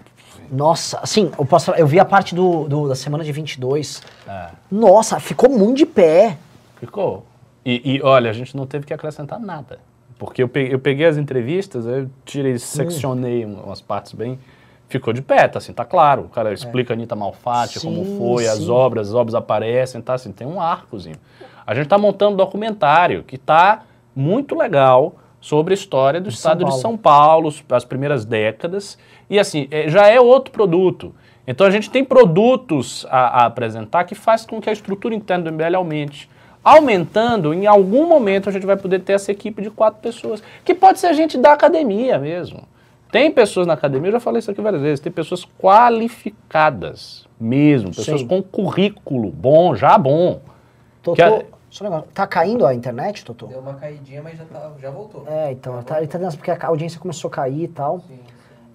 Nossa, 0.51 0.99
assim, 1.01 1.31
eu 1.37 1.45
posso 1.45 1.65
falar, 1.67 1.79
eu 1.79 1.87
vi 1.87 1.99
a 1.99 2.05
parte 2.05 2.33
do, 2.33 2.67
do- 2.69 2.87
da 2.87 2.95
semana 2.95 3.23
de 3.23 3.31
22. 3.31 4.01
É, 4.27 4.47
Nossa, 4.71 5.19
ficou 5.19 5.49
muito 5.49 5.77
de 5.77 5.85
pé. 5.85 6.37
ficou. 6.79 7.25
E, 7.65 7.95
e, 7.97 8.01
olha, 8.01 8.29
a 8.29 8.33
gente 8.33 8.55
não 8.55 8.65
teve 8.65 8.85
que 8.85 8.93
acrescentar 8.93 9.39
nada. 9.39 9.79
Porque 10.17 10.41
eu 10.41 10.47
peguei, 10.47 10.73
eu 10.73 10.79
peguei 10.79 11.05
as 11.05 11.17
entrevistas, 11.17 11.85
eu 11.85 12.09
tirei, 12.23 12.57
seccionei 12.57 13.45
um- 13.45 13.59
umas 13.61 13.81
partes 13.81 14.13
bem. 14.13 14.39
Ficou 14.87 15.11
de 15.11 15.21
pé, 15.21 15.49
tá 15.49 15.57
assim, 15.57 15.73
tá 15.73 15.83
claro. 15.83 16.23
O 16.23 16.29
cara 16.29 16.53
explica 16.53 16.93
a 16.93 16.95
Anitta 16.95 17.13
Malfatti, 17.13 17.81
como 17.81 18.05
Sim, 18.05 18.17
foi, 18.17 18.47
as 18.47 18.59
sim. 18.59 18.69
obras, 18.69 19.09
as 19.09 19.13
obras 19.13 19.35
aparecem, 19.35 20.01
tá 20.01 20.13
assim, 20.13 20.31
tem 20.31 20.47
um 20.47 20.61
arcozinho. 20.61 21.17
A 21.65 21.75
gente 21.75 21.87
tá 21.89 21.97
montando 21.97 22.33
um 22.33 22.37
documentário 22.37 23.21
que 23.23 23.37
tá 23.37 23.83
muito 24.17 24.55
legal 24.55 25.15
sobre 25.39 25.73
a 25.73 25.75
história 25.75 26.19
do 26.19 26.29
De 26.29 26.35
estado 26.35 26.61
São 26.61 26.69
de. 26.69 26.81
São 26.81 26.97
Paulo, 26.97 27.53
as 27.69 27.85
primeiras 27.85 28.25
décadas. 28.25 28.97
E 29.29 29.39
assim, 29.39 29.67
é, 29.69 29.87
já 29.87 30.07
é 30.07 30.19
outro 30.19 30.51
produto. 30.51 31.13
Então 31.45 31.65
a 31.65 31.69
gente 31.69 31.89
tem 31.89 32.03
produtos 32.03 33.05
a, 33.09 33.43
a 33.43 33.45
apresentar 33.45 34.03
que 34.03 34.15
faz 34.15 34.45
com 34.45 34.59
que 34.59 34.69
a 34.69 34.73
estrutura 34.73 35.15
interna 35.15 35.45
do 35.45 35.53
MBL 35.53 35.75
aumente. 35.75 36.29
Aumentando, 36.63 37.53
em 37.53 37.65
algum 37.65 38.07
momento 38.07 38.49
a 38.49 38.51
gente 38.51 38.65
vai 38.65 38.75
poder 38.75 38.99
ter 38.99 39.13
essa 39.13 39.31
equipe 39.31 39.61
de 39.61 39.69
quatro 39.69 40.01
pessoas, 40.01 40.43
que 40.65 40.73
pode 40.73 40.99
ser 40.99 41.13
gente 41.13 41.37
da 41.37 41.53
academia 41.53 42.19
mesmo. 42.19 42.63
Tem 43.09 43.31
pessoas 43.31 43.65
na 43.65 43.73
academia, 43.73 44.09
eu 44.09 44.13
já 44.13 44.19
falei 44.19 44.39
isso 44.39 44.51
aqui 44.51 44.59
várias 44.59 44.81
vezes, 44.81 44.99
tem 44.99 45.11
pessoas 45.11 45.47
qualificadas 45.57 47.25
mesmo, 47.39 47.95
pessoas 47.95 48.19
Sim. 48.19 48.27
com 48.27 48.43
currículo 48.43 49.31
bom, 49.31 49.73
já 49.75 49.97
bom. 49.97 50.41
Tô, 51.01 51.13
Que 51.13 51.21
Só 51.69 51.83
um 51.83 51.89
negócio. 51.89 52.09
Tá 52.13 52.25
caindo 52.25 52.65
a 52.65 52.73
internet, 52.73 53.25
Totô? 53.25 53.47
Deu 53.47 53.59
uma 53.59 53.73
caidinha, 53.75 54.21
mas 54.23 54.37
já, 54.37 54.45
tá, 54.45 54.71
já 54.79 54.89
voltou. 54.89 55.25
É, 55.27 55.51
então, 55.51 55.81
tá, 55.83 55.97
ele 55.97 56.07
tá 56.07 56.17
dando 56.17 56.35
porque 56.37 56.51
a 56.51 56.67
audiência 56.67 56.99
começou 56.99 57.27
a 57.27 57.31
cair 57.31 57.63
e 57.63 57.67
tal. 57.67 57.99
Sim, 57.99 58.05
sim. 58.07 58.19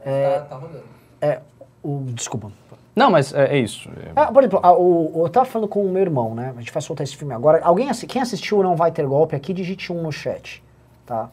É. 0.05 0.38
Tá, 0.40 0.45
tá 0.47 0.57
rodando. 0.57 0.84
É, 1.20 1.40
o, 1.82 2.03
desculpa. 2.09 2.53
Não, 2.95 3.11
mas 3.11 3.32
é, 3.32 3.55
é 3.55 3.59
isso. 3.59 3.88
É- 3.88 4.12
Ah, 4.14 4.30
por 4.30 4.43
exemplo, 4.43 4.61
a- 4.62 4.72
o, 4.76 5.22
eu 5.24 5.28
tava 5.30 5.47
falando 5.47 5.68
com 5.68 5.82
o 5.84 5.90
meu 5.90 6.03
irmão, 6.03 6.34
né? 6.34 6.53
A 6.57 6.61
gente 6.61 6.70
vai 6.72 6.82
soltar 6.82 7.05
esse 7.05 7.16
filme 7.16 7.32
agora. 7.32 7.64
Alguém, 7.64 7.88
quem 8.07 8.20
assistiu 8.20 8.62
Não 8.62 8.76
Vai 8.76 8.93
Ter 8.93 9.07
Golpe 9.07 9.34
aqui, 9.34 9.55
digite 9.55 9.90
um 9.90 10.03
no 10.03 10.12
chat, 10.12 10.62
tá? 11.07 11.30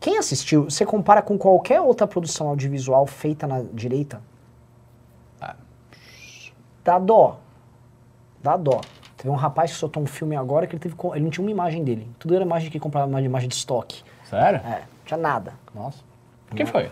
Quem 0.00 0.16
assistiu, 0.18 0.64
você 0.64 0.84
compara 0.86 1.20
com 1.22 1.36
qualquer 1.38 1.80
outra 1.80 2.06
produção 2.06 2.48
audiovisual 2.48 3.06
feita 3.06 3.46
na 3.46 3.62
direita? 3.72 4.20
Ah. 5.40 5.54
Dá 6.82 6.98
dó. 6.98 7.38
Dá 8.42 8.56
dó. 8.56 8.80
Teve 9.22 9.32
um 9.32 9.36
rapaz 9.36 9.70
que 9.70 9.76
soltou 9.78 10.02
um 10.02 10.06
filme 10.06 10.34
agora 10.34 10.66
que 10.66 10.74
ele, 10.74 10.80
teve, 10.80 10.96
ele 11.14 11.20
não 11.22 11.30
tinha 11.30 11.44
uma 11.44 11.50
imagem 11.52 11.84
dele. 11.84 12.10
Tudo 12.18 12.34
era 12.34 12.42
imagem 12.44 12.68
que 12.72 12.80
comprava 12.80 13.06
uma 13.06 13.20
imagem 13.22 13.48
de 13.48 13.54
estoque. 13.54 14.02
Sério? 14.28 14.58
É, 14.66 14.80
não 14.80 15.04
tinha 15.06 15.16
nada. 15.16 15.52
Nossa. 15.72 15.98
O 16.50 16.54
que 16.56 16.66
foi? 16.66 16.90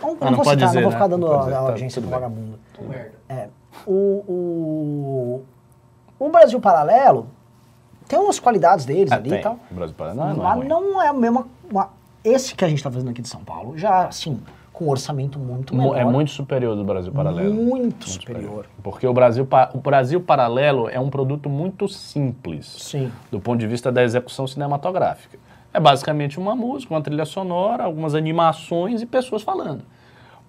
Não, 0.00 0.10
Ah, 0.20 0.24
não 0.26 0.30
não 0.30 0.36
vou 0.36 0.44
pode 0.44 0.60
citar, 0.60 0.68
dizer, 0.68 0.74
não 0.76 0.82
vou 0.82 0.90
né? 0.92 0.96
ficar 0.96 1.06
dando 1.08 1.26
Não 1.26 1.28
pode 1.30 1.40
a, 1.40 1.44
dizer, 1.46 1.56
a 1.56 1.66
tá, 1.66 1.72
agência 1.72 2.00
do 2.00 2.06
bem. 2.06 2.14
vagabundo. 2.14 2.58
É, 3.28 3.48
o, 3.84 3.92
o, 4.28 5.44
o 6.20 6.28
Brasil 6.30 6.60
Paralelo 6.60 7.26
tem 8.06 8.20
umas 8.20 8.38
qualidades 8.38 8.84
deles 8.84 9.10
Ah, 9.10 9.16
ali 9.16 9.30
tem. 9.30 9.40
e 9.40 9.42
tal. 9.42 9.58
O 9.68 9.74
Brasil 9.74 9.96
Paraná 9.96 10.32
não 10.32 10.44
é 10.48 10.54
mas 10.56 10.68
não 10.68 11.02
é 11.02 11.08
a 11.08 11.12
mesma. 11.12 11.48
uma- 11.68 11.90
esse 12.22 12.54
que 12.54 12.64
a 12.64 12.68
gente 12.68 12.80
tá 12.84 12.88
fazendo 12.90 13.10
aqui 13.10 13.20
de 13.20 13.28
São 13.28 13.42
Paulo, 13.42 13.76
já 13.76 14.06
assim, 14.06 14.40
com 14.78 14.84
um 14.84 14.90
orçamento 14.90 15.40
muito 15.40 15.74
Mu- 15.74 15.82
menor. 15.82 15.98
É 15.98 16.04
muito 16.04 16.30
superior 16.30 16.76
do 16.76 16.84
Brasil 16.84 17.10
Paralelo. 17.12 17.52
Muito 17.52 18.08
superior. 18.08 18.66
Porque 18.80 19.06
o 19.08 19.12
Brasil, 19.12 19.46
o 19.74 19.78
Brasil 19.78 20.20
Paralelo 20.20 20.88
é 20.88 21.00
um 21.00 21.10
produto 21.10 21.50
muito 21.50 21.88
simples 21.88 22.66
Sim. 22.78 23.10
do 23.28 23.40
ponto 23.40 23.58
de 23.58 23.66
vista 23.66 23.90
da 23.90 24.04
execução 24.04 24.46
cinematográfica. 24.46 25.36
É 25.74 25.80
basicamente 25.80 26.38
uma 26.38 26.54
música, 26.54 26.94
uma 26.94 27.02
trilha 27.02 27.24
sonora, 27.24 27.82
algumas 27.82 28.14
animações 28.14 29.02
e 29.02 29.06
pessoas 29.06 29.42
falando. 29.42 29.82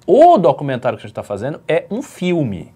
O 0.05 0.37
documentário 0.37 0.95
que 0.97 1.01
a 1.01 1.07
gente 1.07 1.11
está 1.11 1.23
fazendo 1.23 1.59
é 1.67 1.85
um 1.89 2.03
filme. 2.03 2.71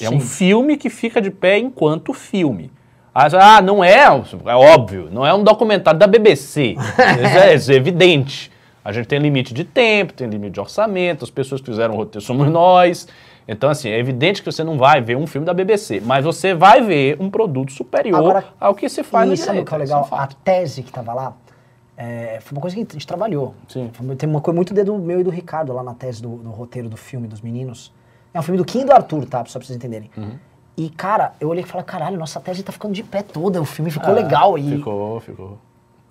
É 0.00 0.08
um 0.08 0.20
Sim. 0.20 0.26
filme 0.26 0.76
que 0.78 0.88
fica 0.88 1.20
de 1.20 1.30
pé 1.30 1.58
enquanto 1.58 2.14
filme. 2.14 2.70
Ah, 3.14 3.60
não 3.60 3.82
é, 3.84 4.04
é 4.04 4.54
óbvio, 4.54 5.08
não 5.12 5.26
é 5.26 5.34
um 5.34 5.42
documentário 5.44 5.98
da 6.00 6.06
BBC. 6.06 6.76
Isso 6.78 7.38
é, 7.38 7.54
isso 7.54 7.72
é 7.72 7.74
evidente. 7.74 8.50
A 8.84 8.92
gente 8.92 9.06
tem 9.06 9.18
limite 9.18 9.52
de 9.52 9.64
tempo, 9.64 10.12
tem 10.12 10.28
limite 10.28 10.54
de 10.54 10.60
orçamento, 10.60 11.24
as 11.24 11.30
pessoas 11.30 11.60
que 11.60 11.66
fizeram 11.66 11.94
o 11.94 11.96
roteiro 11.96 12.24
somos 12.24 12.48
nós. 12.50 13.06
Então, 13.46 13.70
assim, 13.70 13.88
é 13.88 13.98
evidente 13.98 14.42
que 14.42 14.50
você 14.52 14.62
não 14.62 14.76
vai 14.76 15.00
ver 15.00 15.16
um 15.16 15.26
filme 15.26 15.46
da 15.46 15.54
BBC, 15.54 16.00
mas 16.04 16.24
você 16.24 16.54
vai 16.54 16.82
ver 16.82 17.16
um 17.18 17.30
produto 17.30 17.72
superior 17.72 18.18
Agora, 18.18 18.44
ao 18.60 18.74
que 18.74 18.88
se 18.88 19.02
faz 19.02 19.26
e 19.26 19.30
no 19.30 19.36
sabe 19.38 19.60
o 19.60 19.64
que 19.64 19.74
é 19.74 19.78
legal? 19.78 20.02
isso 20.04 20.14
é 20.14 20.16
um 20.18 20.20
A 20.20 20.26
tese 20.26 20.82
que 20.82 20.92
tava 20.92 21.14
lá 21.14 21.34
é, 21.96 22.38
foi 22.42 22.54
uma 22.56 22.60
coisa 22.60 22.76
que 22.76 22.82
a 22.82 22.92
gente 22.92 23.06
trabalhou. 23.06 23.54
Sim. 23.66 23.90
Foi- 23.92 24.14
Tem 24.16 24.28
uma 24.28 24.40
coisa 24.40 24.54
muito 24.54 24.72
dedo 24.72 24.96
meu 24.98 25.20
e 25.20 25.24
do 25.24 25.30
Ricardo 25.30 25.72
lá 25.72 25.82
na 25.82 25.94
tese 25.94 26.22
do, 26.22 26.36
do 26.36 26.50
roteiro 26.50 26.88
do 26.88 26.96
filme 26.96 27.26
dos 27.26 27.40
meninos. 27.40 27.92
É 28.32 28.38
um 28.38 28.42
filme 28.42 28.58
do 28.58 28.64
Kim 28.64 28.82
e 28.82 28.84
do 28.84 28.92
Arthur, 28.92 29.24
tá? 29.26 29.42
Só 29.46 29.58
pra 29.58 29.66
vocês 29.66 29.76
entenderem. 29.76 30.10
Uhum. 30.16 30.32
E, 30.76 30.90
cara, 30.90 31.32
eu 31.40 31.48
olhei 31.48 31.64
e 31.64 31.66
falei, 31.66 31.84
caralho, 31.84 32.16
nossa 32.16 32.38
tese 32.38 32.62
tá 32.62 32.70
ficando 32.70 32.92
de 32.94 33.02
pé 33.02 33.22
toda. 33.22 33.60
O 33.60 33.64
filme 33.64 33.90
ficou 33.90 34.10
Ah, 34.10 34.12
legal. 34.12 34.56
E 34.56 34.76
Ficou, 34.76 35.18
ficou. 35.20 35.58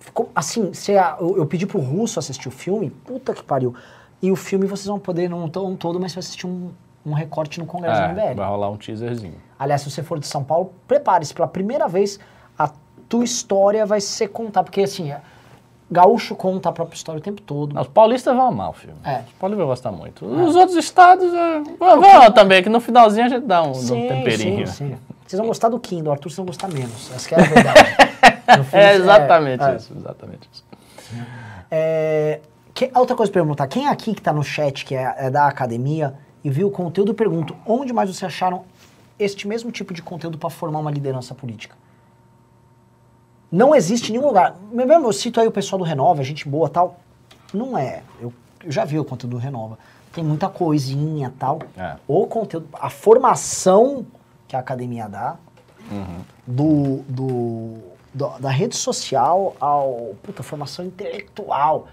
Ficou 0.00 0.30
assim, 0.34 0.72
se 0.72 0.96
a- 0.96 1.16
eu, 1.20 1.36
eu 1.38 1.46
pedi 1.46 1.66
pro 1.66 1.78
Russo 1.80 2.18
assistir 2.18 2.48
o 2.48 2.50
filme, 2.52 2.90
puta 2.90 3.32
que 3.34 3.42
pariu. 3.42 3.74
E 4.22 4.30
o 4.32 4.36
filme 4.36 4.66
vocês 4.66 4.86
vão 4.86 4.98
poder, 4.98 5.28
não 5.28 5.48
tão 5.48 5.76
todo, 5.76 6.00
mas 6.00 6.12
você 6.12 6.16
vai 6.16 6.20
assistir 6.20 6.46
um, 6.46 6.70
um 7.06 7.12
recorte 7.12 7.60
no 7.60 7.66
Congresso 7.66 8.00
É, 8.02 8.08
do 8.08 8.14
MBL. 8.14 8.34
vai 8.36 8.48
rolar 8.48 8.70
um 8.70 8.76
teaserzinho. 8.76 9.34
Aliás, 9.58 9.82
se 9.82 9.90
você 9.90 10.02
for 10.02 10.18
de 10.18 10.26
São 10.26 10.42
Paulo, 10.42 10.72
prepare-se. 10.88 11.32
Pela 11.32 11.46
primeira 11.48 11.86
vez, 11.88 12.18
a 12.58 12.70
tua 13.08 13.24
história 13.24 13.86
vai 13.86 14.00
ser 14.00 14.28
contada. 14.28 14.64
Porque, 14.64 14.80
assim, 14.82 15.10
é- 15.12 15.20
gaúcho 15.90 16.34
conta 16.34 16.68
a 16.68 16.72
própria 16.72 16.96
história 16.96 17.18
o 17.18 17.22
tempo 17.22 17.40
todo. 17.42 17.74
Não, 17.74 17.80
os 17.82 17.88
paulistas 17.88 18.34
vão 18.36 18.46
amar 18.48 18.70
o 18.70 18.72
filme. 18.72 18.96
É. 19.04 19.20
Os 19.26 19.32
paulistas 19.38 19.58
vão 19.58 19.66
gostar 19.66 19.92
muito. 19.92 20.26
Os 20.26 20.54
outros 20.56 20.76
estados 20.76 21.32
é, 21.32 21.60
vão, 21.78 22.00
vão 22.00 22.32
também, 22.32 22.62
que 22.62 22.68
no 22.68 22.80
finalzinho 22.80 23.24
a 23.24 23.28
gente 23.28 23.46
dá 23.46 23.62
um, 23.62 23.72
dá 23.72 23.94
um 23.94 24.08
temperinho. 24.08 24.66
Sim, 24.66 24.90
sim. 24.90 24.96
Vocês 25.26 25.38
vão 25.38 25.46
gostar 25.46 25.68
do 25.68 25.78
Kim, 25.78 26.02
do 26.02 26.10
Arthur 26.10 26.28
vocês 26.28 26.36
vão 26.36 26.46
gostar 26.46 26.68
menos. 26.68 27.10
Essa 27.14 27.28
que 27.28 27.34
é 27.34 27.38
a 27.40 27.42
verdade. 27.42 27.78
Filme, 28.54 28.68
É 28.72 28.94
exatamente 28.94 29.62
é, 29.64 29.72
é. 29.72 29.76
isso, 29.76 29.92
exatamente 29.96 30.48
isso. 30.52 30.64
É, 31.70 32.40
que- 32.74 32.90
outra 32.94 33.14
coisa 33.16 33.30
pra 33.30 33.40
perguntar, 33.42 33.66
quem 33.66 33.86
aqui 33.88 34.14
que 34.14 34.22
tá 34.22 34.32
no 34.32 34.42
chat, 34.42 34.84
que 34.84 34.94
é, 34.94 35.14
é 35.18 35.30
da 35.30 35.46
academia, 35.46 36.14
e 36.42 36.50
viu 36.50 36.68
o 36.68 36.70
conteúdo, 36.70 37.10
eu 37.10 37.14
pergunto, 37.14 37.54
onde 37.66 37.92
mais 37.92 38.08
vocês 38.08 38.24
acharam 38.24 38.64
este 39.18 39.46
mesmo 39.48 39.70
tipo 39.70 39.92
de 39.92 40.00
conteúdo 40.00 40.38
para 40.38 40.48
formar 40.50 40.78
uma 40.78 40.90
liderança 40.90 41.34
política? 41.34 41.76
Não 43.50 43.74
existe 43.74 44.10
em 44.10 44.12
nenhum 44.16 44.26
lugar. 44.28 44.56
Mesmo 44.70 45.06
eu 45.06 45.12
cito 45.12 45.40
aí 45.40 45.46
o 45.48 45.52
pessoal 45.52 45.78
do 45.78 45.84
Renova, 45.84 46.22
gente 46.22 46.46
boa 46.48 46.68
tal. 46.68 47.00
Não 47.52 47.76
é. 47.78 48.02
Eu, 48.20 48.32
eu 48.62 48.70
já 48.70 48.84
vi 48.84 48.98
o 48.98 49.04
conteúdo 49.04 49.32
do 49.36 49.38
Renova. 49.38 49.78
Tem 50.12 50.22
muita 50.22 50.48
coisinha 50.50 51.32
tal. 51.38 51.58
É. 51.76 51.96
O 52.06 52.26
conteúdo, 52.26 52.68
a 52.74 52.90
formação 52.90 54.06
que 54.46 54.54
a 54.54 54.58
academia 54.58 55.08
dá, 55.08 55.36
Uhum. 55.90 56.20
do, 56.46 56.96
do, 57.08 57.78
do- 58.18 58.38
da 58.40 58.50
rede 58.50 58.76
social 58.76 59.54
ao 59.60 60.14
puta, 60.22 60.42
formação 60.42 60.84
intelectual, 60.84 61.86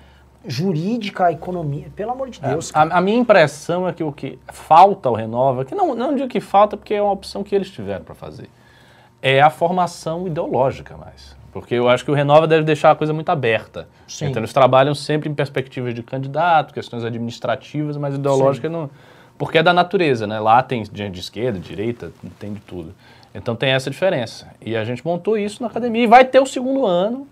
jurídica, 0.47 1.31
economia, 1.31 1.87
pelo 1.95 2.11
amor 2.11 2.29
de 2.29 2.39
Deus. 2.39 2.71
cara. 2.71 2.93
A, 2.93 2.97
a 2.97 3.01
minha 3.01 3.17
impressão 3.17 3.87
é 3.87 3.93
que 3.93 4.03
o 4.03 4.11
que 4.11 4.37
falta 4.51 5.09
ao 5.09 5.15
Renova, 5.15 5.65
que 5.65 5.73
não, 5.73 5.95
não 5.95 6.15
digo 6.15 6.27
que 6.27 6.39
falta 6.39 6.77
porque 6.77 6.93
é 6.93 7.01
uma 7.01 7.11
opção 7.11 7.43
que 7.43 7.55
eles 7.55 7.69
tiveram 7.69 8.03
para 8.03 8.13
fazer, 8.15 8.49
é 9.21 9.41
a 9.41 9.49
formação 9.49 10.27
ideológica 10.27 10.95
mais. 10.97 11.35
Porque 11.51 11.73
eu 11.73 11.87
acho 11.87 12.03
que 12.03 12.11
o 12.11 12.13
Renova 12.13 12.45
deve 12.47 12.63
deixar 12.63 12.91
a 12.91 12.95
coisa 12.95 13.13
muito 13.13 13.29
aberta. 13.29 13.87
Sim. 14.07 14.25
Então 14.25 14.41
eles 14.41 14.51
trabalham 14.51 14.93
sempre 14.93 15.29
em 15.29 15.33
perspectivas 15.33 15.95
de 15.95 16.03
candidato, 16.03 16.73
questões 16.73 17.03
administrativas, 17.03 17.95
mas 17.97 18.13
ideológicas 18.15 18.69
não. 18.69 18.89
Porque 19.37 19.57
é 19.57 19.63
da 19.63 19.73
natureza, 19.73 20.27
né? 20.27 20.37
Lá 20.39 20.61
tem 20.61 20.83
gente 20.85 21.11
de 21.13 21.19
esquerda, 21.21 21.57
de 21.59 21.67
direita, 21.67 22.11
tem 22.39 22.53
de 22.53 22.59
tudo. 22.59 22.93
Então 23.35 23.55
tem 23.55 23.71
essa 23.71 23.89
diferença. 23.89 24.47
E 24.65 24.75
a 24.77 24.85
gente 24.85 25.05
montou 25.05 25.37
isso 25.37 25.61
na 25.61 25.67
academia. 25.67 26.03
E 26.03 26.07
vai 26.07 26.23
ter 26.23 26.39
o 26.39 26.45
segundo 26.45 26.85
ano, 26.85 27.27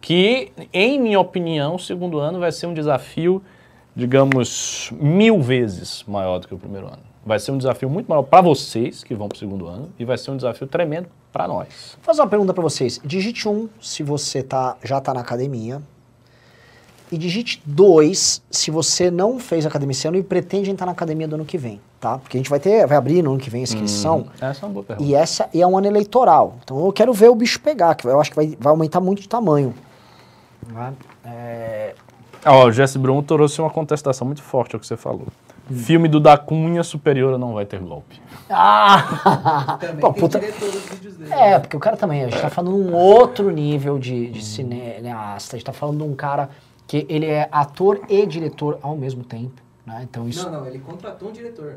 que, 0.00 0.52
em 0.72 1.00
minha 1.00 1.20
opinião, 1.20 1.76
o 1.76 1.78
segundo 1.78 2.18
ano 2.18 2.40
vai 2.40 2.50
ser 2.50 2.66
um 2.66 2.74
desafio, 2.74 3.40
digamos, 3.94 4.92
mil 4.92 5.40
vezes 5.40 6.04
maior 6.06 6.40
do 6.40 6.48
que 6.48 6.54
o 6.54 6.58
primeiro 6.58 6.88
ano. 6.88 7.02
Vai 7.24 7.38
ser 7.38 7.52
um 7.52 7.58
desafio 7.58 7.88
muito 7.88 8.06
maior 8.08 8.22
para 8.22 8.40
vocês 8.40 9.02
que 9.02 9.14
vão 9.14 9.28
para 9.28 9.36
o 9.36 9.38
segundo 9.38 9.66
ano 9.66 9.90
e 9.98 10.04
vai 10.04 10.18
ser 10.18 10.32
um 10.32 10.36
desafio 10.36 10.66
tremendo 10.66 11.08
para 11.32 11.48
nós. 11.48 11.96
Vou 11.96 12.04
fazer 12.04 12.20
uma 12.20 12.28
pergunta 12.28 12.52
pra 12.52 12.62
vocês. 12.62 13.00
Digite 13.04 13.48
um 13.48 13.68
se 13.80 14.02
você 14.02 14.42
tá, 14.42 14.76
já 14.82 15.00
tá 15.00 15.14
na 15.14 15.20
academia. 15.20 15.80
E 17.10 17.16
digite 17.16 17.62
dois 17.64 18.42
se 18.50 18.70
você 18.70 19.12
não 19.12 19.38
fez 19.38 19.64
academia 19.64 19.92
esse 19.92 20.08
ano 20.08 20.16
e 20.16 20.22
pretende 20.24 20.70
entrar 20.70 20.86
na 20.86 20.92
academia 20.92 21.28
do 21.28 21.36
ano 21.36 21.44
que 21.44 21.56
vem, 21.56 21.80
tá? 22.06 22.18
Porque 22.18 22.36
a 22.36 22.40
gente 22.40 22.50
vai 22.50 22.60
ter, 22.60 22.86
vai 22.86 22.96
abrir 22.96 23.22
no 23.22 23.32
ano 23.32 23.40
que 23.40 23.50
vem 23.50 23.60
a 23.60 23.64
inscrição. 23.64 24.26
Essa 24.40 24.64
é 24.64 24.68
uma 24.68 24.72
boa 24.72 24.84
pergunta. 24.84 25.08
E 25.08 25.14
essa 25.14 25.48
e 25.52 25.60
é 25.60 25.66
um 25.66 25.76
ano 25.76 25.86
eleitoral. 25.88 26.56
Então 26.62 26.84
eu 26.86 26.92
quero 26.92 27.12
ver 27.12 27.28
o 27.28 27.34
bicho 27.34 27.58
pegar, 27.60 27.94
que 27.94 28.06
eu 28.06 28.20
acho 28.20 28.30
que 28.30 28.36
vai, 28.36 28.56
vai 28.58 28.70
aumentar 28.70 29.00
muito 29.00 29.22
de 29.22 29.28
tamanho. 29.28 29.74
É, 31.24 31.94
Ó, 32.44 32.66
o 32.66 32.72
Jesse 32.72 32.98
Brum 32.98 33.22
trouxe 33.22 33.60
uma 33.60 33.70
contestação 33.70 34.24
muito 34.26 34.42
forte 34.42 34.74
ao 34.76 34.80
que 34.80 34.86
você 34.86 34.96
falou. 34.96 35.26
Filme 35.68 36.06
do 36.08 36.20
Da 36.20 36.38
Cunha 36.38 36.84
superior 36.84 37.36
não 37.36 37.54
vai 37.54 37.66
ter 37.66 37.80
golpe. 37.80 38.20
Ah! 38.48 39.76
Também 39.80 39.96
Pô, 39.96 40.12
puta- 40.12 40.38
diretor 40.38 40.70
dos 40.70 40.82
vídeos 40.84 41.16
dele. 41.16 41.32
É, 41.34 41.58
porque 41.58 41.76
o 41.76 41.80
cara 41.80 41.96
também, 41.96 42.22
a 42.22 42.28
gente 42.28 42.40
tá 42.40 42.48
falando 42.48 42.76
de 42.84 42.88
um 42.88 42.94
outro 42.94 43.50
nível 43.50 43.98
de, 43.98 44.30
de 44.30 44.44
cineasta. 44.44 45.56
A 45.56 45.58
gente 45.58 45.66
tá 45.66 45.72
falando 45.72 45.98
de 45.98 46.04
um 46.04 46.14
cara 46.14 46.50
que 46.86 47.04
ele 47.08 47.26
é 47.26 47.48
ator 47.50 48.00
e 48.08 48.24
diretor 48.26 48.78
ao 48.80 48.96
mesmo 48.96 49.24
tempo. 49.24 49.65
Né? 49.86 50.00
Então 50.02 50.28
isso. 50.28 50.50
Não, 50.50 50.60
não, 50.60 50.66
ele 50.66 50.80
contratou 50.80 51.28
um 51.28 51.32
diretor. 51.32 51.76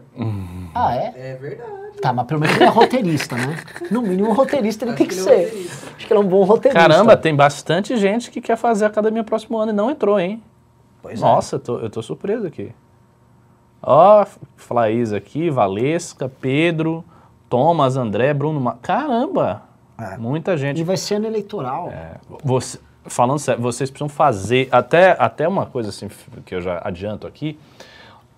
Ah, 0.73 0.95
é? 0.95 1.13
É 1.15 1.35
verdade. 1.35 1.71
Tá, 2.01 2.11
mas 2.11 2.25
pelo 2.25 2.39
menos 2.39 2.55
ele 2.55 2.63
é 2.65 2.69
roteirista, 2.69 3.35
né? 3.35 3.55
No 3.91 4.01
mínimo, 4.01 4.33
roteirista 4.33 4.83
ele 4.83 4.91
Acho 4.93 4.97
tem 4.97 5.07
que 5.07 5.13
que 5.15 5.21
ele 5.21 5.29
é 5.29 5.37
ser. 5.37 5.45
roteirista. 5.45 5.87
Acho 5.95 6.07
que 6.07 6.13
ele 6.13 6.19
é 6.19 6.23
um 6.23 6.27
bom 6.27 6.43
roteirista. 6.43 6.79
Caramba, 6.89 7.15
tem 7.15 7.35
bastante 7.35 7.95
gente 7.97 8.31
que 8.31 8.41
quer 8.41 8.57
fazer 8.57 8.85
a 8.85 8.87
academia 8.87 9.23
próximo 9.23 9.57
ano 9.59 9.71
e 9.71 9.75
não 9.75 9.91
entrou, 9.91 10.19
hein? 10.19 10.41
Pois 11.03 11.19
é. 11.19 11.21
Nossa, 11.23 11.57
eu, 11.57 11.59
tô, 11.59 11.79
eu 11.79 11.89
tô 11.89 12.01
surpreso 12.01 12.47
aqui. 12.47 12.73
Ó, 13.81 14.25
Flaís 14.57 15.13
aqui, 15.13 15.49
Valesca, 15.49 16.27
Pedro, 16.27 17.03
Thomas, 17.47 17.95
André, 17.95 18.33
Bruno. 18.33 18.59
Ma... 18.59 18.73
Caramba! 18.81 19.61
É. 19.99 20.17
Muita 20.17 20.57
gente. 20.57 20.79
E 20.79 20.83
vai 20.83 20.97
ser 20.97 21.15
ano 21.15 21.27
eleitoral. 21.27 21.89
É, 21.89 22.15
você- 22.43 22.79
falando 23.05 23.39
sério, 23.39 23.61
vocês 23.61 23.89
precisam 23.89 24.09
fazer 24.09 24.67
até, 24.71 25.15
até 25.19 25.47
uma 25.47 25.65
coisa 25.65 25.89
assim 25.89 26.09
que 26.45 26.55
eu 26.55 26.61
já 26.61 26.81
adianto 26.83 27.25
aqui. 27.27 27.57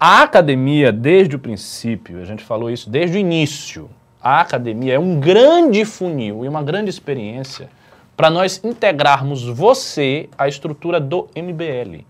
A 0.04 0.24
academia, 0.24 0.92
desde 0.92 1.36
o 1.36 1.40
princípio, 1.40 2.24
a 2.24 2.26
gente 2.26 2.44
falou 2.44 2.72
isso 2.72 2.90
desde 2.90 3.18
o 3.18 3.20
início, 3.20 3.88
a 4.20 4.42
academia 4.42 4.96
é 4.96 5.00
um 5.00 5.20
grande 5.20 5.86
funil 5.86 6.44
e 6.44 6.48
uma 6.48 6.64
grande 6.64 6.90
experiência 6.90 7.70
para 8.18 8.28
nós 8.28 8.60
integrarmos 8.64 9.48
você 9.48 10.28
à 10.36 10.48
estrutura 10.48 11.00
do 11.00 11.30
MBL. 11.36 12.04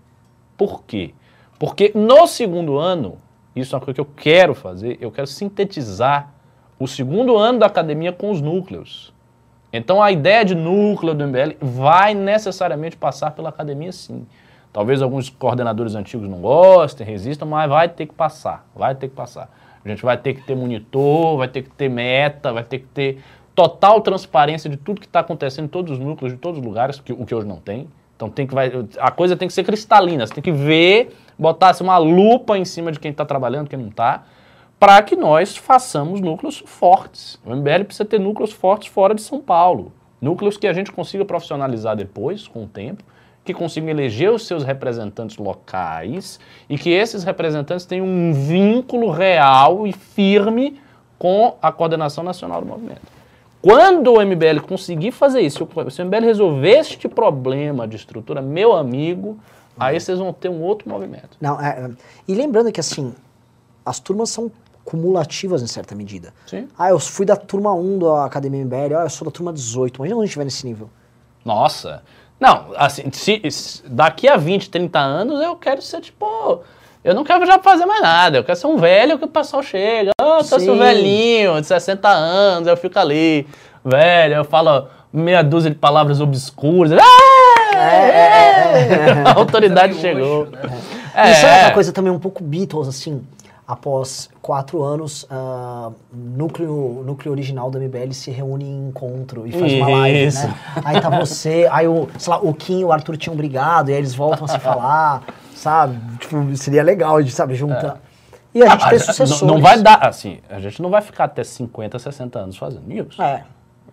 Por 0.56 0.84
quê? 0.84 1.12
Porque 1.58 1.92
no 1.94 2.26
segundo 2.26 2.78
ano, 2.78 3.18
isso 3.54 3.74
é 3.74 3.78
uma 3.78 3.84
coisa 3.84 3.96
que 3.96 4.00
eu 4.00 4.08
quero 4.16 4.54
fazer, 4.54 4.96
eu 4.98 5.10
quero 5.10 5.26
sintetizar 5.26 6.32
o 6.78 6.88
segundo 6.88 7.36
ano 7.36 7.58
da 7.58 7.66
academia 7.66 8.10
com 8.10 8.30
os 8.30 8.40
núcleos 8.40 9.12
Então 9.70 10.02
a 10.02 10.10
ideia 10.10 10.46
de 10.46 10.54
núcleo 10.54 11.12
do 11.12 11.28
MBL 11.28 11.56
vai 11.60 12.14
necessariamente 12.14 12.96
passar 12.96 13.32
pela 13.32 13.50
academia 13.50 13.92
sim. 13.92 14.26
Talvez 14.72 15.02
alguns 15.02 15.28
coordenadores 15.28 15.94
antigos 15.94 16.28
não 16.28 16.40
gostem, 16.40 17.06
resistam, 17.06 17.46
mas 17.46 17.68
vai 17.68 17.88
ter 17.88 18.06
que 18.06 18.14
passar, 18.14 18.66
vai 18.74 18.94
ter 18.94 19.08
que 19.08 19.14
passar. 19.14 19.50
A 19.84 19.88
gente 19.88 20.02
vai 20.02 20.16
ter 20.16 20.34
que 20.34 20.42
ter 20.42 20.54
monitor, 20.54 21.36
vai 21.36 21.48
ter 21.48 21.62
que 21.62 21.70
ter 21.70 21.88
meta, 21.88 22.52
vai 22.52 22.64
ter 22.64 22.78
que 22.78 22.86
ter 22.86 23.18
total 23.54 24.00
transparência 24.00 24.70
de 24.70 24.76
tudo 24.76 25.00
que 25.00 25.06
está 25.06 25.20
acontecendo 25.20 25.66
em 25.66 25.68
todos 25.68 25.92
os 25.92 25.98
núcleos, 25.98 26.32
de 26.32 26.38
todos 26.38 26.58
os 26.58 26.64
lugares, 26.64 27.00
que, 27.00 27.12
o 27.12 27.26
que 27.26 27.34
hoje 27.34 27.46
não 27.46 27.56
tem. 27.56 27.88
Então 28.16 28.30
tem 28.30 28.46
que 28.46 28.54
vai, 28.54 28.72
a 28.98 29.10
coisa 29.10 29.36
tem 29.36 29.48
que 29.48 29.52
ser 29.52 29.64
cristalina, 29.64 30.26
você 30.26 30.32
tem 30.32 30.42
que 30.42 30.52
ver, 30.52 31.14
botar 31.38 31.74
uma 31.80 31.98
lupa 31.98 32.56
em 32.56 32.64
cima 32.64 32.92
de 32.92 33.00
quem 33.00 33.10
está 33.10 33.24
trabalhando, 33.24 33.68
quem 33.68 33.78
não 33.78 33.88
está, 33.88 34.24
para 34.78 35.02
que 35.02 35.16
nós 35.16 35.56
façamos 35.56 36.20
núcleos 36.20 36.62
fortes. 36.64 37.38
O 37.44 37.54
MBL 37.54 37.84
precisa 37.84 38.04
ter 38.04 38.20
núcleos 38.20 38.52
fortes 38.52 38.88
fora 38.88 39.14
de 39.14 39.20
São 39.20 39.40
Paulo. 39.40 39.92
Núcleos 40.20 40.56
que 40.56 40.68
a 40.68 40.72
gente 40.72 40.92
consiga 40.92 41.24
profissionalizar 41.24 41.96
depois, 41.96 42.46
com 42.46 42.64
o 42.64 42.66
tempo, 42.68 43.02
que 43.44 43.52
consigam 43.52 43.88
eleger 43.88 44.30
os 44.30 44.46
seus 44.46 44.62
representantes 44.62 45.36
locais 45.36 46.38
e 46.68 46.78
que 46.78 46.90
esses 46.90 47.24
representantes 47.24 47.84
tenham 47.84 48.06
um 48.06 48.32
vínculo 48.32 49.10
real 49.10 49.86
e 49.86 49.92
firme 49.92 50.80
com 51.18 51.56
a 51.60 51.72
coordenação 51.72 52.22
nacional 52.22 52.60
do 52.60 52.66
movimento. 52.66 53.02
Quando 53.60 54.12
o 54.12 54.20
MBL 54.20 54.60
conseguir 54.66 55.12
fazer 55.12 55.40
isso, 55.40 55.68
se 55.90 56.02
o 56.02 56.04
MBL 56.04 56.24
resolver 56.24 56.78
este 56.78 57.08
problema 57.08 57.86
de 57.86 57.96
estrutura, 57.96 58.42
meu 58.42 58.72
amigo, 58.72 59.38
aí 59.78 59.98
vocês 59.98 60.18
vão 60.18 60.32
ter 60.32 60.48
um 60.48 60.60
outro 60.62 60.88
movimento. 60.88 61.36
Não, 61.40 61.60
é, 61.60 61.68
é, 61.68 61.90
e 62.26 62.34
lembrando 62.34 62.72
que 62.72 62.80
assim, 62.80 63.14
as 63.86 64.00
turmas 64.00 64.30
são 64.30 64.50
cumulativas 64.84 65.62
em 65.62 65.66
certa 65.68 65.94
medida. 65.94 66.34
Sim. 66.46 66.68
Ah, 66.76 66.90
eu 66.90 66.98
fui 66.98 67.24
da 67.24 67.36
turma 67.36 67.72
1 67.72 67.98
da 68.00 68.24
Academia 68.24 68.64
MBL, 68.64 68.96
ah, 68.98 69.04
eu 69.04 69.10
sou 69.10 69.24
da 69.24 69.30
turma 69.30 69.52
18. 69.52 69.96
Imagina 69.96 70.16
quando 70.16 70.22
a 70.22 70.26
gente 70.26 70.30
estiver 70.30 70.44
nesse 70.44 70.66
nível. 70.66 70.90
Nossa. 71.44 72.02
Não, 72.42 72.66
assim, 72.76 73.04
se, 73.12 73.40
se- 73.52 73.82
daqui 73.86 74.26
a 74.28 74.36
20, 74.36 74.68
30 74.68 74.98
anos 74.98 75.40
eu 75.40 75.54
quero 75.54 75.80
ser 75.80 76.00
tipo. 76.00 76.60
Eu 77.04 77.14
não 77.14 77.22
quero 77.22 77.46
já 77.46 77.56
fazer 77.60 77.86
mais 77.86 78.02
nada. 78.02 78.38
Eu 78.38 78.42
quero 78.44 78.58
ser 78.58 78.66
um 78.66 78.76
velho 78.78 79.16
que 79.16 79.24
o 79.24 79.28
pessoal 79.28 79.62
chega. 79.62 80.10
Ah, 80.20 80.38
eu 80.38 80.44
sou 80.44 80.58
Sim. 80.58 80.76
velhinho, 80.76 81.60
de 81.60 81.66
60 81.68 82.08
anos, 82.08 82.66
eu 82.66 82.76
fico 82.76 82.98
ali, 82.98 83.46
velho, 83.84 84.34
eu 84.34 84.44
falo 84.44 84.88
meia 85.12 85.40
dúzia 85.42 85.70
de 85.70 85.76
palavras 85.76 86.20
obscuras. 86.20 86.90
Ah! 87.00 87.76
é, 87.76 89.12
A 89.30 89.34
autoridade 89.38 89.94
Sangue 89.94 90.00
chegou. 90.02 90.38
roxo, 90.44 90.50
né? 90.52 90.80
É, 91.14 91.30
Isso 91.30 91.46
é 91.46 91.62
uma 91.66 91.70
coisa 91.72 91.92
também 91.92 92.12
um 92.12 92.18
pouco 92.18 92.42
Beatles, 92.42 92.88
assim. 92.88 93.22
Após 93.72 94.28
quatro 94.42 94.82
anos, 94.82 95.26
ah, 95.30 95.90
núcleo, 96.12 97.02
núcleo 97.06 97.32
original 97.32 97.70
do 97.70 97.80
MBL 97.80 98.12
se 98.12 98.30
reúne 98.30 98.66
em 98.66 98.88
encontro 98.88 99.46
e 99.46 99.52
faz 99.52 99.72
uma 99.72 99.88
live, 99.88 100.26
Isso. 100.26 100.46
né? 100.46 100.54
Aí 100.84 101.00
tá 101.00 101.08
você, 101.08 101.66
aí 101.72 101.88
o, 101.88 102.06
sei 102.18 102.30
lá, 102.30 102.38
o 102.38 102.52
Kim 102.52 102.80
e 102.80 102.84
o 102.84 102.92
Arthur 102.92 103.16
tinham 103.16 103.34
brigado, 103.34 103.90
e 103.90 103.94
aí 103.94 103.98
eles 103.98 104.14
voltam 104.14 104.44
a 104.44 104.48
se 104.48 104.58
falar, 104.58 105.22
sabe? 105.54 105.98
Tipo, 106.18 106.54
seria 106.54 106.82
legal 106.82 107.22
de, 107.22 107.30
sabe, 107.30 107.54
juntar. 107.54 107.98
E 108.54 108.62
a 108.62 108.68
gente 108.68 108.84
Ah, 108.84 108.90
tem 108.90 108.98
sucessores. 108.98 109.40
Não, 109.40 109.54
não 109.54 109.62
vai 109.62 109.80
dar, 109.80 110.06
assim, 110.06 110.38
a 110.50 110.60
gente 110.60 110.82
não 110.82 110.90
vai 110.90 111.00
ficar 111.00 111.24
até 111.24 111.42
50, 111.42 111.98
60 111.98 112.38
anos 112.38 112.58
fazendo 112.58 112.92
isso. 112.92 113.22
É. 113.22 113.44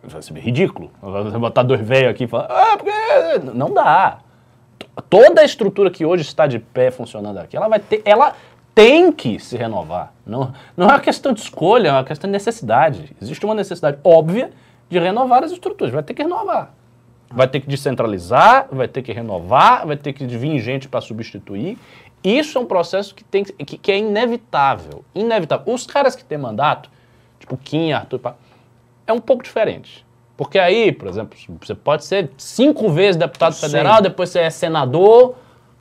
Vai 0.03 0.22
ser 0.22 0.34
ridículo. 0.39 0.91
Você 1.01 1.38
botar 1.38 1.64
dois 1.64 1.80
velhos 1.80 2.11
aqui 2.11 2.26
e 2.26 2.27
falar, 2.27 2.47
ah, 2.49 2.76
porque. 2.77 3.49
Não 3.53 3.73
dá. 3.73 4.18
Toda 5.10 5.39
a 5.39 5.45
estrutura 5.45 5.89
que 5.89 6.06
hoje 6.06 6.23
está 6.23 6.45
de 6.47 6.60
pé 6.60 6.91
funcionando 6.91 7.38
aqui, 7.38 7.56
ela 7.56 7.69
vai 7.69 7.80
ter. 7.80 8.01
Ela 8.03 8.34
tem 8.73 9.11
que 9.11 9.39
se 9.39 9.57
renovar. 9.57 10.13
Não, 10.25 10.53
não 10.75 10.87
é 10.87 10.93
uma 10.93 10.99
questão 10.99 11.33
de 11.33 11.41
escolha, 11.41 11.89
é 11.89 11.91
uma 11.91 12.03
questão 12.03 12.27
de 12.27 12.31
necessidade. 12.31 13.15
Existe 13.21 13.45
uma 13.45 13.55
necessidade 13.55 13.97
óbvia 14.03 14.51
de 14.89 14.99
renovar 14.99 15.43
as 15.43 15.51
estruturas. 15.51 15.93
Vai 15.93 16.03
ter 16.03 16.13
que 16.13 16.23
renovar. 16.23 16.73
Vai 17.31 17.47
ter 17.47 17.59
que 17.59 17.67
descentralizar, 17.67 18.67
vai 18.71 18.87
ter 18.87 19.01
que 19.01 19.11
renovar, 19.11 19.85
vai 19.85 19.97
ter 19.97 20.13
que 20.13 20.25
vir 20.25 20.59
gente 20.59 20.87
para 20.87 21.01
substituir. 21.01 21.77
Isso 22.23 22.57
é 22.57 22.61
um 22.61 22.65
processo 22.65 23.13
que, 23.13 23.23
tem, 23.23 23.43
que, 23.43 23.77
que 23.77 23.91
é 23.91 23.97
inevitável. 23.97 25.03
Inevitável. 25.13 25.73
Os 25.73 25.85
caras 25.85 26.15
que 26.15 26.23
têm 26.23 26.37
mandato, 26.37 26.89
tipo 27.39 27.55
Kim, 27.57 27.91
Arthur, 27.91 28.33
é 29.05 29.13
um 29.13 29.19
pouco 29.19 29.43
diferente. 29.43 30.05
Porque 30.35 30.57
aí, 30.57 30.91
por 30.91 31.07
exemplo, 31.07 31.37
você 31.61 31.75
pode 31.75 32.05
ser 32.05 32.31
cinco 32.37 32.89
vezes 32.89 33.17
deputado 33.17 33.53
Sim. 33.53 33.67
federal, 33.67 34.01
depois 34.01 34.29
você 34.29 34.39
é 34.39 34.49
senador, 34.49 35.35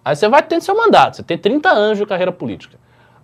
aí 0.09 0.17
você 0.17 0.29
vai 0.29 0.43
tendo 0.43 0.63
seu 0.63 0.75
mandato, 0.77 1.17
você 1.17 1.23
tem 1.23 1.37
30 1.37 1.69
anos 1.69 1.99
de 1.99 2.07
carreira 2.07 2.33
política. 2.33 2.79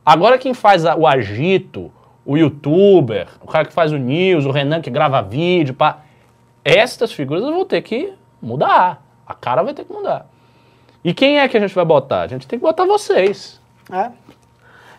Agora 0.04 0.36
quem 0.38 0.52
faz 0.52 0.84
a- 0.84 0.94
o 0.96 1.06
agito, 1.06 1.90
o 2.26 2.36
youtuber, 2.36 3.26
o 3.40 3.46
cara 3.46 3.64
que 3.64 3.72
faz 3.72 3.90
o 3.92 3.96
news, 3.96 4.44
o 4.44 4.50
Renan 4.50 4.80
que 4.80 4.90
grava 4.90 5.22
vídeo, 5.22 5.74
pá, 5.74 6.00
estas 6.64 7.12
figuras 7.12 7.42
vão 7.44 7.64
ter 7.64 7.80
que 7.82 8.12
mudar. 8.40 9.02
A 9.26 9.34
cara 9.34 9.62
vai 9.62 9.72
ter 9.72 9.84
que 9.84 9.92
mudar. 9.92 10.26
E 11.02 11.12
quem 11.14 11.38
é 11.38 11.48
que 11.48 11.56
a 11.56 11.60
gente 11.60 11.74
vai 11.74 11.84
botar? 11.84 12.22
A 12.22 12.26
gente 12.26 12.46
tem 12.46 12.58
que 12.58 12.62
botar 12.64 12.84
vocês. 12.84 13.60
É. 13.90 14.10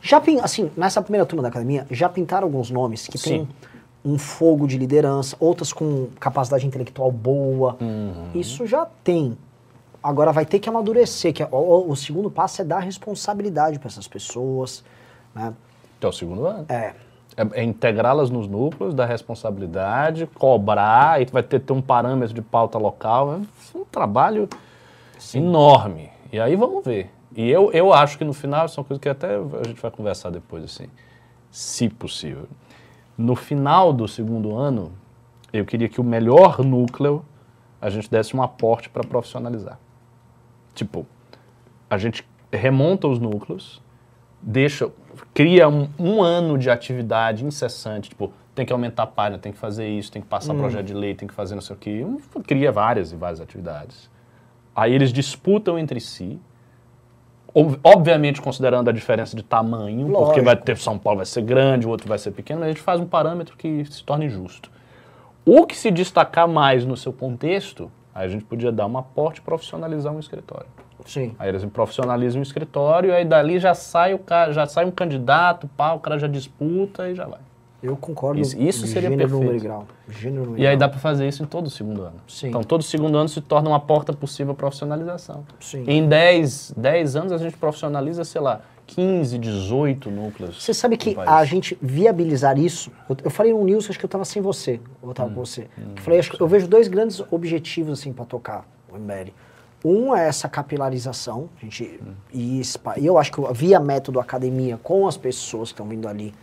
Já 0.01 0.21
assim, 0.43 0.71
nessa 0.77 1.01
primeira 1.01 1.25
turma 1.25 1.41
da 1.41 1.49
academia, 1.49 1.85
já 1.89 2.07
pintaram 2.07 2.45
alguns 2.47 2.69
nomes 2.69 3.07
que 3.07 3.17
têm 3.17 3.41
Sim. 3.45 3.47
um 4.03 4.17
fogo 4.19 4.67
de 4.67 4.77
liderança, 4.77 5.35
outras 5.39 5.73
com 5.73 6.09
capacidade 6.19 6.65
intelectual 6.65 7.11
boa. 7.11 7.75
Uhum. 7.81 8.29
Isso 8.35 8.67
já 8.67 8.85
tem. 9.03 9.35
Agora 10.05 10.31
vai 10.31 10.45
ter 10.45 10.59
que 10.59 10.69
amadurecer, 10.69 11.33
que 11.33 11.41
é- 11.41 11.49
o, 11.51 11.89
o 11.89 11.95
segundo 11.95 12.29
passo 12.29 12.61
é 12.61 12.65
dar 12.65 12.77
responsabilidade 12.77 13.79
para 13.79 13.87
essas 13.87 14.07
pessoas, 14.07 14.83
né? 15.33 15.51
Que 15.99 16.05
é 16.05 16.09
o 16.09 16.11
segundo 16.11 16.45
ano. 16.45 16.63
É. 16.69 16.93
É, 17.35 17.61
é 17.61 17.63
integrá-las 17.63 18.29
nos 18.29 18.47
núcleos, 18.47 18.93
dar 18.93 19.07
responsabilidade, 19.07 20.27
cobrar, 20.27 21.13
aí 21.13 21.25
vai 21.25 21.41
ter, 21.41 21.59
ter 21.59 21.73
um 21.73 21.81
parâmetro 21.81 22.35
de 22.35 22.41
pauta 22.43 22.77
local. 22.77 23.33
É 23.33 23.77
um 23.77 23.83
trabalho 23.83 24.47
enorme. 25.33 26.11
E 26.31 26.39
aí 26.39 26.55
vamos 26.55 26.85
ver. 26.85 27.09
E 27.35 27.49
eu, 27.49 27.71
eu 27.71 27.91
acho 27.91 28.15
que 28.15 28.23
no 28.23 28.31
final, 28.31 28.69
são 28.69 28.83
coisas 28.83 29.01
que 29.01 29.09
até 29.09 29.35
a 29.35 29.67
gente 29.67 29.81
vai 29.81 29.89
conversar 29.89 30.29
depois, 30.29 30.63
assim, 30.63 30.87
se 31.49 31.89
possível. 31.89 32.47
No 33.17 33.35
final 33.35 33.91
do 33.91 34.07
segundo 34.07 34.55
ano, 34.55 34.91
eu 35.51 35.65
queria 35.65 35.89
que 35.89 35.99
o 35.99 36.03
melhor 36.03 36.63
núcleo 36.63 37.25
a 37.81 37.89
gente 37.89 38.07
desse 38.07 38.37
um 38.37 38.43
aporte 38.43 38.87
para 38.87 39.03
profissionalizar. 39.03 39.79
Tipo, 40.75 41.07
a 41.89 41.97
gente 41.97 42.23
remonta 42.51 43.07
os 43.07 43.17
núcleos, 43.17 43.81
deixa, 44.41 44.91
cria 45.33 45.67
um, 45.67 45.89
um 45.97 46.21
ano 46.21 46.57
de 46.57 46.69
atividade 46.69 47.43
incessante, 47.43 48.09
tipo, 48.09 48.31
tem 48.53 48.65
que 48.65 48.71
aumentar 48.71 49.03
a 49.03 49.07
página, 49.07 49.37
tem 49.39 49.51
que 49.51 49.57
fazer 49.57 49.87
isso, 49.87 50.11
tem 50.11 50.21
que 50.21 50.27
passar 50.27 50.53
projeto 50.53 50.85
de 50.85 50.93
lei, 50.93 51.15
tem 51.15 51.27
que 51.27 51.33
fazer 51.33 51.55
não 51.55 51.61
sei 51.61 51.75
o 51.75 51.79
quê. 51.79 52.05
Um, 52.05 52.17
Cria 52.41 52.71
várias 52.71 53.11
e 53.11 53.15
várias 53.15 53.41
atividades. 53.41 54.09
Aí 54.75 54.93
eles 54.93 55.11
disputam 55.11 55.79
entre 55.79 55.99
si, 55.99 56.39
ob- 57.53 57.79
obviamente 57.83 58.41
considerando 58.41 58.89
a 58.89 58.93
diferença 58.93 59.35
de 59.35 59.43
tamanho, 59.43 60.05
porque 60.07 60.19
Lógico. 60.19 60.45
vai 60.45 60.55
ter 60.55 60.77
São 60.77 60.97
Paulo 60.97 61.17
vai 61.17 61.25
ser 61.25 61.41
grande, 61.41 61.85
o 61.87 61.89
outro 61.89 62.07
vai 62.07 62.17
ser 62.17 62.31
pequeno, 62.31 62.59
mas 62.59 62.67
a 62.67 62.71
gente 62.71 62.81
faz 62.81 62.99
um 62.99 63.05
parâmetro 63.05 63.57
que 63.57 63.83
se 63.85 64.03
torne 64.03 64.29
justo. 64.29 64.71
O 65.45 65.65
que 65.65 65.75
se 65.75 65.91
destacar 65.91 66.47
mais 66.47 66.85
no 66.85 66.97
seu 66.97 67.13
contexto, 67.13 67.91
aí 68.15 68.25
a 68.25 68.29
gente 68.29 68.45
podia 68.45 68.71
dar 68.71 68.87
um 68.87 68.97
aporte 68.97 69.39
e 69.39 69.41
profissionalizar 69.41 70.13
um 70.13 70.19
escritório. 70.19 70.67
Sim. 71.05 71.35
Aí 71.37 71.49
eles 71.49 71.63
profissionalizam 71.65 72.39
o 72.39 72.43
escritório, 72.43 73.09
e 73.09 73.13
aí 73.13 73.25
dali 73.25 73.59
já 73.59 73.75
sai 73.75 74.13
o 74.13 74.19
cara, 74.19 74.53
já 74.53 74.65
sai 74.65 74.85
um 74.85 74.91
candidato, 74.91 75.67
pá, 75.67 75.91
o 75.93 75.99
cara 75.99 76.17
já 76.17 76.27
disputa 76.27 77.09
e 77.09 77.13
já 77.15 77.25
vai. 77.25 77.41
Eu 77.85 77.95
concordo. 77.97 78.39
Isso- 78.41 78.57
isso 78.59 78.87
seria 78.87 79.09
gênero, 79.09 79.29
perfeito. 79.29 79.39
número 79.43 79.57
e 79.57 79.59
grau. 79.59 79.87
Gênero, 80.09 80.43
número 80.45 80.61
E 80.63 80.67
aí 80.67 80.75
dá 80.77 80.87
para 80.89 80.99
fazer 80.99 81.27
isso 81.27 81.43
em 81.43 81.45
todo 81.45 81.67
o 81.67 81.69
segundo 81.69 82.01
ano. 82.01 82.15
Sim. 82.27 82.47
Então 82.49 82.63
todo 82.63 82.83
segundo 82.83 83.17
ano 83.17 83.29
se 83.29 83.41
torna 83.41 83.69
uma 83.69 83.79
porta 83.79 84.11
possível 84.13 84.53
à 84.53 84.55
profissionalização. 84.55 85.45
Sim. 85.59 85.83
Em 85.87 86.07
10, 86.07 86.73
10 86.75 87.15
anos 87.15 87.31
a 87.31 87.37
gente 87.37 87.55
profissionaliza, 87.57 88.23
sei 88.23 88.41
lá, 88.41 88.61
15, 88.87 89.37
18 89.39 90.11
núcleos. 90.11 90.63
Você 90.63 90.73
sabe 90.73 90.95
que 90.97 91.15
a 91.25 91.43
gente 91.43 91.75
viabilizar 91.81 92.57
isso, 92.59 92.91
eu, 93.09 93.17
eu 93.23 93.31
falei 93.31 93.51
no 93.51 93.63
news, 93.63 93.89
acho 93.89 93.97
que 93.97 94.05
eu 94.05 94.09
tava 94.09 94.23
sem 94.25 94.41
você, 94.41 94.79
eu 95.01 95.13
tava 95.13 95.29
com 95.29 95.35
você. 95.43 95.67
Eu 95.95 96.01
falei, 96.03 96.19
acho 96.19 96.31
que 96.31 96.39
eu 96.39 96.47
vejo 96.47 96.67
dois 96.67 96.87
grandes 96.87 97.19
objetivos 97.31 97.99
assim 97.99 98.13
para 98.13 98.25
tocar 98.25 98.67
o 98.91 98.95
MBL. 98.97 99.31
Um 99.83 100.15
é 100.15 100.27
essa 100.27 100.47
capilarização, 100.49 101.49
a 101.59 101.65
gente 101.65 101.99
e, 102.33 102.59
espa- 102.59 102.97
e 102.97 103.05
eu 103.05 103.17
acho 103.19 103.31
que 103.31 103.41
via 103.53 103.79
método 103.79 104.19
academia 104.19 104.79
com 104.81 105.07
as 105.07 105.15
pessoas 105.17 105.69
que 105.69 105.73
estão 105.73 105.87
vindo 105.87 106.07
ali, 106.07 106.33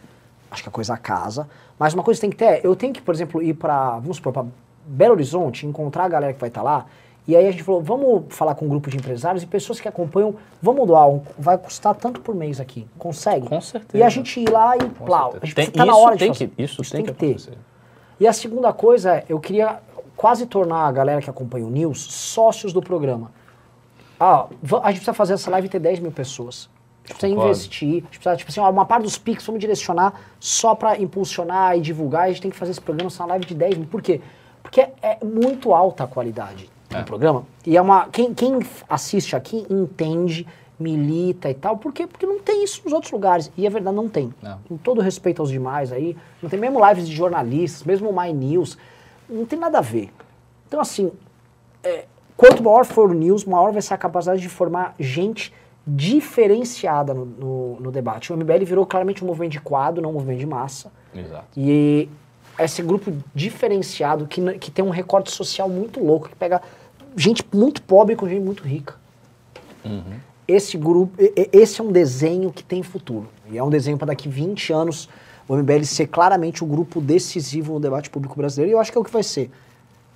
acho 0.53 0.63
que 0.63 0.69
a 0.69 0.73
coisa 0.73 0.97
casa. 0.97 1.49
Mas 1.79 1.95
uma 1.95 2.03
coisa 2.03 2.19
que 2.19 2.21
tem 2.23 2.31
que 2.31 2.37
ter, 2.37 2.45
é, 2.45 2.61
eu 2.63 2.77
tenho 2.77 2.93
que, 2.93 3.01
por 3.03 3.15
exemplo, 3.15 3.43
ir 3.43 3.55
para, 3.55 3.99
vamos 3.99 4.19
supor, 4.19 4.33
para 4.33 4.45
Belo 4.87 5.15
Horizonte, 5.15 5.67
encontrar 5.67 6.05
a 6.05 6.09
galera 6.09 6.33
que 6.33 6.41
vai 6.41 6.49
estar 6.49 6.63
lá. 6.63 6.87
E 7.27 7.37
aí 7.37 7.47
a 7.47 7.51
gente 7.53 7.63
falou, 7.63 7.81
vamos 7.81 8.25
falar 8.35 8.55
com 8.57 8.65
um 8.67 8.69
grupo 8.69 8.91
de 8.91 8.97
empresários 8.97 9.43
e 9.45 9.47
pessoas 9.47 9.81
que 9.81 9.87
acompanham, 9.89 10.35
vamos 10.61 10.87
doar, 10.87 11.09
um- 11.09 11.23
vai 11.39 11.57
custar 11.57 11.95
tanto 11.95 12.21
por 12.21 12.35
mês 12.35 12.59
aqui. 12.61 12.87
Consegue? 12.99 13.47
Com 13.49 13.61
certeza. 13.61 13.97
E 13.97 14.03
a 14.03 14.09
gente 14.09 14.41
ir 14.41 14.51
lá 14.51 14.77
e 14.77 14.81
Com 14.81 15.05
plau. 15.05 15.31
certeza. 15.33 15.45
A 15.45 15.47
gente 15.47 15.55
Tem- 15.55 15.71
tá 15.71 15.87
na 15.87 15.93
isso 15.93 16.01
hora 16.03 16.17
de 16.17 16.19
tem 16.19 16.29
fazer. 16.35 16.49
que- 16.49 16.63
isso 16.63 16.83
tem 16.91 17.05
que 17.05 17.13
ter. 17.13 17.27
acontecer. 17.27 17.59
E 18.19 18.27
a 18.27 18.33
segunda 18.33 18.73
coisa 18.73 19.17
é, 19.17 19.25
eu 19.29 19.39
queria 19.39 19.79
quase 20.17 20.47
tornar 20.47 20.87
a 20.89 20.93
galera 20.93 21.21
que 21.23 21.31
acompanha 21.31 21.65
o 21.65 21.71
News 21.71 22.01
sócios 22.13 22.73
do 22.73 22.83
programa. 22.83 23.31
Ah, 24.19 24.47
a 24.83 24.89
gente 24.89 24.97
precisa 24.99 25.15
fazer 25.15 25.35
essa 25.35 25.51
live 25.51 25.67
e 25.67 25.71
ter 25.71 25.79
10 25.81 25.99
mil 26.01 26.13
pessoas. 26.13 26.69
A 27.05 27.09
gente 27.09 27.15
precisa 27.19 27.29
Concordo. 27.35 27.51
investir, 27.51 27.89
a 27.89 27.95
gente 27.95 28.09
precisa, 28.19 28.37
tipo 28.37 28.51
assim, 28.51 28.61
ó, 28.61 28.71
uma 28.71 28.85
parte 28.85 29.03
dos 29.03 29.19
Pix 29.19 29.45
vamos 29.45 29.61
direcionar 29.61 30.15
só 30.39 30.75
para 30.75 30.97
impulsionar 31.01 31.77
e 31.77 31.81
divulgar. 31.81 32.25
A 32.25 32.29
gente 32.29 32.43
tem 32.43 32.51
que 32.51 32.57
fazer 32.57 32.71
esse 32.73 32.81
programa 32.81 33.11
ser 33.11 33.23
uma 33.23 33.29
live 33.31 33.45
de 33.45 33.55
10 33.55 33.79
mil. 33.79 33.87
Por 33.89 34.01
quê? 34.01 34.21
Porque 34.63 34.81
é, 34.81 34.93
é 35.03 35.19
muito 35.25 35.75
alta 35.75 36.05
a 36.05 36.07
qualidade 36.07 36.71
do 36.89 36.97
É. 36.97 37.03
programa. 37.03 37.45
E 37.67 37.77
é 37.77 37.83
uma. 37.83 38.09
Quem, 38.09 38.33
quem 38.33 38.61
assiste 38.89 39.35
aqui 39.35 39.67
entende, 39.69 40.47
milita 40.79 41.51
e 41.51 41.55
tal. 41.55 41.77
Por 41.77 41.93
quê? 41.93 42.07
Porque 42.07 42.25
não 42.25 42.39
tem 42.39 42.63
isso 42.63 42.81
nos 42.85 42.93
outros 42.93 43.11
lugares. 43.13 43.51
E 43.57 43.67
é 43.67 43.71
verdade, 43.71 43.97
não 43.97 44.09
tem. 44.09 44.33
Não. 44.41 44.59
Com 44.69 44.77
todo 44.77 45.01
respeito 45.01 45.43
aos 45.43 45.51
demais 45.51 45.93
aí, 45.93 46.17
não 46.41 46.49
tem 46.49 46.59
mesmo 46.59 46.85
lives 46.89 47.09
de 47.09 47.15
jornalistas, 47.15 47.83
mesmo 47.85 48.09
o 48.11 48.21
My 48.21 48.33
News. 48.33 48.79
Não 49.29 49.45
tem 49.45 49.59
nada 49.59 49.79
a 49.79 49.83
ver. 49.83 50.11
Então, 50.69 50.81
assim, 50.81 51.11
é, 51.83 52.05
quanto 52.37 52.63
maior 52.63 52.85
for 52.85 53.11
o 53.11 53.15
news, 53.15 53.45
maior 53.45 53.73
vai 53.73 53.83
ser 53.83 53.95
a 53.95 53.99
capacidade 53.99 54.41
de 54.41 54.49
formar 54.49 54.95
gente 55.01 55.53
diferenciada 55.87 57.13
no, 57.13 57.25
no- 57.25 57.77
no 57.81 57.91
debate. 57.93 58.33
O 58.33 58.37
MBL 58.37 58.65
virou 58.65 58.87
claramente 58.87 59.23
um 59.25 59.27
movimento 59.27 59.53
de 59.53 59.61
quadro, 59.61 60.01
não 60.03 60.11
um 60.11 60.15
movimento 60.15 60.39
de 60.39 60.47
massa. 60.47 60.93
Exato. 61.15 61.45
E 61.57 62.09
esse 62.59 62.83
grupo 62.83 63.13
diferenciado, 63.35 64.27
que, 64.27 64.41
que 64.59 64.71
tem 64.71 64.85
um 64.85 64.91
recorte 64.91 65.31
social 65.33 65.69
muito 65.69 65.99
louco, 66.03 66.29
que 66.29 66.37
pega 66.37 66.61
gente 67.17 67.45
muito 67.53 67.83
pobre 67.83 68.15
com 68.17 68.29
gente 68.29 68.43
muito 68.43 68.63
rica. 68.63 68.95
Esse 70.47 70.77
grupo, 70.77 71.15
esse 71.53 71.81
é 71.81 71.85
um 71.85 71.91
desenho 71.93 72.53
que 72.53 72.63
tem 72.63 72.83
futuro. 72.83 73.29
E 73.51 73.59
é 73.59 73.63
um 73.65 73.71
desenho 73.71 73.97
para 73.97 74.09
daqui 74.09 74.29
20 74.29 74.73
anos 74.73 75.09
o 75.49 75.57
MBL 75.57 75.83
ser 75.85 76.07
claramente 76.07 76.63
o 76.63 76.67
grupo 76.67 77.01
decisivo 77.01 77.75
no 77.75 77.81
debate 77.81 78.09
público 78.11 78.37
brasileiro. 78.37 78.71
E 78.71 78.75
eu 78.75 78.81
acho 78.81 78.93
que 78.93 78.99
é 78.99 79.01
o 79.01 79.05
que 79.05 79.11
vai 79.13 79.23
ser. 79.23 79.51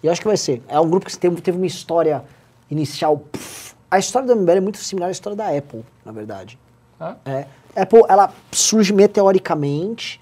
E 0.03 0.07
eu 0.07 0.13
acho 0.13 0.21
que 0.21 0.27
vai 0.27 0.37
ser. 0.37 0.63
É 0.69 0.79
um 0.79 0.89
grupo 0.89 1.07
que 1.07 1.19
teve, 1.19 1.41
teve 1.41 1.57
uma 1.57 1.67
história 1.67 2.23
inicial. 2.71 3.19
pff. 3.19 3.66
A 3.91 3.99
história 3.99 4.27
do 4.27 4.35
MBL 4.37 4.57
é 4.59 4.61
muito 4.61 4.79
similar 4.79 5.09
à 5.09 5.13
história 5.13 5.37
da 5.37 5.49
Apple, 5.57 5.85
na 6.05 6.13
verdade. 6.13 6.59
Ah, 6.99 7.15
É, 7.25 7.47
Apple, 7.75 8.03
ela 8.09 8.33
surge 8.51 8.93
meteoricamente, 8.93 10.21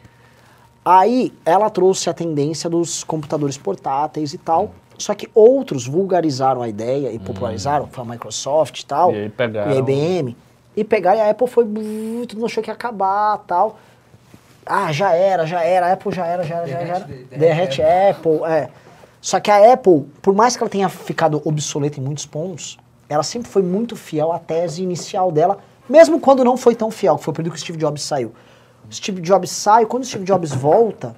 aí 0.85 1.33
ela 1.45 1.71
trouxe 1.71 2.11
a 2.11 2.15
tendência 2.15 2.69
dos 2.69 3.05
computadores 3.05 3.57
portáteis 3.57 4.35
e 4.35 4.39
tal, 4.39 4.75
só 4.99 5.15
que 5.15 5.29
outros 5.35 5.87
vulgarizaram 5.87 6.63
a 6.63 6.69
ideia 6.69 7.11
e 7.13 7.19
popularizaram, 7.19 7.89
foi 7.91 8.05
a 8.05 8.07
Microsoft 8.07 8.81
e 8.81 8.87
tal, 8.87 9.13
E 9.13 9.17
aí 9.23 9.29
pegaram- 9.29 9.71
e 9.73 9.75
a 9.75 9.79
IBM, 9.79 10.37
e 10.77 10.85
pegaram 10.85 11.19
e 11.19 11.23
a 11.23 11.31
Apple 11.31 11.47
foi, 11.47 11.65
todo 11.65 12.35
mundo 12.35 12.47
achou 12.47 12.63
que 12.63 12.71
ia 12.71 12.75
acabar 12.75 13.39
tal. 13.47 13.79
Ah, 14.67 14.91
já 14.93 15.13
era, 15.15 15.47
já 15.47 15.63
era, 15.63 15.89
a 15.89 15.93
Apple 15.93 16.11
já 16.13 16.27
era, 16.27 16.43
já 16.43 16.57
era, 16.57 16.67
já 16.67 16.79
era. 16.79 16.85
Derrete- 17.01 17.25
derrete 17.25 17.39
Derrete 17.39 17.83
Apple, 17.83 18.41
é. 18.47 18.69
Só 19.21 19.39
que 19.41 19.51
a 19.51 19.73
Apple, 19.73 20.07
por 20.23 20.35
mais 20.35 20.57
que 20.57 20.63
ela 20.63 20.71
tenha 20.71 20.89
ficado 20.89 21.41
obsoleta 21.45 22.01
em 22.01 22.03
muitos 22.03 22.27
pontos, 22.27 22.79
ela 23.09 23.23
sempre 23.23 23.49
foi 23.51 23.63
muito 23.63 23.97
fiel 23.97 24.33
à 24.33 24.39
tese 24.39 24.83
inicial 24.83 25.31
dela, 25.33 25.59
mesmo 25.89 26.19
quando 26.21 26.45
não 26.45 26.57
foi 26.57 26.75
tão 26.75 26.91
fiel, 26.91 27.17
que 27.19 27.25
foi 27.25 27.33
o 27.33 27.35
período 27.35 27.53
que 27.55 27.59
o 27.59 27.61
Steve 27.63 27.79
Jobs 27.79 28.03
saiu. 28.03 28.33
O 28.89 28.95
Steve 28.95 29.21
Jobs 29.21 29.51
sai, 29.51 29.87
quando 29.87 30.03
o 30.03 30.07
Steve 30.07 30.25
Jobs 30.25 30.53
volta, 30.55 31.15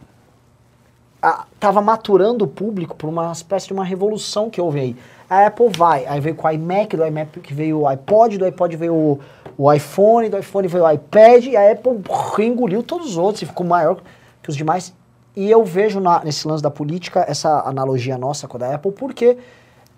a- 1.22 1.44
tava 1.58 1.80
maturando 1.80 2.44
o 2.44 2.48
público 2.48 2.94
por 2.96 3.08
uma 3.08 3.32
espécie 3.32 3.68
de 3.68 3.72
uma 3.72 3.84
revolução 3.84 4.50
que 4.50 4.60
houve 4.60 4.80
aí. 4.80 4.96
A 5.28 5.46
Apple 5.46 5.68
vai, 5.76 6.06
aí 6.06 6.20
veio 6.20 6.36
com 6.36 6.46
o 6.46 6.50
iMac, 6.50 6.96
do 6.96 7.04
iMac 7.04 7.52
veio 7.52 7.80
o 7.80 7.86
iPod, 7.88 8.38
do 8.38 8.44
iPod 8.44 8.76
veio 8.76 8.94
o, 8.94 9.20
o 9.58 9.72
iPhone, 9.72 10.28
do 10.28 10.38
iPhone 10.38 10.68
veio 10.68 10.84
o 10.84 10.90
iPad, 10.90 11.46
e 11.46 11.56
a 11.56 11.72
Apple 11.72 12.00
engoliu 12.44 12.82
todos 12.82 13.08
os 13.10 13.16
outros 13.18 13.42
e 13.42 13.46
ficou 13.46 13.66
maior 13.66 14.00
que 14.42 14.50
os 14.50 14.56
demais. 14.56 14.94
E 15.34 15.50
eu 15.50 15.64
vejo 15.64 15.98
na- 16.00 16.22
nesse 16.24 16.46
lance 16.46 16.62
da 16.62 16.70
política 16.70 17.24
essa 17.28 17.60
analogia 17.68 18.16
nossa 18.16 18.46
com 18.46 18.56
a 18.56 18.60
da 18.60 18.74
Apple, 18.76 18.92
porque 18.92 19.36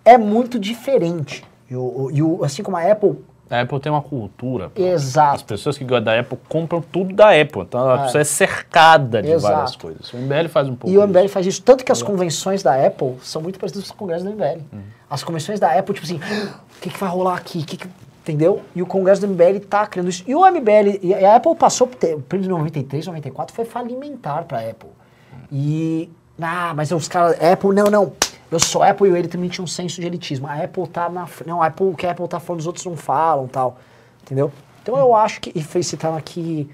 é 0.04 0.16
muito 0.16 0.58
diferente. 0.58 1.44
E, 1.70 1.76
o- 1.76 2.10
e 2.12 2.22
o- 2.22 2.44
assim 2.44 2.62
como 2.62 2.76
a 2.76 2.82
Apple 2.90 3.16
A 3.50 3.62
Apple 3.62 3.80
tem 3.80 3.90
uma 3.90 4.02
cultura. 4.02 4.68
pô. 4.68 4.82
Exato. 4.82 5.36
As 5.36 5.42
pessoas 5.42 5.78
que 5.78 5.84
gostam 5.84 6.04
da 6.04 6.20
Apple 6.20 6.38
compram 6.50 6.82
tudo 6.82 7.14
da 7.14 7.30
Apple. 7.30 7.62
Então 7.62 7.88
a 7.88 7.94
É. 8.00 8.02
pessoa 8.04 8.20
é 8.20 8.24
cercada 8.24 9.22
de 9.22 9.30
Exato. 9.30 9.54
várias 9.54 9.76
coisas. 9.76 10.12
O 10.12 10.16
MBL 10.18 10.48
faz 10.48 10.68
um 10.68 10.74
pouco 10.76 10.88
E 10.94 10.98
o 10.98 11.00
isso. 11.00 11.08
MBL 11.08 11.28
faz 11.28 11.46
isso. 11.46 11.62
Tanto 11.62 11.82
que 11.84 11.90
as 11.90 12.02
convenções 12.02 12.62
da 12.62 12.74
Apple 12.86 13.14
são 13.22 13.40
muito 13.40 13.58
parecidas 13.58 13.88
com 13.88 13.94
os 13.94 13.98
congressos 13.98 14.24
do 14.24 14.30
MBL. 14.32 14.60
Uhum. 14.72 14.80
As 15.08 15.24
convenções 15.24 15.58
da 15.58 15.72
Apple, 15.72 15.94
tipo 15.94 16.04
assim, 16.06 16.16
o 16.16 16.80
que, 16.80 16.90
que 16.90 16.98
vai 16.98 17.08
rolar 17.08 17.36
aqui? 17.36 17.62
Que 17.62 17.78
que- 17.78 17.88
entendeu? 18.20 18.60
E 18.76 18.82
o 18.82 18.86
congresso 18.86 19.22
do 19.22 19.26
MBL 19.28 19.60
tá 19.60 19.86
criando 19.86 20.10
isso. 20.10 20.22
E 20.26 20.34
o 20.34 20.44
MBL, 20.46 20.98
e 21.02 21.14
a 21.14 21.36
Apple 21.36 21.54
passou, 21.56 21.86
por 21.86 21.96
ter- 21.96 22.14
o 22.16 22.20
período 22.20 22.44
de 22.44 22.50
93, 22.50 23.06
94 23.06 23.54
foi 23.56 23.64
falimentar 23.64 24.44
pra 24.44 24.58
Apple. 24.58 24.90
E, 25.50 26.10
ah, 26.40 26.74
mas 26.76 26.90
os 26.92 27.08
caras, 27.08 27.36
Apple, 27.42 27.70
não, 27.74 27.86
não. 27.86 28.12
Eu 28.50 28.58
sou 28.60 28.82
Apple 28.82 29.08
e 29.10 29.16
ele 29.16 29.28
também 29.28 29.48
tinha 29.50 29.62
um 29.62 29.68
senso 29.68 30.00
de 30.00 30.06
elitismo. 30.06 30.46
A 30.46 30.54
Apple 30.54 30.86
tá 30.88 31.08
na. 31.08 31.26
Não, 31.46 31.62
a 31.62 31.66
Apple, 31.66 31.86
o 31.88 31.94
que 31.94 32.06
a 32.06 32.12
Apple 32.12 32.26
tá 32.28 32.40
falando, 32.40 32.60
os 32.60 32.66
outros 32.66 32.84
não 32.86 32.96
falam 32.96 33.46
tal. 33.46 33.78
Entendeu? 34.22 34.50
Então 34.82 34.96
eu 34.96 35.14
acho 35.14 35.40
que. 35.40 35.52
E 35.54 35.62
foi 35.62 35.82
citando 35.82 36.16
aqui. 36.16 36.68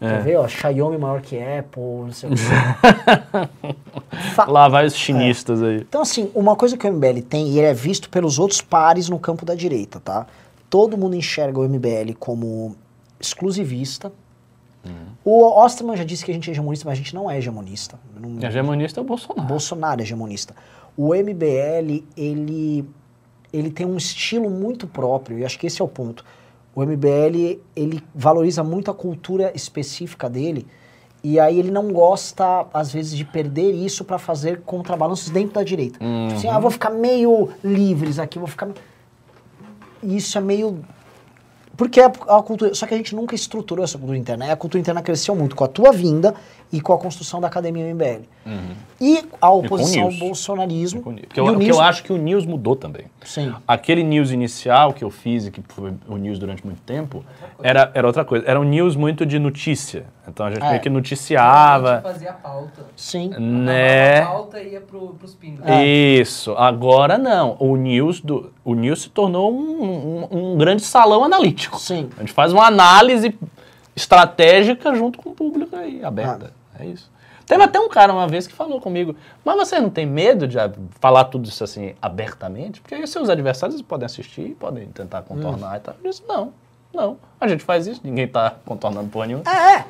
É. 0.00 0.08
Quer 0.08 0.22
ver, 0.22 0.36
ó? 0.36 0.46
Xiaomi 0.48 0.98
maior 0.98 1.20
que 1.22 1.36
Apple, 1.40 1.80
não 1.82 2.12
sei 2.12 2.28
o. 2.28 2.32
Fa- 4.34 4.46
Lá 4.46 4.68
vai 4.68 4.86
os 4.86 4.94
chinistas 4.94 5.62
aí. 5.62 5.78
então, 5.80 6.02
assim, 6.02 6.30
uma 6.34 6.56
coisa 6.56 6.76
que 6.76 6.86
o 6.86 6.92
MBL 6.92 7.20
tem, 7.28 7.48
e 7.48 7.58
ele 7.58 7.68
é 7.68 7.74
visto 7.74 8.08
pelos 8.10 8.38
outros 8.38 8.60
pares 8.60 9.08
no 9.08 9.18
campo 9.18 9.44
da 9.44 9.54
direita, 9.54 10.00
tá? 10.00 10.26
Todo 10.68 10.96
mundo 10.98 11.14
enxerga 11.16 11.58
o 11.60 11.68
MBL 11.68 12.14
como 12.18 12.76
exclusivista. 13.20 14.12
O 15.24 15.42
Osterman 15.64 15.96
já 15.96 16.04
disse 16.04 16.22
que 16.22 16.30
a 16.30 16.34
gente 16.34 16.50
é 16.50 16.52
hegemonista, 16.52 16.84
mas 16.86 16.92
a 16.98 17.00
gente 17.00 17.14
não 17.14 17.30
é 17.30 17.38
hegemonista. 17.38 17.98
Não, 18.20 18.38
A 18.46 18.50
hegemonista 18.50 19.00
é 19.00 19.02
o 19.02 19.04
Bolsonaro. 19.06 19.48
Bolsonaro 19.48 20.00
é 20.00 20.04
hegemonista. 20.04 20.54
O 20.96 21.14
MBL, 21.14 22.04
ele, 22.16 22.88
ele 23.52 23.70
tem 23.70 23.86
um 23.86 23.96
estilo 23.96 24.48
muito 24.48 24.86
próprio, 24.86 25.38
e 25.38 25.44
acho 25.44 25.58
que 25.58 25.66
esse 25.66 25.82
é 25.82 25.84
o 25.84 25.88
ponto. 25.88 26.24
O 26.74 26.82
MBL, 26.84 27.60
ele 27.74 28.02
valoriza 28.14 28.62
muito 28.62 28.90
a 28.90 28.94
cultura 28.94 29.52
específica 29.54 30.28
dele, 30.28 30.66
e 31.22 31.40
aí 31.40 31.58
ele 31.58 31.70
não 31.70 31.90
gosta, 31.90 32.66
às 32.72 32.92
vezes, 32.92 33.16
de 33.16 33.24
perder 33.24 33.72
isso 33.72 34.04
para 34.04 34.18
fazer 34.18 34.60
contrabalanços 34.60 35.30
dentro 35.30 35.54
da 35.54 35.62
direita. 35.62 35.98
Tipo 35.98 36.34
assim, 36.36 36.48
ah, 36.48 36.58
vou 36.58 36.70
ficar 36.70 36.90
meio 36.90 37.48
livres 37.64 38.18
aqui, 38.18 38.38
vou 38.38 38.46
ficar... 38.46 38.68
Isso 40.02 40.36
é 40.36 40.40
meio... 40.42 40.84
Porque 41.76 41.98
é 41.98 42.04
a 42.04 42.42
cultura. 42.42 42.74
Só 42.74 42.86
que 42.86 42.94
a 42.94 42.96
gente 42.96 43.16
nunca 43.16 43.34
estruturou 43.34 43.82
essa 43.84 43.96
cultura 43.96 44.18
interna. 44.18 44.52
A 44.52 44.54
cultura 44.54 44.80
interna 44.80 45.02
cresceu 45.02 45.34
muito 45.34 45.56
com 45.56 45.64
a 45.64 45.66
tua 45.66 45.92
vinda 45.92 46.34
e 46.76 46.80
com 46.80 46.92
a 46.92 46.98
construção 46.98 47.40
da 47.40 47.46
academia 47.46 47.84
MBL. 47.94 48.22
E 49.00 49.24
a 49.40 49.50
oposição 49.50 50.04
ao 50.04 50.12
bolsonarismo. 50.12 51.02
Porque 51.02 51.40
e 51.40 51.40
eu, 51.40 51.46
o 51.46 51.56
news- 51.56 51.76
eu 51.76 51.80
acho 51.82 52.02
que 52.02 52.12
o 52.12 52.16
news 52.16 52.44
mudou 52.44 52.74
também. 52.76 53.04
Sim. 53.24 53.54
Aquele 53.66 54.02
news 54.02 54.30
inicial 54.32 54.92
que 54.92 55.02
eu 55.04 55.10
fiz 55.10 55.46
e 55.46 55.50
que 55.50 55.62
foi 55.68 55.92
o 56.08 56.16
news 56.16 56.38
durante 56.38 56.64
muito 56.66 56.80
tempo, 56.82 57.24
era, 57.62 57.90
era 57.94 58.06
outra 58.06 58.24
coisa. 58.24 58.44
Era 58.46 58.58
um 58.60 58.64
news 58.64 58.96
muito 58.96 59.24
de 59.24 59.38
notícia. 59.38 60.04
Então 60.28 60.44
a 60.46 60.50
gente 60.50 60.62
É. 60.64 60.68
meio 60.68 60.80
que 60.80 60.88
A 60.88 60.90
gente 60.90 60.96
noticiava. 60.96 62.00
fazia 62.02 62.30
a 62.30 62.34
pauta. 62.34 62.82
Sim. 62.96 63.28
Né? 63.38 64.20
A 64.22 64.26
pauta 64.26 64.60
ia 64.60 64.80
pro, 64.80 65.08
pros 65.14 65.34
pingos. 65.34 65.64
É. 65.66 65.84
Isso. 65.84 66.52
Agora 66.56 67.16
não. 67.16 67.56
O 67.60 67.76
news, 67.76 68.20
do, 68.20 68.52
o 68.64 68.74
news 68.74 69.02
se 69.02 69.10
tornou 69.10 69.52
um, 69.52 70.26
um- 70.30 70.52
um 70.54 70.58
grande 70.58 70.82
salão 70.82 71.22
analítico. 71.24 71.78
Sim. 71.78 72.08
A 72.16 72.20
gente 72.20 72.32
faz 72.32 72.52
uma 72.52 72.66
análise 72.66 73.34
estratégica 73.96 74.94
junto 74.94 75.18
com 75.18 75.30
o 75.30 75.34
público 75.34 75.74
aí, 75.76 76.04
aberta. 76.04 76.52
É 76.78 76.86
isso. 76.86 77.10
Teve 77.46 77.62
até 77.62 77.78
um 77.78 77.88
cara 77.90 78.12
uma 78.12 78.26
vez 78.26 78.46
que 78.46 78.54
falou 78.54 78.80
comigo, 78.80 79.14
mas 79.44 79.56
você 79.56 79.78
não 79.78 79.90
tem 79.90 80.06
medo 80.06 80.48
de 80.48 80.58
ah, 80.58 80.72
falar 80.98 81.24
tudo 81.24 81.46
isso 81.46 81.62
assim 81.62 81.94
abertamente? 82.00 82.80
Porque 82.80 82.94
aí 82.94 83.06
seus 83.06 83.28
adversários 83.28 83.82
podem 83.82 84.06
assistir, 84.06 84.56
podem 84.58 84.86
tentar 84.86 85.20
contornar 85.22 85.76
e 85.76 85.80
tal. 85.80 85.94
Eu 86.02 86.10
disse, 86.10 86.22
não, 86.26 86.52
não. 86.92 87.18
A 87.38 87.46
gente 87.46 87.62
faz 87.62 87.86
isso, 87.86 88.00
ninguém 88.02 88.26
tá 88.26 88.54
contornando 88.64 89.10
porra 89.10 89.26
nenhuma. 89.26 89.44
É. 89.46 89.84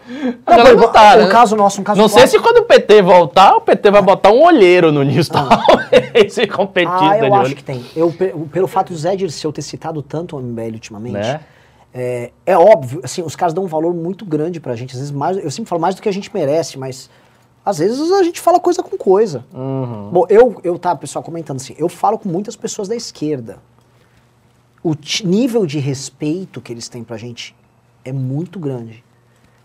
Galera 0.44 0.74
não 0.74 0.90
tá, 0.90 1.14
um 1.14 1.18
né? 1.18 1.28
caso 1.28 1.54
nosso, 1.54 1.80
um 1.80 1.84
caso 1.84 2.00
Não 2.00 2.08
sei 2.08 2.26
se 2.26 2.40
quando 2.40 2.56
o 2.58 2.64
PT 2.64 3.02
voltar, 3.02 3.54
o 3.54 3.60
PT 3.60 3.88
vai 3.88 4.02
botar 4.02 4.32
um 4.32 4.42
olheiro 4.42 4.90
no 4.90 5.04
News, 5.04 5.28
talvez, 5.28 6.36
e 6.38 6.46
competir 6.48 6.88
Ah, 6.90 7.10
tá 7.10 7.18
eu 7.18 7.34
acho 7.34 7.44
olho. 7.46 7.54
que 7.56 7.62
tem. 7.62 7.84
Eu, 7.94 8.10
pe- 8.10 8.34
pelo 8.50 8.66
fato 8.66 8.92
do 8.92 8.98
Zé 8.98 9.14
Dirceu 9.14 9.52
ter 9.52 9.62
citado 9.62 10.02
tanto 10.02 10.36
o 10.36 10.40
MBL 10.40 10.72
ultimamente, 10.74 11.12
Né? 11.14 11.40
É, 11.96 12.32
é 12.44 12.58
óbvio, 12.58 13.00
assim, 13.04 13.22
os 13.22 13.36
caras 13.36 13.54
dão 13.54 13.64
um 13.64 13.68
valor 13.68 13.94
muito 13.94 14.26
grande 14.26 14.58
pra 14.58 14.74
gente. 14.74 14.90
Às 14.90 14.98
vezes 14.98 15.12
mais, 15.12 15.36
eu 15.36 15.50
sempre 15.50 15.68
falo 15.68 15.80
mais 15.80 15.94
do 15.94 16.02
que 16.02 16.08
a 16.08 16.12
gente 16.12 16.28
merece, 16.34 16.76
mas 16.76 17.08
às 17.64 17.78
vezes 17.78 18.10
a 18.10 18.24
gente 18.24 18.40
fala 18.40 18.58
coisa 18.58 18.82
com 18.82 18.98
coisa. 18.98 19.44
Uhum. 19.54 20.10
Bom, 20.10 20.26
eu, 20.28 20.60
eu 20.64 20.76
tava, 20.76 20.98
pessoal, 20.98 21.22
comentando 21.22 21.58
assim, 21.58 21.74
eu 21.78 21.88
falo 21.88 22.18
com 22.18 22.28
muitas 22.28 22.56
pessoas 22.56 22.88
da 22.88 22.96
esquerda. 22.96 23.58
O 24.82 24.94
nível 25.24 25.64
de 25.64 25.78
respeito 25.78 26.60
que 26.60 26.72
eles 26.72 26.88
têm 26.88 27.04
pra 27.04 27.16
gente 27.16 27.54
é 28.04 28.12
muito 28.12 28.58
grande. 28.58 29.04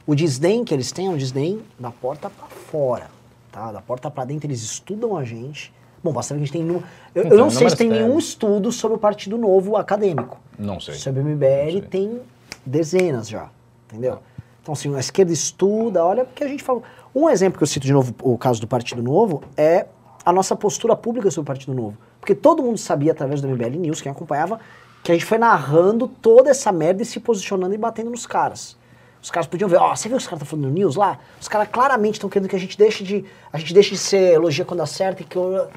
O 0.05 0.13
desdém 0.13 0.63
que 0.63 0.73
eles 0.73 0.91
têm 0.91 1.07
é 1.07 1.09
um 1.09 1.17
desdém 1.17 1.61
da 1.79 1.89
porta 1.89 2.29
pra 2.29 2.45
fora, 2.45 3.09
tá? 3.51 3.71
Da 3.71 3.81
porta 3.81 4.09
pra 4.09 4.23
dentro 4.23 4.47
eles 4.47 4.61
estudam 4.61 5.17
a 5.17 5.25
gente. 5.25 5.73
Bom, 6.03 6.11
basta 6.13 6.33
ver 6.33 6.39
que 6.39 6.43
a 6.43 6.45
gente 6.47 6.67
tem... 6.67 6.67
Eu, 6.75 6.83
eu 7.15 7.25
Então, 7.25 7.37
não 7.37 7.49
sei 7.49 7.69
se 7.69 7.75
tem 7.75 7.89
nenhum 7.89 8.17
estudo 8.17 8.71
sobre 8.71 8.95
o 8.95 8.99
Partido 8.99 9.37
Novo 9.37 9.75
acadêmico. 9.75 10.39
Não 10.57 10.79
sei. 10.79 10.95
Sobre 10.95 11.21
o 11.21 11.25
MBL 11.25 11.81
tem 11.89 12.21
dezenas 12.65 13.27
já, 13.27 13.49
entendeu? 13.87 14.19
Então, 14.61 14.73
assim, 14.73 14.93
a 14.95 14.99
esquerda 14.99 15.31
estuda, 15.31 16.03
olha, 16.05 16.25
porque 16.25 16.43
a 16.43 16.47
gente 16.47 16.63
fala... 16.63 16.81
Um 17.13 17.27
exemplo 17.29 17.57
que 17.57 17.63
eu 17.63 17.67
cito 17.67 17.87
de 17.87 17.91
novo, 17.93 18.13
o 18.21 18.37
caso 18.37 18.61
do 18.61 18.67
Partido 18.67 19.01
Novo, 19.01 19.41
é 19.57 19.87
a 20.23 20.31
nossa 20.31 20.55
postura 20.55 20.95
pública 20.95 21.31
sobre 21.31 21.45
o 21.45 21.47
Partido 21.47 21.73
Novo. 21.73 21.97
Porque 22.19 22.35
todo 22.35 22.61
mundo 22.61 22.77
sabia, 22.77 23.11
através 23.13 23.41
do 23.41 23.47
MBL 23.47 23.77
News, 23.79 23.99
quem 23.99 24.11
acompanhava, 24.11 24.59
que 25.03 25.11
a 25.11 25.15
gente 25.15 25.25
foi 25.25 25.37
narrando 25.39 26.07
toda 26.07 26.51
essa 26.51 26.71
merda 26.71 27.01
e 27.01 27.05
se 27.05 27.19
posicionando 27.19 27.73
e 27.73 27.77
batendo 27.77 28.11
nos 28.11 28.27
caras. 28.27 28.77
Os 29.21 29.31
caras 29.31 29.47
podiam 29.47 29.67
ver, 29.67 29.77
ó, 29.77 29.95
você 29.95 30.07
viu 30.07 30.17
os 30.17 30.25
caras 30.25 30.43
estão 30.43 30.47
falando 30.57 30.67
no 30.67 30.71
news 30.73 30.95
lá? 30.95 31.17
Os 31.41 31.47
caras 31.47 31.67
claramente 31.69 32.13
estão 32.15 32.29
querendo 32.29 32.47
que 32.47 32.55
a 32.55 32.59
gente 32.59 32.77
deixe 32.77 33.03
de. 33.03 33.25
A 33.51 33.57
gente 33.57 33.73
deixe 33.73 33.89
de 33.91 33.97
ser 33.97 34.33
elogia 34.35 34.63
quando 34.63 34.81
acerta 34.81 35.21
e 35.23 35.25
que. 35.25 35.35
eu- 35.35 35.67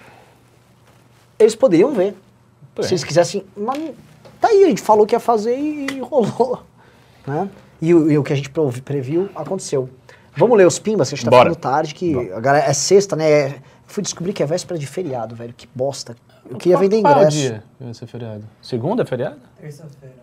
eles 1.38 1.54
poderiam 1.54 1.92
ver. 1.92 2.14
Bem. 2.74 2.84
Se 2.86 2.92
eles 2.94 3.04
quisessem. 3.04 3.44
Mas 3.56 3.92
tá 4.40 4.48
aí, 4.48 4.64
a 4.64 4.68
gente 4.68 4.80
falou 4.82 5.06
que 5.06 5.14
ia 5.14 5.20
fazer 5.20 5.56
e 5.58 6.00
rolou. 6.00 6.62
Né? 7.26 7.48
E, 7.80 7.94
o- 7.94 8.10
e 8.10 8.18
o 8.18 8.22
que 8.24 8.32
a 8.32 8.36
gente 8.36 8.50
previu 8.84 9.28
aconteceu. 9.36 9.88
Vamos 10.36 10.58
ler 10.58 10.66
os 10.66 10.80
pimbas, 10.80 11.08
que 11.08 11.14
a 11.14 11.16
gente 11.16 11.24
tá 11.24 11.30
Bora. 11.30 11.50
ficando 11.50 11.60
tarde, 11.62 11.94
que 11.94 12.32
a 12.32 12.40
galera, 12.40 12.66
é 12.66 12.72
sexta, 12.72 13.14
né? 13.14 13.30
É- 13.30 13.60
fui 13.86 14.02
descobrir 14.02 14.32
que 14.32 14.42
é 14.42 14.46
véspera 14.46 14.76
de 14.76 14.86
feriado, 14.88 15.36
velho. 15.36 15.52
Que 15.54 15.68
bosta. 15.72 16.16
Eu 16.50 16.56
queria 16.56 16.76
vender 16.76 17.00
Qual 17.00 17.12
é 17.12 17.16
o 17.16 17.20
ingresso. 17.20 17.36
dia 17.36 17.62
que 17.78 17.84
vai 17.84 17.94
ser 17.94 18.06
feriado? 18.08 18.44
Segunda 18.60 19.02
é 19.02 19.06
feriado? 19.06 19.38
Terça-feira. 19.60 20.16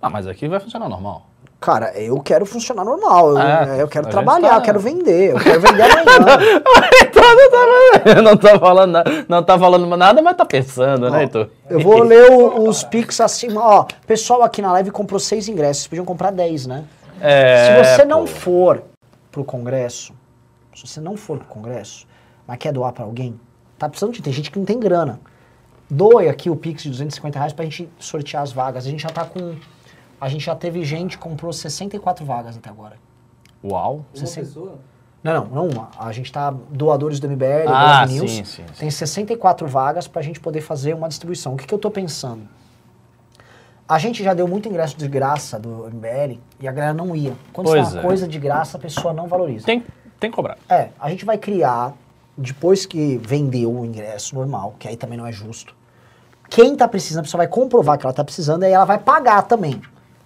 Ah, 0.00 0.08
mas 0.08 0.26
aqui 0.28 0.46
vai 0.46 0.60
funcionar 0.60 0.88
normal. 0.88 1.26
Cara, 1.62 1.92
eu 1.98 2.20
quero 2.20 2.44
funcionar 2.44 2.84
normal. 2.84 3.30
Eu, 3.30 3.38
Ah, 3.38 3.66
eu 3.78 3.88
quero 3.88 4.08
trabalhar, 4.08 4.50
tá- 4.50 4.56
eu 4.56 4.62
quero 4.62 4.80
vender. 4.80 5.30
Eu 5.32 5.38
quero 5.40 5.60
vender 5.62 5.82
amanhã. 5.82 6.62
Não 8.22 8.22
tá, 8.22 8.22
não 8.22 8.36
tá 8.36 8.58
falando 8.58 8.90
nada, 8.92 9.24
não 9.28 9.42
tá 9.42 9.58
falando 9.58 9.96
nada, 9.96 10.20
mas 10.22 10.36
tá 10.36 10.44
pensando, 10.44 11.08
né, 11.10 11.22
Heitor? 11.22 11.48
Eu 11.70 11.80
vou 11.80 12.02
ler 12.04 12.30
o- 12.30 12.68
os 12.68 12.82
pics 12.84 13.20
acima. 13.20 13.60
Ó, 13.64 13.86
pessoal 14.06 14.42
aqui 14.42 14.60
na 14.60 14.72
live 14.72 14.90
comprou 14.90 15.18
seis 15.20 15.48
ingressos. 15.48 15.82
Vocês 15.82 15.88
podiam 15.88 16.04
comprar 16.04 16.30
10, 16.32 16.66
né? 16.66 16.84
É, 17.20 17.84
se 17.84 17.96
você 17.96 18.04
não 18.04 18.20
pô. 18.22 18.26
for 18.26 18.82
pro 19.30 19.44
congresso, 19.44 20.12
se 20.74 20.86
você 20.86 21.00
não 21.00 21.16
for 21.16 21.38
pro 21.38 21.46
congresso, 21.46 22.06
mas 22.46 22.58
quer 22.58 22.72
doar 22.72 22.92
pra 22.92 23.04
alguém, 23.04 23.38
tá 23.78 23.88
precisando 23.88 24.12
de. 24.14 24.20
Tem 24.22 24.32
gente 24.32 24.50
que 24.50 24.58
não 24.58 24.66
tem 24.66 24.78
grana. 24.80 25.20
Doe 25.88 26.28
aqui 26.28 26.48
o 26.50 26.56
Pix 26.56 26.82
de 26.82 26.90
250 26.90 27.38
reais 27.38 27.52
pra 27.52 27.64
gente 27.64 27.88
sortear 27.98 28.42
as 28.42 28.50
vagas. 28.52 28.86
A 28.86 28.90
gente 28.90 29.02
já 29.02 29.10
tá 29.10 29.24
com. 29.24 29.54
A 30.22 30.28
gente 30.28 30.44
já 30.44 30.54
teve 30.54 30.84
gente 30.84 31.18
que 31.18 31.24
comprou 31.24 31.52
64 31.52 32.24
vagas 32.24 32.56
até 32.56 32.70
agora. 32.70 32.94
Uau. 33.64 34.04
Uma 34.16 34.24
Você- 34.26 34.38
pessoa? 34.42 34.78
Não, 35.20 35.32
não, 35.34 35.46
não 35.46 35.68
uma. 35.68 35.88
A 35.98 36.12
gente 36.12 36.30
tá 36.30 36.52
doadores 36.70 37.18
do 37.18 37.26
MBL, 37.26 37.66
Ah, 37.66 38.04
Brave 38.06 38.12
News. 38.14 38.30
sim, 38.30 38.44
sim, 38.44 38.62
sim. 38.68 38.74
Tem 38.78 38.88
64 38.88 39.66
vagas 39.66 40.06
pra 40.06 40.22
gente 40.22 40.38
poder 40.38 40.60
fazer 40.60 40.94
uma 40.94 41.08
distribuição. 41.08 41.54
O 41.54 41.56
que, 41.56 41.66
que 41.66 41.74
eu 41.74 41.78
tô 41.78 41.90
pensando? 41.90 42.42
A 43.88 43.98
gente 43.98 44.22
já 44.22 44.32
deu 44.32 44.46
muito 44.46 44.68
ingresso 44.68 44.96
de 44.96 45.08
graça 45.08 45.58
do 45.58 45.88
MBL 45.90 46.38
e 46.60 46.68
a 46.68 46.72
galera 46.72 46.94
não 46.94 47.16
ia. 47.16 47.34
Quando 47.52 47.66
Pois 47.66 47.88
você 47.88 47.94
dá 47.94 47.98
é. 47.98 48.00
uma 48.02 48.06
coisa 48.08 48.28
de 48.28 48.38
graça, 48.38 48.76
a 48.76 48.80
pessoa 48.80 49.12
não 49.12 49.26
valoriza. 49.26 49.66
Tem, 49.66 49.84
tem 50.20 50.30
que 50.30 50.36
cobrar. 50.36 50.56
É, 50.68 50.90
a 51.00 51.10
gente 51.10 51.24
vai 51.24 51.36
criar, 51.36 51.94
depois 52.38 52.86
que 52.86 53.16
vendeu 53.18 53.72
o 53.76 53.84
ingresso 53.84 54.36
normal, 54.36 54.76
que 54.78 54.86
aí 54.86 54.96
também 54.96 55.18
não 55.18 55.26
é 55.26 55.32
justo, 55.32 55.74
quem 56.48 56.76
tá 56.76 56.86
precisando, 56.86 57.20
a 57.20 57.22
pessoa 57.24 57.38
vai 57.40 57.48
comprovar 57.48 57.98
que 57.98 58.06
ela 58.06 58.12
tá 58.12 58.22
precisando, 58.22 58.62
aí 58.62 58.70
ela 58.72 58.84
vai 58.84 58.98
pagar 58.98 59.42
também. 59.42 59.82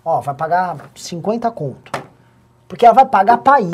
Ó, 0.09 0.21
vai 0.21 0.35
pagar 0.37 0.77
50 0.95 1.51
conto. 1.51 1.91
Porque 2.69 2.87
ela 2.87 2.95
vai 2.95 3.05
pagar 3.07 3.39
pra 3.39 3.61
ir. 3.61 3.71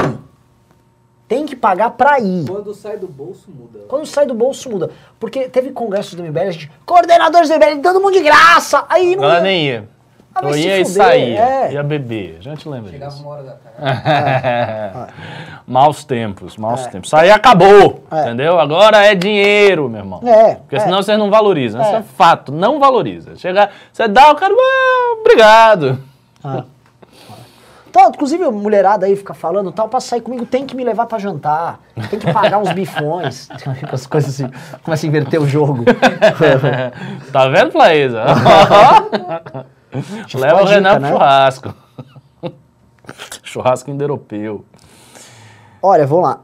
Tem 1.28 1.44
que 1.44 1.54
pagar 1.54 1.90
pra 1.90 2.18
ir. 2.20 2.46
Quando 2.48 2.74
sai 2.74 2.96
do 2.96 3.06
bolso, 3.06 3.50
muda. 3.50 3.80
Quando 3.86 4.06
sai 4.06 4.24
do 4.24 4.32
bolso, 4.34 4.70
muda. 4.70 4.90
Porque 5.20 5.48
teve 5.48 5.72
congressos 5.72 6.14
do 6.14 6.22
MBL, 6.22 6.40
a 6.40 6.50
gente, 6.50 6.72
coordenadores 6.86 7.48
do 7.50 7.54
MBL, 7.56 7.80
todo 7.82 8.00
mundo 8.00 8.14
de 8.14 8.22
graça. 8.22 8.84
Aí 8.88 9.14
não 9.14 9.24
Ela 9.24 9.34
ia. 9.36 9.40
nem 9.42 9.66
ia. 9.66 9.88
Ah, 10.34 10.40
Eu 10.44 10.56
ia 10.56 10.80
e 10.80 10.84
saía. 10.86 11.38
é. 11.40 11.72
Ia 11.74 11.82
beber. 11.82 12.36
A 12.38 12.42
gente 12.42 12.66
lembra 12.66 12.90
Chegava 12.90 13.10
disso. 13.12 13.22
uma 13.22 13.32
hora 13.32 13.42
da 13.42 13.52
tarde. 13.52 15.12
maus 15.66 16.04
tempos, 16.04 16.56
maus 16.56 16.86
É. 16.86 16.88
tempos. 16.90 17.08
Isso 17.08 17.16
aí 17.16 17.30
acabou, 17.30 18.02
É. 18.10 18.22
entendeu? 18.22 18.58
Agora 18.58 19.04
é 19.04 19.14
dinheiro, 19.14 19.88
meu 19.90 20.00
irmão. 20.00 20.20
É, 20.24 20.54
Porque 20.54 20.76
é. 20.76 20.80
senão 20.80 21.02
vocês 21.02 21.18
não 21.18 21.30
valorizam. 21.30 21.82
Isso 21.82 21.90
É. 21.90 21.96
é 21.98 22.02
fato, 22.02 22.50
não 22.52 22.80
valoriza. 22.80 23.36
Chega, 23.36 23.68
você 23.92 24.08
dá, 24.08 24.30
o 24.30 24.34
cara, 24.36 24.54
"Ah, 24.56 25.16
obrigado. 25.20 25.98
Ah. 26.44 26.64
Então, 27.88 28.08
inclusive, 28.08 28.42
a 28.42 28.50
mulherada 28.50 29.04
aí 29.04 29.14
fica 29.14 29.34
falando 29.34 29.70
tal, 29.70 29.86
pra 29.86 30.00
sair 30.00 30.22
comigo 30.22 30.46
tem 30.46 30.64
que 30.64 30.74
me 30.74 30.82
levar 30.82 31.04
pra 31.04 31.18
jantar, 31.18 31.78
tem 32.08 32.18
que 32.18 32.32
pagar 32.32 32.56
uns 32.58 32.72
bifões, 32.72 33.50
as 33.92 34.06
coisas 34.06 34.30
assim, 34.40 34.50
começa 34.82 35.04
a 35.04 35.08
inverter 35.08 35.42
o 35.42 35.46
jogo. 35.46 35.84
tá 37.30 37.48
vendo, 37.48 37.70
Flaísa? 37.70 38.24
Leva 40.34 40.62
o 40.62 40.66
a 40.66 40.70
Renan 40.70 40.92
pro 40.92 41.00
né? 41.02 41.12
churrasco. 41.12 41.74
churrasco 43.42 43.90
indo-europeu. 43.90 44.64
Olha, 45.82 46.06
vamos 46.06 46.24
lá. 46.24 46.40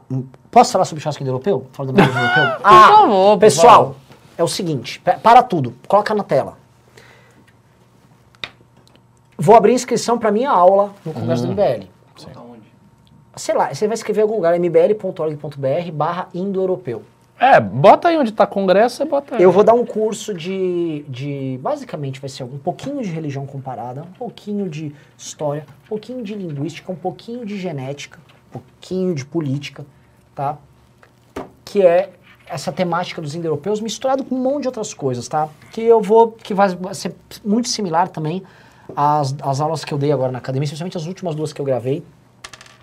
Posso 0.51 0.71
falar 0.71 0.85
sobre 0.85 1.01
churrasco 1.01 1.23
europeu? 1.23 1.67
Fala 1.73 1.87
do 1.87 1.93
meu 1.93 2.05
europeu? 2.05 2.43
Ah, 2.63 2.87
favor, 2.89 3.31
por 3.33 3.39
pessoal, 3.39 3.83
favor. 3.85 3.95
é 4.37 4.43
o 4.43 4.47
seguinte, 4.47 4.99
pa- 4.99 5.13
para 5.13 5.41
tudo, 5.41 5.73
coloca 5.87 6.13
na 6.13 6.23
tela. 6.23 6.57
Vou 9.39 9.55
abrir 9.55 9.71
inscrição 9.73 10.19
pra 10.19 10.31
minha 10.31 10.49
aula 10.51 10.93
no 11.05 11.13
Congresso 11.13 11.43
Hum. 11.45 11.47
do 11.47 11.51
MBL. 11.53 11.85
Conta 12.17 12.39
onde? 12.41 12.63
Sei 13.37 13.55
lá, 13.55 13.73
você 13.73 13.87
vai 13.87 13.93
escrever 13.95 14.19
em 14.19 14.23
algum 14.23 14.35
lugar, 14.35 14.53
mbl.org.br 14.55 15.91
barra 15.93 16.27
indo-europeu. 16.33 17.03
É, 17.39 17.57
bota 17.57 18.09
aí 18.09 18.17
onde 18.17 18.33
tá 18.33 18.45
congresso, 18.45 18.97
você 18.97 19.05
bota 19.05 19.37
aí. 19.37 19.41
Eu 19.41 19.49
vou 19.49 19.63
dar 19.63 19.73
um 19.73 19.85
curso 19.85 20.33
de, 20.33 21.05
de. 21.07 21.57
Basicamente 21.61 22.19
vai 22.19 22.29
ser 22.29 22.43
um 22.43 22.57
pouquinho 22.57 23.01
de 23.01 23.09
religião 23.09 23.45
comparada, 23.45 24.01
um 24.01 24.11
pouquinho 24.17 24.67
de 24.67 24.93
história, 25.17 25.65
um 25.85 25.87
pouquinho 25.87 26.21
de 26.21 26.35
linguística, 26.35 26.91
um 26.91 26.95
pouquinho 26.97 27.45
de 27.45 27.57
genética, 27.57 28.19
um 28.49 28.59
pouquinho 28.59 29.15
de 29.15 29.23
política, 29.23 29.85
tá? 30.35 30.57
Que 31.63 31.81
é 31.81 32.09
essa 32.45 32.73
temática 32.73 33.21
dos 33.21 33.33
indo-europeus 33.35 33.79
misturado 33.79 34.25
com 34.25 34.35
um 34.35 34.39
monte 34.43 34.63
de 34.63 34.67
outras 34.67 34.93
coisas, 34.93 35.25
tá? 35.29 35.47
Que 35.71 35.81
eu 35.81 36.01
vou. 36.01 36.33
que 36.33 36.53
vai 36.53 36.67
ser 36.93 37.15
muito 37.45 37.69
similar 37.69 38.09
também 38.09 38.43
às, 38.95 39.35
às 39.41 39.59
aulas 39.59 39.83
que 39.83 39.93
eu 39.93 39.97
dei 39.97 40.11
agora 40.11 40.31
na 40.31 40.39
academia, 40.39 40.65
especialmente 40.65 40.97
as 40.97 41.05
últimas 41.05 41.35
duas 41.35 41.53
que 41.53 41.61
eu 41.61 41.65
gravei, 41.65 42.03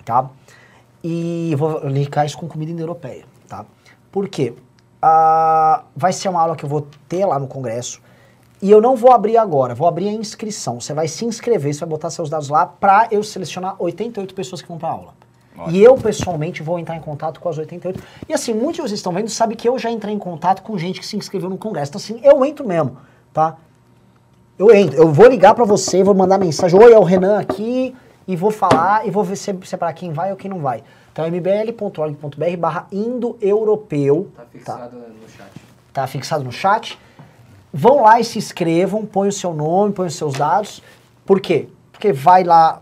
tá? 0.05 0.29
E 1.03 1.55
vou 1.57 1.87
linkar 1.87 2.27
isso 2.27 2.39
com 2.39 2.49
comida 2.49 2.73
indo-europeia, 2.73 3.25
tá? 3.49 3.65
Por 4.11 4.29
quê? 4.29 4.55
Ah, 5.01 5.85
vai 5.95 6.13
ser 6.13 6.29
uma 6.29 6.41
aula 6.41 6.57
que 6.57 6.65
eu 6.65 6.69
vou 6.69 6.89
ter 7.09 7.25
lá 7.25 7.39
no 7.39 7.47
congresso 7.47 8.01
e 8.61 8.71
eu 8.71 8.81
não 8.81 8.97
vou 8.97 9.13
abrir 9.13 9.37
agora, 9.37 9.75
vou 9.75 9.87
abrir 9.87 10.09
a 10.09 10.13
inscrição. 10.13 10.81
Você 10.81 10.95
vai 10.95 11.07
se 11.07 11.25
inscrever, 11.25 11.75
você 11.75 11.81
vai 11.81 11.89
botar 11.91 12.11
seus 12.11 12.31
dados 12.31 12.49
lá 12.49 12.67
pra 12.67 13.09
eu 13.11 13.23
selecionar 13.23 13.77
88 13.79 14.35
pessoas 14.35 14.63
que 14.63 14.69
vão 14.69 14.79
pra 14.79 14.89
aula. 14.89 15.15
E 15.69 15.83
eu, 15.83 15.95
pessoalmente, 15.95 16.63
vou 16.63 16.79
entrar 16.79 16.97
em 16.97 17.01
contato 17.01 17.41
com 17.41 17.49
as 17.49 17.57
88. 17.57 18.03
E 18.29 18.35
assim, 18.35 18.53
muitos 18.53 18.77
de 18.77 18.83
vocês 18.83 18.99
estão 18.99 19.13
vendo, 19.13 19.29
sabem 19.31 19.57
que 19.57 19.67
eu 19.69 19.79
já 19.79 19.91
entrei 19.91 20.15
em 20.15 20.19
contato 20.19 20.63
com 20.63 20.77
gente 20.77 21.01
que 21.01 21.07
se 21.07 21.17
inscreveu 21.17 21.49
no 21.49 21.57
congresso. 21.57 21.91
Então 21.91 21.99
assim, 21.99 22.21
eu 22.23 22.45
entro 22.45 22.67
mesmo, 22.67 22.99
tá? 23.33 23.57
Eu 24.59 24.75
entro, 24.75 24.97
eu 24.97 25.13
vou 25.13 25.27
ligar 25.29 25.55
pra 25.55 25.65
você, 25.65 26.03
vou 26.03 26.15
mandar 26.15 26.39
mensagem, 26.39 26.79
oi, 26.81 26.93
é 26.93 26.99
o 26.99 27.03
Renan 27.03 27.39
aqui, 27.39 27.95
e 28.27 28.35
vou 28.35 28.51
falar, 28.51 29.07
e 29.07 29.11
vou 29.11 29.23
ver 29.23 29.37
se- 29.37 29.57
separar 29.65 29.93
quem 29.93 30.13
vai 30.13 30.31
ou 30.31 30.37
quem 30.37 30.51
não 30.51 30.61
vai. 30.61 30.83
Então 31.13 31.27
mbl.org.br 31.27 32.57
barra 32.59 32.87
indo-europeu, 32.91 34.29
Tá 34.35 34.45
fixado 34.51 34.97
no 34.97 35.29
chat. 35.29 35.51
tá 35.93 36.07
fixado 36.07 36.45
no 36.45 36.53
chat. 36.53 36.99
Vão 37.73 38.03
lá 38.03 38.19
e 38.19 38.25
se 38.25 38.39
inscrevam, 38.39 39.05
põe 39.05 39.29
o 39.29 39.33
seu 39.33 39.53
nome, 39.53 39.93
põe 39.93 40.07
os 40.07 40.15
seus 40.15 40.35
dados. 40.35 40.83
Por 41.27 41.41
quê? 41.41 41.69
Porque 41.93 42.13
vai 42.13 42.43
lá, 42.43 42.81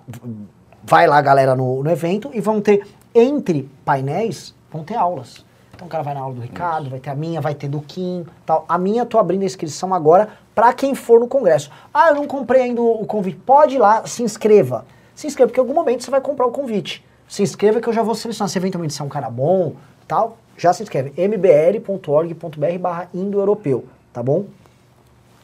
vai 0.83 1.07
lá 1.09 1.19
a 1.19 1.23
galera 1.23 1.57
no, 1.57 1.83
no 1.83 1.91
evento 1.91 2.31
e 2.33 2.41
vão 2.41 2.61
ter, 2.61 2.87
entre 3.15 3.69
painéis, 3.85 4.55
vão 4.73 4.85
ter 4.85 4.95
aulas. 4.95 5.44
Então 5.75 5.87
o 5.87 5.91
cara 5.91 6.03
vai 6.03 6.15
na 6.15 6.21
aula 6.21 6.35
do 6.35 6.41
Ricardo, 6.41 6.89
vai 6.89 7.01
ter 7.01 7.11
a 7.11 7.15
minha, 7.15 7.41
vai 7.41 7.55
ter 7.55 7.69
do 7.69 7.81
Kim, 7.81 8.25
tal. 8.47 8.65
A 8.69 8.79
minha 8.79 9.03
eu 9.03 9.07
tô 9.07 9.19
abrindo 9.19 9.43
a 9.43 9.47
inscrição 9.47 9.93
agora 9.93 10.29
para 10.55 10.73
quem 10.73 10.95
for 10.95 11.21
no 11.21 11.27
congresso. 11.27 11.71
Ah, 11.93 12.11
eu 12.11 12.15
não 12.15 12.27
comprei 12.27 12.63
ainda 12.63 12.81
o 12.81 13.05
convite. 13.05 13.39
Pode 13.45 13.75
ir 13.75 13.79
lá, 13.79 14.07
se 14.07 14.23
inscreva. 14.23 14.87
Se 15.15 15.27
inscreva, 15.27 15.49
porque 15.49 15.61
em 15.61 15.63
algum 15.63 15.75
momento 15.75 16.05
você 16.05 16.11
vai 16.11 16.21
comprar 16.21 16.47
o 16.47 16.51
convite. 16.51 17.05
Se 17.29 17.43
inscreva 17.43 17.81
que 17.81 17.89
eu 17.89 17.93
já 17.93 18.03
vou 18.03 18.15
selecionar. 18.15 18.49
Se 18.49 18.59
eventualmente 18.59 18.95
você 18.95 19.03
é 19.03 19.05
um 19.05 19.09
cara 19.09 19.29
bom, 19.29 19.75
tal, 20.07 20.39
já 20.57 20.73
se 20.73 20.83
inscreve. 20.83 21.13
mbl.org.br 21.17 22.79
barra 22.81 23.09
indo-europeu, 23.13 23.85
tá 24.13 24.23
bom? 24.23 24.45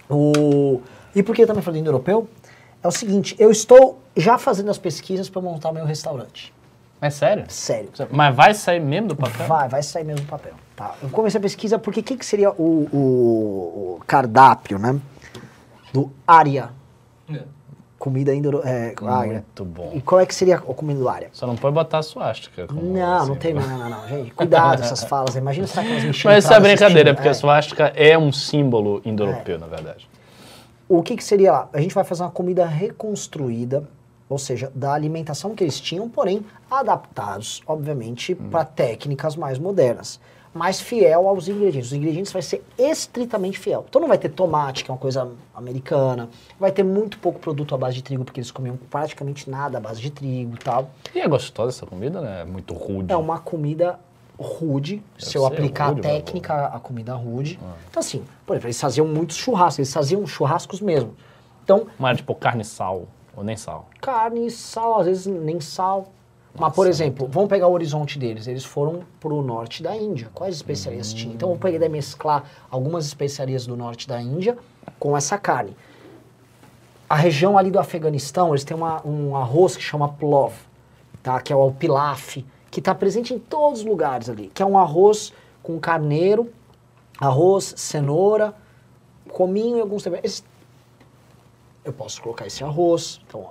O... 0.09 0.81
E 1.15 1.23
por 1.23 1.35
que 1.35 1.43
eu 1.43 1.47
também 1.47 1.63
falei 1.63 1.81
indo-europeu? 1.81 2.29
É 2.83 2.89
o 2.89 2.91
seguinte, 2.91 3.35
eu 3.39 3.51
estou 3.51 3.99
já 4.17 4.39
fazendo 4.39 4.71
as 4.71 4.79
pesquisas 4.79 5.29
para 5.29 5.43
montar 5.43 5.73
meu 5.73 5.85
restaurante. 5.85 6.53
É 7.03 7.09
sério? 7.11 7.45
Sério. 7.49 7.89
Mas 8.11 8.35
vai 8.35 8.53
sair 8.53 8.81
mesmo 8.81 9.09
do 9.09 9.17
papel? 9.17 9.47
Vai, 9.47 9.69
vai 9.69 9.83
sair 9.83 10.05
mesmo 10.05 10.25
do 10.25 10.29
papel. 10.29 10.53
Tá. 10.77 10.95
Eu 11.03 11.09
comecei 11.09 11.39
a 11.39 11.43
pesquisa 11.43 11.79
porque 11.79 12.01
o 12.01 12.03
que, 12.03 12.17
que 12.17 12.27
seria 12.27 12.51
o, 12.51 12.89
o- 12.93 13.97
o 13.97 14.01
cardápio, 14.07 14.79
né? 14.79 14.99
Do 15.93 16.11
Ária. 16.27 16.71
É. 17.33 17.41
Comida 17.99 18.35
indo 18.35 18.63
é. 18.65 18.95
Muito 19.27 19.65
bom. 19.65 19.93
E 19.95 20.01
qual 20.01 20.21
é 20.23 20.27
que 20.27 20.35
seria 20.35 20.57
a 20.57 20.61
comida 20.61 20.99
do 21.01 21.09
Ária? 21.09 21.29
Só 21.33 21.47
não 21.47 21.55
pode 21.57 21.75
botar 21.75 21.99
a 21.99 22.03
suástica. 22.03 22.67
Não, 22.73 23.17
assim. 23.19 23.29
não 23.29 23.37
tem, 23.37 23.53
não, 23.53 23.61
não, 23.63 23.79
não, 23.79 23.91
não, 23.91 24.09
gente. 24.09 24.31
Cuidado 24.31 24.83
essas 24.83 25.05
falas. 25.05 25.37
Imagina 25.37 25.67
se 25.67 25.79
aquelas 25.79 26.03
me 26.05 26.13
Mas 26.25 26.45
isso 26.45 26.53
é 26.55 26.61
brincadeira, 26.61 27.13
porque 27.15 27.29
a 27.29 27.35
suástica 27.35 27.93
é 27.95 28.17
um 28.17 28.33
símbolo 28.33 29.03
indo-europeu, 29.05 29.59
na 29.59 29.67
verdade. 29.67 30.09
O 30.89 31.03
que, 31.03 31.15
que 31.17 31.23
seria 31.23 31.53
lá? 31.53 31.69
A 31.75 31.81
gente 31.81 31.95
vai 31.95 32.03
fazer 32.03 32.23
uma 32.23 32.31
comida 32.31 32.65
reconstruída, 32.67 33.85
ou 34.31 34.39
seja, 34.39 34.71
da 34.73 34.93
alimentação 34.93 35.57
que 35.57 35.65
eles 35.65 35.81
tinham, 35.81 36.09
porém 36.09 36.47
adaptados, 36.71 37.61
obviamente, 37.67 38.33
para 38.33 38.65
técnicas 38.65 39.35
mais 39.35 39.59
modernas. 39.59 40.21
Mas 40.55 40.81
fiel 40.81 41.29
aos 41.29 41.49
ingredientes. 41.49 41.91
Os 41.91 41.97
ingredientes 41.97 42.33
vai 42.33 42.43
ser 42.43 42.65
estritamente 42.79 43.59
fiel. 43.59 43.85
Então 43.89 44.01
não 44.01 44.09
vai 44.09 44.19
ter 44.19 44.29
tomate, 44.29 44.85
que 44.85 44.91
é 44.91 44.95
uma 44.95 44.99
coisa 44.99 45.31
americana. 45.55 46.29
Vai 46.59 46.73
ter 46.73 46.83
muito 46.85 47.19
pouco 47.19 47.39
produto 47.39 47.75
à 47.75 47.79
base 47.79 47.97
de 47.97 48.03
trigo, 48.03 48.25
porque 48.25 48.41
eles 48.41 48.51
comiam 48.51 48.77
praticamente 48.77 49.51
nada 49.51 49.79
à 49.79 49.81
base 49.81 50.01
de 50.01 50.11
trigo 50.11 50.55
e 50.55 50.59
tal. 50.59 50.91
E 51.15 51.21
é 51.21 51.29
gostosa 51.29 51.77
essa 51.77 51.87
comida, 51.87 52.21
né? 52.21 52.43
É 52.43 52.45
muito 52.45 52.73
rude. 52.75 53.13
É 53.13 53.17
uma 53.17 53.39
comida 53.39 53.99
rude, 54.39 55.03
se 55.19 55.37
eu 55.37 55.45
aplicar 55.45 55.89
rude, 55.89 56.01
a 56.01 56.03
técnica, 56.03 56.67
a 56.67 56.81
comida 56.81 57.15
rude. 57.15 57.59
Então 57.91 58.01
assim, 58.01 58.25
por 58.47 58.55
exemplo, 58.55 58.69
eles 58.69 58.81
faziam 58.81 59.07
muitos 59.07 59.37
churrascos, 59.37 59.81
eles 59.81 59.93
faziam 59.93 60.27
churrascos 60.27 60.81
mesmo. 60.81 61.15
Então, 61.63 61.87
Mas 61.99 62.17
tipo 62.17 62.35
carne 62.35 62.63
e 62.63 62.65
sal, 62.65 63.07
ou 63.37 63.45
nem 63.45 63.57
sal. 63.57 63.89
carne, 64.01 64.51
sal, 64.51 65.01
às 65.01 65.07
vezes 65.07 65.27
nem 65.27 65.61
sal. 65.61 66.09
Mas, 66.59 66.73
por 66.75 66.89
exemplo, 66.89 67.29
vamos 67.31 67.49
pegar 67.49 67.69
o 67.69 67.73
horizonte 67.73 68.19
deles. 68.19 68.49
Eles 68.49 68.65
foram 68.65 69.03
pro 69.21 69.41
norte 69.41 69.83
da 69.85 69.95
Índia. 69.97 70.29
Quais 70.35 70.57
especiarias 70.57 71.13
tinha? 71.15 71.33
Então, 71.33 71.57
pegar 71.57 71.87
e 71.87 71.89
mesclar 71.89 72.45
algumas 72.69 73.07
especiarias 73.07 73.67
do 73.67 73.77
norte 73.77 74.09
da 74.09 74.21
Índia 74.21 74.59
com 74.99 75.17
essa 75.17 75.39
carne. 75.39 75.77
A 77.09 77.15
região 77.15 77.57
ali 77.57 77.71
do 77.71 77.79
Afeganistão, 77.79 78.49
eles 78.51 78.65
têm 78.65 78.77
uma- 78.77 79.01
um 79.07 79.37
arroz 79.37 79.77
que 79.77 79.83
chama 79.83 80.09
plov, 80.09 80.53
tá? 81.23 81.41
que 81.41 81.53
é 81.53 81.57
o 81.57 81.71
pilaf, 81.73 82.39
que 82.71 82.81
está 82.81 82.95
presente 82.95 83.33
em 83.33 83.39
todos 83.39 83.81
os 83.81 83.85
lugares 83.87 84.29
ali. 84.29 84.49
Que 84.53 84.63
é 84.63 84.67
um 84.67 84.77
arroz 84.77 85.33
com 85.63 85.79
carneiro, 85.79 86.53
arroz, 87.21 87.75
cenoura, 87.77 88.55
cominho 89.29 89.79
e 89.79 89.81
alguns 89.81 90.03
temperos. 90.03 90.25
Esse- 90.25 90.43
Eu 91.85 91.93
posso 91.93 92.21
colocar 92.21 92.47
esse 92.47 92.63
arroz. 92.63 93.21
Então, 93.27 93.41
ó, 93.43 93.51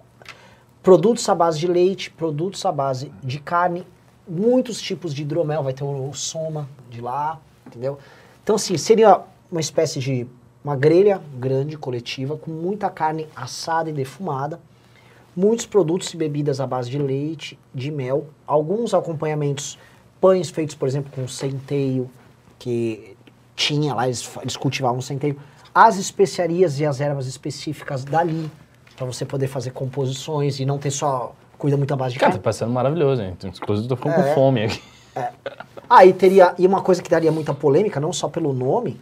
produtos 0.84 1.28
à 1.28 1.36
base 1.36 1.60
de 1.60 1.68
leite, 1.68 2.12
produtos 2.12 2.66
à 2.66 2.72
base 2.72 3.12
de 3.24 3.40
carne, 3.40 3.86
muitos 4.28 4.82
tipos 4.82 5.14
de 5.14 5.24
hidromel, 5.24 5.64
vai 5.64 5.74
ter 5.74 5.84
o, 5.84 6.14
soma 6.14 6.70
de 6.90 7.02
lá, 7.02 7.40
entendeu? 7.66 7.98
Então, 8.44 8.56
assim, 8.56 8.78
seria 8.78 9.22
uma 9.52 9.62
espécie 9.62 10.00
de 10.00 10.28
uma 10.64 10.76
grelha 10.76 11.22
grande, 11.38 11.78
coletiva, 11.78 12.38
com 12.38 12.52
muita 12.52 12.90
carne 12.90 13.28
assada 13.36 13.90
e 13.90 13.94
defumada, 13.94 14.60
muitos 15.36 15.66
produtos 15.66 16.14
e 16.14 16.18
bebidas 16.18 16.60
à 16.60 16.68
base 16.68 16.90
de 16.90 16.98
leite, 16.98 17.58
de 17.74 17.90
mel, 17.90 18.28
alguns 18.46 18.94
acompanhamentos, 18.94 19.80
pães 20.20 20.50
feitos, 20.50 20.76
por 20.76 20.88
exemplo, 20.88 21.12
com 21.16 21.28
centeio, 21.28 22.10
que 22.58 23.16
tinha 23.56 23.94
lá, 23.94 24.06
eles, 24.06 24.30
eles 24.42 24.58
cultivavam 24.58 25.02
centeio, 25.02 25.40
as 25.74 25.98
especiarias 25.98 26.80
e 26.80 26.86
as 26.86 27.00
ervas 27.02 27.28
específicas 27.28 28.04
dali, 28.04 28.50
para 28.96 29.06
você 29.06 29.26
poder 29.26 29.48
fazer 29.48 29.72
composições 29.72 30.60
e 30.60 30.66
não 30.66 30.78
ter 30.78 30.92
só 30.92 31.34
cuida 31.58 31.76
muito 31.78 31.94
à 31.94 31.98
base 31.98 32.14
de 32.14 32.20
Cara, 32.20 32.32
tá 32.32 32.34
carne. 32.34 32.44
parecendo 32.44 32.72
maravilhoso, 32.72 33.22
hein? 33.22 33.38
Inclusive 33.44 33.88
tô 33.88 33.96
ficando 33.96 34.14
É. 34.16 34.24
com 34.24 34.34
fome 34.34 34.64
aqui. 34.66 34.82
Ah, 35.90 36.06
e 36.06 36.14
teria, 36.14 36.54
e 36.58 36.66
uma 36.68 36.82
coisa 36.82 37.02
que 37.02 37.10
daria 37.10 37.32
muita 37.32 37.54
polêmica, 37.54 38.00
não 38.00 38.14
só 38.14 38.30
pelo 38.30 38.54
nome, 38.54 39.00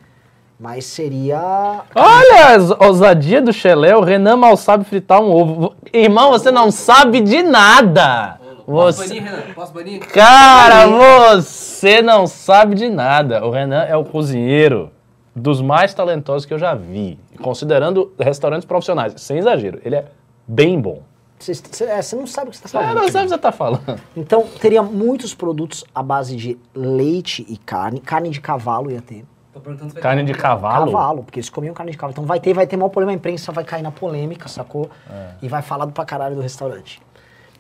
mas 0.60 0.86
seria 0.86 1.82
Olha 1.94 2.76
a 2.80 2.86
ousadia 2.88 3.42
do 3.42 3.52
Xelé, 3.54 3.96
o 3.96 4.02
Renan 4.02 4.38
mal 4.38 4.56
sabe 4.58 4.86
fritar 4.86 5.22
um 5.22 5.32
ovo. 5.32 5.76
Irmão, 5.94 6.32
você 6.32 6.50
não 6.50 6.72
sabe 6.72 7.22
de 7.22 7.44
nada. 7.44 8.40
Posso 8.66 9.04
Você... 9.04 9.08
banir, 9.10 9.24
Renan? 9.24 9.54
Posso 9.54 9.74
banir? 9.74 10.00
Cara, 10.08 10.88
você 10.88 12.02
não 12.02 12.26
sabe 12.28 12.76
de 12.76 12.90
nada. 12.90 13.46
O 13.46 13.52
Renan 13.52 13.84
é 13.84 13.96
o 13.96 14.04
cozinheiro 14.04 14.92
dos 15.38 15.62
mais 15.62 15.94
talentosos 15.94 16.46
que 16.46 16.54
eu 16.54 16.60
já 16.60 16.74
vi. 16.74 17.20
Considerando 17.42 18.12
restaurantes 18.20 18.66
profissionais, 18.66 19.14
sem 19.18 19.38
exagero. 19.38 19.80
Ele 19.86 19.96
é 19.96 20.06
bem 20.48 20.80
bom. 20.80 21.02
Você, 21.40 21.54
você- 21.54 21.84
é, 21.86 22.00
não 22.16 22.26
sabe 22.26 22.48
o 22.48 22.52
que 22.52 22.58
você 22.58 22.66
está 22.66 22.80
É, 22.80 22.82
falando. 22.82 22.88
não 22.96 23.02
querido. 23.02 23.12
sabe 23.14 23.26
o 23.26 23.28
que 23.28 23.36
você 23.36 23.38
tá 23.42 23.52
falando. 23.52 24.02
Então, 24.16 24.48
teria 24.60 24.82
muitos 24.82 25.36
produtos 25.36 25.86
à 25.94 26.02
base 26.02 26.36
de 26.36 26.58
leite 26.74 27.46
e 27.48 27.58
carne. 27.58 28.00
Carne 28.00 28.30
de 28.32 28.42
cavalo 28.42 28.90
ia 28.92 29.02
ter. 29.02 29.24
Carne 30.02 30.24
de 30.24 30.34
cavalo. 30.34 30.92
Cavalo, 30.92 31.24
porque 31.24 31.40
eles 31.40 31.50
comiam 31.50 31.74
carne 31.74 31.92
de 31.92 31.98
cavalo. 31.98 32.12
Então 32.14 32.26
vai 32.26 32.40
ter, 32.40 32.54
vai 32.54 32.66
ter 32.68 32.78
maior 32.78 32.90
problema, 32.90 33.12
a 33.12 33.16
imprensa 33.16 33.52
vai 33.52 33.64
cair 33.64 33.82
na 33.84 33.92
polêmica, 33.92 34.48
sacou? 34.48 34.90
É. 35.10 35.30
E 35.42 35.48
vai 35.48 35.62
falar 35.62 35.86
do 35.86 35.92
pra 35.92 36.06
caralho 36.06 36.36
do 36.36 36.42
restaurante. 36.42 37.02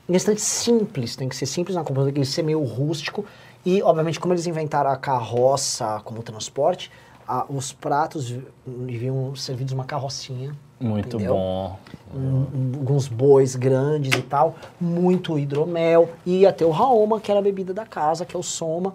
Um 0.07 0.13
restaurante 0.13 0.41
simples, 0.41 1.15
tem 1.15 1.27
que 1.27 1.35
ser 1.35 1.45
simples 1.45 1.75
na 1.75 1.83
composição, 1.83 2.13
tem 2.13 2.23
que 2.23 2.29
ser 2.29 2.43
meio 2.43 2.63
rústico. 2.63 3.25
E, 3.65 3.81
obviamente, 3.83 4.19
como 4.19 4.33
eles 4.33 4.45
inventaram 4.47 4.89
a 4.89 4.95
carroça 4.95 5.99
como 6.05 6.23
transporte, 6.23 6.91
a- 7.27 7.45
os 7.49 7.73
pratos 7.73 8.29
vi- 8.29 8.47
deviam 8.65 9.35
servidos 9.35 9.73
uma 9.73 9.83
carrocinha. 9.83 10.55
Muito 10.79 11.15
entendeu? 11.17 11.33
bom. 11.33 11.79
um- 12.15 12.71
alguns 12.75 13.07
bois 13.07 13.55
grandes 13.55 14.13
e 14.17 14.21
tal, 14.21 14.55
muito 14.79 15.37
hidromel, 15.37 16.09
e 16.25 16.41
ia 16.41 16.53
ter 16.53 16.63
o 16.65 16.69
Raoma, 16.69 17.19
que 17.19 17.29
era 17.31 17.39
a 17.39 17.43
bebida 17.43 17.73
da 17.73 17.85
casa, 17.85 18.25
que 18.25 18.35
é 18.35 18.39
o 18.39 18.43
Soma. 18.43 18.93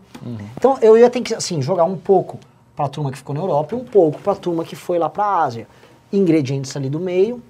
Então 0.56 0.78
eu 0.80 0.96
ia 0.96 1.10
ter 1.10 1.20
que, 1.20 1.34
assim, 1.34 1.60
jogar 1.60 1.84
um 1.84 1.96
pouco 1.96 2.38
pra 2.74 2.88
turma 2.88 3.10
que 3.10 3.18
ficou 3.18 3.34
na 3.34 3.40
Europa 3.40 3.74
e 3.74 3.78
um 3.78 3.84
pouco 3.84 4.18
pra 4.20 4.34
turma 4.34 4.64
que 4.64 4.74
foi 4.74 4.98
lá 4.98 5.10
pra 5.10 5.26
Ásia. 5.42 5.66
Ingredientes 6.12 6.74
ali 6.76 6.88
do 6.88 6.98
meio. 7.00 7.42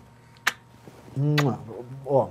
Ó. 2.07 2.29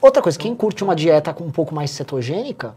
Outra 0.00 0.22
coisa, 0.22 0.38
quem 0.38 0.54
curte 0.54 0.82
uma 0.84 0.94
dieta 0.96 1.32
com 1.34 1.44
um 1.44 1.50
pouco 1.50 1.74
mais 1.74 1.90
cetogênica, 1.90 2.74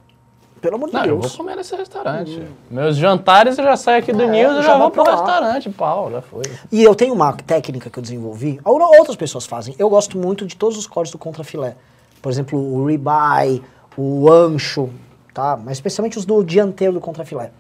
pelo 0.61 0.75
amor 0.75 0.87
de 0.89 0.93
Não, 0.93 1.03
eu 1.05 1.11
vou 1.15 1.21
Deus. 1.21 1.35
comer 1.35 1.55
nesse 1.55 1.75
restaurante. 1.75 2.41
Meus 2.69 2.95
jantares 2.95 3.57
eu 3.57 3.63
já 3.63 3.75
saio 3.75 3.99
aqui 3.99 4.13
do 4.13 4.21
É, 4.21 4.27
News 4.27 4.53
e 4.53 4.55
já 4.57 4.61
já 4.63 4.77
vou 4.77 4.91
pro 4.91 5.03
lá. 5.03 5.11
restaurante, 5.11 5.69
pau, 5.71 6.11
já 6.11 6.21
foi. 6.21 6.43
E 6.71 6.83
eu 6.83 6.93
tenho 6.95 7.13
uma 7.13 7.33
técnica 7.33 7.89
que 7.89 7.97
eu 7.97 8.01
desenvolvi, 8.03 8.59
ou- 8.63 8.79
outras 8.79 9.15
pessoas 9.17 9.45
fazem. 9.45 9.75
Eu 9.79 9.89
gosto 9.89 10.17
muito 10.17 10.45
de 10.45 10.55
todos 10.55 10.77
os 10.77 10.85
cortes 10.87 11.11
do 11.11 11.17
contrafilé. 11.17 11.75
Por 12.21 12.31
exemplo, 12.31 12.59
o 12.59 12.85
ribeye, 12.85 13.63
o 13.97 14.31
ancho, 14.31 14.89
tá? 15.33 15.57
Mas 15.57 15.73
especialmente 15.73 16.17
os 16.17 16.25
do 16.25 16.43
dianteiro 16.43 16.93
do 16.93 17.01
contrafilé. 17.01 17.51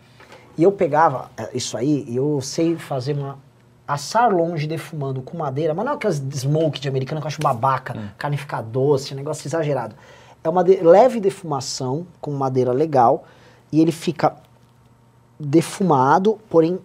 E 0.57 0.63
eu 0.63 0.71
pegava 0.71 1.31
eh, 1.37 1.49
isso 1.53 1.75
aí 1.77 2.05
e 2.07 2.15
eu 2.15 2.39
sei 2.41 2.75
fazer 2.75 3.13
uma 3.13 3.37
assar 3.87 4.31
longe 4.33 4.67
defumando 4.67 5.21
com 5.21 5.37
madeira, 5.37 5.73
mas 5.73 5.83
não 5.85 5.93
aquelas 5.93 6.21
smoke 6.33 6.79
de 6.79 6.87
americano 6.87 7.19
que 7.19 7.25
eu 7.25 7.29
acho 7.29 7.41
babaca, 7.41 7.93
carne 8.17 8.37
fica 8.37 8.61
doce, 8.61 9.13
negócio 9.15 9.45
exagerado. 9.47 9.95
É 10.43 10.49
uma 10.49 10.63
de- 10.63 10.81
leve 10.81 11.19
defumação 11.19 12.05
com 12.19 12.31
madeira 12.31 12.71
legal 12.71 13.25
e 13.71 13.79
ele 13.79 13.91
fica 13.91 14.35
defumado, 15.39 16.39
porém 16.49 16.79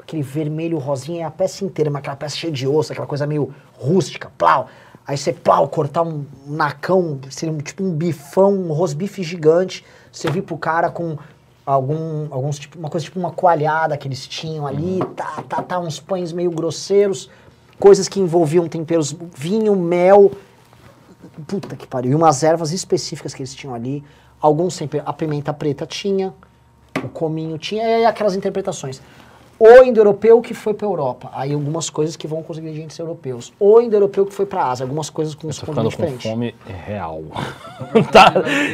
aquele 0.00 0.22
vermelho 0.22 0.78
rosinha 0.78 1.22
é 1.22 1.24
a 1.24 1.30
peça 1.30 1.64
inteira, 1.64 1.90
mas 1.90 2.00
aquela 2.00 2.16
peça 2.16 2.36
cheia 2.36 2.52
de 2.52 2.66
osso, 2.66 2.92
aquela 2.92 3.06
coisa 3.06 3.26
meio 3.26 3.52
rústica, 3.74 4.30
plau. 4.38 4.68
Aí 5.06 5.16
você, 5.16 5.32
plau, 5.32 5.68
cortar 5.68 6.02
um 6.02 6.24
nacão, 6.46 7.18
seria 7.30 7.52
um, 7.54 7.58
tipo 7.58 7.82
um 7.82 7.92
bifão, 7.92 8.54
um 8.54 8.72
rosbife 8.72 9.22
gigante, 9.22 9.84
servir 10.12 10.42
pro 10.42 10.56
cara 10.56 10.90
com 10.90 11.16
algum, 11.64 12.26
alguns 12.30 12.58
tipo, 12.58 12.78
uma 12.78 12.88
coisa 12.88 13.04
tipo 13.04 13.18
uma 13.18 13.30
coalhada 13.30 13.96
que 13.96 14.08
eles 14.08 14.26
tinham 14.26 14.66
ali, 14.66 15.00
tá, 15.14 15.42
tá, 15.48 15.62
tá, 15.62 15.78
uns 15.78 16.00
pães 16.00 16.32
meio 16.32 16.50
grosseiros, 16.50 17.30
coisas 17.78 18.08
que 18.08 18.20
envolviam 18.20 18.66
temperos, 18.68 19.14
vinho, 19.34 19.76
mel, 19.76 20.30
puta 21.46 21.76
que 21.76 21.86
pariu, 21.86 22.12
e 22.12 22.14
umas 22.14 22.42
ervas 22.42 22.72
específicas 22.72 23.34
que 23.34 23.42
eles 23.42 23.54
tinham 23.54 23.74
ali, 23.74 24.04
alguns 24.40 24.76
temperos, 24.76 25.06
a 25.08 25.12
pimenta 25.12 25.52
preta 25.52 25.86
tinha, 25.86 26.34
o 27.02 27.08
cominho 27.08 27.58
tinha, 27.58 27.98
e 27.98 28.04
aquelas 28.04 28.34
interpretações. 28.34 29.00
O 29.58 29.82
indo-europeu 29.82 30.40
que 30.40 30.54
foi 30.54 30.72
pra 30.72 30.86
Europa, 30.86 31.30
aí 31.34 31.52
algumas 31.52 31.90
coisas 31.90 32.14
que 32.16 32.26
vão 32.28 32.42
com 32.42 32.52
os 32.52 32.58
ingredientes 32.58 32.98
europeus. 32.98 33.52
O 33.58 33.80
indo-europeu 33.80 34.24
que 34.24 34.32
foi 34.32 34.46
pra 34.46 34.66
Ásia, 34.70 34.84
algumas 34.84 35.10
coisas 35.10 35.34
com 35.34 35.48
os 35.48 35.58
com 35.58 35.72
diferentes. 35.88 36.30
fome 36.30 36.54
real. 36.86 37.22
Tá- 38.12 38.32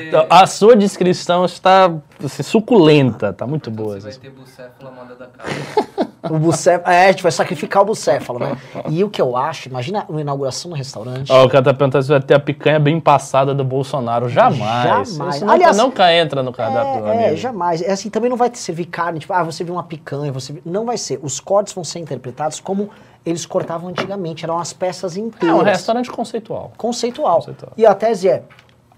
então, 0.09 0.27
a 0.29 0.47
sua 0.47 0.75
descrição 0.77 1.45
está 1.45 1.93
assim, 2.23 2.43
suculenta, 2.43 3.33
tá 3.33 3.47
muito 3.47 3.71
boa. 3.71 3.95
Você 3.95 4.01
vai 4.01 4.11
essa- 4.11 4.21
ter 4.21 4.31
bucéfala 4.31 4.91
moda 4.91 5.15
da 5.15 5.27
casa. 5.27 6.05
O 6.31 6.39
bucéfalo, 6.39 6.91
é, 6.91 7.07
a 7.09 7.11
gente 7.13 7.23
vai 7.23 7.31
sacrificar 7.33 7.83
o 7.83 7.85
bucéfalo, 7.87 8.39
né? 8.39 8.57
E 8.89 9.05
o 9.05 9.11
que 9.11 9.21
eu 9.21 9.37
acho, 9.37 9.69
imagina 9.69 10.07
uma 10.09 10.21
inauguração 10.23 10.71
no 10.71 10.77
restaurante. 10.77 11.31
Ó, 11.31 11.45
o 11.45 11.49
cara 11.51 11.65
tá 11.65 11.75
perguntando 11.75 12.03
se 12.03 12.09
vai 12.09 12.21
ter 12.21 12.33
a 12.35 12.41
picanha 12.41 12.81
bem 12.81 12.99
passada 12.99 13.55
do 13.55 13.63
Bolsonaro. 13.63 14.29
Jamais. 14.31 15.11
Jamais. 15.11 15.35
Isso 15.37 15.45
nunca, 15.45 15.53
Aliás, 15.53 15.77
nunca 15.77 16.13
entra 16.15 16.43
no 16.43 16.51
cardápio 16.53 17.03
do 17.03 17.09
É, 17.09 17.33
é, 17.35 17.37
jamais. 17.37 17.83
É 17.83 17.93
assim, 17.93 18.09
também 18.09 18.31
não 18.31 18.39
vai 18.39 18.51
servir 18.55 18.87
carne, 18.87 19.19
tipo, 19.21 19.35
ah, 19.35 19.43
você 19.43 19.63
viu 19.65 19.75
uma 19.75 19.83
picanha, 19.83 20.33
você 20.33 20.55
viu... 20.55 20.63
Não 20.75 20.85
vai 20.85 20.99
ser. 20.99 21.21
Os 21.23 21.39
cortes 21.39 21.73
vão 21.73 21.85
ser 21.85 22.01
interpretados 22.01 22.59
como 22.59 22.91
eles 23.25 23.47
cortavam 23.47 23.89
antigamente, 23.89 24.45
eram 24.45 24.59
as 24.59 24.73
peças 24.73 25.17
É 25.17 25.21
inteiras. 25.21 25.57
um 25.57 25.63
restaurante 25.63 26.11
conceitual. 26.11 26.73
Conceitual. 26.77 27.37
Conceitual. 27.37 27.73
E 27.77 27.87
a 27.87 27.95
tese 27.95 28.29
é, 28.29 28.43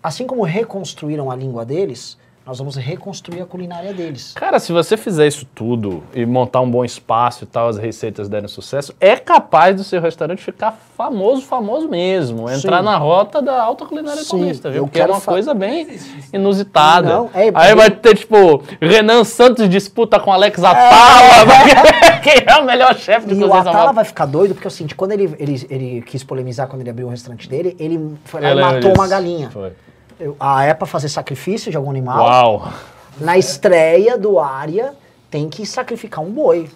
assim 0.02 0.26
como 0.26 0.42
reconstruíram 0.42 1.30
a 1.30 1.36
língua 1.36 1.66
deles, 1.66 2.16
nós 2.46 2.58
vamos 2.58 2.76
reconstruir 2.76 3.40
a 3.42 3.44
culinária 3.44 3.92
deles. 3.92 4.32
Cara, 4.32 4.60
se 4.60 4.72
você 4.72 4.96
fizer 4.96 5.26
isso 5.26 5.44
tudo 5.52 6.04
e 6.14 6.24
montar 6.24 6.60
um 6.60 6.70
bom 6.70 6.84
espaço 6.84 7.42
e 7.42 7.46
tal, 7.46 7.66
as 7.68 7.76
receitas 7.76 8.28
derem 8.28 8.46
sucesso, 8.46 8.94
é 9.00 9.16
capaz 9.16 9.74
do 9.74 9.82
seu 9.82 10.00
restaurante 10.00 10.40
ficar 10.40 10.78
famoso, 10.96 11.42
famoso 11.42 11.88
mesmo. 11.88 12.48
Entrar 12.48 12.78
Sim. 12.78 12.84
na 12.84 12.96
rota 12.96 13.42
da 13.42 13.60
alta 13.60 13.84
culinária 13.84 14.22
Sim, 14.22 14.30
paulista, 14.38 14.70
viu? 14.70 14.82
eu 14.82 14.86
Porque 14.86 15.00
é 15.00 15.06
uma 15.06 15.20
coisa 15.20 15.52
bem 15.54 15.98
inusitada. 16.32 17.08
Não, 17.08 17.30
é- 17.34 17.50
Aí 17.52 17.72
é- 17.72 17.74
vai 17.74 17.90
ter, 17.90 18.16
tipo, 18.16 18.62
Renan 18.80 19.24
Santos 19.24 19.68
disputa 19.68 20.20
com 20.20 20.32
Alex 20.32 20.62
Atala. 20.62 21.46
Quem 22.22 22.44
é 22.46 22.56
o 22.60 22.64
melhor 22.64 22.94
chefe 22.96 23.26
de 23.26 23.34
E 23.34 23.38
cozinha 23.40 23.56
o 23.56 23.68
Atala 23.68 23.92
vai 23.92 24.04
ficar 24.04 24.26
doido, 24.26 24.54
porque 24.54 24.68
é 24.68 24.70
o 24.70 24.70
seguinte, 24.70 24.94
quando 24.94 25.10
ele, 25.10 25.34
ele, 25.40 25.66
ele 25.68 26.02
quis 26.02 26.22
polemizar 26.22 26.68
quando 26.68 26.82
ele 26.82 26.90
abriu 26.90 27.08
o 27.08 27.10
restaurante 27.10 27.48
dele, 27.48 27.76
ele 27.80 28.14
foi 28.24 28.40
e 28.40 28.44
lembro 28.54 28.60
matou 28.64 28.94
uma 28.94 29.08
galinha. 29.08 29.50
Foi. 29.50 29.72
Eu- 30.18 30.36
A 30.40 30.64
é 30.64 30.74
pra 30.74 30.86
fazer 30.86 31.08
sacrifício 31.08 31.70
de 31.70 31.76
algum 31.76 31.90
animal. 31.90 32.24
Uau. 32.24 32.72
Na 33.20 33.36
estreia 33.38 34.16
do 34.18 34.38
Área, 34.38 34.94
tem 35.30 35.48
que 35.48 35.64
sacrificar 35.66 36.22
um 36.24 36.30
boi. 36.30 36.68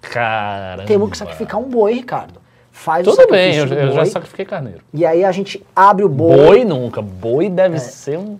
Caramba. 0.00 0.84
Temos 0.84 1.10
que 1.10 1.16
sacrificar 1.18 1.60
um 1.60 1.68
boi, 1.68 1.94
Ricardo. 1.94 2.40
Faz 2.70 3.06
o 3.06 3.10
Tudo 3.10 3.28
bem, 3.30 3.52
sacrifício 3.54 3.78
eu, 3.84 3.88
eu 3.88 3.92
já 3.94 4.04
sacrifiquei 4.06 4.44
carneiro. 4.44 4.80
E 4.94 5.04
aí 5.04 5.24
a 5.24 5.32
gente 5.32 5.64
abre 5.74 6.04
o 6.04 6.08
boi. 6.08 6.36
Boi 6.36 6.64
nunca. 6.64 7.02
Boi 7.02 7.48
deve 7.50 7.76
É. 7.76 7.80
ser 7.80 8.18
um 8.18 8.38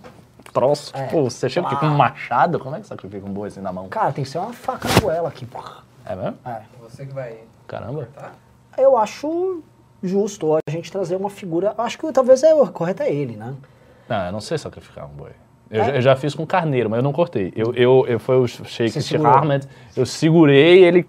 troço. 0.53 0.95
É. 0.95 1.03
Pô, 1.07 1.23
você 1.29 1.49
chega 1.49 1.67
aqui 1.67 1.75
com 1.75 1.87
um 1.87 1.95
machado, 1.97 2.57
como 2.59 2.75
é 2.75 2.79
que 2.79 2.87
sacrifica 2.87 3.25
um 3.27 3.33
boi 3.33 3.49
assim 3.49 3.59
na 3.59 3.73
mão? 3.73 3.89
Cara, 3.89 4.13
tem 4.13 4.23
que 4.23 4.29
ser 4.29 4.37
uma 4.37 4.53
faca 4.53 4.87
na 4.87 4.99
goela 5.01 5.27
aqui. 5.27 5.45
É 6.05 6.15
mesmo? 6.15 6.37
É. 6.45 6.61
Você 6.81 7.05
que 7.05 7.13
vai 7.13 7.37
Caramba. 7.67 8.05
cortar? 8.05 8.33
Eu 8.77 8.97
acho 8.97 9.61
justo 10.01 10.55
a 10.55 10.71
gente 10.71 10.89
trazer 10.89 11.17
uma 11.17 11.29
figura. 11.29 11.73
Acho 11.77 11.97
que 11.99 12.11
talvez 12.13 12.41
é 12.41 12.53
o 12.53 12.65
correto 12.67 13.03
é 13.03 13.11
ele, 13.11 13.35
né? 13.35 13.53
Não, 14.09 14.25
eu 14.25 14.31
não 14.31 14.41
sei 14.41 14.57
sacrificar 14.57 15.05
um 15.05 15.09
boi. 15.09 15.31
Eu, 15.69 15.81
É? 15.81 15.85
já, 15.85 15.91
eu 15.95 16.01
já 16.01 16.15
fiz 16.15 16.33
com 16.33 16.45
carneiro, 16.45 16.89
mas 16.89 16.97
eu 16.97 17.03
não 17.03 17.13
cortei. 17.13 17.53
Eu, 17.55 17.73
eu, 17.75 18.05
eu 18.07 18.19
foi 18.19 18.37
o 18.37 18.47
Sheikh? 18.47 18.99
Ahmed, 19.25 19.67
eu 19.95 20.05
segurei 20.05 20.83
ele, 20.83 21.05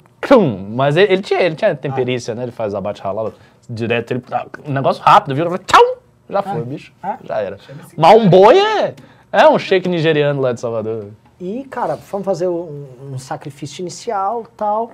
mas 0.70 0.97
ele, 0.97 1.14
ele 1.14 1.22
tinha, 1.22 1.40
ele 1.40 1.55
tinha 1.55 1.74
temperícia, 1.74 2.35
né? 2.35 2.43
Ele 2.43 2.52
faz 2.52 2.74
abate 2.74 3.01
halal 3.02 3.32
direto, 3.68 4.10
ele, 4.12 4.22
um 4.66 4.72
negócio 4.72 5.02
rápido, 5.02 5.35
viu? 5.35 5.59
Tchau! 5.59 5.81
Já 6.28 6.43
foi, 6.43 6.62
bicho. 6.62 6.93
É? 7.02 7.16
Já 7.24 7.40
era. 7.40 7.59
Mas 7.97 8.14
um 8.14 8.28
boi 8.28 8.56
é, 8.59 8.94
é 9.32 9.48
um 9.48 9.59
shake 9.59 9.89
nigeriano 9.89 10.40
lá 10.40 10.52
de 10.52 10.60
Salvador. 10.60 11.06
E, 11.40 11.64
cara, 11.64 11.97
vamos 12.10 12.24
fazer 12.24 12.47
um, 12.47 12.86
um 13.12 13.18
sacrifício 13.18 13.81
inicial 13.81 14.47
tal. 14.56 14.93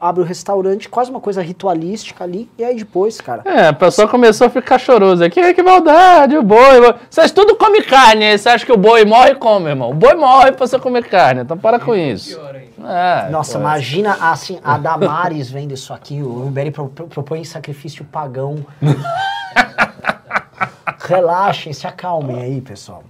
Abre 0.00 0.22
o 0.22 0.24
restaurante, 0.26 0.88
quase 0.88 1.10
uma 1.10 1.20
coisa 1.20 1.40
ritualística 1.40 2.22
ali. 2.22 2.50
E 2.58 2.64
aí 2.64 2.76
depois, 2.76 3.20
cara. 3.20 3.42
É, 3.44 3.68
a 3.68 3.72
pessoa 3.72 4.06
começou 4.06 4.46
a 4.46 4.50
ficar 4.50 4.78
choroso 4.78 5.24
aqui, 5.24 5.54
que 5.54 5.62
maldade, 5.62 6.36
o 6.36 6.42
boi. 6.42 6.78
o 6.78 6.82
boi. 6.82 6.94
Vocês 7.08 7.30
tudo 7.30 7.56
comem 7.56 7.82
carne, 7.82 8.36
você 8.36 8.48
acha 8.48 8.66
que 8.66 8.72
o 8.72 8.76
boi 8.76 9.04
morre 9.04 9.30
e 9.30 9.34
come, 9.36 9.70
irmão. 9.70 9.90
O 9.90 9.94
boi 9.94 10.14
morre 10.14 10.52
pra 10.52 10.66
você 10.66 10.78
comer 10.78 11.04
carne, 11.08 11.42
então 11.42 11.56
para 11.56 11.78
com 11.80 11.94
isso. 11.94 12.36
Pior 12.38 12.54
ainda. 12.54 12.66
É, 13.26 13.30
Nossa, 13.30 13.58
imagina 13.58 14.16
assim, 14.20 14.58
a 14.62 14.76
Damares 14.78 15.50
vendo 15.50 15.72
isso 15.72 15.92
aqui. 15.92 16.22
O 16.22 16.46
Iberi 16.46 16.70
pro, 16.70 16.88
pro- 16.88 17.06
propõe 17.06 17.42
sacrifício 17.44 18.04
pagão. 18.04 18.64
Relaxem, 21.08 21.72
se 21.72 21.86
acalmem 21.86 22.42
aí, 22.42 22.60
pessoal. 22.60 23.02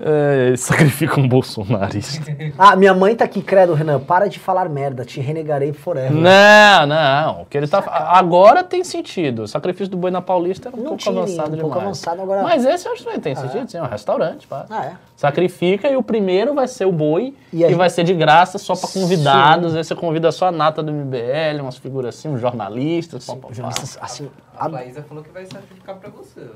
É, 0.00 0.54
sacrifica 0.56 1.18
um 1.20 1.28
bolsonarista. 1.28 2.24
Ah, 2.58 2.76
minha 2.76 2.94
mãe 2.94 3.14
tá 3.14 3.24
aqui, 3.24 3.42
credo, 3.42 3.74
Renan. 3.74 3.98
Para 4.00 4.28
de 4.28 4.38
falar 4.38 4.68
merda, 4.68 5.04
te 5.04 5.20
renegarei 5.20 5.72
forever. 5.72 6.12
Não, 6.12 6.86
não. 6.86 7.42
O 7.42 7.46
que 7.46 7.56
ele 7.58 7.66
tá 7.66 7.78
agora 8.12 8.62
tem 8.62 8.82
sentido. 8.84 9.42
O 9.42 9.48
sacrifício 9.48 9.88
do 9.90 9.96
boi 9.96 10.10
na 10.10 10.20
Paulista 10.22 10.68
era 10.68 10.76
um 10.76 10.80
Não 10.80 10.86
pouco 10.90 11.02
tinha, 11.02 11.16
avançado 11.18 11.48
um 11.48 11.56
demais. 11.56 11.60
pouco 11.62 11.78
avançado, 11.78 12.22
agora- 12.22 12.42
Mas 12.42 12.64
esse 12.64 12.86
eu 12.88 12.92
acho 12.92 13.04
que 13.04 13.20
tem 13.20 13.34
sentido, 13.34 13.70
sim. 13.70 13.78
É 13.78 13.82
um 13.82 13.86
restaurante, 13.86 14.46
pá. 14.46 14.66
Ah, 14.70 14.84
é. 14.86 14.92
Sacrifica 15.16 15.88
e 15.88 15.96
o 15.96 16.02
primeiro 16.02 16.54
vai 16.54 16.68
ser 16.68 16.84
o 16.84 16.92
boi 16.92 17.34
E 17.50 17.60
e, 17.60 17.64
a 17.64 17.68
gente- 17.68 17.76
vai 17.78 17.88
ser 17.88 18.04
de 18.04 18.12
graça 18.12 18.58
só 18.58 18.76
pra 18.76 18.86
convidados. 18.88 19.74
Aí 19.74 19.82
você 19.82 19.94
convida 19.94 20.30
só 20.30 20.48
a 20.48 20.52
nata 20.52 20.82
do 20.82 20.92
MBL, 20.92 21.62
umas 21.62 21.78
figuras 21.78 22.14
assim, 22.18 22.28
uns 22.28 22.38
jornalistas. 22.40 23.24
pá, 23.26 23.34
pá. 23.36 23.48
Jornalistas, 23.50 23.98
assim, 24.00 24.28
A 24.54 24.66
a- 24.66 24.68
Laísa 24.68 25.02
falou 25.02 25.24
que 25.24 25.30
vai 25.30 25.46
sacrificar 25.46 25.96
pra 25.96 26.10
você, 26.10 26.40
velho. 26.40 26.52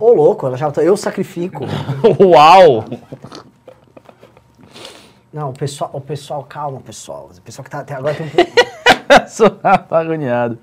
Ô, 0.00 0.12
louco, 0.14 0.46
ela 0.46 0.56
já, 0.56 0.72
eu 0.78 0.96
sacrifico. 0.96 1.64
Uau! 2.18 2.84
Não, 5.32 5.50
o 5.50 5.52
pessoal, 5.52 5.90
o 5.92 6.00
pessoal, 6.00 6.42
calma, 6.48 6.80
pessoal. 6.80 7.30
O 7.36 7.40
pessoal 7.42 7.64
que 7.64 7.70
tá 7.70 7.80
até 7.80 7.94
agora 7.94 8.14
tem 8.14 8.26
um... 8.26 8.30
Sou 9.28 9.48
tá 9.50 9.86
agoniado. 9.90 10.58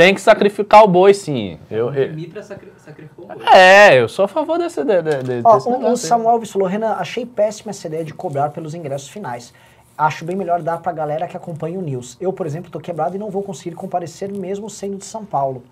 Tem 0.00 0.14
que 0.14 0.20
sacrificar 0.22 0.82
o 0.82 0.88
boi, 0.88 1.12
sim. 1.12 1.58
Eu, 1.70 1.92
eu- 1.92 2.14
Mitra 2.14 2.42
sacri 2.42 2.72
sacrificou 2.78 3.26
um 3.26 3.28
boi. 3.28 3.46
é, 3.52 4.00
eu 4.00 4.08
sou 4.08 4.24
a 4.24 4.28
favor 4.28 4.56
desse, 4.58 4.82
de, 4.82 5.02
de, 5.02 5.22
de- 5.22 5.42
Ó, 5.44 5.54
desse 5.56 5.68
o, 5.68 5.72
o 5.72 5.76
negócio. 5.78 6.08
Samuel 6.08 6.30
Alves 6.30 6.50
falou, 6.50 6.66
Renan, 6.66 6.92
achei 6.92 7.26
péssima 7.26 7.68
essa 7.70 7.86
ideia 7.86 8.02
de 8.02 8.14
cobrar 8.14 8.48
pelos 8.48 8.74
ingressos 8.74 9.10
finais. 9.10 9.52
Acho 9.98 10.24
bem 10.24 10.34
melhor 10.36 10.62
dar 10.62 10.78
pra 10.80 10.90
galera 10.90 11.28
que 11.28 11.36
acompanha 11.36 11.78
o 11.78 11.82
News. 11.82 12.16
Eu, 12.18 12.32
por 12.32 12.46
exemplo, 12.46 12.70
tô 12.70 12.80
quebrado 12.80 13.14
e 13.14 13.18
não 13.18 13.28
vou 13.28 13.42
conseguir 13.42 13.76
comparecer 13.76 14.32
mesmo 14.32 14.70
sendo 14.70 14.96
de 14.96 15.04
São 15.04 15.22
Paulo. 15.22 15.62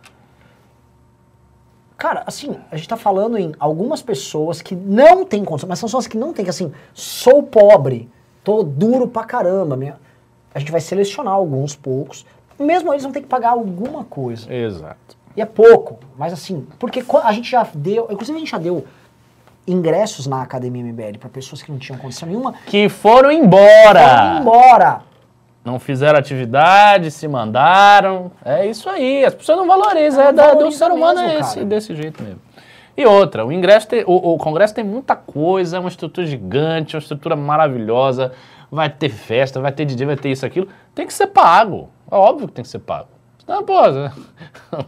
Cara, 1.96 2.22
assim, 2.26 2.54
a 2.70 2.76
gente 2.76 2.86
tá 2.86 2.98
falando 2.98 3.38
em 3.38 3.54
algumas 3.58 4.02
pessoas 4.02 4.60
que 4.60 4.76
não 4.76 5.24
têm 5.24 5.42
condição, 5.42 5.68
mas 5.70 5.78
são 5.78 5.86
pessoas 5.88 6.06
que 6.06 6.18
não 6.18 6.34
têm, 6.34 6.44
que 6.44 6.50
assim, 6.50 6.70
sou 6.92 7.42
pobre, 7.42 8.10
tô 8.44 8.62
duro 8.62 9.08
pra 9.08 9.24
caramba. 9.24 9.74
Minha... 9.74 9.96
A 10.54 10.58
gente 10.58 10.70
vai 10.70 10.82
selecionar 10.82 11.32
alguns 11.32 11.74
poucos, 11.74 12.26
mesmo 12.58 12.92
eles 12.92 13.02
vão 13.02 13.12
ter 13.12 13.20
que 13.20 13.26
pagar 13.26 13.50
alguma 13.50 14.04
coisa. 14.04 14.52
Exato. 14.52 15.16
E 15.36 15.40
é 15.40 15.46
pouco, 15.46 15.98
mas 16.16 16.32
assim, 16.32 16.66
porque 16.78 17.04
a 17.22 17.32
gente 17.32 17.50
já 17.50 17.66
deu, 17.72 18.08
inclusive 18.10 18.36
a 18.36 18.40
gente 18.40 18.50
já 18.50 18.58
deu 18.58 18.84
ingressos 19.66 20.26
na 20.26 20.42
Academia 20.42 20.82
MBL 20.82 21.18
para 21.18 21.28
pessoas 21.28 21.62
que 21.62 21.70
não 21.70 21.78
tinham 21.78 21.98
condição 21.98 22.26
nenhuma, 22.26 22.54
Que 22.66 22.88
foram 22.88 23.28
foram 23.28 23.32
embora. 23.32 24.38
embora. 24.40 25.00
Não 25.64 25.78
fizeram 25.78 26.18
atividade, 26.18 27.10
se 27.10 27.28
mandaram. 27.28 28.32
É 28.44 28.66
isso 28.66 28.88
aí. 28.88 29.24
As 29.24 29.34
pessoas 29.34 29.58
não 29.58 29.66
valorizam. 29.66 30.22
Não 30.22 30.30
É 30.30 30.32
da, 30.32 30.46
do 30.46 30.54
valoriza 30.54 30.78
ser 30.78 30.90
humano 30.90 31.20
mesmo, 31.20 31.36
é 31.36 31.40
esse, 31.40 31.54
cara. 31.56 31.66
desse 31.66 31.94
jeito 31.94 32.22
mesmo. 32.22 32.40
E 32.96 33.06
outra, 33.06 33.44
o 33.46 33.52
ingresso 33.52 33.86
tem, 33.86 34.02
o, 34.06 34.34
o 34.34 34.38
congresso 34.38 34.74
tem 34.74 34.82
muita 34.82 35.14
coisa, 35.14 35.76
é 35.76 35.80
uma 35.80 35.88
estrutura 35.88 36.26
gigante, 36.26 36.96
uma 36.96 37.00
estrutura 37.00 37.36
maravilhosa. 37.36 38.32
Vai 38.70 38.88
ter 38.90 39.10
festa, 39.10 39.60
vai 39.60 39.70
ter 39.70 39.84
DJ, 39.84 40.06
vai 40.06 40.16
ter 40.16 40.30
isso, 40.30 40.44
aquilo. 40.44 40.68
Tem 40.94 41.06
que 41.06 41.12
ser 41.12 41.28
pago. 41.28 41.90
É 42.10 42.14
óbvio 42.14 42.48
que 42.48 42.54
tem 42.54 42.62
que 42.62 42.70
ser 42.70 42.78
pago. 42.80 43.08
Senão, 43.44 43.64
pô, 43.64 43.74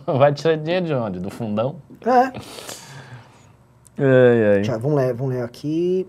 vai 0.18 0.32
tirar 0.32 0.56
dinheiro 0.56 0.86
de 0.86 0.94
onde? 0.94 1.18
Do 1.18 1.30
fundão? 1.30 1.76
É. 2.04 2.32
Ai, 4.02 4.56
ai. 4.56 4.62
Eu- 4.66 4.80
vamos 4.80 4.96
ler, 4.96 5.12
vamos 5.12 5.34
ler 5.34 5.42
aqui. 5.44 6.06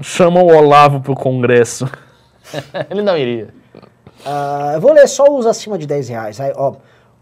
Chama 0.00 0.40
o 0.40 0.46
Olavo 0.46 1.00
pro 1.00 1.14
congresso. 1.16 1.88
Ele 2.90 3.02
não 3.02 3.16
iria. 3.16 3.48
Ah, 4.24 4.72
eu 4.74 4.80
vou 4.80 4.92
ler 4.92 5.08
só 5.08 5.24
os 5.36 5.44
acima 5.46 5.76
de 5.76 5.86
10 5.86 6.08
reais. 6.10 6.40
Aí, 6.40 6.52
ó, 6.54 6.74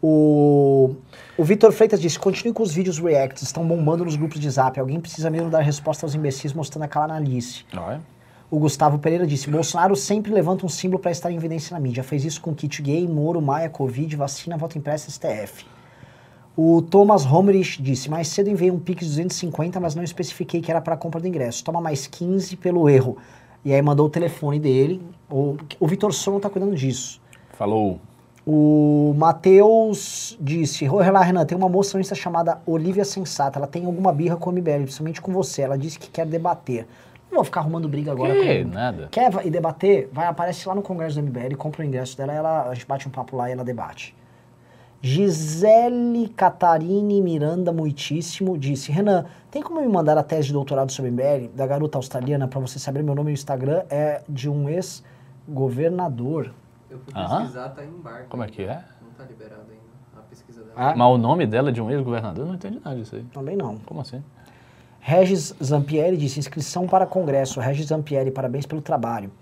o 0.02 0.94
o 1.38 1.44
Vitor 1.44 1.72
Freitas 1.72 1.98
disse: 2.00 2.18
continue 2.18 2.52
com 2.52 2.62
os 2.62 2.72
vídeos 2.74 2.98
reacts, 2.98 3.42
estão 3.42 3.66
bombando 3.66 4.04
nos 4.04 4.16
grupos 4.16 4.38
de 4.38 4.50
zap. 4.50 4.78
Alguém 4.78 5.00
precisa 5.00 5.30
mesmo 5.30 5.48
dar 5.48 5.60
resposta 5.60 6.04
aos 6.04 6.14
imbecis 6.14 6.52
mostrando 6.52 6.84
a 6.84 6.88
canalice. 6.88 7.64
Não 7.72 7.90
é? 7.90 7.98
O 8.52 8.58
Gustavo 8.58 8.98
Pereira 8.98 9.26
disse: 9.26 9.48
Bolsonaro 9.48 9.96
sempre 9.96 10.30
levanta 10.30 10.66
um 10.66 10.68
símbolo 10.68 10.98
para 10.98 11.10
estar 11.10 11.32
em 11.32 11.36
evidência 11.36 11.72
na 11.72 11.80
mídia. 11.80 12.04
Fez 12.04 12.22
isso 12.22 12.38
com 12.38 12.54
kit 12.54 12.82
gay, 12.82 13.08
Moro, 13.08 13.40
Maia, 13.40 13.70
Covid, 13.70 14.14
vacina, 14.14 14.58
voto 14.58 14.76
impresso, 14.76 15.10
STF. 15.10 15.64
O 16.54 16.82
Thomas 16.82 17.24
Homerich 17.24 17.80
disse: 17.80 18.10
Mais 18.10 18.28
cedo 18.28 18.50
enviei 18.50 18.70
um 18.70 18.78
Pix 18.78 19.06
de 19.06 19.22
250, 19.22 19.80
mas 19.80 19.94
não 19.94 20.02
especifiquei 20.02 20.60
que 20.60 20.70
era 20.70 20.82
para 20.82 20.98
compra 20.98 21.18
do 21.18 21.26
ingresso. 21.26 21.64
Toma 21.64 21.80
mais 21.80 22.06
15 22.06 22.56
pelo 22.56 22.90
erro. 22.90 23.16
E 23.64 23.72
aí 23.72 23.80
mandou 23.80 24.06
o 24.06 24.10
telefone 24.10 24.60
dele. 24.60 25.00
O, 25.30 25.56
o 25.80 25.86
Vitor 25.86 26.12
Sono 26.12 26.38
tá 26.38 26.50
cuidando 26.50 26.74
disso. 26.76 27.22
Falou. 27.54 28.00
O 28.46 29.14
Matheus 29.16 30.36
disse: 30.38 30.86
Oi, 30.86 31.10
lá, 31.10 31.22
Renan, 31.22 31.46
tem 31.46 31.56
uma 31.56 31.70
moça 31.70 31.96
no 31.96 32.04
chamada 32.14 32.60
Olivia 32.66 33.06
Sensata. 33.06 33.58
Ela 33.58 33.66
tem 33.66 33.86
alguma 33.86 34.12
birra 34.12 34.36
com 34.36 34.50
o 34.50 34.52
MBL, 34.52 34.82
principalmente 34.82 35.22
com 35.22 35.32
você. 35.32 35.62
Ela 35.62 35.78
disse 35.78 35.98
que 35.98 36.10
quer 36.10 36.26
debater. 36.26 36.86
Não 37.32 37.36
vou 37.36 37.44
ficar 37.44 37.60
arrumando 37.60 37.88
briga 37.88 38.12
agora 38.12 38.34
Que? 38.34 38.62
com 38.62 38.70
Nada. 38.70 39.08
Quer 39.10 39.32
ir 39.46 39.50
debater? 39.50 40.10
Vai, 40.12 40.26
aparece 40.26 40.68
lá 40.68 40.74
no 40.74 40.82
Congresso 40.82 41.18
do 41.18 41.26
MBL, 41.26 41.56
compra 41.56 41.80
o 41.80 41.84
ingresso 41.84 42.14
dela, 42.14 42.30
ela, 42.30 42.68
a 42.68 42.74
gente 42.74 42.86
bate 42.86 43.08
um 43.08 43.10
papo 43.10 43.34
lá 43.34 43.48
e 43.48 43.54
ela 43.54 43.64
debate. 43.64 44.14
Gisele 45.00 46.28
Catarine 46.28 47.22
Miranda 47.22 47.72
Muitíssimo 47.72 48.58
disse: 48.58 48.92
Renan, 48.92 49.24
tem 49.50 49.62
como 49.62 49.80
me 49.80 49.88
mandar 49.88 50.18
a 50.18 50.22
tese 50.22 50.48
de 50.48 50.52
doutorado 50.52 50.92
sobre 50.92 51.10
MBL 51.10 51.48
da 51.54 51.66
garota 51.66 51.96
australiana 51.96 52.46
para 52.46 52.60
você 52.60 52.78
saber 52.78 53.02
meu 53.02 53.14
nome 53.14 53.30
no 53.30 53.34
Instagram? 53.34 53.82
É 53.88 54.22
de 54.28 54.50
um 54.50 54.68
ex-governador. 54.68 56.52
Eu 56.90 56.98
fui 56.98 57.14
pesquisar, 57.14 57.70
tá 57.70 57.82
em 57.82 57.88
embarque. 57.88 58.28
Como 58.28 58.44
é 58.44 58.46
que 58.46 58.62
é? 58.62 58.84
Não 59.00 59.10
tá 59.16 59.24
liberado 59.24 59.62
ainda 59.70 59.82
a 60.18 60.20
pesquisa 60.20 60.62
dela. 60.62 60.74
Ah. 60.76 60.94
Mas 60.94 61.08
o 61.08 61.16
nome 61.16 61.46
dela 61.46 61.70
é 61.70 61.72
de 61.72 61.80
um 61.80 61.90
ex-governador? 61.90 62.44
Eu 62.44 62.48
Não 62.48 62.54
entendi 62.56 62.78
nada 62.84 62.94
disso 62.94 63.16
aí. 63.16 63.22
Também 63.32 63.56
não. 63.56 63.78
Como 63.78 64.02
assim? 64.02 64.22
Regis 65.04 65.52
Zampieri 65.62 66.16
disse 66.16 66.38
inscrição 66.38 66.86
para 66.86 67.04
congresso. 67.04 67.58
Regis 67.58 67.88
Zampieri, 67.88 68.30
parabéns 68.30 68.64
pelo 68.64 68.80
trabalho. 68.80 69.32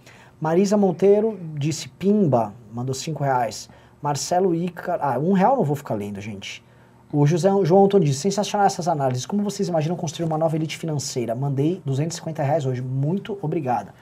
Marisa 0.41 0.74
Monteiro 0.74 1.39
disse 1.55 1.87
pimba, 1.87 2.55
mandou 2.73 2.95
cinco 2.95 3.23
reais. 3.23 3.69
Marcelo 4.01 4.55
Icar, 4.55 4.99
ah, 5.03 5.19
um 5.19 5.32
real 5.32 5.57
não 5.57 5.62
vou 5.62 5.77
ficar 5.77 5.95
lendo, 5.95 6.19
gente. 6.19 6.65
O 7.12 7.27
José, 7.27 7.51
João 7.65 7.85
Antônio 7.85 8.07
disse, 8.07 8.20
sensacional 8.20 8.66
essas 8.66 8.89
análises. 8.89 9.27
Como 9.27 9.43
vocês 9.43 9.69
imaginam 9.69 9.97
construir 9.97 10.24
uma 10.24 10.39
nova 10.39 10.57
elite 10.57 10.78
financeira? 10.78 11.35
Mandei 11.35 11.82
250 11.85 12.43
reais 12.43 12.65
hoje, 12.65 12.81
muito 12.81 13.39
obrigada. 13.43 13.93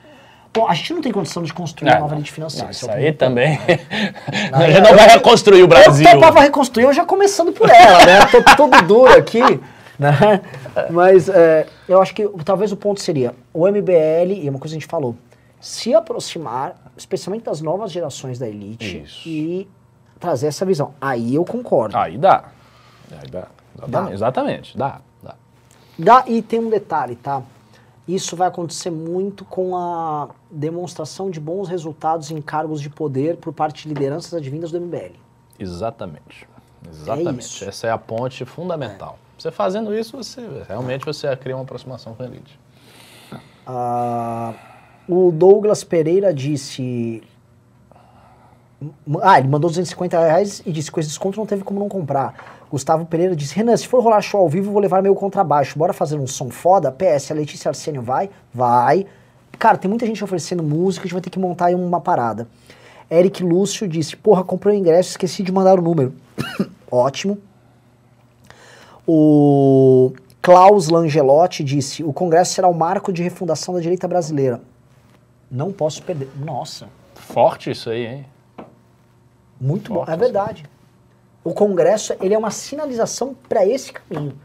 Bom, 0.55 0.69
a 0.69 0.75
gente 0.75 0.95
não 0.95 1.01
tem 1.01 1.11
condição 1.11 1.43
de 1.43 1.53
construir 1.53 1.91
uma 1.91 1.99
nova 1.99 2.15
elite 2.15 2.31
financeira. 2.31 2.67
Não, 2.67 2.71
isso 2.71 2.89
é 2.89 2.95
o 2.95 2.97
aí 2.97 3.13
também. 3.13 3.59
Não, 4.53 4.61
a 4.61 4.71
gente 4.71 4.81
não 4.81 4.97
vai 4.97 5.09
reconstruir 5.09 5.63
o 5.63 5.69
Brasil. 5.69 6.07
Eu 6.07 6.15
topava 6.15 6.41
reconstruir, 6.41 6.85
eu 6.85 6.93
já 6.93 7.05
começando 7.05 7.53
por 7.53 7.69
ela, 7.69 8.07
né? 8.07 8.27
Tô 8.27 8.43
todo 8.57 8.83
duro 8.83 9.13
aqui, 9.13 9.41
né? 10.01 10.43
Mas 10.91 11.29
é, 11.29 11.67
eu 11.89 12.01
acho 12.01 12.15
que 12.15 12.29
talvez 12.45 12.71
o 12.73 12.77
ponto 12.77 13.01
seria 13.01 13.35
o 13.53 13.67
MBL, 13.67 14.33
e 14.33 14.47
é 14.47 14.51
uma 14.51 14.59
coisa 14.59 14.75
que 14.75 14.79
a 14.79 14.81
gente 14.81 14.87
falou, 14.87 15.17
se 15.61 15.95
aproximar, 15.95 16.77
especialmente 16.97 17.45
das 17.45 17.61
novas 17.61 17.91
gerações 17.91 18.39
da 18.39 18.49
elite, 18.49 19.03
Isso. 19.03 19.29
e 19.29 19.69
trazer 20.21 20.47
essa 20.47 20.65
visão. 20.65 20.95
Aí 21.01 21.35
eu 21.35 21.45
concordo. 21.45 21.97
Aí 21.97 22.17
dá. 22.17 22.45
Aí 23.11 23.29
dá. 23.29 23.49
Exatamente. 23.77 23.91
Dá. 23.91 24.15
Exatamente. 24.15 24.79
Dá. 24.79 25.01
Dá. 25.23 25.35
Dá, 25.99 26.25
e 26.27 26.43
tem 26.43 26.61
um 26.61 26.71
detalhe, 26.71 27.17
tá? 27.17 27.43
Isso 28.07 28.37
vai 28.37 28.49
acontecer 28.49 28.91
muito 28.91 29.45
com 29.45 29.77
a 29.77 30.31
demonstração 30.51 31.31
de 31.31 31.39
bons 31.39 31.69
resultados 31.69 32.31
em 32.31 32.41
cargos 32.41 32.81
de 32.81 32.89
poder 32.89 33.37
por 33.37 33.53
parte 33.53 33.83
de 33.83 33.89
lideranças 33.93 34.33
advindas 34.33 34.71
do 34.71 34.81
MBL. 34.81 35.17
Exatamente. 35.59 36.49
Exatamente. 36.89 37.41
isso. 37.41 37.65
Essa 37.65 37.89
é 37.89 37.91
a 37.91 37.99
ponte 37.99 38.45
fundamental. 38.45 39.19
Você 39.39 39.53
fazendo 39.53 39.95
isso, 39.95 40.17
você 40.17 40.41
realmente 40.67 41.07
você 41.07 41.35
cria 41.37 41.55
uma 41.55 41.63
aproximação 41.63 42.13
com 42.13 42.23
a 42.25 42.27
elite. 42.27 42.59
Ah, 43.65 44.53
o 45.09 45.31
Douglas 45.31 45.85
Pereira 45.85 46.35
disse. 46.35 47.23
Ah, 49.23 49.39
ele 49.39 49.49
mandou 49.49 49.71
250 49.71 50.19
reais 50.19 50.63
e 50.67 50.73
disse: 50.73 50.91
com 50.91 50.99
esse 50.99 51.11
desconto 51.11 51.39
não 51.39 51.47
teve 51.47 51.63
como 51.63 51.79
não 51.79 51.89
comprar. 51.89 52.65
Gustavo 52.69 53.07
Pereira 53.07 53.37
disse: 53.37 53.55
Renan, 53.55 53.77
se 53.77 53.87
for 53.87 54.03
rolar 54.03 54.21
show 54.23 54.41
ao 54.41 54.49
vivo, 54.49 54.73
vou 54.73 54.81
levar 54.81 55.03
meu 55.03 55.15
contrabaixo. 55.15 55.79
Bora 55.79 55.93
fazer 55.93 56.17
um 56.17 56.27
som 56.27 56.51
foda? 56.51 56.91
PS, 56.91 57.31
a 57.31 57.35
Letícia 57.35 57.69
Arsênio 57.69 58.03
vai? 58.03 58.31
Vai. 58.53 59.07
Cara, 59.57 59.79
tem 59.79 59.89
muita 59.89 60.05
gente 60.05 60.23
oferecendo 60.23 60.65
música, 60.65 61.05
a 61.05 61.07
gente 61.07 61.15
vai 61.15 61.23
ter 61.23 61.31
que 61.31 61.39
montar 61.39 61.67
aí 61.67 61.75
uma 61.77 62.01
parada. 62.01 62.49
Eric 63.09 63.45
Lúcio 63.45 63.87
disse: 63.87 64.17
Porra, 64.17 64.43
comprei 64.43 64.77
o 64.77 64.79
ingresso, 64.79 65.11
esqueci 65.11 65.45
de 65.45 65.53
mandar 65.53 65.79
o 65.79 65.83
número. 65.83 66.13
Ótimo. 66.91 67.39
O 69.11 70.13
Klaus 70.43 70.89
Langelotti 70.89 71.65
disse: 71.65 72.05
O 72.05 72.13
congresso 72.13 72.53
será 72.53 72.69
o 72.69 72.75
marco 72.75 73.11
de 73.11 73.23
refundação 73.23 73.73
da 73.73 73.81
direita 73.81 74.07
brasileira. 74.07 74.61
Não 75.51 75.73
posso 75.73 76.03
perder. 76.03 76.29
Nossa, 76.37 76.89
Forte 77.15 77.71
isso 77.71 77.89
aí, 77.89 78.07
hein? 78.07 78.27
muito 79.59 79.93
bom. 79.93 80.01
Forte, 80.01 80.13
É 80.13 80.17
verdade. 80.17 80.65
O 81.43 81.55
congresso 81.55 82.15
ele 82.21 82.35
é 82.35 82.39
uma 82.39 82.51
sinalização 82.51 83.35
para 83.49 83.65
esse 83.65 83.95
caminho. 83.95 84.39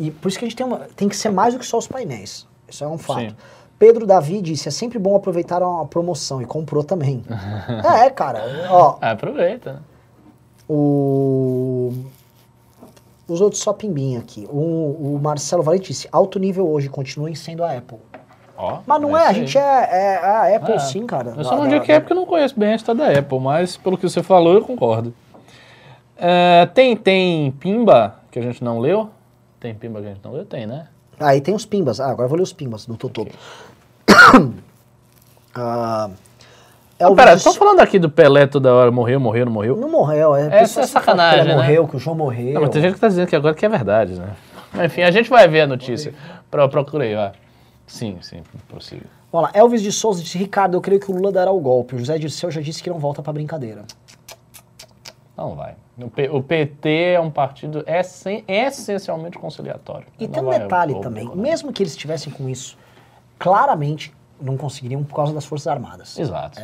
E 0.00 0.10
por 0.10 0.26
isso 0.28 0.38
que 0.38 0.44
a 0.44 0.48
gente 0.48 0.56
tem, 0.56 0.66
uma, 0.66 0.80
tem 0.96 1.08
que 1.08 1.16
ser 1.16 1.30
mais 1.30 1.54
do 1.54 1.60
que 1.60 1.66
só 1.66 1.78
os 1.78 1.86
painéis. 1.86 2.48
Isso 2.68 2.82
é 2.82 2.88
um 2.88 2.98
fato. 2.98 3.20
Sim. 3.20 3.36
Pedro 3.78 4.06
Davi 4.06 4.42
disse: 4.42 4.66
é 4.66 4.72
sempre 4.72 4.98
bom 4.98 5.14
aproveitar 5.14 5.62
a 5.62 5.84
promoção 5.84 6.42
e 6.42 6.46
comprou 6.46 6.82
também. 6.82 7.22
é, 8.04 8.10
cara. 8.10 8.42
Ó, 8.70 8.98
aproveita. 9.00 9.82
o... 10.68 11.92
Os 13.28 13.40
outros 13.40 13.60
só 13.60 13.72
pimbinha 13.72 14.20
aqui. 14.20 14.46
O, 14.50 15.16
o 15.16 15.20
Marcelo 15.20 15.62
Valente 15.62 15.88
disse: 15.88 16.08
alto 16.12 16.38
nível 16.38 16.68
hoje, 16.68 16.88
continuem 16.88 17.34
sendo 17.34 17.64
a 17.64 17.72
Apple. 17.72 17.98
Ó, 18.56 18.78
Mas 18.86 19.00
não 19.02 19.16
é, 19.16 19.26
a 19.26 19.32
gente 19.32 19.58
é, 19.58 19.60
é 19.60 20.16
a 20.24 20.56
Apple 20.56 20.74
É. 20.74 20.78
sim, 20.78 21.06
cara. 21.06 21.34
Eu 21.36 21.44
só 21.44 21.56
não 21.56 21.68
digo 21.68 21.84
que 21.84 21.92
é 21.92 22.00
porque 22.00 22.12
eu 22.12 22.16
não 22.16 22.24
conheço 22.24 22.58
bem 22.58 22.72
a 22.72 22.76
história 22.76 23.04
da 23.04 23.18
Apple, 23.18 23.38
mas 23.38 23.76
pelo 23.76 23.98
que 23.98 24.08
você 24.08 24.22
falou, 24.22 24.54
eu 24.54 24.62
concordo. 24.62 25.12
É, 26.16 26.66
tem, 26.72 26.96
tem 26.96 27.50
Pimba, 27.52 28.14
que 28.30 28.38
a 28.38 28.42
gente 28.42 28.64
não 28.64 28.78
leu? 28.78 29.10
Tem 29.60 29.74
Pimba 29.74 30.00
que 30.00 30.06
a 30.06 30.10
gente 30.10 30.24
não 30.24 30.32
leu? 30.32 30.46
Tem, 30.46 30.66
né? 30.66 30.88
Aí 31.20 31.40
tem 31.40 31.54
os 31.54 31.66
pimbas. 31.66 32.00
Ah, 32.00 32.10
agora 32.10 32.24
eu 32.24 32.28
vou 32.28 32.36
ler 32.36 32.42
os 32.42 32.52
pimbas 32.52 32.86
do 32.86 32.96
Totô. 32.96 33.26
ah, 35.54 36.10
é 36.98 37.04
Não, 37.04 37.12
o 37.12 37.16
pera, 37.16 37.34
estão 37.34 37.52
falando 37.54 37.80
aqui 37.80 37.98
do 37.98 38.08
Pelé 38.10 38.46
toda 38.46 38.72
hora, 38.74 38.90
morreu, 38.90 39.20
morreu, 39.20 39.44
não 39.46 39.52
morreu? 39.52 39.76
Não 39.76 39.90
morreu, 39.90 40.34
é. 40.34 40.46
Essa 40.46 40.54
é 40.54 40.62
que 40.64 40.68
fala 40.74 40.86
sacanagem, 40.86 41.42
Que 41.42 41.48
né? 41.48 41.54
morreu, 41.54 41.86
que 41.88 41.96
o 41.96 41.98
João 41.98 42.16
morreu. 42.16 42.54
Não, 42.54 42.60
mas 42.62 42.70
tem 42.70 42.82
gente 42.82 42.94
que 42.94 43.00
tá 43.00 43.08
dizendo 43.08 43.26
que 43.28 43.36
agora 43.36 43.54
que 43.54 43.64
é 43.64 43.68
verdade, 43.68 44.14
né? 44.18 44.30
Enfim, 44.84 45.02
a 45.02 45.10
gente 45.10 45.28
vai 45.30 45.46
ver 45.48 45.62
a 45.62 45.66
notícia. 45.66 46.14
Pro, 46.50 46.68
procurei, 46.68 47.14
ó. 47.16 47.30
Sim, 47.86 48.18
sim, 48.20 48.42
prossiga. 48.68 49.04
Vamos 49.32 49.50
lá, 49.52 49.58
Elvis 49.58 49.80
de 49.82 49.92
Souza 49.92 50.22
disse: 50.22 50.36
Ricardo, 50.38 50.76
eu 50.76 50.80
creio 50.80 51.00
que 51.00 51.10
o 51.10 51.14
Lula 51.14 51.30
dará 51.32 51.50
o 51.52 51.60
golpe. 51.60 51.94
O 51.94 51.98
José 51.98 52.18
Dirceu 52.18 52.50
já 52.50 52.60
disse 52.60 52.82
que 52.82 52.90
não 52.90 52.98
volta 52.98 53.22
pra 53.22 53.32
brincadeira. 53.32 53.84
Não 55.36 55.54
vai. 55.54 55.74
O, 55.98 56.08
P- 56.10 56.28
o 56.30 56.42
PT 56.42 57.12
é 57.14 57.20
um 57.20 57.30
partido 57.30 57.84
essen- 57.86 58.44
essencialmente 58.48 59.38
conciliatório. 59.38 60.06
E 60.18 60.26
Não 60.26 60.32
tem 60.32 60.42
um 60.44 60.50
detalhe 60.50 61.00
também: 61.00 61.30
mesmo 61.34 61.72
que 61.72 61.82
eles 61.82 61.92
estivessem 61.92 62.32
com 62.32 62.48
isso, 62.48 62.76
claramente 63.38 64.12
não 64.40 64.56
conseguiriam 64.56 65.02
por 65.04 65.14
causa 65.14 65.32
das 65.32 65.44
Forças 65.44 65.66
Armadas. 65.66 66.18
Exato. 66.18 66.60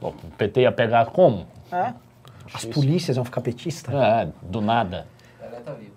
Bom, 0.00 0.14
o 0.22 0.30
PT 0.36 0.62
ia 0.62 0.72
pegar 0.72 1.06
como? 1.06 1.46
É. 1.70 1.92
As 2.52 2.64
polícias 2.64 3.16
vão 3.16 3.24
ficar 3.24 3.40
petistas. 3.40 3.94
É, 3.94 4.28
do 4.42 4.60
nada. 4.60 5.06
Pelé 5.40 5.60
tá 5.60 5.72
vivo. 5.72 5.92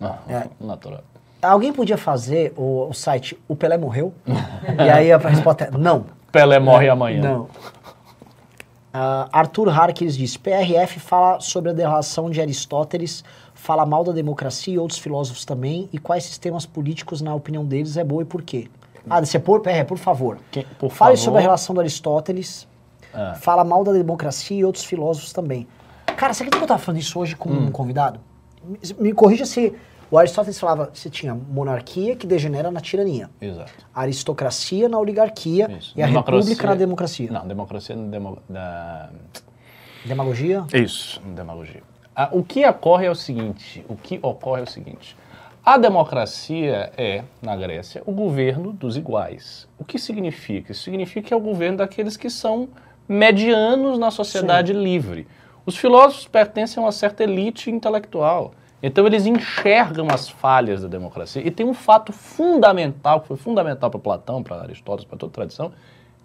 Ah, 0.00 0.18
É. 0.28 0.48
Natural. 0.60 1.02
Alguém 1.40 1.72
podia 1.72 1.96
fazer 1.96 2.52
o, 2.56 2.88
o 2.88 2.92
site 2.92 3.38
O 3.46 3.54
Pelé 3.54 3.78
Morreu? 3.78 4.12
e 4.26 4.90
aí 4.90 5.12
a 5.12 5.18
resposta 5.18 5.64
é: 5.64 5.70
não. 5.70 6.06
Pelé 6.32 6.58
morre 6.58 6.88
amanhã. 6.88 7.22
Não. 7.22 7.48
Ah, 8.92 9.28
Arthur 9.32 9.68
Harkins 9.68 10.16
diz: 10.16 10.36
PRF 10.36 10.98
fala 10.98 11.40
sobre 11.40 11.70
a 11.70 11.72
derração 11.72 12.28
de 12.30 12.40
Aristóteles, 12.40 13.24
fala 13.54 13.86
mal 13.86 14.02
da 14.02 14.12
democracia 14.12 14.74
e 14.74 14.78
outros 14.78 14.98
filósofos 14.98 15.44
também, 15.44 15.88
e 15.92 15.98
quais 15.98 16.24
sistemas 16.24 16.66
políticos, 16.66 17.20
na 17.20 17.34
opinião 17.34 17.64
deles, 17.64 17.96
é 17.96 18.04
boa 18.04 18.22
e 18.22 18.26
por 18.26 18.42
quê? 18.42 18.68
Ah, 19.08 19.20
você 19.20 19.38
por 19.38 19.60
PR, 19.60 19.84
por 19.86 19.98
favor. 19.98 20.38
Que- 20.50 20.64
por 20.78 20.90
Fale 20.90 21.12
favor. 21.16 21.24
sobre 21.24 21.38
a 21.38 21.42
relação 21.42 21.74
do 21.74 21.80
Aristóteles, 21.80 22.66
Ah. 23.14 23.34
fala 23.40 23.64
mal 23.64 23.82
da 23.84 23.92
democracia 23.92 24.58
e 24.58 24.64
outros 24.64 24.84
filósofos 24.84 25.32
também. 25.32 25.66
Cara, 26.16 26.32
você 26.34 26.42
acredita 26.42 26.58
que 26.58 26.64
eu 26.64 26.68
tava 26.68 26.80
falando 26.80 27.00
isso 27.00 27.18
hoje 27.18 27.36
com 27.36 27.48
Hum. 27.50 27.66
um 27.66 27.70
convidado? 27.70 28.20
Me, 28.64 28.78
me 28.98 29.12
corrija 29.12 29.46
se 29.46 29.72
o 30.10 30.18
Aristóteles 30.18 30.58
falava, 30.58 30.90
você 30.92 31.08
tinha 31.08 31.34
monarquia 31.34 32.16
que 32.16 32.26
degenera 32.26 32.70
na 32.70 32.80
tirania, 32.80 33.28
Exato. 33.40 33.72
aristocracia 33.94 34.88
na 34.88 34.98
oligarquia 34.98 35.70
Isso. 35.78 35.92
e 35.96 36.02
a 36.02 36.06
Democracia- 36.06 36.40
república 36.40 36.66
na 36.66 36.74
democracia. 36.74 37.30
Não, 37.30 37.46
democracia 37.46 37.94
na 37.96 38.08
demo, 38.08 38.38
da... 38.48 39.10
Demagogia? 40.04 40.64
Isso, 40.72 41.20
demagogia. 41.34 41.82
Ah, 42.14 42.28
o 42.32 42.42
que 42.42 42.66
ocorre 42.66 43.06
é 43.06 43.10
o 43.10 43.14
seguinte, 43.14 43.84
o 43.88 43.96
que 43.96 44.18
ocorre 44.22 44.60
é 44.60 44.64
o 44.64 44.66
seguinte. 44.66 45.16
A 45.68 45.76
democracia 45.76 46.90
é, 46.96 47.24
na 47.42 47.54
Grécia, 47.54 48.02
o 48.06 48.12
governo 48.12 48.72
dos 48.72 48.96
iguais. 48.96 49.68
O 49.78 49.84
que 49.84 49.98
significa? 49.98 50.72
Isso 50.72 50.84
significa 50.84 51.28
que 51.28 51.34
é 51.34 51.36
o 51.36 51.40
governo 51.40 51.76
daqueles 51.76 52.16
que 52.16 52.30
são 52.30 52.70
medianos 53.06 53.98
na 53.98 54.10
sociedade 54.10 54.72
livre. 54.72 55.28
Os 55.66 55.76
filósofos 55.76 56.26
pertencem 56.26 56.82
a 56.82 56.86
uma 56.86 56.90
certa 56.90 57.22
elite 57.22 57.70
intelectual. 57.70 58.54
Então 58.82 59.06
eles 59.06 59.26
enxergam 59.26 60.08
as 60.10 60.26
falhas 60.26 60.80
da 60.80 60.88
democracia. 60.88 61.46
E 61.46 61.50
tem 61.50 61.66
um 61.66 61.74
fato 61.74 62.14
fundamental, 62.14 63.20
que 63.20 63.28
foi 63.28 63.36
fundamental 63.36 63.90
para 63.90 64.00
Platão, 64.00 64.42
para 64.42 64.62
Aristóteles, 64.62 65.04
para 65.04 65.18
toda 65.18 65.32
a 65.32 65.34
tradição, 65.34 65.72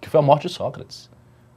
que 0.00 0.08
foi 0.08 0.20
a 0.20 0.22
morte 0.22 0.48
de 0.48 0.54
Sócrates. 0.54 1.10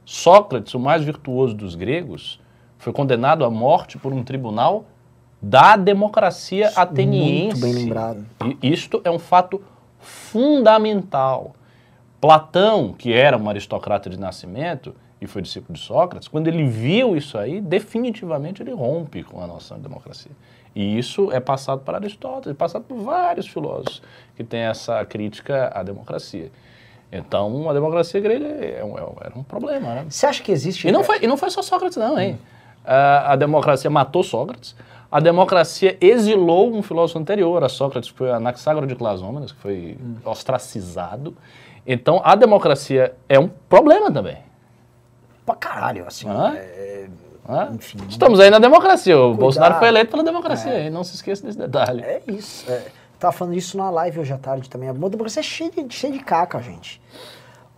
Sócrates, 0.04 0.74
o 0.74 0.78
mais 0.78 1.02
virtuoso 1.02 1.54
dos 1.54 1.74
gregos, 1.74 2.38
foi 2.76 2.92
condenado 2.92 3.46
à 3.46 3.50
morte 3.50 3.96
por 3.96 4.12
um 4.12 4.22
tribunal 4.22 4.84
da 5.40 5.76
democracia 5.76 6.70
ateniense. 6.74 7.60
muito 7.60 7.60
bem 7.60 7.72
lembrado. 7.72 8.26
E 8.62 8.72
isto 8.72 9.00
é 9.04 9.10
um 9.10 9.18
fato 9.18 9.62
fundamental. 9.98 11.54
Platão, 12.20 12.92
que 12.96 13.12
era 13.12 13.36
um 13.38 13.48
aristocrata 13.48 14.10
de 14.10 14.18
nascimento 14.18 14.94
e 15.20 15.26
foi 15.26 15.40
discípulo 15.42 15.74
de 15.74 15.80
Sócrates, 15.84 16.28
quando 16.28 16.48
ele 16.48 16.64
viu 16.66 17.16
isso 17.16 17.38
aí, 17.38 17.60
definitivamente 17.60 18.62
ele 18.62 18.72
rompe 18.72 19.22
com 19.22 19.40
a 19.42 19.46
noção 19.46 19.76
de 19.76 19.84
democracia. 19.84 20.30
E 20.74 20.98
isso 20.98 21.30
é 21.32 21.40
passado 21.40 21.80
para 21.80 21.98
Aristóteles, 21.98 22.54
é 22.54 22.58
passado 22.58 22.82
por 22.84 22.98
vários 22.98 23.46
filósofos 23.48 24.02
que 24.36 24.44
têm 24.44 24.60
essa 24.60 25.04
crítica 25.04 25.72
à 25.74 25.82
democracia. 25.82 26.50
Então, 27.10 27.68
a 27.70 27.72
democracia 27.72 28.20
grega 28.20 28.44
é 28.46 28.84
um, 28.84 28.98
é 28.98 29.02
um- 29.02 29.16
era 29.20 29.38
um 29.38 29.42
problema, 29.42 29.94
né? 29.94 30.06
Você 30.08 30.26
acha 30.26 30.42
que 30.42 30.52
existe. 30.52 30.86
E 30.86 30.92
não 30.92 31.02
foi, 31.02 31.18
e 31.22 31.26
não 31.26 31.36
foi 31.36 31.50
só 31.50 31.62
Sócrates, 31.62 31.96
não, 31.96 32.18
hein? 32.18 32.38
Ah, 32.84 33.32
a 33.32 33.36
democracia 33.36 33.88
matou 33.90 34.22
Sócrates. 34.22 34.76
A 35.10 35.20
democracia 35.20 35.96
exilou 36.00 36.74
um 36.74 36.82
filósofo 36.82 37.18
anterior 37.18 37.64
a 37.64 37.68
Sócrates, 37.68 38.10
que 38.10 38.18
foi 38.18 38.30
Anaxágoras 38.30 38.88
de 38.88 38.94
Clasômenes, 38.94 39.52
que 39.52 39.58
foi 39.60 39.98
ostracizado. 40.24 41.34
Então, 41.86 42.20
a 42.22 42.34
democracia 42.34 43.14
é 43.28 43.38
um 43.38 43.48
problema 43.48 44.12
também. 44.12 44.36
Pra 45.46 45.54
caralho, 45.54 46.06
assim. 46.06 46.28
Hã? 46.28 46.54
é- 46.54 47.08
né? 47.48 47.70
Enfim. 47.72 47.98
Estamos 48.08 48.38
aí 48.38 48.50
na 48.50 48.58
democracia. 48.58 49.16
O 49.16 49.28
Cuidado. 49.28 49.40
Bolsonaro 49.40 49.74
foi 49.78 49.88
eleito 49.88 50.10
pela 50.10 50.22
democracia, 50.22 50.82
hein? 50.82 50.90
não 50.90 51.02
se 51.02 51.14
esqueça 51.14 51.46
desse 51.46 51.56
detalhe. 51.56 52.02
É 52.02 52.20
isso. 52.28 52.70
É. 52.70 52.88
Tava 53.18 53.32
falando 53.32 53.56
isso 53.56 53.76
na 53.78 53.88
live 53.90 54.20
hoje 54.20 54.32
à 54.32 54.38
tarde 54.38 54.68
também. 54.68 54.90
A 54.90 54.92
democracia 54.92 55.40
é 55.40 55.42
cheia 55.42 55.70
de, 55.70 55.94
cheia 55.94 56.12
de 56.12 56.18
caca, 56.20 56.60
gente. 56.60 57.00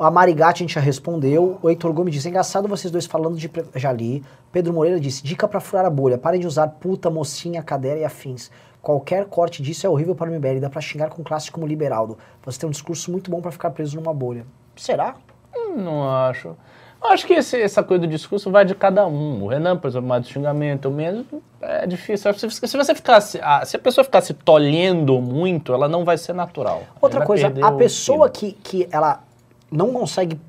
A 0.00 0.10
Marigatti 0.10 0.62
a 0.62 0.66
gente 0.66 0.74
já 0.74 0.80
respondeu. 0.80 1.58
O 1.62 1.68
Heitor 1.68 1.92
Gomes 1.92 2.14
disse: 2.14 2.28
engraçado 2.28 2.66
vocês 2.66 2.90
dois 2.90 3.06
falando 3.06 3.36
de. 3.36 3.48
pre- 3.48 3.66
Já 3.76 3.92
li. 3.92 4.22
Pedro 4.50 4.72
Moreira 4.72 4.98
disse: 4.98 5.22
dica 5.22 5.46
pra 5.46 5.60
furar 5.60 5.84
a 5.84 5.90
bolha. 5.90 6.16
Parem 6.16 6.40
de 6.40 6.46
usar 6.46 6.66
puta, 6.68 7.10
mocinha, 7.10 7.62
cadeira 7.62 8.00
e 8.00 8.04
afins. 8.04 8.50
Qualquer 8.80 9.26
corte 9.26 9.62
disso 9.62 9.86
é 9.86 9.90
horrível 9.90 10.14
para 10.14 10.30
o 10.30 10.34
MBL. 10.34 10.58
Dá 10.60 10.70
pra 10.70 10.80
xingar 10.80 11.10
com 11.10 11.22
classe 11.22 11.50
como 11.50 11.66
Liberaldo. 11.66 12.16
Você 12.44 12.58
tem 12.58 12.66
um 12.66 12.72
discurso 12.72 13.10
muito 13.12 13.30
bom 13.30 13.42
pra 13.42 13.50
ficar 13.52 13.70
preso 13.70 13.94
numa 13.96 14.14
bolha. 14.14 14.46
Será? 14.74 15.16
Hum, 15.54 15.76
Não 15.76 16.10
acho. 16.10 16.56
Acho 17.02 17.26
que 17.26 17.32
esse- 17.34 17.60
essa 17.60 17.82
coisa 17.82 18.02
do 18.06 18.10
discurso 18.10 18.50
vai 18.50 18.64
de 18.64 18.74
cada 18.74 19.06
um. 19.06 19.42
O 19.42 19.46
Renan, 19.48 19.76
por 19.76 19.88
exemplo, 19.88 20.06
mais 20.08 20.24
de 20.26 20.32
xingamento, 20.32 20.86
eu 20.86 20.90
mesmo, 20.92 21.42
é 21.60 21.86
difícil. 21.86 22.32
Se, 22.34 22.50
se 22.50 22.76
você 22.76 22.94
ficasse, 22.94 23.38
a- 23.42 23.64
se 23.64 23.76
a 23.76 23.78
pessoa 23.78 24.04
ficasse 24.04 24.32
tolhendo 24.34 25.18
muito, 25.20 25.72
ela 25.74 25.88
não 25.88 26.04
vai 26.04 26.16
ser 26.18 26.32
natural. 26.34 26.82
Outra 27.00 27.18
Ela 27.20 27.26
coisa, 27.26 27.52
a 27.62 27.72
pessoa 27.72 28.28
que, 28.30 28.52
que 28.52 28.86
ela 28.92 29.22
não 29.70 29.92
consegue 29.92 30.40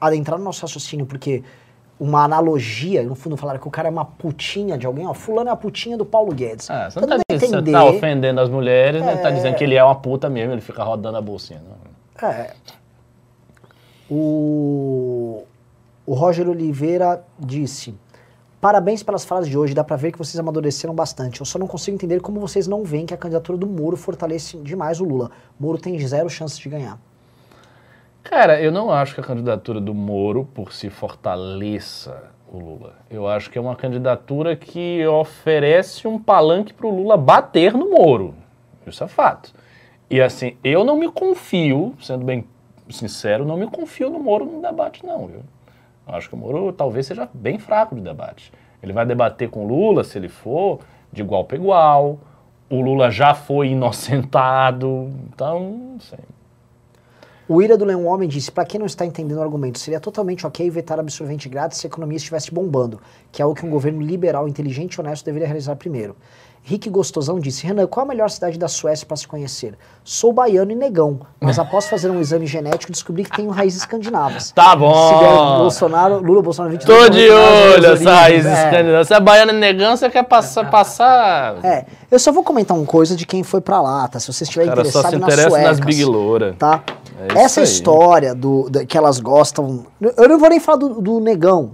adentrar 0.00 0.38
no 0.38 0.44
nosso 0.44 0.62
raciocínio 0.62 1.06
porque 1.06 1.42
uma 1.98 2.24
analogia, 2.24 3.02
no 3.04 3.14
fundo 3.14 3.36
falaram 3.36 3.60
que 3.60 3.68
o 3.68 3.70
cara 3.70 3.88
é 3.88 3.90
uma 3.90 4.04
putinha 4.04 4.76
de 4.76 4.84
alguém, 4.86 5.06
ó, 5.06 5.14
fulano 5.14 5.48
é 5.48 5.52
a 5.52 5.56
putinha 5.56 5.96
do 5.96 6.04
Paulo 6.04 6.32
Guedes. 6.34 6.68
Ah, 6.70 6.90
você 6.90 7.00
não 7.00 7.08
tá, 7.08 7.14
dizendo, 7.16 7.40
você 7.40 7.46
entender- 7.56 7.72
tá 7.72 7.84
ofendendo 7.84 8.40
as 8.40 8.48
mulheres, 8.50 9.00
né? 9.02 9.16
Tá 9.16 9.28
É. 9.30 9.32
dizendo 9.32 9.54
que 9.56 9.62
ele 9.64 9.76
é 9.76 9.84
uma 9.84 9.94
puta 9.94 10.28
mesmo, 10.28 10.52
ele 10.52 10.60
fica 10.60 10.82
rodando 10.82 11.16
a 11.16 11.20
bolsinha. 11.20 11.62
Não. 12.20 12.28
É. 12.28 12.52
O, 14.10 15.44
o 16.04 16.14
Roger 16.14 16.48
Oliveira 16.48 17.24
disse: 17.38 17.94
Parabéns 18.60 19.02
pelas 19.02 19.24
falas 19.24 19.48
de 19.48 19.56
hoje, 19.56 19.74
dá 19.74 19.82
pra 19.84 19.96
ver 19.96 20.12
que 20.12 20.18
vocês 20.18 20.38
amadureceram 20.38 20.94
bastante. 20.94 21.40
Eu 21.40 21.46
só 21.46 21.58
não 21.58 21.66
consigo 21.66 21.94
entender 21.94 22.20
como 22.20 22.40
vocês 22.40 22.66
não 22.66 22.84
veem 22.84 23.06
que 23.06 23.14
a 23.14 23.16
candidatura 23.16 23.56
do 23.56 23.66
Moro 23.66 23.96
fortalece 23.96 24.56
demais 24.58 25.00
o 25.00 25.04
Lula. 25.04 25.30
Moro 25.58 25.78
tem 25.78 25.98
zero 26.06 26.28
chances 26.28 26.58
de 26.58 26.68
ganhar. 26.68 26.98
Cara, 28.24 28.58
eu 28.58 28.72
não 28.72 28.90
acho 28.90 29.14
que 29.14 29.20
a 29.20 29.24
candidatura 29.24 29.78
do 29.78 29.94
Moro 29.94 30.48
por 30.54 30.72
si 30.72 30.88
fortaleça 30.88 32.24
o 32.50 32.58
Lula. 32.58 32.94
Eu 33.10 33.28
acho 33.28 33.50
que 33.50 33.58
é 33.58 33.60
uma 33.60 33.76
candidatura 33.76 34.56
que 34.56 35.06
oferece 35.06 36.08
um 36.08 36.18
palanque 36.18 36.72
para 36.72 36.86
o 36.86 36.90
Lula 36.90 37.18
bater 37.18 37.74
no 37.74 37.90
Moro. 37.90 38.34
Isso 38.86 39.04
é 39.04 39.08
fato. 39.08 39.52
E 40.10 40.22
assim, 40.22 40.56
eu 40.64 40.84
não 40.84 40.96
me 40.96 41.12
confio, 41.12 41.94
sendo 42.00 42.24
bem 42.24 42.46
sincero, 42.88 43.44
não 43.44 43.58
me 43.58 43.66
confio 43.66 44.08
no 44.08 44.18
Moro 44.18 44.46
no 44.46 44.62
debate, 44.62 45.04
não, 45.04 45.26
viu? 45.26 45.42
Eu 46.08 46.14
acho 46.14 46.28
que 46.30 46.34
o 46.34 46.38
Moro 46.38 46.72
talvez 46.72 47.06
seja 47.06 47.28
bem 47.32 47.58
fraco 47.58 47.94
de 47.94 48.00
debate. 48.00 48.50
Ele 48.82 48.94
vai 48.94 49.04
debater 49.04 49.50
com 49.50 49.64
o 49.64 49.68
Lula, 49.68 50.02
se 50.02 50.16
ele 50.16 50.28
for, 50.28 50.80
de 51.12 51.20
igual 51.20 51.44
para 51.44 51.58
igual. 51.58 52.18
O 52.70 52.80
Lula 52.80 53.10
já 53.10 53.34
foi 53.34 53.68
inocentado, 53.68 55.10
então, 55.28 55.60
não 55.60 56.00
sei. 56.00 56.18
O 57.46 57.60
Ira 57.60 57.76
do 57.76 57.84
Leão 57.84 58.06
Homem 58.06 58.26
disse: 58.26 58.50
para 58.50 58.64
quem 58.64 58.78
não 58.78 58.86
está 58.86 59.04
entendendo 59.04 59.36
o 59.36 59.42
argumento, 59.42 59.78
seria 59.78 60.00
totalmente 60.00 60.46
ok 60.46 60.70
vetar 60.70 60.98
absorvente 60.98 61.46
grátis 61.46 61.76
se 61.76 61.86
a 61.86 61.88
economia 61.88 62.16
estivesse 62.16 62.50
bombando, 62.50 62.98
que 63.30 63.42
é 63.42 63.44
o 63.44 63.52
que 63.52 63.66
um 63.66 63.70
governo 63.70 64.00
liberal, 64.00 64.48
inteligente 64.48 64.94
e 64.94 65.00
honesto 65.00 65.26
deveria 65.26 65.46
realizar 65.46 65.76
primeiro. 65.76 66.16
Rick 66.66 66.88
Gostosão 66.88 67.38
disse: 67.38 67.66
Renan, 67.66 67.86
qual 67.86 68.06
a 68.06 68.08
melhor 68.08 68.30
cidade 68.30 68.58
da 68.58 68.68
Suécia 68.68 69.06
para 69.06 69.18
se 69.18 69.28
conhecer? 69.28 69.74
Sou 70.02 70.32
baiano 70.32 70.72
e 70.72 70.74
negão, 70.74 71.20
mas 71.38 71.58
após 71.58 71.86
fazer 71.90 72.10
um 72.10 72.18
exame 72.18 72.46
genético 72.46 72.90
descobri 72.90 73.22
que 73.22 73.30
tenho 73.36 73.50
raízes 73.50 73.80
escandinavas. 73.80 74.50
Tá 74.52 74.74
bom. 74.74 75.08
Se 75.08 75.14
der 75.20 75.58
Bolsonaro, 75.58 76.18
Lula 76.22 76.40
Bolsonaro 76.40 76.72
22 76.72 76.98
Tô 76.98 77.08
de 77.10 77.28
olho 77.28 77.86
essa 77.92 78.14
raiz 78.14 78.46
é. 78.46 78.64
escandinava. 78.64 79.04
Você 79.04 79.12
é 79.14 79.20
baiano 79.20 79.52
e 79.52 79.54
negão, 79.56 79.94
você 79.94 80.08
quer 80.08 80.22
passar. 80.24 80.70
passar... 80.70 81.62
É, 81.62 81.84
eu 82.10 82.18
só 82.18 82.32
vou 82.32 82.42
comentar 82.42 82.74
uma 82.74 82.86
coisa 82.86 83.14
de 83.14 83.26
quem 83.26 83.42
foi 83.42 83.60
pra 83.60 83.82
lá, 83.82 84.08
tá? 84.08 84.18
Se 84.18 84.32
você 84.32 84.44
estiver 84.44 84.64
Cara, 84.64 84.84
só 84.86 85.00
interessado 85.00 85.10
se 85.10 85.18
nas 85.18 85.28
interessa 85.34 85.50
suecas, 85.50 85.78
nas 85.78 85.86
Big 85.86 86.04
Loura. 86.06 86.56
tá? 86.58 86.82
É 87.36 87.42
Essa 87.42 87.60
aí. 87.60 87.64
história 87.64 88.34
do, 88.34 88.70
da- 88.70 88.86
que 88.86 88.96
elas 88.96 89.20
gostam. 89.20 89.84
Eu 90.00 90.28
não 90.30 90.38
vou 90.38 90.48
nem 90.48 90.58
falar 90.60 90.78
do, 90.78 91.00
do 91.00 91.20
negão. 91.20 91.72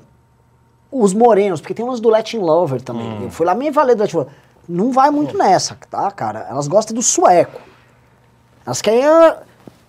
Os 0.92 1.14
morenos, 1.14 1.60
porque 1.60 1.74
tem 1.74 1.84
umas 1.84 2.00
do 2.00 2.08
Latin 2.08 2.38
Lover 2.38 2.82
também. 2.82 3.06
Hum. 3.06 3.18
Eu 3.22 3.30
fui 3.30 3.46
lá 3.46 3.54
me 3.54 3.70
valer 3.70 3.94
do 3.94 4.00
Latin 4.00 4.16
Lover. 4.16 4.32
Não 4.70 4.92
vai 4.92 5.10
muito 5.10 5.36
nessa, 5.36 5.76
tá, 5.90 6.10
cara? 6.10 6.46
Elas 6.48 6.68
gostam 6.68 6.94
do 6.94 7.02
sueco. 7.02 7.60
Elas 8.64 8.80
querem. 8.80 9.04
A, 9.04 9.36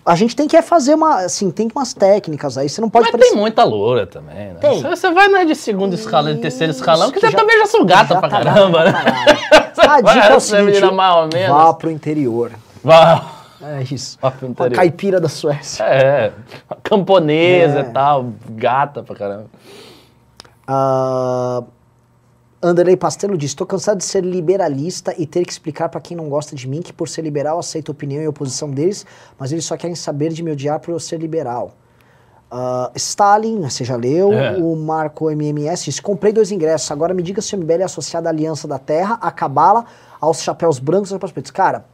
a 0.04 0.14
gente 0.16 0.34
tem 0.34 0.48
que 0.48 0.60
fazer 0.62 0.94
uma. 0.94 1.20
Assim, 1.24 1.50
tem 1.50 1.68
umas 1.74 1.94
técnicas 1.94 2.58
aí. 2.58 2.68
Você 2.68 2.80
não 2.80 2.90
pode 2.90 3.04
Mas 3.04 3.12
parecer- 3.12 3.30
tem 3.32 3.40
muita 3.40 3.62
loura 3.64 4.06
também, 4.06 4.48
né? 4.54 4.58
Tem. 4.60 4.82
Você- 4.82 5.10
vai 5.12 5.28
na 5.28 5.44
de 5.44 5.54
segundo 5.54 5.94
escalão, 5.94 6.34
de 6.34 6.40
terceiro 6.40 6.72
escalão, 6.72 7.10
que 7.12 7.18
Isso, 7.18 7.30
você 7.30 7.36
também 7.36 7.58
já 7.58 7.66
sou 7.66 7.84
gata 7.84 8.14
já 8.14 8.20
pra 8.20 8.28
tá 8.28 8.42
caramba, 8.42 8.84
né? 8.84 8.92
A 9.76 10.00
dica 10.00 10.26
é 10.26 10.36
o 10.36 10.40
seguinte, 10.40 10.90
mais 10.92 11.16
ou 11.16 11.28
menos. 11.32 11.56
vá 11.56 11.74
pro 11.74 11.90
interior. 11.90 12.50
Vá. 12.82 13.24
É 13.64 13.82
isso. 13.94 14.18
A 14.20 14.32
caipira 14.70 15.20
da 15.20 15.28
Suécia. 15.28 15.84
É, 15.84 16.32
camponesa 16.82 17.78
É. 17.78 17.82
e 17.82 17.84
tal, 17.92 18.32
gata 18.50 19.04
pra 19.04 19.14
caramba. 19.14 19.46
Ah, 20.66 21.62
Anderley 22.62 22.96
Pastelo 22.96 23.36
diz: 23.36 23.50
Estou 23.50 23.66
cansado 23.66 23.98
de 23.98 24.04
ser 24.04 24.24
liberalista 24.24 25.14
e 25.18 25.26
ter 25.26 25.44
que 25.44 25.52
explicar 25.52 25.88
para 25.88 26.00
quem 26.00 26.16
não 26.16 26.28
gosta 26.28 26.54
de 26.54 26.68
mim 26.68 26.80
que, 26.80 26.92
por 26.92 27.08
ser 27.08 27.22
liberal, 27.22 27.58
aceito 27.58 27.90
a 27.90 27.92
opinião 27.92 28.22
e 28.22 28.26
a 28.26 28.30
oposição 28.30 28.70
deles, 28.70 29.04
mas 29.38 29.50
eles 29.50 29.64
só 29.64 29.76
querem 29.76 29.96
saber 29.96 30.32
de 30.32 30.42
me 30.42 30.52
odiar 30.52 30.78
por 30.78 30.92
eu 30.92 31.00
ser 31.00 31.18
liberal. 31.18 31.74
Ah, 32.54 32.90
Stalin, 32.94 33.62
você 33.62 33.82
já 33.82 33.96
leu. 33.96 34.32
É. 34.32 34.56
O 34.58 34.76
Marco 34.76 35.30
MMS 35.30 35.86
diz: 35.86 35.98
Comprei 35.98 36.32
dois 36.32 36.52
ingressos. 36.52 36.90
Agora 36.90 37.14
me 37.14 37.22
diga 37.22 37.40
se 37.40 37.56
o 37.56 37.58
MBL 37.58 37.80
é 37.80 37.84
associado 37.84 38.28
à 38.28 38.30
Aliança 38.30 38.68
da 38.68 38.78
Terra, 38.78 39.18
à 39.22 39.30
Cabala, 39.30 39.86
aos 40.20 40.42
Chapéus 40.42 40.78
Brancos 40.78 41.10
e 41.10 41.14
aos 41.14 41.18
Chapéus 41.18 41.32
Pretos. 41.32 41.50
Cara, 41.50 41.86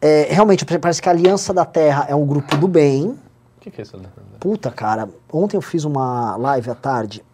é, 0.00 0.28
realmente 0.30 0.64
parece 0.64 1.02
que 1.02 1.08
a 1.08 1.12
Aliança 1.12 1.52
da 1.52 1.64
Terra 1.64 2.06
é 2.08 2.14
um 2.14 2.24
grupo 2.24 2.56
do 2.56 2.68
bem. 2.68 3.18
O 3.56 3.60
que, 3.60 3.70
que 3.72 3.80
é 3.80 3.82
isso? 3.82 4.00
Puta, 4.38 4.70
cara, 4.70 5.08
ontem 5.32 5.56
eu 5.56 5.62
fiz 5.62 5.82
uma 5.82 6.36
live 6.36 6.70
à 6.70 6.74
tarde, 6.76 7.24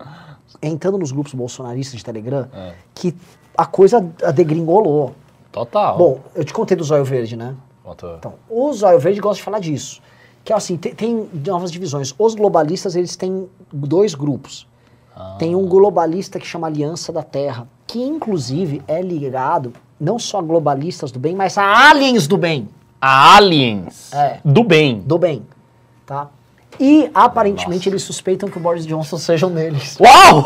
entrando 0.62 0.96
nos 0.98 1.10
grupos 1.12 1.34
bolsonaristas 1.34 1.98
de 1.98 2.04
Telegram, 2.04 2.48
É. 2.54 2.72
que 2.94 3.14
a 3.56 3.66
coisa 3.66 4.00
degringolou. 4.34 5.12
Total. 5.50 5.98
Bom, 5.98 6.20
eu 6.34 6.44
te 6.44 6.52
contei 6.52 6.76
do 6.76 6.84
Zóio 6.84 7.04
Verde, 7.04 7.36
né? 7.36 7.54
Conta- 7.84 8.14
Então, 8.18 8.34
o 8.48 8.72
Zóio 8.72 8.98
Verde 8.98 9.20
gosta 9.20 9.36
de 9.36 9.42
falar 9.42 9.58
disso. 9.58 10.00
Que 10.44 10.52
é 10.52 10.56
assim, 10.56 10.76
tem, 10.76 10.94
tem 10.94 11.28
novas 11.46 11.70
divisões. 11.70 12.14
Os 12.18 12.34
globalistas, 12.34 12.96
eles 12.96 13.14
têm 13.16 13.48
dois 13.72 14.14
grupos. 14.14 14.66
Ah. 15.14 15.36
Tem 15.38 15.54
um 15.54 15.66
globalista 15.66 16.38
que 16.40 16.46
chama 16.46 16.66
Aliança 16.68 17.12
da 17.12 17.22
Terra, 17.22 17.68
que 17.86 18.02
inclusive 18.02 18.82
é 18.88 19.02
ligado 19.02 19.72
não 20.00 20.18
só 20.18 20.38
a 20.38 20.42
globalistas 20.42 21.12
do 21.12 21.18
bem, 21.20 21.36
mas 21.36 21.58
a 21.58 21.90
aliens 21.90 22.26
do 22.26 22.36
bem. 22.38 22.68
A 23.00 23.36
Aliens 23.36 24.12
É. 24.12 24.40
do 24.44 24.64
bem. 24.64 25.00
Do 25.00 25.18
bem, 25.18 25.42
tá? 26.06 26.28
E 26.80 27.10
aparentemente 27.14 27.88
eles 27.88 28.02
suspeitam 28.02 28.48
que 28.48 28.56
o 28.56 28.60
Boris 28.60 28.86
Johnson 28.86 29.18
seja 29.18 29.46
um 29.46 29.50
deles. 29.54 29.98
Uau! 30.00 30.44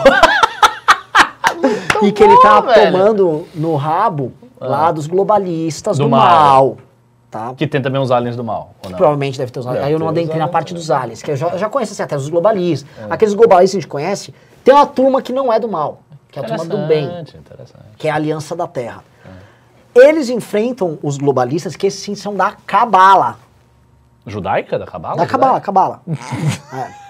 e 2.03 2.13
que 2.13 2.23
ele 2.23 2.37
tá 2.41 2.61
bom, 2.61 2.69
velho. 2.69 2.93
tomando 2.93 3.49
no 3.55 3.77
rabo 3.77 4.33
lá 4.61 4.91
dos 4.93 5.07
globalistas 5.07 5.99
do, 5.99 6.05
Do 6.05 6.11
mal. 6.11 6.21
mal. 6.21 6.77
Tá? 7.31 7.55
Que 7.57 7.67
tem 7.67 7.83
também 7.83 8.01
os 8.01 8.11
aliens 8.11 8.37
do 8.37 8.45
mal? 8.45 8.75
Provavelmente 8.83 9.37
deve 9.39 9.51
ter 9.51 9.61
os 9.61 9.67
aliens. 9.67 9.81
Deve 9.81 9.89
Aí 9.89 9.93
eu 9.93 9.99
não 9.99 10.09
adentrei 10.09 10.39
na 10.39 10.49
parte 10.49 10.73
dos 10.73 10.91
aliens, 10.91 11.23
que 11.23 11.31
eu 11.33 11.37
já, 11.37 11.57
já 11.57 11.69
conheço 11.69 11.93
assim, 11.93 12.03
até 12.03 12.17
os 12.17 12.29
globalistas. 12.29 12.89
É. 12.99 13.07
Aqueles 13.11 13.35
globalistas 13.35 13.73
que 13.73 13.77
a 13.77 13.81
gente 13.81 13.89
conhece, 13.91 14.35
tem 14.65 14.73
uma 14.75 14.87
turma 14.87 15.21
que 15.21 15.33
não 15.33 15.53
é 15.53 15.59
do 15.59 15.69
mal, 15.69 16.01
que 16.31 16.39
é 16.39 16.43
a 16.43 16.47
turma 16.47 16.65
do 16.65 16.87
bem, 16.87 17.05
Interessante, 17.05 17.37
interessante. 17.37 17.85
que 17.99 18.09
é 18.09 18.11
a 18.11 18.15
Aliança 18.15 18.55
da 18.55 18.67
Terra. 18.67 19.03
Eles 19.95 20.29
enfrentam 20.29 20.99
os 21.03 21.17
globalistas, 21.19 21.75
que 21.75 21.87
esses 21.87 22.01
sim 22.01 22.15
são 22.15 22.35
da 22.35 22.53
Cabala. 22.67 23.39
Judaica 24.27 24.79
da 24.79 24.87
Cabala? 24.87 25.17
Da 25.17 25.27
Cabala, 25.27 25.61
Cabala. 25.61 26.03
é. 26.73 27.07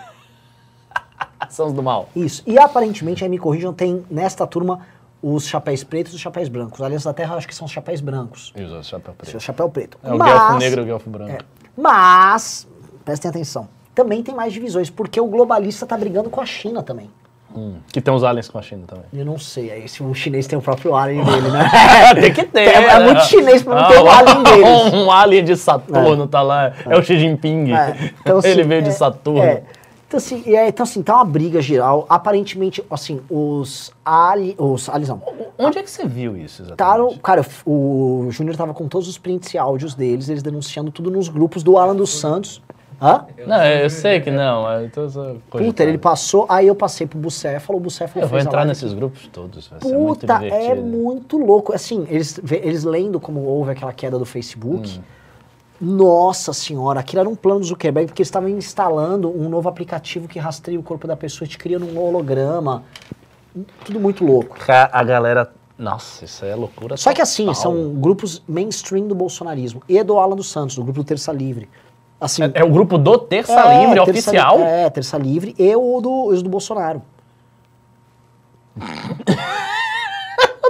São 1.48 1.66
os 1.68 1.72
do 1.72 1.82
mal. 1.82 2.08
Isso. 2.14 2.42
E 2.46 2.58
aparentemente, 2.58 3.22
aí 3.24 3.30
me 3.30 3.38
corrijam, 3.38 3.72
tem 3.72 4.04
nesta 4.10 4.46
turma 4.46 4.80
os 5.22 5.46
chapéus 5.46 5.82
pretos 5.82 6.12
e 6.12 6.16
os 6.16 6.20
chapéus 6.20 6.48
brancos. 6.48 6.80
A 6.80 6.86
Aliança 6.86 7.08
da 7.08 7.14
Terra, 7.14 7.36
acho 7.36 7.46
que 7.48 7.54
são 7.54 7.64
os 7.66 7.70
chapéus 7.72 8.00
brancos. 8.00 8.52
E 8.56 8.62
os 8.62 8.86
chapéu 8.86 9.14
preto. 9.14 9.36
o 9.36 9.40
chapéu 9.40 9.68
preto. 9.68 9.98
É 10.02 10.12
o 10.12 10.18
Mas- 10.18 10.32
guelfo 10.32 10.58
negro 10.58 10.80
e 10.80 10.82
o 10.82 10.86
guelfo 10.86 11.10
branco. 11.10 11.30
é. 11.32 11.38
Mas, 11.76 12.66
prestem 13.04 13.28
atenção, 13.28 13.68
também 13.94 14.22
tem 14.22 14.34
mais 14.34 14.52
divisões, 14.52 14.88
porque 14.90 15.20
o 15.20 15.26
globalista 15.26 15.84
tá 15.86 15.96
brigando 15.96 16.30
com 16.30 16.40
a 16.40 16.46
China 16.46 16.82
também. 16.82 17.10
Hum. 17.56 17.76
Que 17.90 18.02
tem 18.02 18.12
os 18.12 18.22
aliens 18.22 18.48
com 18.48 18.58
a 18.58 18.62
China 18.62 18.84
também. 18.86 19.04
Eu 19.14 19.24
não 19.24 19.38
sei, 19.38 19.70
aí 19.70 19.88
se 19.88 20.02
o 20.02 20.14
chinês 20.14 20.46
tem 20.46 20.58
o 20.58 20.62
próprio 20.62 20.94
alien 20.94 21.24
dele, 21.24 21.48
né? 21.48 21.70
tem 22.20 22.32
que 22.32 22.44
ter. 22.44 22.60
É, 22.60 22.74
é 22.74 22.98
né? 22.98 23.04
muito 23.04 23.24
chinês 23.24 23.62
pra 23.62 23.74
não 23.74 23.88
ter 23.88 23.98
o 23.98 24.08
alien 24.08 24.42
deles. 24.42 24.92
Um 24.92 25.10
alien 25.10 25.44
de 25.44 25.56
Saturno 25.56 26.26
tá 26.26 26.42
lá. 26.42 26.72
É, 26.84 26.98
o 26.98 27.02
Xi 27.02 27.18
Jinping. 27.18 27.72
É, 27.72 28.12
então, 28.20 28.38
assim, 28.38 28.48
Ele 28.48 28.62
veio 28.64 28.82
de 28.82 28.88
é, 28.90 28.92
Saturno. 28.92 29.42
é. 29.42 29.62
Então, 30.06 30.18
assim, 30.18 30.54
é, 30.54 30.68
então, 30.68 30.84
assim, 30.84 31.02
tá 31.02 31.16
uma 31.16 31.24
briga 31.24 31.60
geral. 31.60 32.06
Aparentemente, 32.08 32.84
assim, 32.88 33.20
os 33.28 33.92
ali, 34.04 34.54
os 34.56 34.88
aliens 34.88 35.08
não. 35.08 35.20
Onde 35.58 35.78
é 35.78 35.82
que 35.82 35.90
você 35.90 36.06
viu 36.06 36.36
isso 36.36 36.62
exatamente? 36.62 36.76
Taram, 36.76 37.16
cara, 37.18 37.44
o 37.64 38.28
Júnior 38.30 38.56
tava 38.56 38.72
com 38.72 38.86
todos 38.86 39.08
os 39.08 39.18
prints 39.18 39.52
e 39.52 39.58
áudios 39.58 39.94
deles, 39.94 40.28
eles 40.28 40.42
denunciando 40.42 40.92
tudo 40.92 41.10
nos 41.10 41.28
grupos 41.28 41.62
do 41.62 41.76
Alan 41.76 41.96
dos 41.96 42.10
Santos. 42.10 42.62
Hã? 43.00 43.26
Não, 43.46 43.62
eu 43.64 43.90
sei 43.90 44.20
que 44.20 44.30
não. 44.30 44.70
Eu 44.70 44.90
tô 44.90 45.08
só 45.08 45.22
cogitando. 45.50 45.64
Puta, 45.66 45.82
ele 45.82 45.98
passou, 45.98 46.46
aí 46.48 46.66
eu 46.66 46.74
passei 46.74 47.06
pro 47.06 47.18
Bucéfalo, 47.18 47.78
o 47.78 47.82
Bucéfalo 47.82 48.24
Eu 48.24 48.28
vou 48.28 48.38
fez 48.38 48.46
entrar 48.46 48.64
nesses 48.64 48.94
grupos 48.94 49.28
todos. 49.28 49.68
Vai 49.68 49.80
ser 49.80 49.96
muito 49.96 50.20
Puta, 50.20 50.44
é 50.46 50.74
muito 50.74 51.36
louco. 51.36 51.74
Assim, 51.74 52.06
eles, 52.08 52.40
eles 52.50 52.84
lendo 52.84 53.20
como 53.20 53.40
houve 53.40 53.72
aquela 53.72 53.92
queda 53.92 54.18
do 54.18 54.24
Facebook. 54.24 54.98
Hum. 54.98 55.02
Nossa 55.78 56.54
senhora, 56.54 57.00
aquilo 57.00 57.20
era 57.20 57.28
um 57.28 57.36
plano 57.36 57.60
do 57.60 57.66
Zuckerberg, 57.66 58.06
porque 58.06 58.22
eles 58.22 58.28
estavam 58.28 58.48
instalando 58.48 59.28
um 59.28 59.46
novo 59.46 59.68
aplicativo 59.68 60.26
que 60.26 60.38
rastreia 60.38 60.80
o 60.80 60.82
corpo 60.82 61.06
da 61.06 61.14
pessoa 61.14 61.44
e 61.44 61.48
te 61.48 61.58
cria 61.58 61.78
num 61.78 61.98
holograma. 61.98 62.82
Tudo 63.84 64.00
muito 64.00 64.24
louco. 64.24 64.56
A 64.68 65.04
galera. 65.04 65.52
Nossa, 65.78 66.24
isso 66.24 66.42
é 66.46 66.54
loucura. 66.54 66.96
Só 66.96 67.12
que 67.12 67.20
assim, 67.20 67.44
total. 67.44 67.62
são 67.62 67.94
grupos 67.96 68.42
mainstream 68.48 69.06
do 69.06 69.14
bolsonarismo. 69.14 69.82
E 69.86 70.02
do 70.02 70.18
Alan 70.18 70.34
dos 70.34 70.50
Santos, 70.50 70.76
do 70.76 70.82
grupo 70.82 71.00
do 71.00 71.04
Terça 71.04 71.30
Livre. 71.30 71.68
Assim, 72.20 72.42
É, 72.44 72.50
é 72.54 72.64
o 72.64 72.70
grupo 72.70 72.96
do 72.98 73.18
Terça 73.18 73.52
é, 73.60 73.80
Livre, 73.80 73.94
Terça 73.96 74.10
oficial? 74.10 74.56
Li- 74.58 74.64
É, 74.64 74.90
Terça 74.90 75.18
Livre 75.18 75.54
e 75.58 75.76
o 75.76 76.00
do, 76.00 76.24
os 76.26 76.42
do 76.42 76.48
Bolsonaro. 76.48 77.02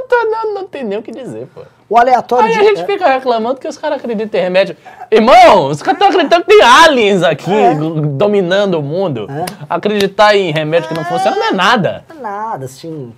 Não, 0.09 0.31
não, 0.31 0.55
não 0.55 0.67
tem 0.67 0.83
nem 0.83 0.99
o 0.99 1.03
que 1.03 1.11
dizer, 1.13 1.47
pô. 1.55 1.61
O 1.91 1.99
aleatório 1.99 2.47
Aí 2.47 2.55
de- 2.55 2.59
a 2.61 2.63
gente 2.63 2.81
é- 2.81 2.87
fica 2.87 3.07
reclamando 3.07 3.61
que 3.61 3.69
os 3.69 3.77
caras 3.77 3.99
acreditam 3.99 4.41
em 4.41 4.43
remédio. 4.43 4.75
Irmão, 5.11 5.67
os 5.67 5.83
caras 5.83 6.01
estão 6.01 6.09
acreditando 6.09 6.45
que 6.45 6.57
tem 6.57 6.63
aliens 6.63 7.23
aqui 7.23 7.53
É. 7.53 7.75
dominando 7.75 8.79
o 8.79 8.83
mundo. 8.83 9.27
Acreditar 9.69 10.35
em 10.35 10.51
remédio 10.53 10.89
que 10.89 10.95
não 10.95 11.05
funciona 11.05 11.37
não 11.37 11.49
é 11.49 11.53
nada. 11.53 12.05
Nada, 12.21 12.65
assim. 12.65 13.13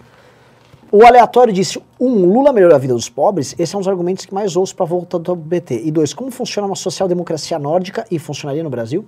O 0.90 1.04
aleatório 1.06 1.52
disse: 1.52 1.80
um, 2.00 2.24
Lula 2.32 2.52
melhorou 2.52 2.74
a 2.76 2.78
vida 2.78 2.94
dos 2.94 3.08
pobres. 3.08 3.54
Esse 3.58 3.74
é 3.74 3.78
um 3.78 3.80
dos 3.80 3.88
argumentos 3.88 4.24
que 4.24 4.32
mais 4.34 4.56
ouço 4.56 4.74
para 4.74 4.86
voltar 4.86 5.18
do 5.18 5.34
BT. 5.36 5.82
E 5.84 5.90
dois, 5.90 6.14
como 6.14 6.30
funciona 6.30 6.66
uma 6.66 6.76
social-democracia 6.76 7.58
nórdica 7.58 8.06
e 8.10 8.18
funcionaria 8.18 8.62
no 8.62 8.70
Brasil? 8.70 9.04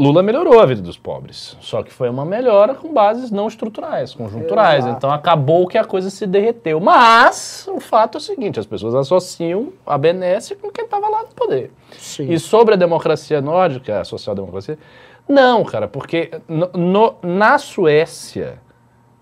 Lula 0.00 0.22
melhorou 0.22 0.60
a 0.60 0.66
vida 0.66 0.80
dos 0.80 0.96
pobres, 0.96 1.56
só 1.60 1.82
que 1.82 1.92
foi 1.92 2.08
uma 2.08 2.24
melhora 2.24 2.72
com 2.72 2.92
bases 2.92 3.32
não 3.32 3.48
estruturais, 3.48 4.14
conjunturais. 4.14 4.84
Exato. 4.84 4.96
Então 4.96 5.10
acabou 5.10 5.66
que 5.66 5.76
a 5.76 5.84
coisa 5.84 6.08
se 6.08 6.24
derreteu. 6.24 6.78
Mas 6.78 7.66
o 7.68 7.80
fato 7.80 8.16
é 8.16 8.18
o 8.18 8.22
seguinte: 8.22 8.60
as 8.60 8.66
pessoas 8.66 8.94
associam 8.94 9.72
a 9.84 9.98
benesse 9.98 10.54
com 10.54 10.70
quem 10.70 10.84
estava 10.84 11.08
lá 11.08 11.22
no 11.22 11.28
poder. 11.28 11.72
Sim. 11.98 12.30
E 12.30 12.38
sobre 12.38 12.74
a 12.74 12.76
democracia 12.76 13.40
nórdica, 13.40 14.00
a 14.00 14.04
social-democracia, 14.04 14.78
não, 15.28 15.64
cara, 15.64 15.88
porque 15.88 16.30
no- 16.46 16.70
no- 16.74 17.14
na 17.20 17.58
Suécia, 17.58 18.60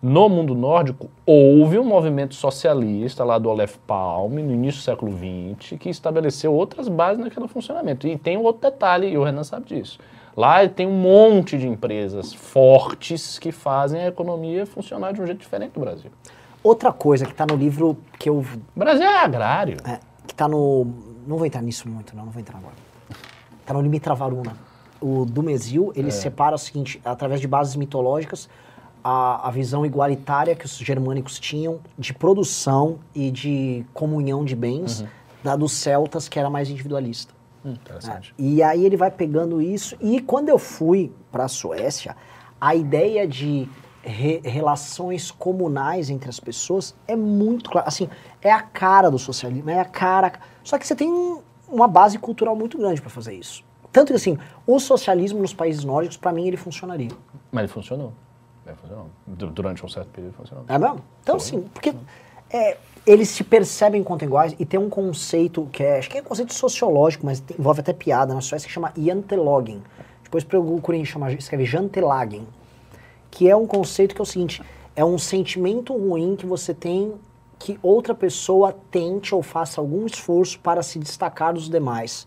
no 0.07 0.29
mundo 0.29 0.55
nórdico, 0.55 1.11
houve 1.27 1.81
um 1.81 1.85
movimento 1.85 2.37
socialista 2.37 3.25
lá 3.25 3.39
do 3.39 3.51
Olaf 3.51 3.77
Palme, 3.89 4.41
no 4.41 4.55
início 4.55 4.81
do 4.81 4.85
século 4.85 5.13
XX, 5.13 5.77
que 5.81 5.91
estabeleceu 5.91 6.55
outras 6.55 6.87
bases 6.87 7.25
naquele 7.25 7.49
funcionamento. 7.49 8.07
E 8.07 8.17
tem 8.17 8.37
um 8.37 8.45
outro 8.45 8.71
detalhe, 8.71 9.09
e 9.09 9.19
o 9.19 9.25
Renan 9.25 9.43
sabe 9.43 9.67
disso. 9.67 9.99
Lá 10.37 10.67
tem 10.69 10.87
um 10.87 10.93
monte 10.93 11.59
de 11.59 11.67
empresas 11.67 12.33
fortes 12.33 13.37
que 13.37 13.51
fazem 13.51 14.03
a 14.03 14.07
economia 14.07 14.65
funcionar 14.65 15.13
de 15.13 15.21
um 15.21 15.27
jeito 15.27 15.41
diferente 15.41 15.73
do 15.73 15.81
Brasil. 15.81 16.13
Outra 16.63 16.93
coisa 16.93 17.27
que 17.27 17.35
tá 17.35 17.45
no 17.45 17.57
livro 17.57 17.97
que 18.17 18.29
eu. 18.29 18.39
O 18.39 18.79
Brasil 18.79 19.05
é 19.05 19.25
agrário. 19.25 19.79
é, 19.85 19.99
que 20.25 20.35
tá 20.37 20.47
no. 20.47 20.87
Não 21.27 21.37
vou 21.37 21.47
entrar 21.47 21.63
nisso 21.63 21.89
muito, 21.89 22.15
não, 22.15 22.27
não 22.27 22.31
vou 22.31 22.41
entrar 22.41 22.59
agora. 22.59 22.75
Tá 23.65 23.75
no 23.75 23.81
Limitra 23.81 24.15
Varuna. 24.15 24.57
O 25.01 25.25
Dumézil, 25.25 25.93
ele 25.97 26.13
separa 26.13 26.55
o 26.55 26.59
seguinte, 26.59 27.01
através 27.05 27.41
de 27.41 27.49
bases 27.49 27.75
mitológicas, 27.75 28.49
a, 29.09 29.47
a 29.49 29.51
visão 29.53 29.87
igualitária 29.87 30.57
que 30.57 30.65
os 30.65 30.77
germânicos 30.79 31.39
tinham 31.39 31.79
de 31.97 32.13
produção 32.13 32.99
e 33.15 33.31
de 33.31 33.87
comunhão 33.95 34.45
de 34.45 34.57
bens 34.57 35.05
da 35.45 35.55
dos 35.55 35.73
celtas, 35.75 36.29
que 36.29 36.39
era 36.41 36.51
mais 36.51 36.69
individualista. 36.69 37.33
Hum, 37.65 37.71
interessante. 37.73 38.35
É, 38.37 38.43
E 38.43 38.63
aí 38.65 38.85
ele 38.85 38.97
vai 38.97 39.11
pegando 39.11 39.63
isso. 39.63 39.97
E 40.01 40.21
quando 40.21 40.49
eu 40.49 40.59
fui 40.59 41.13
para 41.31 41.45
a 41.45 41.49
Suécia, 41.49 42.17
a 42.61 42.75
ideia 42.75 43.29
de 43.29 43.69
re- 44.03 44.41
relações 44.45 45.31
comunais 45.31 46.11
entre 46.11 46.29
as 46.29 46.41
pessoas 46.41 46.93
é 47.07 47.15
muito 47.15 47.71
clara. 47.71 47.87
Assim, 47.87 48.09
é 48.43 48.51
a 48.51 48.61
cara 48.63 49.09
do 49.09 49.19
socialismo, 49.21 49.71
é 49.71 49.79
a 49.79 49.85
cara. 49.85 50.33
Só 50.65 50.77
que 50.79 50.87
você 50.87 50.97
tem 50.97 51.09
um- 51.13 51.41
uma 51.69 51.87
base 51.87 52.19
cultural 52.19 52.57
muito 52.57 52.77
grande 52.77 53.01
para 53.01 53.11
fazer 53.11 53.35
isso. 53.35 53.65
Tanto 53.93 54.09
que 54.09 54.15
assim, 54.17 54.37
o 54.67 54.79
socialismo 54.81 55.41
nos 55.41 55.55
países 55.55 55.85
nórdicos, 55.85 56.17
para 56.17 56.33
mim, 56.33 56.47
ele 56.49 56.57
funcionaria. 56.57 57.11
Mas 57.53 57.63
ele 57.65 57.73
funcionou. 57.73 58.13
Du- 59.27 59.49
Durante 59.51 59.85
um 59.85 59.89
certo 59.89 60.09
período 60.09 60.35
funcionou. 60.35 60.65
É 60.69 60.79
mesmo? 60.79 61.01
Então, 61.23 61.39
sim, 61.39 61.63
porque 61.73 61.95
é, 62.51 62.77
eles 63.07 63.29
se 63.29 63.45
percebem 63.45 64.01
enquanto 64.01 64.23
iguais 64.23 64.55
e 64.59 64.65
tem 64.65 64.79
um 64.81 64.89
conceito 64.91 65.69
que 65.73 65.83
é, 65.83 65.99
acho 65.99 66.11
que 66.11 66.19
é 66.19 66.21
um 66.21 66.25
conceito 66.25 66.53
sociológico, 66.55 67.25
mas 67.25 67.43
envolve 67.59 67.81
até 67.81 67.93
piada 67.93 68.35
na 68.35 68.41
Suécia, 68.41 68.67
que 68.67 68.73
chama 68.73 68.93
janteloggen. 68.97 69.83
Depois 70.23 70.43
procurem 70.43 71.05
chamar, 71.05 71.33
escreve 71.33 71.65
jantelagen, 71.65 72.47
que 73.31 73.49
é 73.49 73.55
um 73.55 73.67
conceito 73.67 74.15
que 74.15 74.21
é 74.21 74.25
o 74.25 74.27
seguinte, 74.27 74.61
é 74.97 75.05
um 75.05 75.19
sentimento 75.19 75.93
ruim 75.97 76.35
que 76.35 76.47
você 76.47 76.75
tem 76.75 77.15
que 77.59 77.79
outra 77.83 78.15
pessoa 78.15 78.77
tente 78.91 79.35
ou 79.35 79.43
faça 79.43 79.81
algum 79.81 80.05
esforço 80.05 80.59
para 80.59 80.83
se 80.83 80.99
destacar 80.99 81.55
dos 81.55 81.71
demais. 81.71 82.27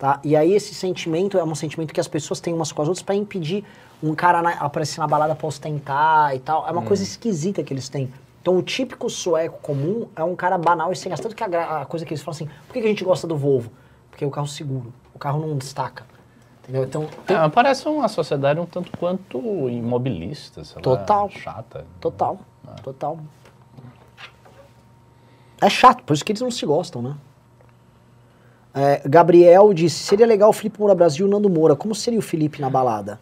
Tá? 0.00 0.18
E 0.24 0.34
aí 0.34 0.54
esse 0.54 0.74
sentimento 0.74 1.36
é 1.38 1.44
um 1.44 1.54
sentimento 1.54 1.92
que 1.92 2.00
as 2.00 2.08
pessoas 2.08 2.40
têm 2.40 2.54
umas 2.54 2.72
com 2.72 2.80
as 2.80 2.88
outras 2.88 3.02
para 3.02 3.14
impedir 3.14 3.62
um 4.02 4.14
cara 4.14 4.40
na- 4.40 4.52
aparecer 4.54 4.98
na 4.98 5.06
balada 5.06 5.34
pra 5.34 5.46
ostentar 5.46 6.34
e 6.34 6.38
tal. 6.40 6.66
É 6.66 6.70
uma 6.72 6.80
coisa 6.80 7.02
esquisita 7.02 7.62
que 7.62 7.70
eles 7.70 7.90
têm. 7.90 8.10
Então 8.40 8.56
o 8.56 8.62
típico 8.62 9.10
sueco 9.10 9.58
comum 9.60 10.08
é 10.16 10.24
um 10.24 10.34
cara 10.34 10.56
banal 10.56 10.90
e 10.90 10.96
sem 10.96 11.10
graça. 11.10 11.22
Tanto 11.22 11.36
que 11.36 11.44
a, 11.44 11.82
a 11.82 11.84
coisa 11.84 12.06
que 12.06 12.14
eles 12.14 12.22
falam 12.22 12.34
assim, 12.34 12.46
por 12.66 12.72
que, 12.72 12.80
que 12.80 12.86
a 12.86 12.88
gente 12.88 13.04
gosta 13.04 13.26
do 13.26 13.36
Volvo? 13.36 13.70
Porque 14.10 14.24
é 14.24 14.26
o 14.26 14.30
carro 14.30 14.46
seguro. 14.48 14.90
O 15.14 15.18
carro 15.18 15.38
não 15.46 15.54
destaca. 15.58 16.06
Entendeu? 16.62 16.84
Então, 16.84 17.06
É, 17.28 17.34
mas 17.36 17.52
parece 17.52 17.86
uma 17.86 18.08
sociedade 18.08 18.58
um 18.58 18.64
tanto 18.64 18.90
quanto 18.96 19.68
imobilista, 19.68 20.64
sei 20.64 20.76
lá, 20.76 20.80
Total. 20.82 21.28
chata. 21.28 21.84
total, 22.00 22.38
total. 22.82 23.18
É 25.60 25.68
chato, 25.68 26.02
por 26.04 26.14
isso 26.14 26.24
que 26.24 26.32
eles 26.32 26.40
não 26.40 26.50
se 26.50 26.64
gostam, 26.64 27.02
né? 27.02 27.14
É, 28.74 29.02
Gabriel 29.04 29.72
disse, 29.74 30.04
seria 30.04 30.26
legal 30.26 30.50
o 30.50 30.52
Felipe 30.52 30.78
Moura 30.78 30.94
Brasil 30.94 31.26
e 31.26 31.28
o 31.28 31.32
Nando 31.32 31.50
Moura. 31.50 31.74
Como 31.74 31.94
seria 31.94 32.18
o 32.18 32.22
Felipe 32.22 32.60
na 32.60 32.70
balada? 32.70 33.18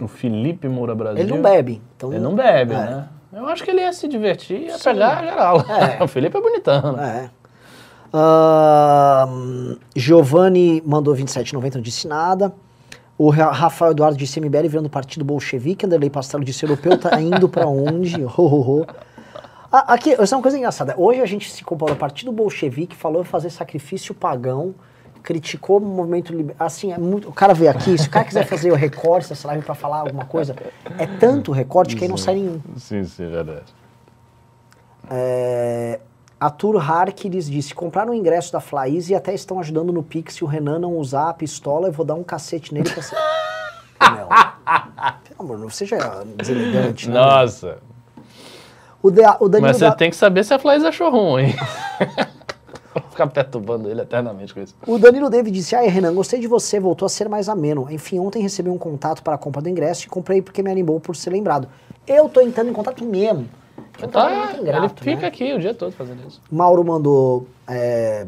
O 0.00 0.06
Felipe 0.08 0.68
Moura 0.68 0.94
Brasil. 0.94 1.22
Ele 1.22 1.30
não 1.32 1.40
bebe. 1.42 1.80
Então, 1.96 2.10
Ele 2.12 2.20
não 2.20 2.34
bebe, 2.34 2.74
É. 2.74 2.78
né? 2.78 3.08
Eu 3.32 3.46
acho 3.48 3.64
que 3.64 3.70
ele 3.70 3.80
ia 3.80 3.92
se 3.94 4.06
divertir 4.06 4.60
e 4.60 4.66
ia 4.66 4.78
pegar 4.78 5.22
geral. 5.24 5.64
É. 5.98 6.02
o 6.04 6.06
Felipe 6.08 6.36
é 6.36 6.40
bonitão. 6.40 6.92
né? 6.92 7.30
É. 7.30 7.42
Ahn, 8.14 9.76
Giovanni 9.96 10.82
mandou 10.84 11.14
27,90, 11.14 11.74
não 11.76 11.82
disse 11.82 12.06
nada. 12.06 12.52
O 13.16 13.30
Ra- 13.30 13.50
Rafael 13.52 13.92
Eduardo 13.92 14.16
disse 14.18 14.40
MBL 14.40 14.68
virando 14.68 14.90
partido 14.90 15.24
bolchevique. 15.24 15.86
Anderlei 15.86 16.10
Pastelo 16.10 16.44
disse 16.44 16.64
europeu 16.64 16.98
tá 16.98 17.20
indo 17.20 17.48
pra 17.48 17.66
onde? 17.66 18.22
Ho, 18.24 18.30
ho, 18.36 18.80
ho. 18.80 18.86
Ah, 19.72 19.94
Aqui, 19.94 20.12
essa 20.12 20.34
é 20.34 20.36
uma 20.36 20.42
coisa 20.42 20.58
engraçada. 20.58 20.94
Hoje 20.98 21.22
a 21.22 21.26
gente 21.26 21.50
se 21.50 21.64
comparou 21.64 21.94
ao 21.94 21.98
partido 21.98 22.30
bolchevique, 22.30 22.94
falou 22.94 23.22
em 23.22 23.24
fazer 23.24 23.48
sacrifício 23.48 24.14
pagão, 24.14 24.74
criticou 25.22 25.78
o 25.78 25.80
movimento 25.80 26.34
liber... 26.34 26.54
Assim, 26.58 26.92
é 26.92 26.98
muito... 26.98 27.28
o 27.28 27.32
cara 27.32 27.54
veio 27.54 27.70
aqui, 27.70 27.96
se 27.96 28.06
o 28.06 28.10
cara 28.10 28.24
quiser 28.26 28.44
fazer 28.46 28.70
o 28.70 28.74
recorte 28.74 29.30
dessa 29.30 29.48
live 29.48 29.64
pra 29.64 29.74
falar 29.74 30.00
alguma 30.00 30.26
coisa, 30.26 30.54
é 30.98 31.06
tanto 31.06 31.52
recorte 31.52 31.96
que 31.96 32.04
aí 32.04 32.08
não 32.08 32.18
sai 32.18 32.34
nenhum. 32.34 32.60
Sim, 32.76 33.04
sim, 33.04 33.30
verdade. 33.30 33.62
É, 35.10 36.00
a 36.38 36.50
Tour 36.50 36.76
Harkins 36.78 37.50
disse: 37.50 37.74
compraram 37.74 38.12
o 38.12 38.14
ingresso 38.14 38.52
da 38.52 38.60
Flaís 38.60 39.08
e 39.08 39.14
até 39.14 39.32
estão 39.32 39.58
ajudando 39.58 39.92
no 39.92 40.02
Pix. 40.02 40.34
Se 40.34 40.44
o 40.44 40.46
Renan 40.46 40.78
não 40.78 40.96
usar 40.96 41.30
a 41.30 41.34
pistola, 41.34 41.88
eu 41.88 41.92
vou 41.92 42.04
dar 42.04 42.14
um 42.14 42.22
cacete 42.22 42.74
nele 42.74 42.90
pra 42.90 43.02
ser. 43.02 43.16
Meu, 44.14 44.28
pelo 45.28 45.40
amor, 45.40 45.58
não 45.58 45.70
seja 45.70 45.96
deselegante. 46.36 47.08
né? 47.08 47.14
O, 49.02 49.10
de, 49.10 49.20
o 49.40 49.48
Danilo 49.48 49.68
Mas 49.68 49.76
você 49.78 49.84
da- 49.86 49.92
tem 49.94 50.10
que 50.10 50.16
saber 50.16 50.44
se 50.44 50.54
a 50.54 50.58
Flaís 50.58 50.84
achou 50.84 51.10
ruim. 51.10 51.54
Vou 52.94 53.02
ficar 53.10 53.26
perturbando 53.26 53.90
ele 53.90 54.00
eternamente 54.02 54.52
com 54.52 54.60
isso. 54.60 54.74
O 54.86 54.98
Danilo 54.98 55.30
David 55.30 55.54
disse: 55.54 55.74
Ai, 55.74 55.88
Renan, 55.88 56.14
gostei 56.14 56.38
de 56.38 56.46
você, 56.46 56.78
voltou 56.78 57.06
a 57.06 57.08
ser 57.08 57.28
mais 57.28 57.48
ameno. 57.48 57.86
Enfim, 57.90 58.18
ontem 58.18 58.42
recebi 58.42 58.68
um 58.68 58.78
contato 58.78 59.22
para 59.22 59.34
a 59.34 59.38
compra 59.38 59.62
do 59.62 59.68
ingresso 59.68 60.06
e 60.06 60.08
comprei 60.08 60.42
porque 60.42 60.62
me 60.62 60.70
animou 60.70 61.00
por 61.00 61.16
ser 61.16 61.30
lembrado. 61.30 61.68
Eu 62.06 62.28
tô 62.28 62.40
entrando 62.40 62.68
em 62.70 62.72
contato 62.72 63.04
mesmo. 63.04 63.48
Tá, 64.10 64.28
muito 64.28 64.50
ele 64.56 64.60
ingrato, 64.62 65.04
fica 65.04 65.22
né? 65.22 65.26
aqui 65.28 65.52
o 65.54 65.58
dia 65.58 65.74
todo 65.74 65.92
fazendo 65.92 66.26
isso. 66.26 66.40
Mauro 66.50 66.82
mandou 66.84 67.46
é, 67.68 68.26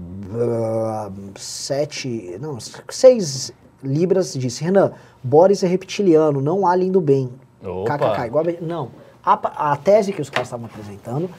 sete, 1.36 2.36
não, 2.40 2.58
seis 2.88 3.52
libras 3.82 4.34
e 4.34 4.38
disse, 4.38 4.62
Renan, 4.62 4.92
Boris 5.22 5.62
é 5.62 5.66
reptiliano, 5.66 6.40
não 6.40 6.66
alien 6.66 6.92
do 6.92 7.00
bem. 7.00 7.30
Opa. 7.64 7.98
KKK, 7.98 8.26
igual 8.26 8.44
a, 8.46 8.64
não. 8.64 8.90
A, 9.24 9.72
a 9.72 9.76
tese 9.76 10.12
que 10.12 10.20
os 10.20 10.28
caras 10.30 10.48
estavam 10.48 10.66
apresentando 10.66 11.30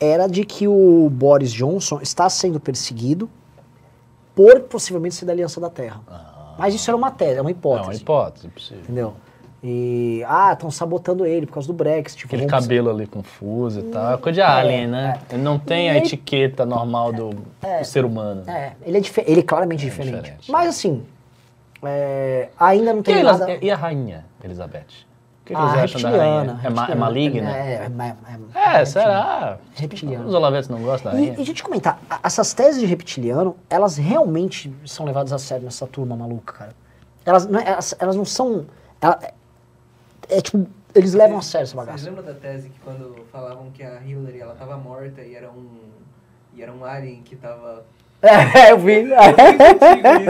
era 0.00 0.26
de 0.26 0.44
que 0.44 0.66
o 0.68 1.08
Boris 1.10 1.52
Johnson 1.52 2.00
está 2.00 2.28
sendo 2.28 2.58
perseguido 2.60 3.28
por 4.34 4.60
possivelmente 4.60 5.14
ser 5.14 5.24
da 5.26 5.32
Aliança 5.32 5.60
da 5.60 5.68
Terra. 5.70 6.00
Mas 6.58 6.74
isso 6.74 6.90
era 6.90 6.96
uma 6.96 7.10
tese, 7.10 7.38
é 7.38 7.40
uma 7.40 7.50
É 7.50 7.52
hipótese. 7.52 7.88
uma 7.88 7.94
hipótese 7.94 8.48
possível. 8.48 8.82
Entendeu? 8.82 9.14
E, 9.64 10.24
ah, 10.26 10.52
estão 10.52 10.70
sabotando 10.72 11.24
ele 11.24 11.46
por 11.46 11.54
causa 11.54 11.68
do 11.68 11.72
Brexit. 11.74 12.26
Aquele 12.26 12.46
vamos- 12.46 12.62
cabelo 12.64 12.90
ali 12.90 13.06
confuso 13.06 13.78
e 13.80 13.82
tal. 13.84 14.14
É 14.14 14.16
coisa 14.18 14.34
de 14.34 14.40
alien, 14.42 14.88
né? 14.88 15.20
Ele 15.30 15.40
não 15.42 15.56
tem 15.58 15.88
a 15.88 15.94
E 15.94 15.96
ele- 15.98 16.06
etiqueta 16.06 16.66
normal 16.66 17.12
do, 17.12 17.30
do 17.30 17.84
ser 17.84 18.04
humano. 18.04 18.42
É, 18.48 18.72
ele 18.84 18.98
é, 18.98 19.00
dife- 19.00 19.24
ele 19.26 19.40
é 19.40 19.42
claramente 19.44 19.80
diferente. 19.84 20.16
diferente. 20.16 20.50
Mas 20.50 20.68
assim, 20.68 21.04
é, 21.82 22.48
ainda 22.58 22.92
não 22.92 23.00
E, 23.00 23.04
tem 23.04 23.20
elas- 23.20 23.38
nada. 23.38 23.58
e 23.62 23.70
a 23.70 23.76
rainha 23.76 24.24
Elizabeth? 24.42 24.86
O 25.42 25.44
que, 25.44 25.54
que 25.54 25.60
Ah, 25.60 25.76
eles 25.78 25.94
acham 25.96 26.00
da 26.02 26.16
rainha? 26.16 26.60
É, 26.62 26.70
ma- 26.70 26.88
é 26.88 26.94
maligna? 26.94 27.50
É, 27.50 27.74
é, 27.74 27.90
é, 28.74 28.80
É, 28.80 28.84
será? 28.84 29.58
Reptiliano. 29.74 30.28
Os 30.28 30.34
olavetes 30.34 30.68
não 30.68 30.80
gostam 30.82 31.10
da 31.10 31.18
rainha? 31.18 31.30
E, 31.30 31.32
e 31.32 31.36
deixa 31.36 31.50
eu 31.50 31.54
te 31.56 31.62
comentar, 31.64 31.98
essas 32.22 32.54
teses 32.54 32.80
de 32.80 32.86
reptiliano, 32.86 33.56
elas 33.68 33.96
realmente 33.96 34.72
são 34.86 35.04
levadas 35.04 35.32
a 35.32 35.38
sério 35.38 35.64
nessa 35.64 35.84
turma 35.86 36.14
maluca, 36.16 36.52
cara. 36.54 36.74
Elas, 37.26 37.46
não 37.46 37.58
é- 37.58 37.68
elas, 37.68 37.94
elas 37.98 38.14
não 38.16 38.24
são. 38.24 38.66
ela- 39.00 39.18
é, 39.20 40.38
é 40.38 40.40
tipo, 40.40 40.64
eles 40.94 41.12
levam 41.12 41.38
a 41.38 41.42
sério 41.42 41.64
essa 41.64 41.74
bagaça. 41.76 42.04
lembram 42.04 42.24
da 42.24 42.34
tese 42.34 42.68
que 42.68 42.78
quando 42.80 43.26
falavam 43.32 43.70
que 43.72 43.82
a 43.82 44.00
Hillary 44.00 44.40
ela 44.40 44.54
tava 44.54 44.76
morta 44.76 45.22
e 45.22 45.34
era 45.34 45.50
um 45.50 45.66
e 46.54 46.62
era 46.62 46.70
um 46.72 46.84
alien 46.84 47.22
que 47.22 47.34
tava 47.34 47.82
É, 48.22 48.70
eu 48.70 48.78
vi. 48.78 49.02
Digo 49.02 49.10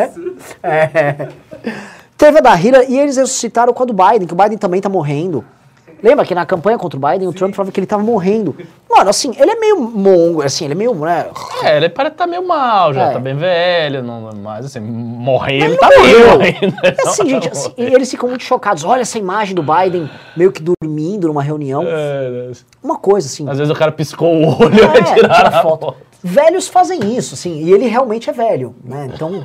isso. 0.01 0.57
É. 0.63 1.29
Teve 2.23 2.39
a 2.39 2.41
da 2.41 2.55
Hillary 2.55 2.87
e 2.89 3.01
eles 3.01 3.17
ressuscitaram 3.17 3.73
com 3.75 3.83
a 3.83 3.87
do 3.87 3.93
Biden, 3.93 4.29
que 4.29 4.33
o 4.33 4.37
Biden 4.37 4.57
também 4.57 4.81
tá 4.81 4.89
morrendo. 4.89 5.45
Lembra 6.03 6.25
que 6.27 6.35
na 6.35 6.45
campanha 6.45 6.77
contra 6.77 6.99
o 6.99 7.01
Biden, 7.01 7.29
o 7.29 7.33
Trump 7.33 7.55
falava 7.55 7.71
que 7.71 7.79
ele 7.79 7.87
tava 7.87 8.03
morrendo. 8.03 8.57
Mano, 8.91 9.09
assim, 9.09 9.33
ele 9.39 9.51
é 9.53 9.55
meio 9.59 9.81
mongo, 9.81 10.43
assim, 10.43 10.65
ele 10.65 10.75
é 10.75 10.77
meio, 10.77 10.95
né? 10.97 11.27
É, 11.63 11.77
ele 11.77 11.89
parece 11.89 12.15
estar 12.15 12.27
meio 12.27 12.47
mal, 12.47 12.93
já 12.93 13.11
É. 13.11 13.13
tá 13.13 13.19
bem 13.21 13.37
velho, 13.37 14.03
não, 14.03 14.31
mas 14.43 14.67
assim, 14.67 14.81
morrer 14.81 15.59
ele 15.65 15.77
tá 15.77 15.89
morreu. 15.97 16.41
ainda. 16.41 16.77
É 16.83 17.09
assim, 17.09 17.27
gente, 17.31 17.49
assim, 17.49 17.73
e 17.77 17.85
eles 17.85 18.11
ficam 18.11 18.29
muito 18.29 18.43
chocados. 18.43 18.85
Olha 18.85 19.03
essa 19.03 19.19
imagem 19.19 19.55
do 19.55 19.63
Biden 19.63 20.11
meio 20.37 20.51
que 20.51 20.61
dormindo 20.63 21.29
numa 21.29 21.43
reunião. 21.43 21.85
É, 21.87 22.51
Uma 22.83 22.99
coisa, 22.99 23.27
assim. 23.29 23.49
Às 23.49 23.59
vezes 23.59 23.73
o 23.73 23.77
cara 23.77 23.93
piscou 23.93 24.35
o 24.35 24.61
olho 24.63 24.75
e 24.75 24.81
É, 24.81 25.03
tiraram 25.03 25.15
tira 25.35 25.49
a 25.49 25.63
foto. 25.63 25.87
foto. 25.87 25.97
Velhos 26.25 26.69
fazem 26.69 27.17
isso, 27.17 27.35
assim, 27.35 27.63
e 27.65 27.73
ele 27.73 27.87
realmente 27.89 28.31
é 28.31 28.33
velho, 28.33 28.75
né? 28.85 29.09
Então, 29.13 29.43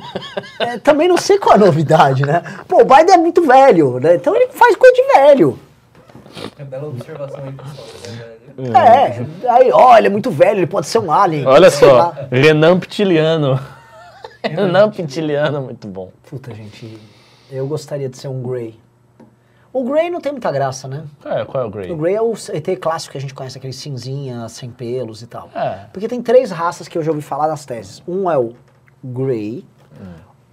é, 0.60 0.78
também 0.78 1.08
não 1.08 1.16
sei 1.16 1.36
qual 1.38 1.56
a 1.56 1.58
novidade, 1.58 2.24
né? 2.24 2.40
Pô, 2.68 2.82
o 2.82 2.84
Biden 2.84 3.14
é 3.14 3.18
muito 3.18 3.42
velho, 3.42 3.98
né? 3.98 4.14
Então 4.14 4.34
ele 4.36 4.46
faz 4.52 4.76
coisa 4.76 4.94
de 4.94 5.02
velho. 5.14 5.58
É 6.58 6.64
bela 6.64 6.88
observação 6.88 7.44
aí, 7.44 7.52
pessoal. 7.52 7.86
É 8.56 8.62
verdade. 8.62 9.26
É, 9.42 9.48
aí, 9.48 9.72
olha, 9.72 10.06
é 10.06 10.10
muito 10.10 10.30
velho, 10.30 10.60
ele 10.60 10.66
pode 10.66 10.86
ser 10.86 10.98
um 10.98 11.12
alien. 11.12 11.46
Olha 11.46 11.70
só, 11.70 11.92
lá. 11.92 12.28
Renan 12.30 12.78
Pitiliano. 12.78 13.58
Renan 14.42 14.90
Pitiliano, 14.90 15.62
muito 15.62 15.86
bom. 15.88 16.10
Puta, 16.28 16.54
gente, 16.54 16.98
eu 17.50 17.66
gostaria 17.66 18.08
de 18.08 18.16
ser 18.16 18.28
um 18.28 18.42
Grey. 18.42 18.78
O 19.72 19.84
Grey 19.84 20.10
não 20.10 20.20
tem 20.20 20.32
muita 20.32 20.50
graça, 20.50 20.88
né? 20.88 21.04
É, 21.24 21.44
qual 21.44 21.64
é 21.64 21.66
o 21.66 21.70
Grey? 21.70 21.92
O 21.92 21.96
Grey 21.96 22.14
é 22.14 22.22
o 22.22 22.32
ET 22.32 22.80
clássico 22.80 23.12
que 23.12 23.18
a 23.18 23.20
gente 23.20 23.34
conhece, 23.34 23.58
aquele 23.58 23.72
cinzinha, 23.72 24.48
sem 24.48 24.70
pelos 24.70 25.22
e 25.22 25.26
tal. 25.26 25.50
É. 25.54 25.86
Porque 25.92 26.08
tem 26.08 26.22
três 26.22 26.50
raças 26.50 26.88
que 26.88 26.96
eu 26.96 27.02
já 27.02 27.10
ouvi 27.10 27.22
falar 27.22 27.48
nas 27.48 27.66
teses. 27.66 28.02
Um 28.08 28.30
é 28.30 28.38
o 28.38 28.54
Grey, 29.04 29.64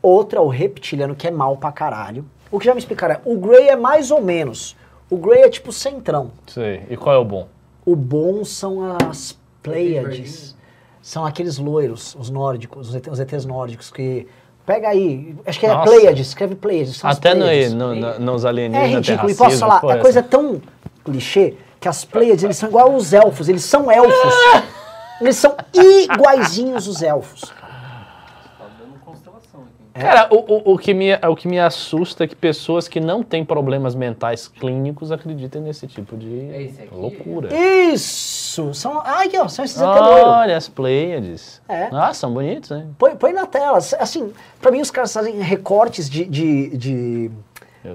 outro 0.02 0.38
é 0.38 0.41
o 0.41 0.47
reptiliano, 0.47 1.15
que 1.15 1.27
é 1.27 1.31
mal 1.31 1.57
pra 1.57 1.72
caralho. 1.72 2.26
O 2.52 2.60
que 2.60 2.65
já 2.65 2.73
me 2.73 2.80
explicaram 2.80 3.15
é, 3.15 3.22
o 3.26 3.38
Grey 3.38 3.69
é 3.69 3.76
mais 3.76 4.11
ou 4.11 4.22
menos. 4.22 4.76
O 5.10 5.18
Grey 5.18 5.44
é 5.44 5.49
tipo 5.49 5.72
centrão. 5.72 6.32
Sei. 6.48 6.84
E 6.90 6.98
qual 6.98 7.15
é 7.15 7.18
o 7.18 7.26
bom? 7.26 7.48
O 7.86 7.95
bom 7.95 8.44
são 8.44 8.80
as 9.10 9.38
Pleiades. 9.61 10.56
São 11.02 11.26
aqueles 11.26 11.57
loiros, 11.57 12.15
os 12.19 12.30
nórdicos, 12.30 12.90
os 12.90 12.95
ET 12.95 13.07
os 13.07 13.19
ETs 13.19 13.45
nórdicos, 13.45 13.91
que... 13.91 14.27
Pega 14.65 14.90
aí, 14.90 15.36
acho 15.45 15.60
que 15.60 15.68
é 15.68 15.69
Nossa. 15.69 15.91
Pleiades, 15.91 16.27
escreve 16.27 16.56
Pleiades. 16.56 17.06
Até 17.06 17.36
no, 17.36 17.41
Pleiades. 17.41 17.73
no, 17.73 17.95
no, 17.95 18.19
nos 18.19 18.45
É 18.45 18.49
alienígenas 18.49 19.07
ridículo. 19.07 19.30
E 19.30 19.36
posso 19.36 19.60
falar, 19.60 19.77
a 19.77 19.99
coisa 19.99 20.19
é 20.19 20.23
tão 20.23 20.60
clichê 21.03 21.56
que 21.80 21.88
as 21.88 22.03
Pleiades, 22.03 22.44
eles 22.44 22.57
são 22.57 22.69
igual 22.69 22.91
aos 22.91 23.14
elfos. 23.14 23.48
Eles 23.48 23.64
são 23.64 23.91
elfos. 23.91 24.34
Eles 25.22 25.38
são 25.38 25.56
iguaizinhos 25.73 26.88
os 26.88 27.02
elfos. 27.02 27.41
Tá 27.41 28.65
dando 28.77 28.99
constelação 28.99 29.61
aqui. 29.61 29.84
Cara, 29.97 30.27
o, 30.30 30.35
o, 30.35 30.73
o, 30.73 30.77
que 30.77 30.93
me, 30.93 31.13
o 31.13 31.35
que 31.38 31.47
me 31.47 31.57
assusta 31.57 32.26
é 32.26 32.27
que 32.27 32.35
pessoas 32.35 32.85
que 32.85 32.99
não 32.99 33.23
têm 33.23 33.45
problemas 33.45 33.95
mentais 33.95 34.45
clínicos 34.45 35.09
acreditem 35.09 35.61
nesse 35.61 35.88
tipo 35.88 36.17
de 36.17 36.49
É 36.53 36.88
loucura. 36.91 37.55
Isso! 37.55 38.73
São, 38.73 38.99
aqui, 38.99 39.38
ó, 39.38 39.47
são 39.47 39.63
esses 39.63 39.80
loiro. 39.80 40.27
Olha 40.27 40.57
as 40.57 40.67
Pleiades. 40.67 41.61
É. 41.69 41.88
Ah, 41.93 42.13
são 42.13 42.34
bonitos, 42.34 42.72
hein? 42.72 42.93
Põe, 42.99 43.15
põe 43.15 43.31
na 43.31 43.45
tela. 43.45 43.77
Assim, 43.77 44.34
pra 44.61 44.69
mim 44.69 44.81
os 44.81 44.91
caras 44.91 45.13
fazem 45.13 45.39
recortes 45.39 46.09
de, 46.09 46.26
de, 46.26 46.76
de, 46.76 47.31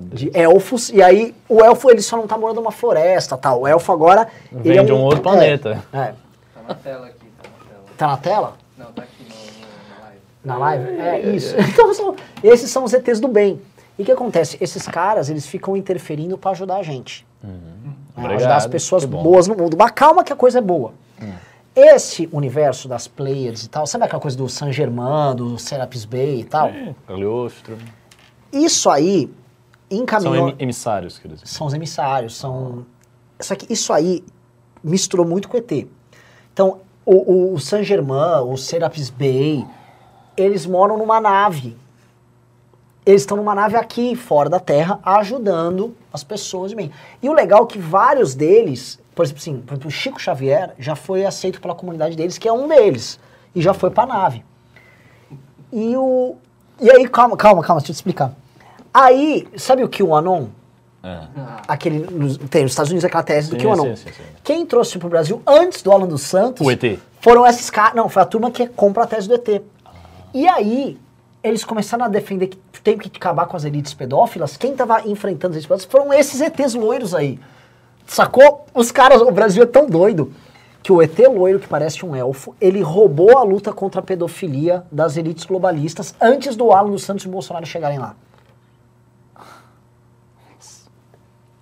de 0.00 0.30
elfos, 0.32 0.88
e 0.88 1.02
aí 1.02 1.34
o 1.46 1.62
elfo 1.62 1.90
ele 1.90 2.00
só 2.00 2.16
não 2.16 2.26
tá 2.26 2.38
morando 2.38 2.62
numa 2.62 2.72
floresta 2.72 3.36
tal. 3.36 3.60
O 3.60 3.68
elfo 3.68 3.92
agora. 3.92 4.26
Vem 4.50 4.72
ele 4.72 4.80
é 4.80 4.84
de 4.84 4.92
um 4.92 5.02
outro 5.02 5.20
planeta. 5.20 5.82
É, 5.92 5.98
é. 5.98 6.14
Tá 6.54 6.62
na 6.66 6.74
tela 6.74 7.06
aqui, 7.08 7.26
tá 7.42 7.48
na 7.50 7.66
tela. 7.66 7.84
Tá 7.98 8.06
na 8.06 8.16
tela? 8.16 8.56
Não, 8.78 8.86
tá 8.86 9.02
aqui 9.02 9.09
na 10.44 10.56
live. 10.56 10.84
Na 10.92 11.04
live? 11.04 11.26
É, 11.30 11.34
isso. 11.36 11.54
Então, 11.60 11.92
são- 11.94 12.16
esses 12.42 12.70
são 12.70 12.84
os 12.84 12.92
ETs 12.92 13.20
do 13.20 13.28
bem. 13.28 13.60
E 13.98 14.02
o 14.02 14.04
que 14.04 14.12
acontece? 14.12 14.56
Esses 14.60 14.86
caras, 14.86 15.28
eles 15.28 15.46
ficam 15.46 15.76
interferindo 15.76 16.38
pra 16.38 16.52
ajudar 16.52 16.76
a 16.76 16.82
gente. 16.82 17.26
Obrigado, 18.16 18.36
ajudar 18.38 18.56
as 18.56 18.66
pessoas 18.66 19.04
boas 19.04 19.46
no 19.46 19.54
mundo. 19.54 19.76
Mas 19.78 19.90
calma 19.92 20.24
que 20.24 20.32
a 20.32 20.36
coisa 20.36 20.58
é 20.58 20.62
boa. 20.62 20.92
Esse 21.76 22.28
universo 22.32 22.88
das 22.88 23.06
Pleiades 23.06 23.64
e 23.64 23.68
tal, 23.68 23.86
sabe 23.86 24.04
aquela 24.04 24.20
coisa 24.20 24.36
do 24.36 24.48
Saint 24.48 24.72
Germain, 24.72 25.36
do 25.36 25.56
Serapis 25.58 26.04
Bay 26.04 26.40
e 26.40 26.44
tal? 26.44 26.66
É, 26.68 26.94
Cagliostro. 27.06 27.78
Isso 28.52 28.90
aí 28.90 29.30
São 29.88 29.98
encaminhou... 30.00 30.48
emi- 30.48 30.56
emissários, 30.58 31.18
quer 31.18 31.28
dizer. 31.28 31.46
São 31.46 31.66
os 31.66 31.72
emissários, 31.74 32.36
são... 32.36 32.84
Só 33.38 33.54
que 33.54 33.72
isso 33.72 33.92
aí 33.92 34.24
misturou 34.82 35.24
muito 35.24 35.48
com 35.48 35.56
o 35.56 35.60
ET. 35.60 35.86
Então, 36.52 36.78
o, 37.06 37.52
o, 37.54 37.60
Saint 37.60 37.84
Germain, 37.86 38.42
o 38.44 38.56
Serapis 38.56 39.08
Bay, 39.08 39.64
eles 40.40 40.66
moram 40.66 40.96
numa 40.96 41.20
nave. 41.20 41.76
Eles 43.04 43.22
estão 43.22 43.36
numa 43.36 43.54
nave 43.54 43.76
aqui, 43.76 44.14
fora 44.14 44.48
da 44.48 44.60
Terra, 44.60 44.98
ajudando 45.02 45.96
as 46.12 46.22
pessoas 46.22 46.70
de 46.70 46.76
bem. 46.76 46.90
E 47.22 47.28
o 47.28 47.32
legal 47.32 47.64
é 47.64 47.66
que 47.66 47.78
vários 47.78 48.34
deles, 48.34 48.98
por 49.14 49.24
exemplo, 49.24 49.40
assim, 49.40 49.56
por 49.60 49.72
exemplo, 49.74 49.88
o 49.88 49.90
Chico 49.90 50.20
Xavier 50.20 50.74
já 50.78 50.94
foi 50.94 51.24
aceito 51.24 51.60
pela 51.60 51.74
comunidade 51.74 52.14
deles, 52.16 52.36
que 52.38 52.46
é 52.46 52.52
um 52.52 52.68
deles, 52.68 53.18
e 53.54 53.60
já 53.62 53.72
foi 53.72 53.90
pra 53.90 54.06
nave. 54.06 54.44
E 55.72 55.96
o. 55.96 56.36
E 56.80 56.90
aí, 56.90 57.08
calma, 57.08 57.36
calma, 57.36 57.62
calma, 57.62 57.80
deixa 57.80 57.92
eu 57.92 57.94
te 57.94 57.98
explicar. 57.98 58.32
Aí, 58.92 59.46
sabe 59.56 59.82
o 59.84 59.88
QAnon? 59.88 60.46
É. 61.02 61.18
aquele 61.66 62.00
nos, 62.14 62.36
tem 62.36 62.62
nos 62.62 62.72
Estados 62.72 62.90
Unidos 62.90 63.06
aquela 63.06 63.22
tese 63.22 63.48
do 63.48 63.58
Sim, 63.58 63.66
QAnon. 63.68 63.96
sim, 63.96 63.96
sim, 63.96 64.12
sim. 64.12 64.22
Quem 64.44 64.66
trouxe 64.66 64.98
pro 64.98 65.08
Brasil 65.08 65.40
antes 65.46 65.80
do 65.80 65.90
Alan 65.90 66.06
dos 66.06 66.20
Santos 66.20 66.66
O 66.66 66.70
ET. 66.70 66.98
foram 67.22 67.46
esses 67.46 67.70
caras. 67.70 67.94
Não, 67.94 68.06
foi 68.10 68.20
a 68.22 68.26
turma 68.26 68.50
que 68.50 68.66
compra 68.66 69.04
a 69.04 69.06
tese 69.06 69.26
do 69.26 69.34
ET. 69.34 69.62
E 70.32 70.46
aí, 70.46 70.98
eles 71.42 71.64
começaram 71.64 72.04
a 72.04 72.08
defender 72.08 72.48
que 72.48 72.80
tem 72.82 72.96
que 72.96 73.08
acabar 73.08 73.46
com 73.46 73.56
as 73.56 73.64
elites 73.64 73.94
pedófilas. 73.94 74.56
Quem 74.56 74.74
tava 74.74 75.06
enfrentando 75.06 75.54
esses 75.54 75.66
pedófilos 75.66 75.90
foram 75.90 76.12
esses 76.12 76.40
ETs 76.40 76.74
loiros 76.74 77.14
aí. 77.14 77.38
Sacou? 78.06 78.66
Os 78.74 78.90
caras, 78.90 79.20
o 79.22 79.30
Brasil 79.30 79.62
é 79.62 79.66
tão 79.66 79.86
doido 79.86 80.32
que 80.82 80.92
o 80.92 81.02
ET 81.02 81.18
loiro, 81.18 81.60
que 81.60 81.68
parece 81.68 82.04
um 82.04 82.16
elfo, 82.16 82.54
ele 82.60 82.80
roubou 82.80 83.36
a 83.36 83.42
luta 83.42 83.72
contra 83.72 84.00
a 84.00 84.04
pedofilia 84.04 84.84
das 84.90 85.16
elites 85.16 85.44
globalistas 85.44 86.14
antes 86.20 86.56
do 86.56 86.72
Alan 86.72 86.90
dos 86.90 87.04
Santos 87.04 87.24
e 87.24 87.28
Bolsonaro 87.28 87.66
chegarem 87.66 87.98
lá. 87.98 88.16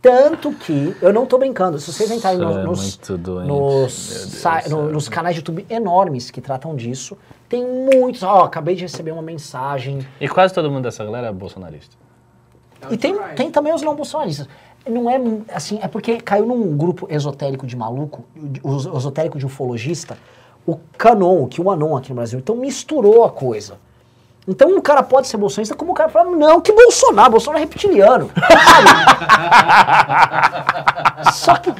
Tanto 0.01 0.53
que, 0.53 0.97
eu 1.03 1.13
não 1.13 1.27
tô 1.27 1.37
brincando, 1.39 1.79
se 1.81 1.93
vocês 1.93 2.11
entrarem 2.11 2.39
nos, 2.39 2.57
é 2.57 2.63
nos, 2.63 3.01
nos, 3.47 4.93
nos 4.93 5.09
canais 5.09 5.35
de 5.35 5.41
YouTube 5.41 5.67
enormes 5.69 6.31
que 6.31 6.41
tratam 6.41 6.77
disso, 6.77 7.19
tem 7.49 7.65
muitos. 7.65 8.23
Ó, 8.23 8.45
acabei 8.45 8.75
de 8.75 8.83
receber 8.83 9.13
uma 9.13 9.23
mensagem. 9.23 10.07
E 10.21 10.29
quase 10.29 10.53
todo 10.53 10.71
mundo 10.71 10.83
dessa 10.85 11.05
galera 11.05 11.29
é 11.29 11.33
bolsonarista. 11.33 11.97
E 12.91 12.97
tem, 12.97 13.17
tem 13.35 13.51
também 13.51 13.75
os 13.75 13.83
não 13.83 13.95
bolsonaristas. 13.95 14.49
Não 14.89 15.11
é 15.11 15.21
assim, 15.53 15.81
é 15.83 15.89
porque 15.89 16.21
caiu 16.21 16.47
num 16.47 16.77
grupo 16.77 17.07
esotérico 17.11 17.67
de 17.67 17.77
maluco, 17.77 18.25
esotérico 18.97 19.39
de 19.39 19.45
ufologista, 19.45 20.17
o 20.65 20.79
Canon, 20.97 21.43
o 21.43 21.49
QAnon 21.49 21.97
aqui 21.97 22.11
no 22.11 22.15
Brasil. 22.15 22.39
Então 22.39 22.57
misturou 22.57 23.25
a 23.25 23.31
coisa. 23.31 23.79
Então 24.47 24.79
o 24.79 24.81
cara 24.81 25.03
pode 25.03 25.27
ser 25.27 25.37
bolsonarista, 25.37 25.75
como 25.75 25.93
o 25.93 25.95
cara 25.95 26.09
fala, 26.09 26.31
não, 26.31 26.61
que 26.61 26.73
Bolsonaro, 26.73 27.33
Bolsonaro 27.33 27.59
é 27.59 27.63
reptiliano. 27.67 28.31
sabe? 31.35 31.35
Só 31.35 31.57
que, 31.57 31.71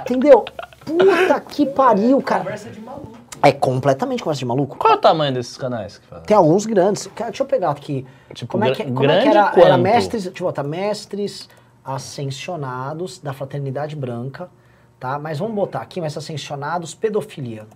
entendeu? 0.00 0.44
Puta 0.84 1.40
que 1.40 1.66
pariu, 1.66 2.20
cara. 2.20 2.40
Conversa 2.40 2.70
de 2.70 2.80
maluco. 2.80 3.15
É 3.42 3.52
completamente 3.52 4.22
conversa 4.22 4.40
de 4.40 4.44
maluco. 4.46 4.76
Qual 4.76 4.94
é 4.94 4.96
o 4.96 5.00
tamanho 5.00 5.32
desses 5.32 5.56
canais 5.56 5.98
que 5.98 6.06
fazem? 6.06 6.24
Tem 6.26 6.36
alguns 6.36 6.66
grandes. 6.66 7.06
Cara, 7.08 7.30
Deixa 7.30 7.42
eu 7.42 7.46
pegar 7.46 7.70
aqui. 7.70 8.06
Tipo, 8.34 8.52
como 8.52 8.64
é 8.64 8.72
que, 8.74 8.84
como 8.84 9.10
é 9.10 9.22
que 9.22 9.28
era, 9.28 9.40
era 9.40 9.50
quanto? 9.52 9.78
mestres, 9.82 10.24
deixa 10.24 10.42
eu 10.42 10.46
botar, 10.46 10.62
mestres 10.62 11.48
ascensionados 11.84 13.18
da 13.18 13.32
fraternidade 13.32 13.94
branca, 13.94 14.50
tá? 14.98 15.18
Mas 15.18 15.38
vamos 15.38 15.54
botar 15.54 15.80
aqui, 15.80 16.00
mestres 16.00 16.24
ascensionados, 16.24 16.94
pedofilia. 16.94 17.66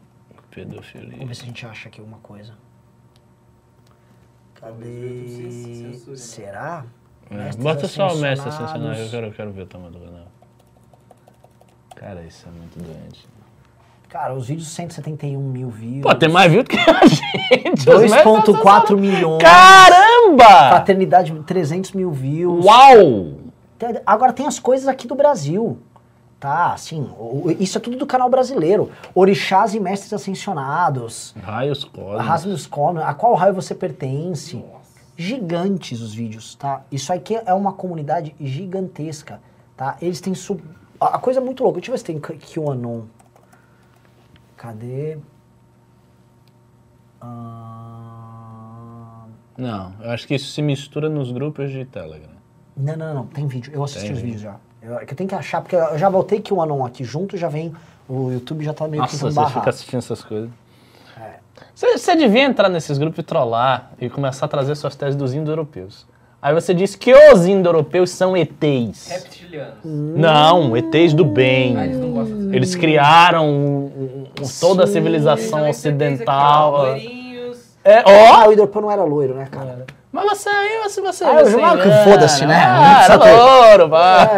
Pedofilia. 0.51 1.12
Vamos 1.12 1.28
ver 1.28 1.35
se 1.35 1.43
a 1.43 1.47
gente 1.47 1.65
acha 1.66 1.89
aqui 1.89 2.01
alguma 2.01 2.19
coisa. 2.19 2.55
Cadê? 4.55 5.93
Será? 6.16 6.85
É, 7.31 7.35
Mestres 7.35 7.65
Bota 7.65 7.89
só 7.89 8.09
o 8.09 8.19
mestre 8.19 8.49
ascensionado, 8.49 8.99
eu 9.01 9.09
quero, 9.09 9.27
eu 9.27 9.32
quero 9.32 9.53
ver 9.53 9.62
o 9.62 9.66
tamanho 9.66 9.93
do 9.93 10.01
canal. 10.01 10.27
Cara, 11.95 12.23
isso 12.23 12.47
é 12.49 12.51
muito 12.51 12.78
doente. 12.78 13.28
Cara, 14.11 14.35
os 14.35 14.49
vídeos 14.49 14.69
171 14.69 15.39
mil 15.41 15.69
views. 15.70 16.03
Pô, 16.03 16.12
tem 16.15 16.28
mais 16.28 16.51
view 16.51 16.65
do 16.65 16.69
que 16.69 16.77
a 16.78 17.07
gente. 17.07 17.89
os 17.89 18.01
mestres 18.03 18.24
2.4 18.24 18.97
milhões. 18.99 19.41
Caramba! 19.43 20.69
Fraternidade 20.70 21.32
300 21.47 21.93
mil 21.93 22.11
views. 22.11 22.65
Uau! 22.65 23.35
Agora 24.05 24.32
tem 24.32 24.47
as 24.47 24.59
coisas 24.59 24.89
aqui 24.89 25.07
do 25.07 25.15
Brasil. 25.15 25.78
Tá, 26.41 26.73
assim, 26.73 27.07
isso 27.61 27.77
é 27.77 27.81
tudo 27.81 27.99
do 27.99 28.07
canal 28.07 28.28
brasileiro. 28.31 28.91
Orixás 29.15 29.74
e 29.74 29.81
mestres 29.81 30.12
ascensionados. 30.12 31.35
Raios 31.43 31.85
cósmicos. 31.85 32.27
Rasmus 32.27 32.66
Common, 32.66 33.01
a 33.05 33.12
qual 33.12 33.35
raio 33.35 33.55
você 33.55 33.74
pertence? 33.74 34.65
Gigantes 35.16 36.01
os 36.01 36.15
vídeos, 36.15 36.55
tá? 36.55 36.81
Isso 36.91 37.12
aqui 37.12 37.39
é 37.45 37.53
uma 37.53 37.74
comunidade 37.74 38.35
gigantesca, 38.41 39.39
tá? 39.77 39.97
Eles 40.01 40.19
têm 40.20 40.35
sub... 40.35 40.62
A 40.99 41.19
coisa 41.19 41.41
é 41.41 41.43
muito 41.45 41.62
louca. 41.62 41.78
Deixa 41.78 41.91
eu 41.91 41.95
ver 41.95 41.99
se 41.99 42.05
tem 42.05 42.19
Q- 42.19 42.39
QAnon. 42.39 43.03
Cadê? 44.61 45.16
Ah, 48.01 49.24
Não, 49.57 49.93
eu 50.03 50.11
acho 50.11 50.27
que 50.27 50.35
isso 50.35 50.53
se 50.53 50.61
mistura 50.61 51.09
nos 51.09 51.32
grupos 51.32 51.70
de 51.70 51.87
Telegram. 51.87 52.28
Não, 52.77 52.95
não, 52.95 53.15
não. 53.15 53.27
Tem 53.27 53.47
vídeo. 53.47 53.73
Eu 53.74 53.82
assisti 53.82 54.03
Tem 54.09 54.12
os 54.12 54.19
vídeo. 54.20 54.37
vídeos 54.39 54.43
já. 54.53 54.57
Eu, 54.82 54.99
é 54.99 55.07
que 55.07 55.15
eu 55.15 55.16
tenho 55.16 55.28
que 55.28 55.35
achar, 55.35 55.62
porque 55.62 55.77
eu 55.77 55.97
já 55.97 56.11
botei 56.11 56.41
que 56.43 56.53
o 56.53 56.61
Anon 56.61 56.85
aqui 56.85 57.03
junto, 57.05 57.39
já 57.39 57.49
vem. 57.49 57.73
O 58.07 58.31
YouTube 58.31 58.62
já 58.62 58.74
tá 58.74 58.87
meio 58.87 59.01
Nossa, 59.03 59.15
tentando 59.15 59.31
você 59.32 59.37
barrar. 59.37 59.53
fica 59.61 59.70
assistindo 59.70 59.99
essas 59.99 60.23
coisas. 60.23 60.51
É. 61.19 61.35
Você, 61.74 61.97
você 61.97 62.15
devia 62.16 62.43
entrar 62.43 62.69
nesses 62.69 62.99
grupos 62.99 63.19
e 63.20 63.23
trollar 63.23 63.93
e 63.99 64.11
começar 64.11 64.45
a 64.45 64.49
trazer 64.49 64.74
suas 64.74 64.95
teses 64.95 65.16
dos 65.16 65.32
indo-europeus. 65.32 66.07
Aí 66.43 66.55
você 66.55 66.73
diz 66.73 66.97
que 66.97 67.12
os 67.15 67.47
indo-europeus 67.47 68.11
são 68.11 68.35
ETs. 68.37 69.09
Reptilianos. 69.09 69.74
Não, 69.85 70.74
ETs 70.77 71.12
do 71.12 71.24
bem. 71.24 71.77
Ah, 71.77 71.85
eles 71.87 71.99
não 71.99 72.12
gostam 72.12 72.49
de 72.49 72.57
Eles 72.57 72.74
criaram 72.74 73.47
um- 73.51 74.19
um- 74.42 74.60
toda 74.60 74.84
a 74.84 74.86
Sim. 74.86 74.92
civilização 74.94 75.58
aqui, 75.60 75.66
ó, 75.68 75.70
ocidental. 75.70 76.86
É, 77.84 78.02
ó, 78.04 78.34
Ah, 78.42 78.48
o 78.48 78.52
Idorpão 78.52 78.82
não 78.82 78.90
era 78.90 79.02
loiro, 79.04 79.34
né, 79.34 79.46
cara? 79.50 79.86
mas 80.12 80.24
você 80.38 80.48
aí, 80.48 80.80
você, 80.82 81.00
você. 81.00 81.24
Ah, 81.24 81.34
eu 81.40 81.44
você 81.46 81.50
jurava 81.52 81.78
que 81.78 81.86
engana. 81.88 82.04
foda-se, 82.04 82.46
né? 82.46 82.56
Ah, 82.62 83.04
era 83.04 83.16
louro, 83.16 83.88
pá. 83.90 84.30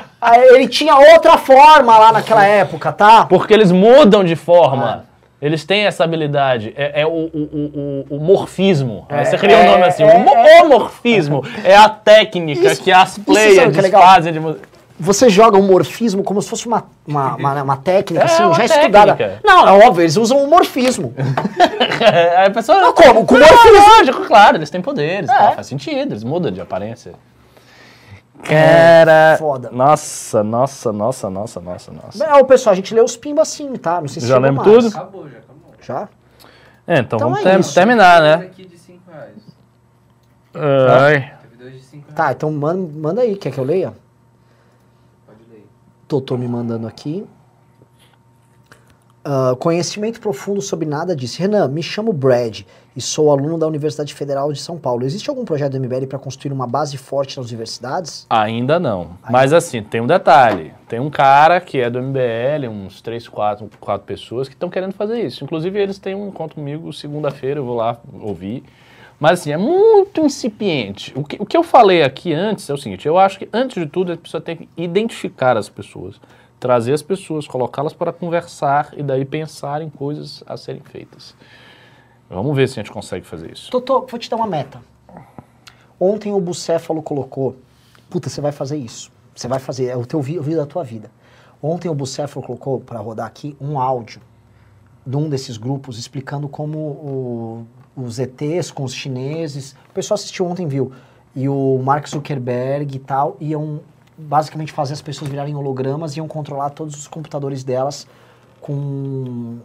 É. 0.00 0.04
Ah, 0.20 0.38
ele 0.38 0.68
tinha 0.68 0.94
outra 0.96 1.36
forma 1.36 1.98
lá 1.98 2.12
naquela 2.12 2.44
época, 2.46 2.92
tá? 2.92 3.26
Porque 3.26 3.52
eles 3.52 3.70
mudam 3.72 4.22
de 4.24 4.36
forma. 4.36 5.04
Eles 5.42 5.62
têm 5.64 5.84
essa 5.84 6.04
habilidade. 6.04 6.72
É, 6.74 7.02
é 7.02 7.06
o, 7.06 7.10
o, 7.10 8.06
o, 8.10 8.16
o- 8.16 8.20
morfismo. 8.20 9.04
Aí 9.10 9.26
você 9.26 9.36
cria 9.36 9.58
um 9.58 9.60
é, 9.60 9.66
nome 9.72 9.84
assim. 9.84 10.02
é, 10.02 10.06
o, 10.06 10.10
é. 10.10 10.62
o 10.62 10.68
morfismo 10.70 11.44
é 11.62 11.76
a 11.76 11.86
técnica 11.90 12.72
Isso- 12.72 12.82
que 12.82 12.90
as 12.90 13.18
players 13.18 13.76
que 13.76 13.86
é 13.86 13.90
fazem 13.90 14.32
de 14.32 14.40
música. 14.40 14.66
Você 14.98 15.28
joga 15.28 15.58
o 15.58 15.62
morfismo 15.62 16.22
como 16.22 16.40
se 16.40 16.48
fosse 16.48 16.66
uma, 16.68 16.84
uma, 17.06 17.34
uma, 17.34 17.62
uma 17.64 17.76
técnica, 17.76 18.22
É, 18.24 18.26
assim, 18.26 18.42
uma 18.44 18.54
já 18.54 18.60
técnica. 18.68 18.78
estudada. 19.00 19.40
Não, 19.44 19.66
é 19.68 19.86
óbvio, 19.86 20.02
eles 20.02 20.16
usam 20.16 20.42
o 20.42 20.48
morfismo. 20.48 21.12
Aí 22.38 22.46
a 22.46 22.50
pessoa. 22.50 22.80
Não, 22.80 22.92
como? 22.94 23.26
Com 23.26 23.34
Não, 23.34 23.46
morfismo. 23.46 23.78
lógico, 23.98 24.24
claro, 24.26 24.56
eles 24.56 24.70
têm 24.70 24.80
poderes. 24.80 25.28
É. 25.28 25.36
tá, 25.36 25.52
faz 25.52 25.66
sentido, 25.66 26.12
eles 26.12 26.22
mudam 26.22 26.52
de 26.52 26.60
aparência. 26.60 27.12
Cara. 28.42 29.36
foda. 29.38 29.70
Nossa, 29.72 30.42
nossa, 30.44 30.92
nossa, 30.92 31.30
nossa, 31.30 31.60
nossa, 31.60 31.92
nossa. 31.92 32.24
É, 32.24 32.34
o 32.34 32.44
pessoal, 32.44 32.72
a 32.72 32.76
gente 32.76 32.94
lê 32.94 33.00
os 33.00 33.16
pimbas 33.16 33.48
assim, 33.48 33.72
tá? 33.76 34.00
Não 34.00 34.08
sei 34.08 34.20
se 34.22 34.28
Já 34.28 34.38
lemos 34.38 34.64
mais. 34.64 34.76
tudo? 34.84 34.88
Acabou, 34.96 35.28
já 35.28 35.38
acabou. 35.38 35.74
Já? 35.80 36.08
É, 36.86 36.98
então, 36.98 37.16
Então 37.16 37.18
vamos 37.30 37.44
é 37.46 37.56
ter- 37.58 37.72
terminar, 37.74 38.20
Dois 38.20 38.38
né? 38.40 38.46
aqui 38.46 38.66
de 38.66 38.76
5 38.78 39.00
reais. 39.10 39.32
Ai. 40.54 41.32
Teve 41.42 41.56
dois 41.62 41.72
de 41.74 41.80
5 41.82 42.02
reais. 42.04 42.14
Tá, 42.14 42.32
então 42.32 42.50
manda, 42.52 42.90
manda 42.94 43.20
aí, 43.22 43.34
quer 43.36 43.50
que 43.50 43.58
eu 43.58 43.64
leia? 43.64 43.92
Doutor 46.08 46.38
me 46.38 46.48
mandando 46.48 46.86
aqui. 46.86 47.26
Ah, 49.26 49.56
conhecimento 49.58 50.20
profundo 50.20 50.60
sobre 50.60 50.86
nada 50.86 51.16
disse. 51.16 51.40
Renan, 51.40 51.66
me 51.68 51.82
chamo 51.82 52.12
Brad 52.12 52.60
e 52.94 53.00
sou 53.00 53.30
aluno 53.30 53.56
da 53.56 53.66
Universidade 53.66 54.12
Federal 54.12 54.52
de 54.52 54.60
São 54.60 54.76
Paulo. 54.76 55.02
Existe 55.02 55.30
algum 55.30 55.46
projeto 55.46 55.72
do 55.72 55.80
MBL 55.80 56.06
para 56.06 56.18
construir 56.18 56.52
uma 56.52 56.66
base 56.66 56.98
forte 56.98 57.38
nas 57.38 57.46
universidades? 57.46 58.26
Ainda 58.28 58.78
não. 58.78 59.16
Mas 59.30 59.54
assim, 59.54 59.82
tem 59.82 60.02
um 60.02 60.06
detalhe. 60.06 60.74
Tem 60.86 61.00
um 61.00 61.08
cara 61.08 61.58
que 61.58 61.80
é 61.80 61.88
do 61.88 62.02
MBL, 62.02 62.68
uns 62.70 63.00
três, 63.00 63.26
quatro, 63.26 63.70
quatro 63.80 64.06
pessoas 64.06 64.46
que 64.46 64.54
estão 64.54 64.68
querendo 64.68 64.92
fazer 64.92 65.22
isso. 65.22 65.42
Inclusive, 65.42 65.80
eles 65.80 65.98
têm 65.98 66.14
um 66.14 66.28
encontro 66.28 66.56
comigo 66.56 66.92
segunda-feira, 66.92 67.60
eu 67.60 67.64
vou 67.64 67.76
lá 67.76 67.96
ouvir. 68.20 68.62
Mas 69.24 69.40
assim, 69.40 69.52
é 69.52 69.56
muito 69.56 70.20
incipiente. 70.20 71.10
O 71.16 71.24
que, 71.24 71.36
o 71.40 71.46
que 71.46 71.56
eu 71.56 71.62
falei 71.62 72.02
aqui 72.02 72.34
antes 72.34 72.68
é 72.68 72.74
o 72.74 72.76
seguinte, 72.76 73.08
eu 73.08 73.16
acho 73.18 73.38
que 73.38 73.48
antes 73.54 73.82
de 73.82 73.88
tudo 73.88 74.12
a 74.12 74.18
pessoa 74.18 74.38
tem 74.38 74.54
que 74.54 74.68
identificar 74.76 75.56
as 75.56 75.66
pessoas, 75.66 76.20
trazer 76.60 76.92
as 76.92 77.00
pessoas, 77.00 77.46
colocá-las 77.46 77.94
para 77.94 78.12
conversar 78.12 78.92
e 78.94 79.02
daí 79.02 79.24
pensar 79.24 79.80
em 79.80 79.88
coisas 79.88 80.44
a 80.46 80.58
serem 80.58 80.82
feitas. 80.82 81.34
Vamos 82.28 82.54
ver 82.54 82.68
se 82.68 82.78
a 82.78 82.82
gente 82.82 82.92
consegue 82.92 83.24
fazer 83.24 83.50
isso. 83.50 83.70
Totô, 83.70 84.04
vou 84.06 84.18
te 84.20 84.28
dar 84.28 84.36
uma 84.36 84.46
meta. 84.46 84.82
Ontem 85.98 86.30
o 86.30 86.38
Bucéfalo 86.38 87.00
colocou. 87.00 87.56
Puta, 88.10 88.28
você 88.28 88.42
vai 88.42 88.52
fazer 88.52 88.76
isso. 88.76 89.10
Você 89.34 89.48
vai 89.48 89.58
fazer, 89.58 89.86
é 89.86 89.96
o 89.96 90.04
teu 90.04 90.20
vídeo 90.20 90.54
da 90.54 90.66
tua 90.66 90.84
vida. 90.84 91.10
Ontem 91.62 91.88
o 91.88 91.94
Bucéfalo 91.94 92.44
colocou, 92.44 92.78
para 92.78 92.98
rodar 93.00 93.26
aqui, 93.26 93.56
um 93.58 93.80
áudio 93.80 94.20
de 95.06 95.16
um 95.16 95.30
desses 95.30 95.56
grupos 95.56 95.98
explicando 95.98 96.46
como 96.46 96.78
o- 96.78 97.66
os 97.96 98.18
ETs 98.18 98.70
com 98.70 98.84
os 98.84 98.94
chineses. 98.94 99.74
O 99.90 99.94
pessoal 99.94 100.16
assistiu 100.16 100.46
ontem, 100.46 100.66
viu? 100.66 100.92
E 101.34 101.48
o 101.48 101.80
Mark 101.82 102.08
Zuckerberg 102.08 102.96
e 102.96 102.98
tal 102.98 103.36
iam 103.40 103.80
basicamente 104.16 104.72
fazer 104.72 104.92
as 104.92 105.02
pessoas 105.02 105.30
virarem 105.30 105.54
hologramas 105.54 106.14
e 106.14 106.18
iam 106.18 106.28
controlar 106.28 106.70
todos 106.70 106.96
os 106.96 107.08
computadores 107.08 107.64
delas 107.64 108.06
com 108.60 109.58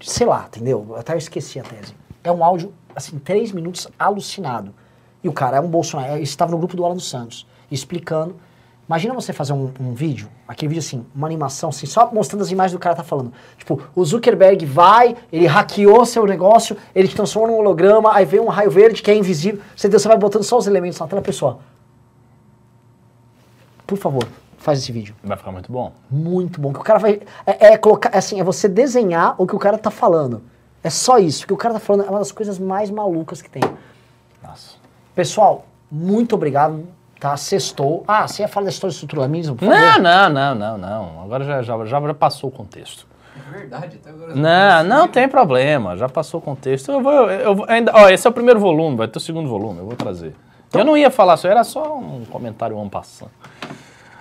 sei 0.00 0.26
lá, 0.26 0.46
entendeu? 0.48 0.94
Até 0.96 1.14
eu 1.14 1.18
esqueci 1.18 1.58
a 1.58 1.62
tese. 1.62 1.94
É 2.22 2.30
um 2.30 2.44
áudio, 2.44 2.72
assim, 2.94 3.18
três 3.18 3.52
minutos 3.52 3.88
alucinado. 3.98 4.74
E 5.22 5.28
o 5.28 5.32
cara 5.32 5.56
é 5.56 5.60
um 5.60 5.68
Bolsonaro, 5.68 6.20
estava 6.20 6.50
no 6.50 6.58
grupo 6.58 6.76
do 6.76 6.84
Alan 6.84 6.96
dos 6.96 7.08
Santos, 7.08 7.46
explicando. 7.70 8.36
Imagina 8.86 9.14
você 9.14 9.32
fazer 9.32 9.54
um, 9.54 9.72
um 9.80 9.94
vídeo, 9.94 10.28
aquele 10.46 10.68
vídeo 10.68 10.80
assim, 10.80 11.06
uma 11.14 11.26
animação, 11.26 11.70
assim, 11.70 11.86
só 11.86 12.10
mostrando 12.12 12.42
as 12.42 12.50
imagens 12.50 12.72
do 12.72 12.78
cara 12.78 12.94
tá 12.94 13.02
falando. 13.02 13.32
Tipo, 13.56 13.82
o 13.94 14.04
Zuckerberg 14.04 14.66
vai, 14.66 15.16
ele 15.32 15.46
hackeou 15.46 16.04
seu 16.04 16.26
negócio, 16.26 16.76
ele 16.94 17.08
te 17.08 17.16
transforma 17.16 17.48
num 17.48 17.58
holograma, 17.58 18.14
aí 18.14 18.26
vem 18.26 18.40
um 18.40 18.48
raio 18.48 18.70
verde 18.70 19.02
que 19.02 19.10
é 19.10 19.14
invisível, 19.14 19.62
você, 19.74 19.88
você 19.88 20.06
vai 20.06 20.18
botando 20.18 20.42
só 20.42 20.58
os 20.58 20.66
elementos 20.66 20.98
na 20.98 21.06
tela, 21.06 21.22
pessoal. 21.22 21.62
Por 23.86 23.96
favor, 23.96 24.26
faz 24.58 24.80
esse 24.80 24.92
vídeo. 24.92 25.14
Vai 25.22 25.36
ficar 25.36 25.52
muito 25.52 25.70
bom. 25.72 25.92
Muito 26.10 26.60
bom. 26.60 26.72
Que 26.72 26.80
o 26.80 26.82
cara 26.82 26.98
vai. 26.98 27.20
É, 27.46 27.72
é 27.72 27.76
colocar. 27.76 28.10
é 28.14 28.18
Assim, 28.18 28.40
é 28.40 28.44
você 28.44 28.68
desenhar 28.68 29.34
o 29.38 29.46
que 29.46 29.54
o 29.54 29.58
cara 29.58 29.76
tá 29.76 29.90
falando. 29.90 30.42
É 30.82 30.90
só 30.90 31.18
isso. 31.18 31.44
O 31.44 31.46
que 31.46 31.52
o 31.52 31.56
cara 31.56 31.74
tá 31.74 31.80
falando 31.80 32.06
é 32.06 32.10
uma 32.10 32.18
das 32.18 32.32
coisas 32.32 32.58
mais 32.58 32.90
malucas 32.90 33.42
que 33.42 33.50
tem. 33.50 33.62
Nossa. 34.42 34.76
Pessoal, 35.14 35.66
muito 35.90 36.34
obrigado. 36.34 36.86
Tá? 37.24 37.38
Sextou. 37.38 38.04
Ah, 38.06 38.28
você 38.28 38.42
ia 38.42 38.48
falar 38.48 38.64
da 38.64 38.70
história 38.70 38.90
do 38.90 38.94
estruturalismo? 38.96 39.56
Por 39.56 39.66
favor. 39.66 39.80
Não, 39.98 40.28
não, 40.28 40.54
não, 40.54 40.54
não, 40.54 40.76
não. 40.76 41.22
Agora 41.24 41.42
já, 41.42 41.62
já, 41.62 41.82
já, 41.86 41.98
já 41.98 42.12
passou 42.12 42.50
o 42.50 42.52
contexto. 42.52 43.06
É 43.34 43.50
verdade, 43.50 43.98
até 43.98 44.10
agora. 44.10 44.32
eu 44.32 44.36
Não, 44.36 44.84
não 44.84 45.08
tem 45.08 45.26
problema, 45.26 45.96
já 45.96 46.06
passou 46.06 46.38
o 46.38 46.42
contexto. 46.42 46.92
Eu 46.92 47.00
vou, 47.02 47.30
eu 47.30 47.54
vou 47.54 47.64
ainda, 47.66 47.92
ó, 47.94 48.10
esse 48.10 48.26
é 48.26 48.30
o 48.30 48.32
primeiro 48.32 48.60
volume, 48.60 48.98
vai 48.98 49.08
ter 49.08 49.16
o 49.16 49.20
segundo 49.20 49.48
volume, 49.48 49.78
eu 49.78 49.86
vou 49.86 49.96
trazer. 49.96 50.34
Eu 50.74 50.84
não 50.84 50.98
ia 50.98 51.10
falar 51.10 51.32
isso, 51.36 51.46
era 51.46 51.64
só 51.64 51.96
um 51.96 52.26
comentário 52.26 52.78
en 52.78 52.88
passant. 52.90 53.30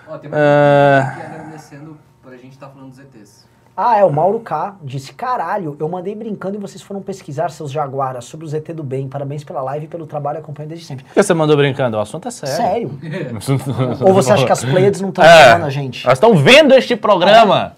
Ó, 0.08 0.18
tem 0.18 0.30
mais 0.30 0.42
É. 0.42 1.04
um 1.04 1.10
aqui 1.10 1.22
agradecendo 1.24 1.98
por 2.22 2.32
a 2.32 2.38
gente 2.38 2.54
estar 2.54 2.70
falando 2.70 2.88
dos 2.88 3.00
ETs. 3.00 3.43
Ah, 3.76 3.98
é, 3.98 4.04
o 4.04 4.12
Mauro 4.12 4.40
K 4.40 4.76
disse: 4.84 5.14
caralho, 5.14 5.76
eu 5.80 5.90
mandei 5.90 6.14
brincando 6.14 6.56
e 6.56 6.60
vocês 6.60 6.82
foram 6.82 7.02
pesquisar 7.02 7.50
seus 7.50 7.72
jaguaras 7.72 8.26
sobre 8.26 8.46
o 8.46 8.50
ZT 8.50 8.72
do 8.74 8.84
bem. 8.84 9.08
Parabéns 9.10 9.44
pela 9.44 9.64
live 9.64 9.86
e 9.86 9.88
pelo 9.88 10.06
trabalho 10.06 10.38
acompanhando 10.40 10.70
desde 10.70 10.86
sempre. 10.86 11.04
Por 11.06 11.14
que 11.16 11.24
você 11.24 11.34
mandou 11.34 11.58
brincando? 11.58 11.98
O 11.98 12.00
assunto 12.00 12.28
é 12.28 12.32
sério. 12.32 13.00
Sério? 13.02 13.38
Ou 14.06 14.14
você 14.14 14.32
acha 14.32 14.46
que 14.46 14.52
as 14.52 14.64
Pleiades 14.64 15.02
não 15.02 15.10
estão 15.10 15.26
É, 15.26 15.46
chamando 15.46 15.66
a 15.66 15.70
gente? 15.72 16.06
Elas 16.06 16.18
estão 16.18 16.36
vendo 16.36 16.74
este 16.76 16.96
programa. 16.96 17.76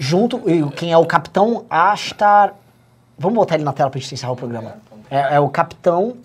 Junto, 0.00 0.42
e 0.48 0.66
quem 0.70 0.92
é 0.92 0.96
o 0.98 1.04
Capitão 1.04 1.66
Astar. 1.68 2.54
Vamos 3.18 3.36
botar 3.36 3.54
ele 3.56 3.64
na 3.64 3.72
tela 3.72 3.90
pra 3.90 4.00
gente 4.00 4.14
encerrar 4.14 4.32
o 4.32 4.36
programa. 4.36 4.76
É, 5.10 5.36
é 5.36 5.40
o 5.40 5.48
Capitão 5.50 6.16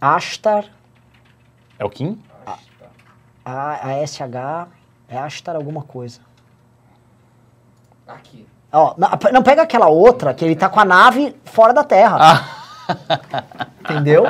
Astar. 0.00 0.64
É 1.78 1.84
o 1.84 1.88
Kim? 1.88 2.18
A, 3.44 3.90
a 4.02 4.06
SH. 4.06 4.68
É 5.08 5.18
Astar 5.18 5.54
alguma 5.56 5.82
coisa. 5.82 6.20
Aqui. 8.14 8.46
Ó, 8.72 8.94
não, 9.32 9.42
pega 9.42 9.62
aquela 9.62 9.88
outra 9.88 10.32
que 10.32 10.44
ele 10.44 10.54
tá 10.54 10.68
com 10.68 10.78
a 10.78 10.84
nave 10.84 11.34
fora 11.44 11.72
da 11.72 11.82
Terra. 11.82 12.46
Entendeu? 13.80 14.24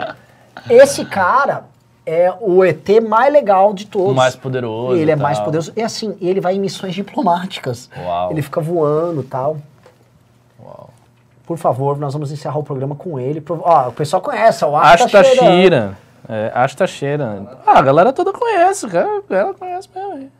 Esse 0.68 1.04
cara 1.04 1.64
é 2.06 2.32
o 2.40 2.64
ET 2.64 2.88
mais 3.06 3.32
legal 3.32 3.72
de 3.74 3.86
todos. 3.86 4.12
O 4.12 4.14
mais 4.14 4.34
poderoso. 4.34 4.96
Ele 4.96 5.10
é 5.10 5.14
e 5.14 5.16
mais 5.16 5.38
tal. 5.38 5.44
poderoso. 5.46 5.72
E 5.76 5.82
assim, 5.82 6.16
ele 6.20 6.40
vai 6.40 6.56
em 6.56 6.60
missões 6.60 6.94
diplomáticas. 6.94 7.90
Uau. 7.96 8.30
Ele 8.30 8.42
fica 8.42 8.60
voando 8.60 9.20
e 9.20 9.24
tal. 9.24 9.58
Uau. 10.62 10.90
Por 11.46 11.58
favor, 11.58 11.98
nós 11.98 12.12
vamos 12.12 12.32
encerrar 12.32 12.58
o 12.58 12.62
programa 12.62 12.94
com 12.94 13.18
ele. 13.18 13.42
Ó, 13.48 13.88
o 13.88 13.92
pessoal 13.92 14.22
conhece, 14.22 14.64
o 14.64 14.76
Asta 14.76 15.04
Asta 15.04 15.24
Sheeran. 15.24 15.50
Shira. 15.50 15.98
É, 16.28 16.52
Asta 16.54 16.86
Shira. 16.86 17.58
Ah, 17.66 17.78
a 17.78 17.82
galera 17.82 18.12
toda 18.12 18.32
conhece, 18.32 18.86
cara. 18.88 19.22
Ela 19.28 19.52
conhece 19.54 19.88
mesmo. 19.94 20.30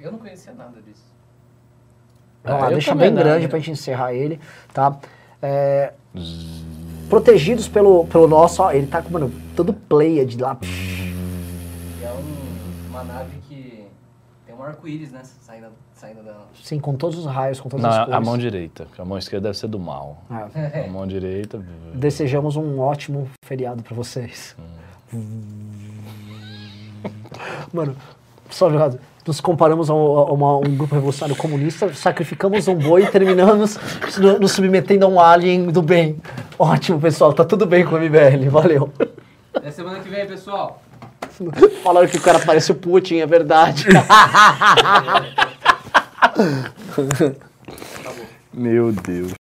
Eu 0.00 0.12
não 0.12 0.18
conhecia 0.18 0.52
nada 0.52 0.80
disso. 0.82 1.11
Vamos 2.44 2.60
lá, 2.60 2.66
Ah, 2.66 2.70
deixa 2.70 2.94
bem 2.94 3.10
não, 3.10 3.22
grande 3.22 3.42
né? 3.42 3.48
pra 3.48 3.58
gente 3.58 3.70
encerrar 3.72 4.12
ele, 4.14 4.40
tá? 4.72 4.96
É, 5.40 5.92
protegidos 7.08 7.68
pelo, 7.68 8.04
pelo 8.06 8.26
nosso, 8.26 8.62
ó, 8.62 8.72
ele 8.72 8.86
tá 8.86 9.00
com, 9.02 9.10
mano, 9.10 9.32
todo 9.54 9.72
played 9.72 10.40
lá. 10.40 10.56
E 10.62 12.04
é 12.04 12.10
um- 12.12 12.88
uma 12.90 13.04
nave 13.04 13.36
que 13.48 13.84
tem 14.46 14.54
um 14.54 14.62
arco-íris, 14.62 15.12
né? 15.12 15.20
Saindo, 15.24 15.66
saindo 15.94 16.22
da. 16.24 16.34
Sim, 16.62 16.80
com 16.80 16.94
todos 16.96 17.18
os 17.18 17.26
raios, 17.26 17.60
com 17.60 17.68
todas 17.68 17.82
Não, 17.84 17.90
as 17.90 17.98
a 17.98 18.06
cores. 18.06 18.24
mão 18.26 18.38
direita. 18.38 18.84
porque 18.86 19.00
A 19.00 19.04
mão 19.04 19.18
esquerda 19.18 19.48
deve 19.48 19.58
ser 19.58 19.68
do 19.68 19.78
mal. 19.78 20.22
É. 20.54 20.84
A 20.84 20.90
mão 20.90 21.06
direita. 21.06 21.64
Desejamos 21.94 22.56
um 22.56 22.78
ótimo 22.80 23.28
feriado 23.44 23.82
pra 23.82 23.94
vocês. 23.94 24.56
Mano, 27.72 27.96
só 28.50 28.70
jogado. 28.70 28.98
Nos 29.26 29.40
comparamos 29.40 29.88
a, 29.88 29.94
um- 29.94 30.18
a 30.18 30.24
uma- 30.32 30.56
um 30.58 30.76
grupo 30.76 30.94
revolucionário 30.94 31.36
comunista, 31.40 31.92
sacrificamos 31.94 32.66
um 32.66 32.74
boi 32.74 33.04
e 33.04 33.06
terminamos 33.06 33.78
no- 34.18 34.38
nos 34.40 34.50
submetendo 34.52 35.04
a 35.04 35.08
um 35.08 35.20
alien 35.20 35.66
do 35.66 35.80
bem. 35.80 36.16
Ótimo, 36.58 37.00
pessoal. 37.00 37.32
Tá 37.32 37.44
tudo 37.44 37.64
bem 37.64 37.84
com 37.84 37.94
o 37.94 37.98
MBL. 37.98 38.48
Valeu. 38.50 38.92
Até 39.54 39.70
semana 39.70 40.00
que 40.00 40.08
vem, 40.08 40.26
pessoal. 40.26 40.82
Falaram 41.84 42.08
que 42.08 42.16
o 42.16 42.20
cara 42.20 42.38
parece 42.40 42.72
o 42.72 42.74
Putin, 42.74 43.18
é 43.18 43.26
verdade. 43.26 43.86
Meu 48.52 48.92
Deus. 48.92 49.30